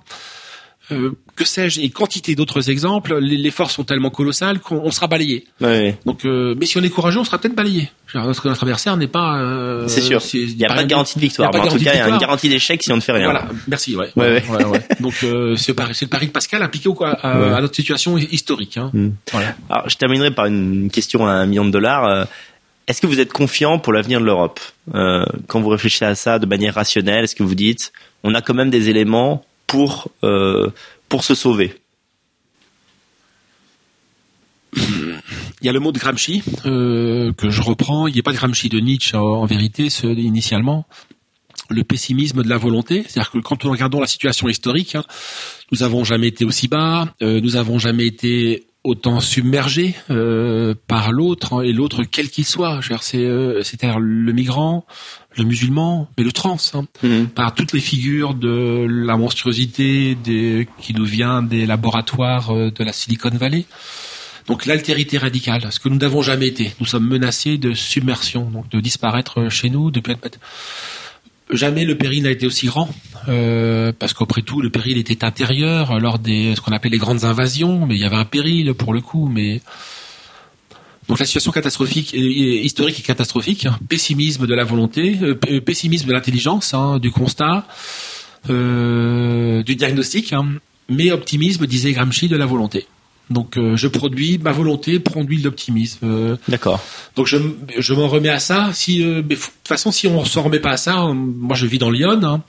euh, 0.93 1.13
que 1.37 1.45
sais-je, 1.45 1.81
et 1.81 1.91
quantité 1.91 2.35
d'autres 2.35 2.71
exemples, 2.71 3.19
les, 3.19 3.37
les, 3.37 3.51
forces 3.51 3.75
sont 3.75 3.85
tellement 3.85 4.11
colossales 4.11 4.61
qu'on 4.61 4.91
sera 4.91 5.07
balayé. 5.07 5.45
Ouais. 5.61 5.97
Donc, 6.07 6.25
euh, 6.25 6.55
mais 6.59 6.67
si 6.67 6.79
on 6.79 6.83
est 6.83 6.91
courageux, 6.91 7.19
on 7.19 7.25
sera 7.25 7.39
peut-être 7.39 7.55
balayé. 7.55 7.91
Que 8.13 8.19
notre 8.19 8.63
adversaire 8.63 8.97
n'est 8.97 9.09
pas. 9.09 9.41
Euh, 9.41 9.89
c'est 9.89 10.01
sûr. 10.01 10.23
Il 10.35 10.57
n'y 10.57 10.65
a, 10.65 10.69
pas 10.69 10.85
de 10.85 10.89
garantie 10.89 11.17
de 11.17 11.21
victoire. 11.21 11.49
en 11.53 11.67
tout 11.67 11.79
cas, 11.83 11.95
il 11.95 11.99
y 11.99 12.01
a 12.01 12.09
une 12.09 12.19
garantie 12.19 12.49
d'échec 12.49 12.81
si 12.83 12.93
on 12.93 12.97
ne 12.97 13.01
fait 13.01 13.13
rien. 13.13 13.25
Voilà. 13.25 13.49
Merci. 13.67 13.97
Ouais. 13.97 14.11
ouais, 14.15 14.43
ouais. 14.49 14.65
ouais 14.65 14.89
Donc, 15.01 15.15
euh, 15.25 15.57
c'est 15.57 15.73
le 15.73 16.07
pari 16.07 16.27
de 16.27 16.33
Pascal 16.33 16.63
appliqué 16.63 16.89
au, 16.89 17.05
à, 17.05 17.57
à, 17.57 17.61
notre 17.61 17.75
situation 17.75 18.17
historique. 18.17 18.77
Hein. 18.77 18.91
Mm. 18.93 19.09
Voilà. 19.33 19.55
Alors, 19.69 19.89
je 19.89 19.97
terminerai 19.97 20.31
par 20.31 20.47
une 20.47 20.91
question 20.91 21.27
à 21.27 21.33
un 21.33 21.47
million 21.47 21.65
de 21.65 21.71
dollars. 21.71 22.29
Est-ce 22.87 23.01
que 23.01 23.07
vous 23.09 23.19
êtes 23.19 23.33
confiant 23.33 23.79
pour 23.81 23.93
l'avenir 23.93 24.21
de 24.21 24.27
l'Europe? 24.27 24.61
Quand 24.93 25.61
vous 25.61 25.71
réfléchissez 25.71 26.05
à 26.05 26.15
ça 26.15 26.39
de 26.39 26.47
manière 26.47 26.75
rationnelle, 26.75 27.25
est-ce 27.25 27.35
que 27.35 27.43
vous 27.43 27.57
dites 27.57 27.93
on 28.23 28.35
a 28.35 28.41
quand 28.41 28.55
même 28.55 28.71
des 28.71 28.89
éléments 28.89 29.45
pour 29.67 30.09
pour 31.15 31.23
se 31.23 31.37
sauver 31.37 31.73
Il 34.77 34.81
y 35.63 35.69
a 35.69 35.73
le 35.73 35.79
mot 35.79 35.93
de 35.93 35.99
Gramsci 36.01 36.43
euh, 36.67 37.33
que 37.35 37.51
je 37.51 37.63
reprends. 37.63 38.09
Il 38.09 38.15
n'y 38.15 38.19
a 38.19 38.25
pas 38.25 38.33
de 38.33 38.37
Gramsci 38.37 38.69
de 38.69 38.81
Nietzsche 38.81 39.17
en 39.17 39.47
vérité, 39.47 39.91
ce, 39.91 40.09
initialement. 40.09 40.89
Le 41.71 41.85
pessimisme 41.85 42.43
de 42.43 42.49
la 42.49 42.59
volonté, 42.59 43.05
c'est-à-dire 43.07 43.31
que 43.31 43.39
quand 43.39 43.63
nous 43.63 43.71
regardons 43.71 44.01
la 44.01 44.09
situation 44.09 44.49
historique, 44.49 44.97
hein, 44.97 45.05
nous 45.71 45.85
avons 45.85 46.03
jamais 46.03 46.27
été 46.27 46.45
aussi 46.45 46.67
bas, 46.67 47.15
euh, 47.23 47.41
nous 47.41 47.55
avons 47.55 47.79
jamais 47.79 48.07
été 48.07 48.67
autant 48.83 49.21
submergé 49.21 49.95
euh, 50.11 50.75
par 50.89 51.13
l'autre 51.13 51.53
hein, 51.53 51.63
et 51.63 51.73
l'autre 51.73 52.03
quel 52.03 52.29
qu'il 52.29 52.45
soit. 52.45 52.81
C'est 53.01 53.63
c'est-à-dire 53.63 54.01
le 54.01 54.33
migrant, 54.33 54.85
le 55.37 55.45
musulman, 55.45 56.09
mais 56.17 56.25
le 56.25 56.33
trans, 56.33 56.57
hein, 56.75 56.87
mhm. 57.03 57.27
par 57.29 57.55
toutes 57.55 57.73
les 57.73 57.81
figures 57.81 58.35
de 58.35 58.87
la 58.89 59.17
monstruosité 59.17 60.15
des, 60.15 60.69
qui 60.81 60.95
nous 60.95 61.05
vient 61.05 61.43
des 61.43 61.67
laboratoires 61.67 62.51
euh, 62.51 62.71
de 62.71 62.85
la 62.85 62.93
Silicon 62.93 63.31
Valley. 63.31 63.65
Donc 64.47 64.67
l'altérité 64.67 65.17
radicale, 65.17 65.67
ce 65.71 65.81
que 65.81 65.89
nous 65.89 65.97
n'avons 65.97 66.21
jamais 66.21 66.47
été. 66.47 66.73
Nous 66.79 66.87
sommes 66.87 67.09
menacés 67.09 67.57
de 67.57 67.73
submersion, 67.73 68.51
donc 68.51 68.69
de 68.69 68.81
disparaître 68.81 69.49
chez 69.49 69.71
nous, 69.71 69.91
de 69.91 70.03
jamais 71.51 71.85
le 71.85 71.97
péril 71.97 72.25
n'a 72.25 72.31
été 72.31 72.47
aussi 72.47 72.67
grand, 72.67 72.89
euh, 73.29 73.93
parce 73.99 74.13
qu'après 74.13 74.43
tout, 74.43 74.61
le 74.61 74.71
péril 74.71 74.99
était 74.99 75.25
intérieur 75.25 75.99
lors 75.99 76.19
des 76.19 76.55
ce 76.55 76.61
qu'on 76.61 76.73
appelle 76.73 76.93
les 76.93 76.99
grandes 76.99 77.25
invasions, 77.25 77.87
mais 77.87 77.95
il 77.95 78.01
y 78.01 78.05
avait 78.05 78.17
un 78.17 78.25
péril 78.25 78.75
pour 78.75 78.93
le 78.93 79.01
coup, 79.01 79.29
mais 79.29 79.61
donc 81.09 81.19
la 81.19 81.27
situation 81.27 81.53
catastrophique, 81.53 82.15
historique 82.15 82.99
et 83.01 83.03
catastrophique, 83.03 83.69
pessimisme 83.89 84.47
de 84.47 84.55
la 84.55 84.65
volonté, 84.65 85.19
euh, 85.23 85.39
euh, 85.51 85.61
pessimisme 85.61 86.09
de 86.09 86.13
l'intelligence, 86.13 86.73
hein, 86.73 86.99
du 86.99 87.11
constat, 87.11 87.67
du 88.49 89.77
diagnostic, 89.77 90.33
hein, 90.33 90.47
mais 90.89 91.13
optimisme, 91.13 91.67
disait 91.67 91.93
Gramsci, 91.93 92.29
de 92.29 92.37
la 92.37 92.47
volonté. 92.47 92.87
Donc 93.31 93.57
euh, 93.57 93.77
je 93.77 93.89
produis 93.89 94.39
ma 94.39 94.53
volonté 94.53 95.01
produit 95.01 95.41
l'optimisme. 95.41 95.99
Euh. 96.05 96.37
D'accord. 96.49 96.83
Donc 97.17 97.27
je, 97.27 97.39
je 97.79 97.95
m'en 97.95 98.07
remets 98.07 98.29
à 98.29 98.39
ça. 98.39 98.71
Si 98.75 99.03
euh, 99.03 99.23
de 99.23 99.35
toute 99.35 99.53
façon 99.67 99.91
si 99.91 100.07
on 100.07 100.25
s'en 100.25 100.43
remet 100.43 100.61
pas 100.61 100.73
à 100.73 100.77
ça, 100.77 101.07
moi 101.15 101.57
je 101.57 101.67
vis 101.67 101.79
dans 101.79 101.91
Lyon. 101.91 102.21
Hein. 102.23 102.43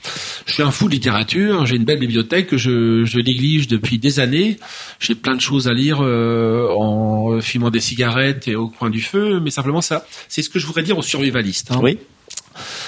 Je 0.44 0.52
suis 0.52 0.62
un 0.62 0.70
fou 0.70 0.88
de 0.88 0.92
littérature. 0.92 1.64
J'ai 1.64 1.76
une 1.76 1.84
belle 1.84 1.98
bibliothèque 1.98 2.48
que 2.48 2.58
je, 2.58 3.04
je 3.06 3.18
néglige 3.18 3.68
depuis 3.68 3.98
des 3.98 4.20
années. 4.20 4.58
J'ai 5.00 5.14
plein 5.14 5.34
de 5.34 5.40
choses 5.40 5.66
à 5.66 5.72
lire 5.72 6.00
en 6.00 7.40
fumant 7.40 7.70
des 7.70 7.80
cigarettes 7.80 8.46
et 8.48 8.54
au 8.54 8.68
coin 8.68 8.90
du 8.90 9.00
feu. 9.00 9.40
Mais 9.40 9.50
simplement 9.50 9.80
ça, 9.80 10.06
c'est 10.28 10.42
ce 10.42 10.50
que 10.50 10.58
je 10.58 10.66
voudrais 10.66 10.82
dire 10.82 10.98
aux 10.98 11.02
survivalistes. 11.02 11.72
Hein. 11.72 11.80
Oui. 11.82 11.98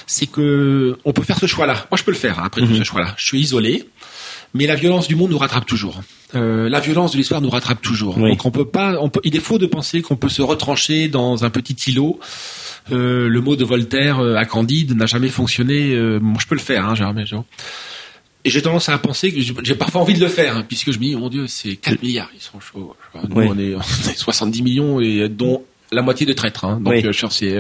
C'est 0.07 0.27
que 0.27 0.99
on 1.05 1.13
peut 1.13 1.23
faire 1.23 1.39
ce 1.39 1.47
choix-là. 1.47 1.87
Moi 1.91 1.97
je 1.99 2.05
peux 2.05 2.11
le 2.11 2.17
faire 2.17 2.39
hein, 2.39 2.45
après 2.47 2.61
tout 2.61 2.69
mhm. 2.69 2.79
ce 2.79 2.85
choix-là. 2.85 3.15
Je 3.17 3.25
suis 3.25 3.41
isolé 3.41 3.89
mais 4.55 4.67
la 4.67 4.75
violence 4.75 5.09
du 5.09 5.17
monde 5.17 5.31
nous 5.31 5.39
rattrape 5.39 5.67
toujours. 5.67 6.01
Euh, 6.35 6.69
la 6.69 6.81
violence 6.81 7.13
de 7.13 7.17
l'histoire 7.17 7.41
nous 7.41 7.51
rattrape 7.51 7.81
toujours. 7.81 8.19
Donc 8.19 8.45
on 8.45 8.51
peut 8.51 8.67
pas, 8.67 8.97
on 9.01 9.09
peut, 9.09 9.21
il 9.25 9.35
est 9.37 9.41
faux 9.41 9.59
de 9.59 9.67
penser 9.67 10.03
qu'on 10.03 10.17
peut 10.17 10.29
se 10.29 10.43
retrancher 10.43 11.09
dans 11.09 11.45
un 11.45 11.51
petit 11.51 11.91
îlot. 11.91 12.19
Euh, 12.93 13.29
le 13.29 13.41
mot 13.41 13.57
de 13.57 13.65
Voltaire 13.65 14.21
euh, 14.21 14.37
à 14.37 14.45
Candide 14.45 14.97
n'a 14.97 15.07
jamais 15.07 15.29
fonctionné. 15.29 15.95
Euh, 15.95 16.19
moi, 16.21 16.39
je 16.41 16.47
peux 16.47 16.55
le 16.55 16.61
faire, 16.61 16.87
hein, 16.87 16.95
jamais. 16.95 17.25
Et 18.45 18.51
j'ai 18.51 18.63
tendance 18.63 18.89
à 18.89 18.97
penser 18.99 19.33
que 19.33 19.41
j'ai 19.41 19.75
parfois 19.75 20.01
envie 20.01 20.15
de 20.15 20.21
le 20.21 20.29
faire, 20.29 20.57
hein, 20.57 20.65
puisque 20.67 20.93
je 20.93 20.99
me 20.99 21.05
dis, 21.05 21.17
mon 21.17 21.29
Dieu, 21.29 21.47
c'est 21.47 21.77
4 21.77 22.03
milliards, 22.03 22.31
ils 22.35 22.41
sont 22.41 22.61
chauds. 22.61 22.95
Nous, 23.29 23.37
on, 23.37 23.59
est, 23.59 23.77
70 24.17 24.63
millions 24.63 25.01
et 25.01 25.29
dont 25.29 25.65
la 25.91 26.03
moitié 26.03 26.25
de 26.25 26.33
traîtres. 26.33 26.65
Hein. 26.65 26.81
Donc, 26.83 26.95
je 27.11 27.27
c'est, 27.31 27.59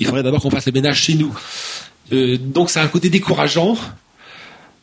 il 0.00 0.06
faudrait 0.06 0.22
d'abord 0.22 0.40
qu'on 0.40 0.50
fasse 0.50 0.66
les 0.66 0.72
ménages 0.72 1.00
chez 1.00 1.14
nous. 1.14 1.34
donc, 2.38 2.70
ça 2.70 2.80
a 2.80 2.84
un 2.84 2.88
côté 2.88 3.10
décourageant. 3.10 3.76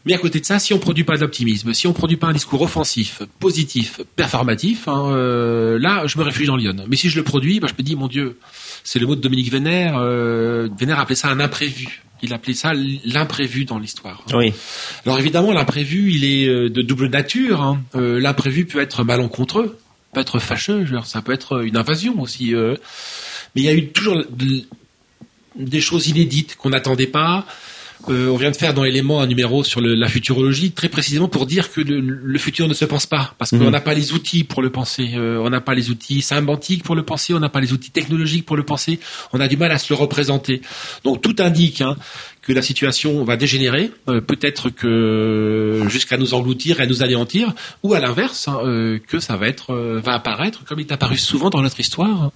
Mais 0.09 0.15
à 0.15 0.17
côté 0.17 0.39
de 0.39 0.45
ça, 0.45 0.57
si 0.57 0.73
on 0.73 0.79
produit 0.79 1.03
pas 1.03 1.17
d'optimisme, 1.17 1.71
si 1.75 1.85
on 1.85 1.93
produit 1.93 2.17
pas 2.17 2.25
un 2.25 2.33
discours 2.33 2.63
offensif, 2.63 3.21
positif, 3.39 4.01
performatif, 4.15 4.87
hein, 4.87 5.11
euh, 5.11 5.77
là, 5.77 6.07
je 6.07 6.17
me 6.17 6.23
réfugie 6.23 6.47
dans 6.47 6.55
Lyon. 6.55 6.73
Mais 6.87 6.95
si 6.95 7.11
je 7.11 7.15
le 7.15 7.23
produis, 7.23 7.59
bah, 7.59 7.67
je 7.69 7.75
me 7.79 7.85
dis, 7.85 7.95
mon 7.95 8.07
Dieu, 8.07 8.39
c'est 8.83 8.97
le 8.97 9.05
mot 9.05 9.15
de 9.15 9.21
Dominique 9.21 9.51
Vénère. 9.51 9.99
Euh, 9.99 10.67
Vénère 10.79 10.99
appelait 10.99 11.13
ça 11.13 11.27
un 11.27 11.39
imprévu. 11.39 12.01
Il 12.23 12.33
appelait 12.33 12.55
ça 12.55 12.73
l'imprévu 13.05 13.65
dans 13.65 13.77
l'histoire. 13.77 14.25
Oui. 14.33 14.51
Alors 15.05 15.19
évidemment, 15.19 15.51
l'imprévu, 15.51 16.11
il 16.11 16.25
est 16.25 16.47
euh, 16.47 16.71
de 16.71 16.81
double 16.81 17.09
nature. 17.09 17.61
Hein. 17.61 17.79
Euh, 17.93 18.19
l'imprévu 18.19 18.65
peut 18.65 18.81
être 18.81 19.03
malencontreux, 19.03 19.77
peut 20.13 20.21
être 20.21 20.39
fâcheux, 20.39 20.85
genre, 20.85 21.05
ça 21.05 21.21
peut 21.21 21.33
être 21.33 21.63
une 21.63 21.77
invasion 21.77 22.19
aussi. 22.19 22.55
Euh. 22.55 22.73
Mais 23.53 23.61
il 23.61 23.65
y 23.65 23.69
a 23.69 23.75
eu 23.75 23.89
toujours 23.89 24.23
des 25.55 25.81
choses 25.81 26.07
inédites 26.07 26.55
qu'on 26.55 26.71
n'attendait 26.71 27.05
pas. 27.05 27.45
Euh, 28.07 28.29
on 28.29 28.37
vient 28.37 28.51
de 28.51 28.55
faire 28.55 28.73
dans 28.73 28.83
l'élément 28.83 29.21
un 29.21 29.27
numéro 29.27 29.63
sur 29.63 29.81
la 29.81 30.07
futurologie, 30.07 30.71
très 30.71 30.87
précisément 30.87 31.27
pour 31.27 31.45
dire 31.45 31.71
que 31.71 31.81
le, 31.81 32.39
futur 32.39 32.67
ne 32.67 32.73
se 32.73 32.85
pense 32.85 33.05
pas, 33.05 33.33
parce 33.37 33.51
qu'on 33.51 33.57
mhm. 33.57 33.69
n'a 33.69 33.81
pas 33.81 33.93
les 33.93 34.13
outils 34.13 34.43
pour 34.43 34.61
le 34.61 34.69
penser. 34.69 35.11
Euh, 35.15 35.41
on 35.43 35.49
n'a 35.49 35.59
pas 35.59 35.75
les 35.75 35.89
outils 35.89 36.21
symbiotiques 36.21 36.83
pour 36.83 36.95
le 36.95 37.03
penser, 37.03 37.33
on 37.33 37.39
n'a 37.39 37.49
pas 37.49 37.59
les 37.59 37.73
outils 37.73 37.91
technologiques 37.91 38.45
pour 38.45 38.55
le 38.55 38.63
penser. 38.63 38.99
On 39.33 39.39
a 39.41 39.47
du 39.47 39.57
mal 39.57 39.71
à 39.71 39.77
se 39.77 39.93
le 39.93 39.99
représenter. 39.99 40.61
Donc 41.03 41.21
tout 41.21 41.35
indique 41.39 41.81
hein, 41.81 41.97
que 42.41 42.53
la 42.53 42.61
situation 42.61 43.23
va 43.25 43.35
dégénérer, 43.35 43.91
euh, 44.07 44.21
peut-être 44.21 44.69
que 44.69 45.83
jusqu'à 45.87 46.17
nous 46.17 46.33
engloutir 46.33 46.79
et 46.79 46.83
à 46.83 46.85
nous 46.87 47.03
anéantir, 47.03 47.53
ou 47.83 47.93
à 47.93 47.99
l'inverse, 47.99 48.47
hein, 48.47 48.97
que 49.07 49.19
ça 49.19 49.35
va 49.35 49.47
être, 49.47 49.73
va 49.73 50.13
apparaître, 50.13 50.63
comme 50.63 50.79
il 50.79 50.87
est 50.87 50.91
apparu 50.93 51.17
souvent 51.17 51.49
dans 51.49 51.61
notre 51.61 51.79
histoire, 51.79 52.31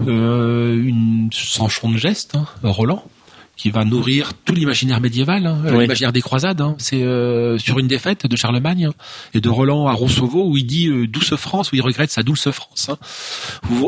hein, 0.00 0.06
une 0.06 1.28
sans 1.32 1.68
de 1.88 1.96
geste, 1.96 2.34
hein, 2.34 2.46
Roland 2.64 3.04
qui 3.56 3.70
va 3.70 3.84
nourrir 3.84 4.34
tout 4.44 4.54
l'imaginaire 4.54 5.00
médiéval, 5.00 5.46
hein, 5.46 5.62
l'imaginaire 5.64 6.12
des 6.12 6.20
croisades. 6.20 6.60
Hein. 6.60 6.74
C'est 6.78 7.02
euh, 7.02 7.56
sur 7.56 7.78
une 7.78 7.86
défaite 7.86 8.26
de 8.26 8.36
Charlemagne 8.36 8.90
et 9.32 9.40
de 9.40 9.48
Roland 9.48 9.86
à 9.86 9.92
Roncevaux 9.92 10.46
où 10.46 10.56
il 10.58 10.66
dit 10.66 10.88
euh, 10.88 11.06
douce 11.06 11.34
France, 11.36 11.72
où 11.72 11.76
il 11.76 11.80
regrette 11.80 12.10
sa 12.10 12.22
douce 12.22 12.50
France. 12.50 12.90
Hein. 12.90 12.98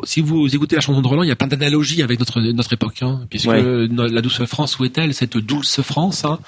si 0.05 0.23
vous 0.23 0.55
écoutez 0.55 0.75
la 0.75 0.81
chanson 0.81 1.03
de 1.03 1.07
Roland, 1.07 1.23
il 1.23 1.29
y 1.29 1.33
a 1.33 1.37
plein 1.37 1.49
d'analogies 1.49 2.03
avec 2.03 2.19
notre 2.19 2.41
notre 2.41 2.73
époque, 2.73 3.03
hein, 3.03 3.27
puisque 3.29 3.49
la 3.49 4.23
douce 4.23 4.43
France 4.45 4.79
où 4.79 4.87
est-elle? 4.87 5.13
Cette 5.13 5.37
douce 5.37 5.83
France. 5.83 6.25
Hein. 6.25 6.39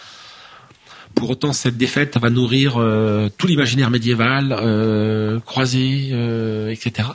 Pour 1.15 1.29
autant, 1.29 1.53
cette 1.53 1.77
défaite 1.77 2.17
va 2.17 2.31
nourrir 2.31 2.77
euh, 2.79 3.29
tout 3.37 3.47
l'imaginaire 3.47 3.91
médiéval, 3.91 4.57
euh, 4.59 5.41
croisé, 5.41 6.15
etc. 6.71 7.09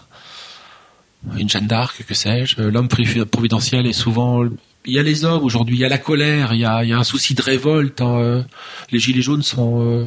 Une 1.36 1.50
Jeanne 1.50 1.66
d'Arc, 1.66 2.04
que 2.08 2.14
sais-je? 2.14 2.62
L'homme 2.62 2.88
providentiel 2.88 3.88
est 3.88 3.94
souvent 3.94 4.44
il 4.86 4.94
y 4.94 5.00
a 5.00 5.04
les 5.04 5.26
hommes 5.26 5.44
aujourd'hui, 5.44 5.76
il 5.78 5.80
y 5.80 5.86
a 5.86 5.90
la 5.90 5.98
colère, 5.98 6.54
il 6.54 6.60
y 6.60 6.66
a, 6.66 6.84
il 6.84 6.90
y 6.90 6.94
a 6.94 6.98
un 6.98 7.04
souci 7.04 7.34
de 7.34 7.42
révolte. 7.42 8.02
Hein, 8.02 8.20
euh. 8.20 8.44
les 8.92 9.00
gilets 9.00 9.22
jaunes 9.22 9.42
sont, 9.42 9.82
euh, 9.82 10.06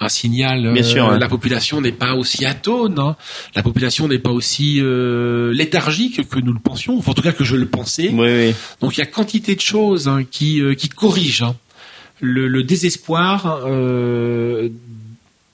un, 0.00 0.08
signal. 0.08 0.72
Bien 0.72 0.82
sûr, 0.82 1.08
euh, 1.08 1.18
La 1.18 1.28
population 1.28 1.80
n'est 1.80 1.92
pas 1.92 2.14
aussi 2.14 2.44
atone. 2.44 2.98
Hein. 2.98 3.16
La 3.54 3.62
population 3.62 4.08
n'est 4.08 4.18
pas 4.18 4.30
aussi 4.30 4.80
léthargique 4.82 6.28
que 6.28 6.40
nous 6.40 6.52
le 6.52 6.60
pensions. 6.60 6.98
Enfin, 6.98 7.12
en 7.12 7.14
tout 7.14 7.22
cas, 7.22 7.32
que 7.32 7.44
je 7.44 7.56
le 7.56 7.66
pensais. 7.66 8.10
Oui, 8.12 8.54
Donc, 8.80 8.96
il 8.96 9.00
y 9.00 9.02
a 9.02 9.06
quantité 9.06 9.54
de 9.54 9.60
choses 9.60 10.08
hein, 10.08 10.24
qui 10.30 10.62
qui 10.76 10.88
corrigent 10.88 11.54
le, 12.20 12.48
le, 12.48 12.62
désespoir 12.64 13.60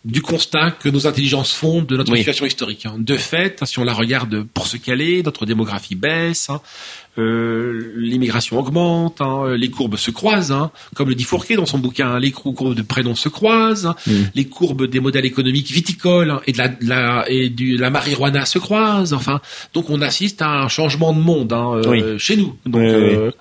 du 0.07 0.23
constat 0.23 0.71
que 0.71 0.89
nos 0.89 1.09
intelligences 1.09 1.53
font 1.53 1.83
de 1.83 1.97
notre 1.97 2.15
situation 2.17 2.47
historique. 2.47 2.87
Hein. 2.87 2.95
De 2.99 3.17
fait, 3.17 3.65
si 3.65 3.81
on 3.81 3.85
la 3.85 3.93
regarde 3.93 4.45
pour 4.55 4.69
ce 4.69 4.77
qu'elle 4.77 5.01
est, 5.01 5.25
notre 5.25 5.47
démographie 5.47 5.97
baisse, 5.97 6.49
hein, 6.49 6.61
euh, 7.19 7.93
l'immigration 7.97 8.59
augmente, 8.59 9.21
hein, 9.21 9.57
les 9.57 9.69
courbes 9.69 9.97
se 9.97 10.13
croisent, 10.13 10.53
hein, 10.53 10.71
comme 10.95 11.09
le 11.09 11.17
dit 11.17 11.25
Fourquet 11.25 11.57
dans 11.57 11.67
son 11.67 11.79
bouquin, 11.79 12.21
les 12.21 12.31
courbes 12.31 12.75
de 12.75 12.83
prénoms 12.83 13.17
se 13.17 13.29
croisent, 13.29 13.95
mm. 14.07 14.13
les 14.35 14.45
courbes 14.45 14.87
des 14.87 15.01
modèles 15.01 15.27
économiques 15.27 15.73
viticoles 15.73 16.41
et 16.47 16.53
de 16.53 16.59
la, 16.59 16.71
la 16.83 17.25
et 17.29 17.49
du 17.49 17.77
la 17.77 17.91
marijuana 17.91 18.45
se 18.45 18.61
croisent. 18.61 19.13
Enfin, 19.13 19.41
donc 19.75 19.91
on 19.91 20.03
assiste 20.03 20.41
à 20.41 20.63
un 20.63 20.69
changement 20.69 21.13
de 21.13 21.19
monde 21.19 21.53
euh, 21.53 22.17
chez 22.17 22.37
nous. 22.37 22.57
Donc, 22.65 22.83
euh, 22.83 23.33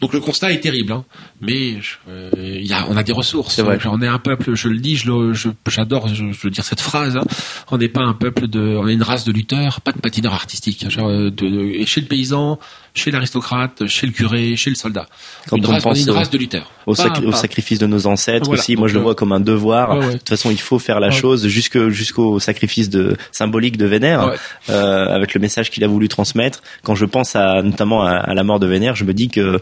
Donc 0.00 0.12
le 0.12 0.20
constat 0.20 0.52
est 0.52 0.60
terrible, 0.60 0.92
hein. 0.92 1.04
mais 1.40 1.78
euh, 2.08 2.30
y 2.36 2.72
a, 2.72 2.86
on 2.88 2.96
a 2.96 3.02
des 3.02 3.12
ressources. 3.12 3.58
Vrai. 3.58 3.78
On 3.86 4.00
est 4.00 4.06
un 4.06 4.18
peuple, 4.18 4.54
je 4.54 4.68
le 4.68 4.78
dis, 4.78 4.96
je, 4.96 5.50
j'adore, 5.66 6.06
je, 6.08 6.32
je, 6.32 6.40
veux 6.40 6.50
dire 6.50 6.64
cette 6.64 6.80
phrase. 6.80 7.16
Hein. 7.16 7.24
On 7.70 7.76
n'est 7.78 7.88
pas 7.88 8.00
un 8.00 8.14
peuple 8.14 8.48
de, 8.48 8.60
on 8.60 8.88
est 8.88 8.94
une 8.94 9.02
race 9.02 9.24
de 9.24 9.32
lutteurs, 9.32 9.80
pas 9.82 9.92
de 9.92 9.98
patineurs 9.98 10.32
artistiques. 10.32 10.88
Genre, 10.90 11.08
de, 11.08 11.28
de, 11.28 11.84
chez 11.84 12.00
le 12.00 12.06
paysan, 12.06 12.58
chez 12.94 13.10
l'aristocrate, 13.10 13.86
chez 13.86 14.06
le 14.06 14.12
curé, 14.12 14.56
chez 14.56 14.70
le 14.70 14.76
soldat. 14.76 15.06
Quand 15.48 15.56
une 15.58 15.66
on 15.66 15.70
race, 15.70 15.82
pense 15.82 16.00
une 16.00 16.10
race 16.10 16.30
de 16.30 16.38
lutteurs. 16.38 16.70
Au, 16.86 16.94
sac 16.94 17.20
au, 17.24 17.32
sacrifice 17.32 17.78
de 17.78 17.86
nos 17.86 18.06
ancêtres 18.06 18.46
Voilà. 18.46 18.62
aussi, 18.62 18.74
moi 18.76 18.88
je 18.88 18.94
le 18.94 19.00
Donc, 19.00 19.04
vois 19.04 19.14
comme 19.14 19.32
un 19.32 19.40
devoir. 19.40 19.90
ouais, 19.90 19.98
ouais. 19.98 20.12
De 20.14 20.18
toute 20.18 20.28
façon, 20.30 20.50
il 20.50 20.60
faut 20.60 20.78
faire 20.78 20.98
la 21.00 21.08
Ouais. 21.08 21.12
chose 21.12 21.46
jusque 21.46 21.88
jusqu'au 21.88 22.38
sacrifice 22.40 22.88
de 22.88 23.16
symbolique 23.32 23.76
de 23.76 23.84
Vénère, 23.86 24.32
euh, 24.70 25.06
avec 25.14 25.34
le 25.34 25.40
message 25.40 25.70
qu'il 25.70 25.84
a 25.84 25.88
voulu 25.88 26.08
transmettre. 26.08 26.62
Quand 26.82 26.94
je 26.94 27.04
pense 27.04 27.36
à 27.36 27.62
notamment 27.62 28.02
à, 28.02 28.12
à 28.12 28.34
la 28.34 28.44
mort 28.44 28.60
de 28.60 28.66
Vénère, 28.66 28.96
je 28.96 29.04
me 29.04 29.12
dis 29.12 29.28
que 29.28 29.60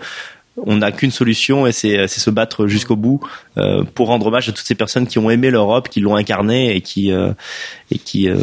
on 0.59 0.77
n'a 0.77 0.91
qu'une 0.93 1.11
solution 1.11 1.66
et 1.66 1.73
c'est 1.73 2.09
se 2.09 2.31
battre 2.31 2.66
jusqu'au 2.66 2.97
bout 2.97 3.20
euh, 3.59 3.83
pour 3.85 4.07
rendre 4.09 4.27
hommage 4.27 4.49
à 4.49 4.53
toutes 4.53 4.65
ces 4.66 4.74
personnes 4.74 5.07
qui 5.07 5.19
ont 5.19 5.28
aimé 5.31 5.51
l'Europe, 5.51 5.89
qui 5.89 6.01
l'ont 6.01 6.16
incarnée 6.16 6.74
et 6.74 6.81
qui 6.81 7.12
euh, 7.12 7.33
et 7.91 7.99
qui 7.99 8.28
euh, 8.28 8.39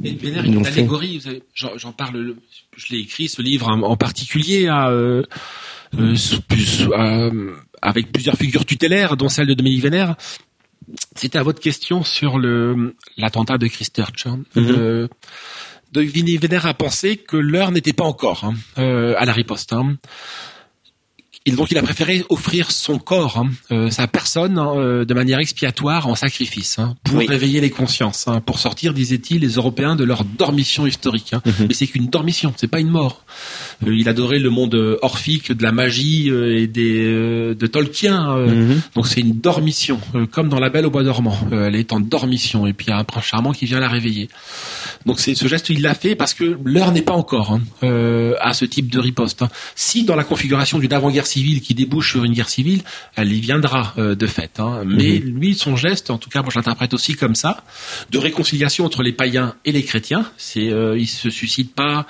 Mais 0.00 0.10
l'ont 0.10 0.42
une 0.44 0.66
allégorie, 0.66 1.22
j'en 1.54 1.92
parle, 1.92 2.16
le- 2.18 2.36
je 2.76 2.92
l'ai 2.92 3.00
écrit 3.00 3.28
ce 3.28 3.42
livre 3.42 3.68
en, 3.68 3.96
particulier 3.96 4.66
à, 4.68 4.88
euh, 4.90 5.22
euh, 5.98 7.54
avec 7.80 8.12
plusieurs 8.12 8.36
figures 8.36 8.64
tutélaires, 8.64 9.16
dont 9.16 9.28
celle 9.28 9.46
de 9.46 9.54
Dominique 9.54 9.82
Vénère. 9.82 10.16
C'était 11.14 11.38
à 11.38 11.42
votre 11.42 11.60
question 11.60 12.02
sur 12.02 12.38
le 12.38 12.94
l'attentat 13.16 13.56
de 13.58 13.66
Christchurch. 13.66 14.26
Hein. 14.26 14.40
Mhm. 14.56 14.66
Euh, 14.78 15.08
Dominique 15.92 16.40
Vénère 16.40 16.66
a 16.66 16.74
pensé 16.74 17.16
que 17.18 17.36
l'heure 17.36 17.70
n'était 17.70 17.92
pas 17.92 18.04
encore 18.04 18.44
hein, 18.44 18.54
à 18.76 19.24
la 19.24 19.32
riposte. 19.32 19.72
Hein. 19.74 19.96
Et 21.44 21.50
donc 21.50 21.72
il 21.72 21.78
a 21.78 21.82
préféré 21.82 22.24
offrir 22.28 22.70
son 22.70 22.98
corps, 22.98 23.36
hein, 23.38 23.50
euh, 23.72 23.90
sa 23.90 24.06
personne, 24.06 24.58
hein, 24.58 24.74
euh, 24.76 25.04
de 25.04 25.12
manière 25.12 25.40
expiatoire 25.40 26.06
en 26.06 26.14
sacrifice, 26.14 26.78
hein, 26.78 26.94
pour 27.02 27.16
Oui. 27.18 27.26
réveiller 27.26 27.60
les 27.60 27.70
consciences, 27.70 28.26
pour 28.46 28.60
sortir, 28.60 28.94
disait-il, 28.94 29.40
les 29.40 29.48
Européens 29.54 29.96
de 29.96 30.04
leur 30.04 30.24
dormition 30.24 30.86
historique. 30.86 31.32
Mhm. 31.44 31.66
Mais 31.68 31.74
c'est 31.74 31.88
qu'une 31.88 32.06
dormition, 32.06 32.54
c'est 32.56 32.68
pas 32.68 32.78
une 32.78 32.90
mort. 32.90 33.24
Euh, 33.84 33.92
il 33.94 34.08
adorait 34.08 34.38
le 34.38 34.50
monde 34.50 34.98
orphique, 35.02 35.50
de 35.50 35.62
la 35.64 35.72
magie 35.72 36.28
et 36.28 36.66
des 36.68 37.02
de 37.54 37.66
Tolkien. 37.66 38.36
Mhm. 38.36 38.80
donc 38.94 39.08
c'est 39.08 39.20
une 39.20 39.32
dormition, 39.40 40.00
comme 40.30 40.48
dans 40.48 40.60
La 40.60 40.68
Belle 40.70 40.86
au 40.86 40.90
bois 40.90 41.02
dormant. 41.02 41.36
Elle 41.50 41.74
est 41.74 41.92
en 41.92 41.98
dormition 42.00 42.66
et 42.68 42.72
puis 42.72 42.86
il 42.86 42.90
y 42.90 42.92
a 42.92 42.98
un 42.98 43.04
prince 43.04 43.24
charmant 43.24 43.52
qui 43.52 43.66
vient 43.66 43.80
la 43.80 43.88
réveiller. 43.88 44.28
Donc 45.06 45.18
c'est 45.18 45.34
ce 45.34 45.48
geste, 45.48 45.70
il 45.70 45.82
l'a 45.82 45.94
fait 45.94 46.14
parce 46.14 46.34
que 46.34 46.56
l'heure 46.64 46.92
n'est 46.92 47.02
pas 47.02 47.14
encore 47.14 47.58
à 47.82 48.52
ce 48.52 48.64
type 48.64 48.90
de 48.90 49.00
riposte. 49.00 49.44
Si 49.74 50.04
dans 50.04 50.14
la 50.16 50.24
configuration 50.24 50.78
d'une 50.78 50.92
avant-guerre 50.92 51.26
civile 51.32 51.60
qui 51.60 51.74
débouche 51.74 52.10
sur 52.12 52.24
une 52.24 52.32
guerre 52.32 52.48
civile, 52.48 52.82
elle 53.16 53.32
y 53.32 53.40
viendra 53.40 53.94
euh, 53.98 54.14
de 54.14 54.26
fait. 54.26 54.52
hein. 54.58 54.82
Mais 54.86 55.12
lui, 55.18 55.54
son 55.54 55.74
geste, 55.76 56.10
en 56.10 56.18
tout 56.18 56.30
cas, 56.30 56.40
moi 56.42 56.50
je 56.52 56.58
l'interprète 56.58 56.94
aussi 56.94 57.14
comme 57.14 57.34
ça, 57.34 57.52
de 58.10 58.18
réconciliation 58.18 58.84
entre 58.84 59.02
les 59.02 59.12
païens 59.12 59.54
et 59.64 59.72
les 59.72 59.82
chrétiens. 59.82 60.24
C'est, 60.36 60.68
euh, 60.70 60.98
il 60.98 61.06
se 61.06 61.30
suscite 61.30 61.74
pas 61.74 62.06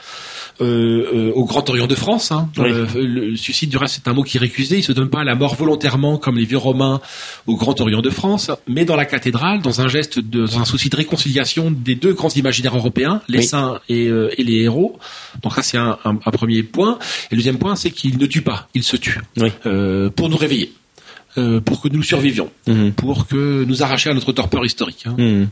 euh, 0.60 1.30
euh, 1.30 1.32
au 1.34 1.44
Grand 1.44 1.68
Orient 1.70 1.86
de 1.86 1.94
France. 1.94 2.32
Hein. 2.32 2.48
Oui. 2.58 2.70
Le 2.94 3.36
suicide, 3.36 3.70
du 3.70 3.76
reste, 3.76 3.94
c'est 3.96 4.08
un 4.08 4.14
mot 4.14 4.22
qui 4.22 4.36
est 4.36 4.40
récusé. 4.40 4.76
Il 4.78 4.82
se 4.82 4.92
donne 4.92 5.08
pas 5.10 5.20
à 5.20 5.24
la 5.24 5.34
mort 5.34 5.54
volontairement 5.54 6.18
comme 6.18 6.36
les 6.38 6.44
vieux 6.44 6.58
Romains 6.58 7.00
au 7.46 7.56
Grand 7.56 7.80
Orient 7.80 8.02
de 8.02 8.10
France, 8.10 8.50
mais 8.68 8.84
dans 8.84 8.96
la 8.96 9.04
cathédrale, 9.06 9.62
dans 9.62 9.80
un 9.80 9.88
geste, 9.88 10.18
de, 10.18 10.46
dans 10.46 10.58
un 10.60 10.64
souci 10.64 10.88
de 10.88 10.96
réconciliation 10.96 11.70
des 11.70 11.94
deux 11.94 12.12
grands 12.12 12.28
imaginaires 12.30 12.76
européens, 12.76 13.22
les 13.28 13.38
Oui. 13.38 13.44
saints 13.44 13.80
et, 13.88 14.06
et 14.38 14.44
les 14.44 14.58
héros. 14.62 14.98
Donc 15.42 15.54
ça, 15.54 15.62
c'est 15.62 15.78
un, 15.78 15.98
un- 16.04 16.18
un 16.24 16.30
premier 16.30 16.62
point. 16.62 16.98
Et 17.30 17.34
le 17.34 17.36
deuxième 17.38 17.58
point, 17.58 17.76
c'est 17.76 17.90
qu'il 17.90 18.18
ne 18.18 18.26
tue 18.26 18.42
pas, 18.42 18.68
il 18.74 18.82
se 18.82 18.96
tue 18.96 19.11
Oui. 19.38 19.50
euh, 19.66 20.10
pour 20.10 20.28
nous 20.28 20.36
réveiller, 20.36 20.72
euh, 21.38 21.60
pour 21.60 21.80
que 21.82 21.88
nous 21.88 22.02
survivions, 22.02 22.50
Mhm. 22.66 22.92
pour 22.92 23.26
que 23.26 23.64
nous 23.64 23.82
arracher 23.82 24.10
à 24.10 24.14
notre 24.14 24.32
torpeur 24.32 24.64
historique. 24.64 25.04
hein. 25.06 25.14
Mhm. 25.18 25.48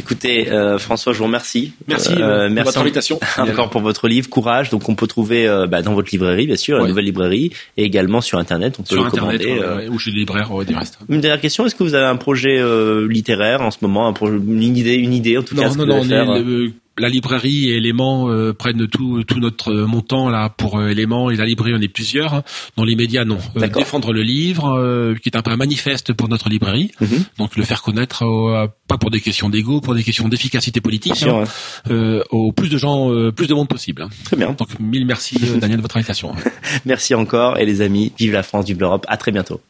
Écoutez, 0.00 0.48
euh, 0.52 0.78
François, 0.78 1.12
je 1.12 1.18
vous 1.18 1.24
remercie. 1.24 1.72
Merci 1.88 2.12
Euh, 2.20 2.48
merci 2.48 2.66
votre 2.66 2.78
invitation. 2.82 3.18
encore 3.38 3.68
pour 3.68 3.80
votre 3.80 4.06
livre 4.06 4.28
Courage. 4.30 4.70
Donc 4.70 4.88
on 4.88 4.94
peut 4.94 5.08
trouver 5.08 5.48
euh, 5.48 5.66
bah, 5.66 5.82
dans 5.82 5.92
votre 5.92 6.10
librairie, 6.12 6.46
bien 6.46 6.54
sûr, 6.54 6.78
la 6.78 6.86
nouvelle 6.86 7.04
librairie, 7.06 7.50
et 7.76 7.82
également 7.82 8.20
sur 8.20 8.38
Internet. 8.38 8.76
On 8.78 8.82
peut 8.84 8.94
Sur 8.94 9.00
le 9.02 9.08
Internet, 9.08 9.42
commander. 9.42 9.60
ouais, 9.60 9.66
euh. 9.66 9.76
ouais, 9.78 9.88
ou 9.88 9.98
chez 9.98 10.12
les 10.12 10.18
libraires, 10.20 10.52
ouais, 10.54 10.64
du 10.64 10.76
reste. 10.76 11.00
Une 11.08 11.20
dernière 11.20 11.40
question 11.40 11.66
est-ce 11.66 11.74
que 11.74 11.82
vous 11.82 11.94
avez 11.94 12.06
un 12.06 12.14
projet 12.16 12.60
euh, 12.60 13.08
littéraire 13.08 13.60
en 13.60 13.72
ce 13.72 13.78
moment, 13.82 14.06
un 14.06 14.12
projet, 14.12 14.36
une 14.36 14.62
idée, 14.76 14.94
une 14.94 15.12
idée 15.14 15.36
en 15.36 15.42
tout 15.42 15.56
cas 15.56 15.62
Non, 15.66 15.72
ce 15.72 15.78
non, 15.78 15.84
que 15.84 16.02
vous 16.42 16.64
non, 16.64 16.72
euh, 16.98 17.02
la 17.02 17.08
librairie 17.08 17.70
et 17.70 17.76
Éléments 17.76 18.28
euh, 18.30 18.52
prennent 18.52 18.86
tout, 18.88 19.22
tout 19.24 19.38
notre 19.40 19.72
montant 19.72 20.28
là 20.28 20.48
pour 20.48 20.78
euh, 20.78 20.88
Éléments 20.88 21.30
et 21.30 21.36
la 21.36 21.44
librairie 21.46 21.74
on 21.76 21.80
est 21.80 21.88
plusieurs. 21.88 22.34
hein. 22.34 22.42
Dans 22.76 22.84
les 22.84 22.96
médias 22.96 23.24
non. 23.24 23.38
Euh, 23.56 23.66
défendre 23.68 24.12
le 24.12 24.22
livre 24.22 24.76
euh, 24.78 25.14
qui 25.22 25.28
est 25.28 25.36
un 25.36 25.42
peu 25.42 25.50
un 25.50 25.56
manifeste 25.56 26.12
pour 26.12 26.28
notre 26.28 26.48
librairie. 26.48 26.90
Mhm. 27.00 27.24
Donc 27.38 27.56
le 27.56 27.64
faire 27.64 27.82
connaître 27.82 28.24
euh, 28.24 28.66
pas 28.86 28.98
pour 28.98 29.10
des 29.10 29.20
questions 29.20 29.48
d'ego, 29.48 29.80
pour 29.80 29.94
des 29.94 30.02
questions 30.02 30.28
d'efficacité 30.28 30.80
politique, 30.80 31.16
sûr, 31.16 31.36
hein, 31.36 31.40
ouais. 31.42 31.92
euh, 31.92 32.22
au 32.30 32.52
plus 32.52 32.68
de 32.68 32.76
gens, 32.78 33.10
euh, 33.12 33.30
plus 33.32 33.46
de 33.46 33.54
monde 33.54 33.68
possible. 33.68 34.02
hein. 34.02 34.08
Très 34.24 34.36
bien. 34.36 34.52
Donc 34.52 34.68
mille 34.80 35.06
merci 35.06 35.36
euh, 35.42 35.58
Daniel 35.58 35.78
de 35.78 35.82
votre 35.82 35.96
invitation. 35.96 36.34
Merci 36.84 37.14
encore 37.14 37.58
et 37.58 37.66
les 37.66 37.80
amis, 37.80 38.12
vive 38.18 38.32
la 38.32 38.42
France, 38.42 38.66
vive 38.66 38.80
l'Europe. 38.80 39.04
À 39.08 39.16
très 39.16 39.32
bientôt. 39.32 39.60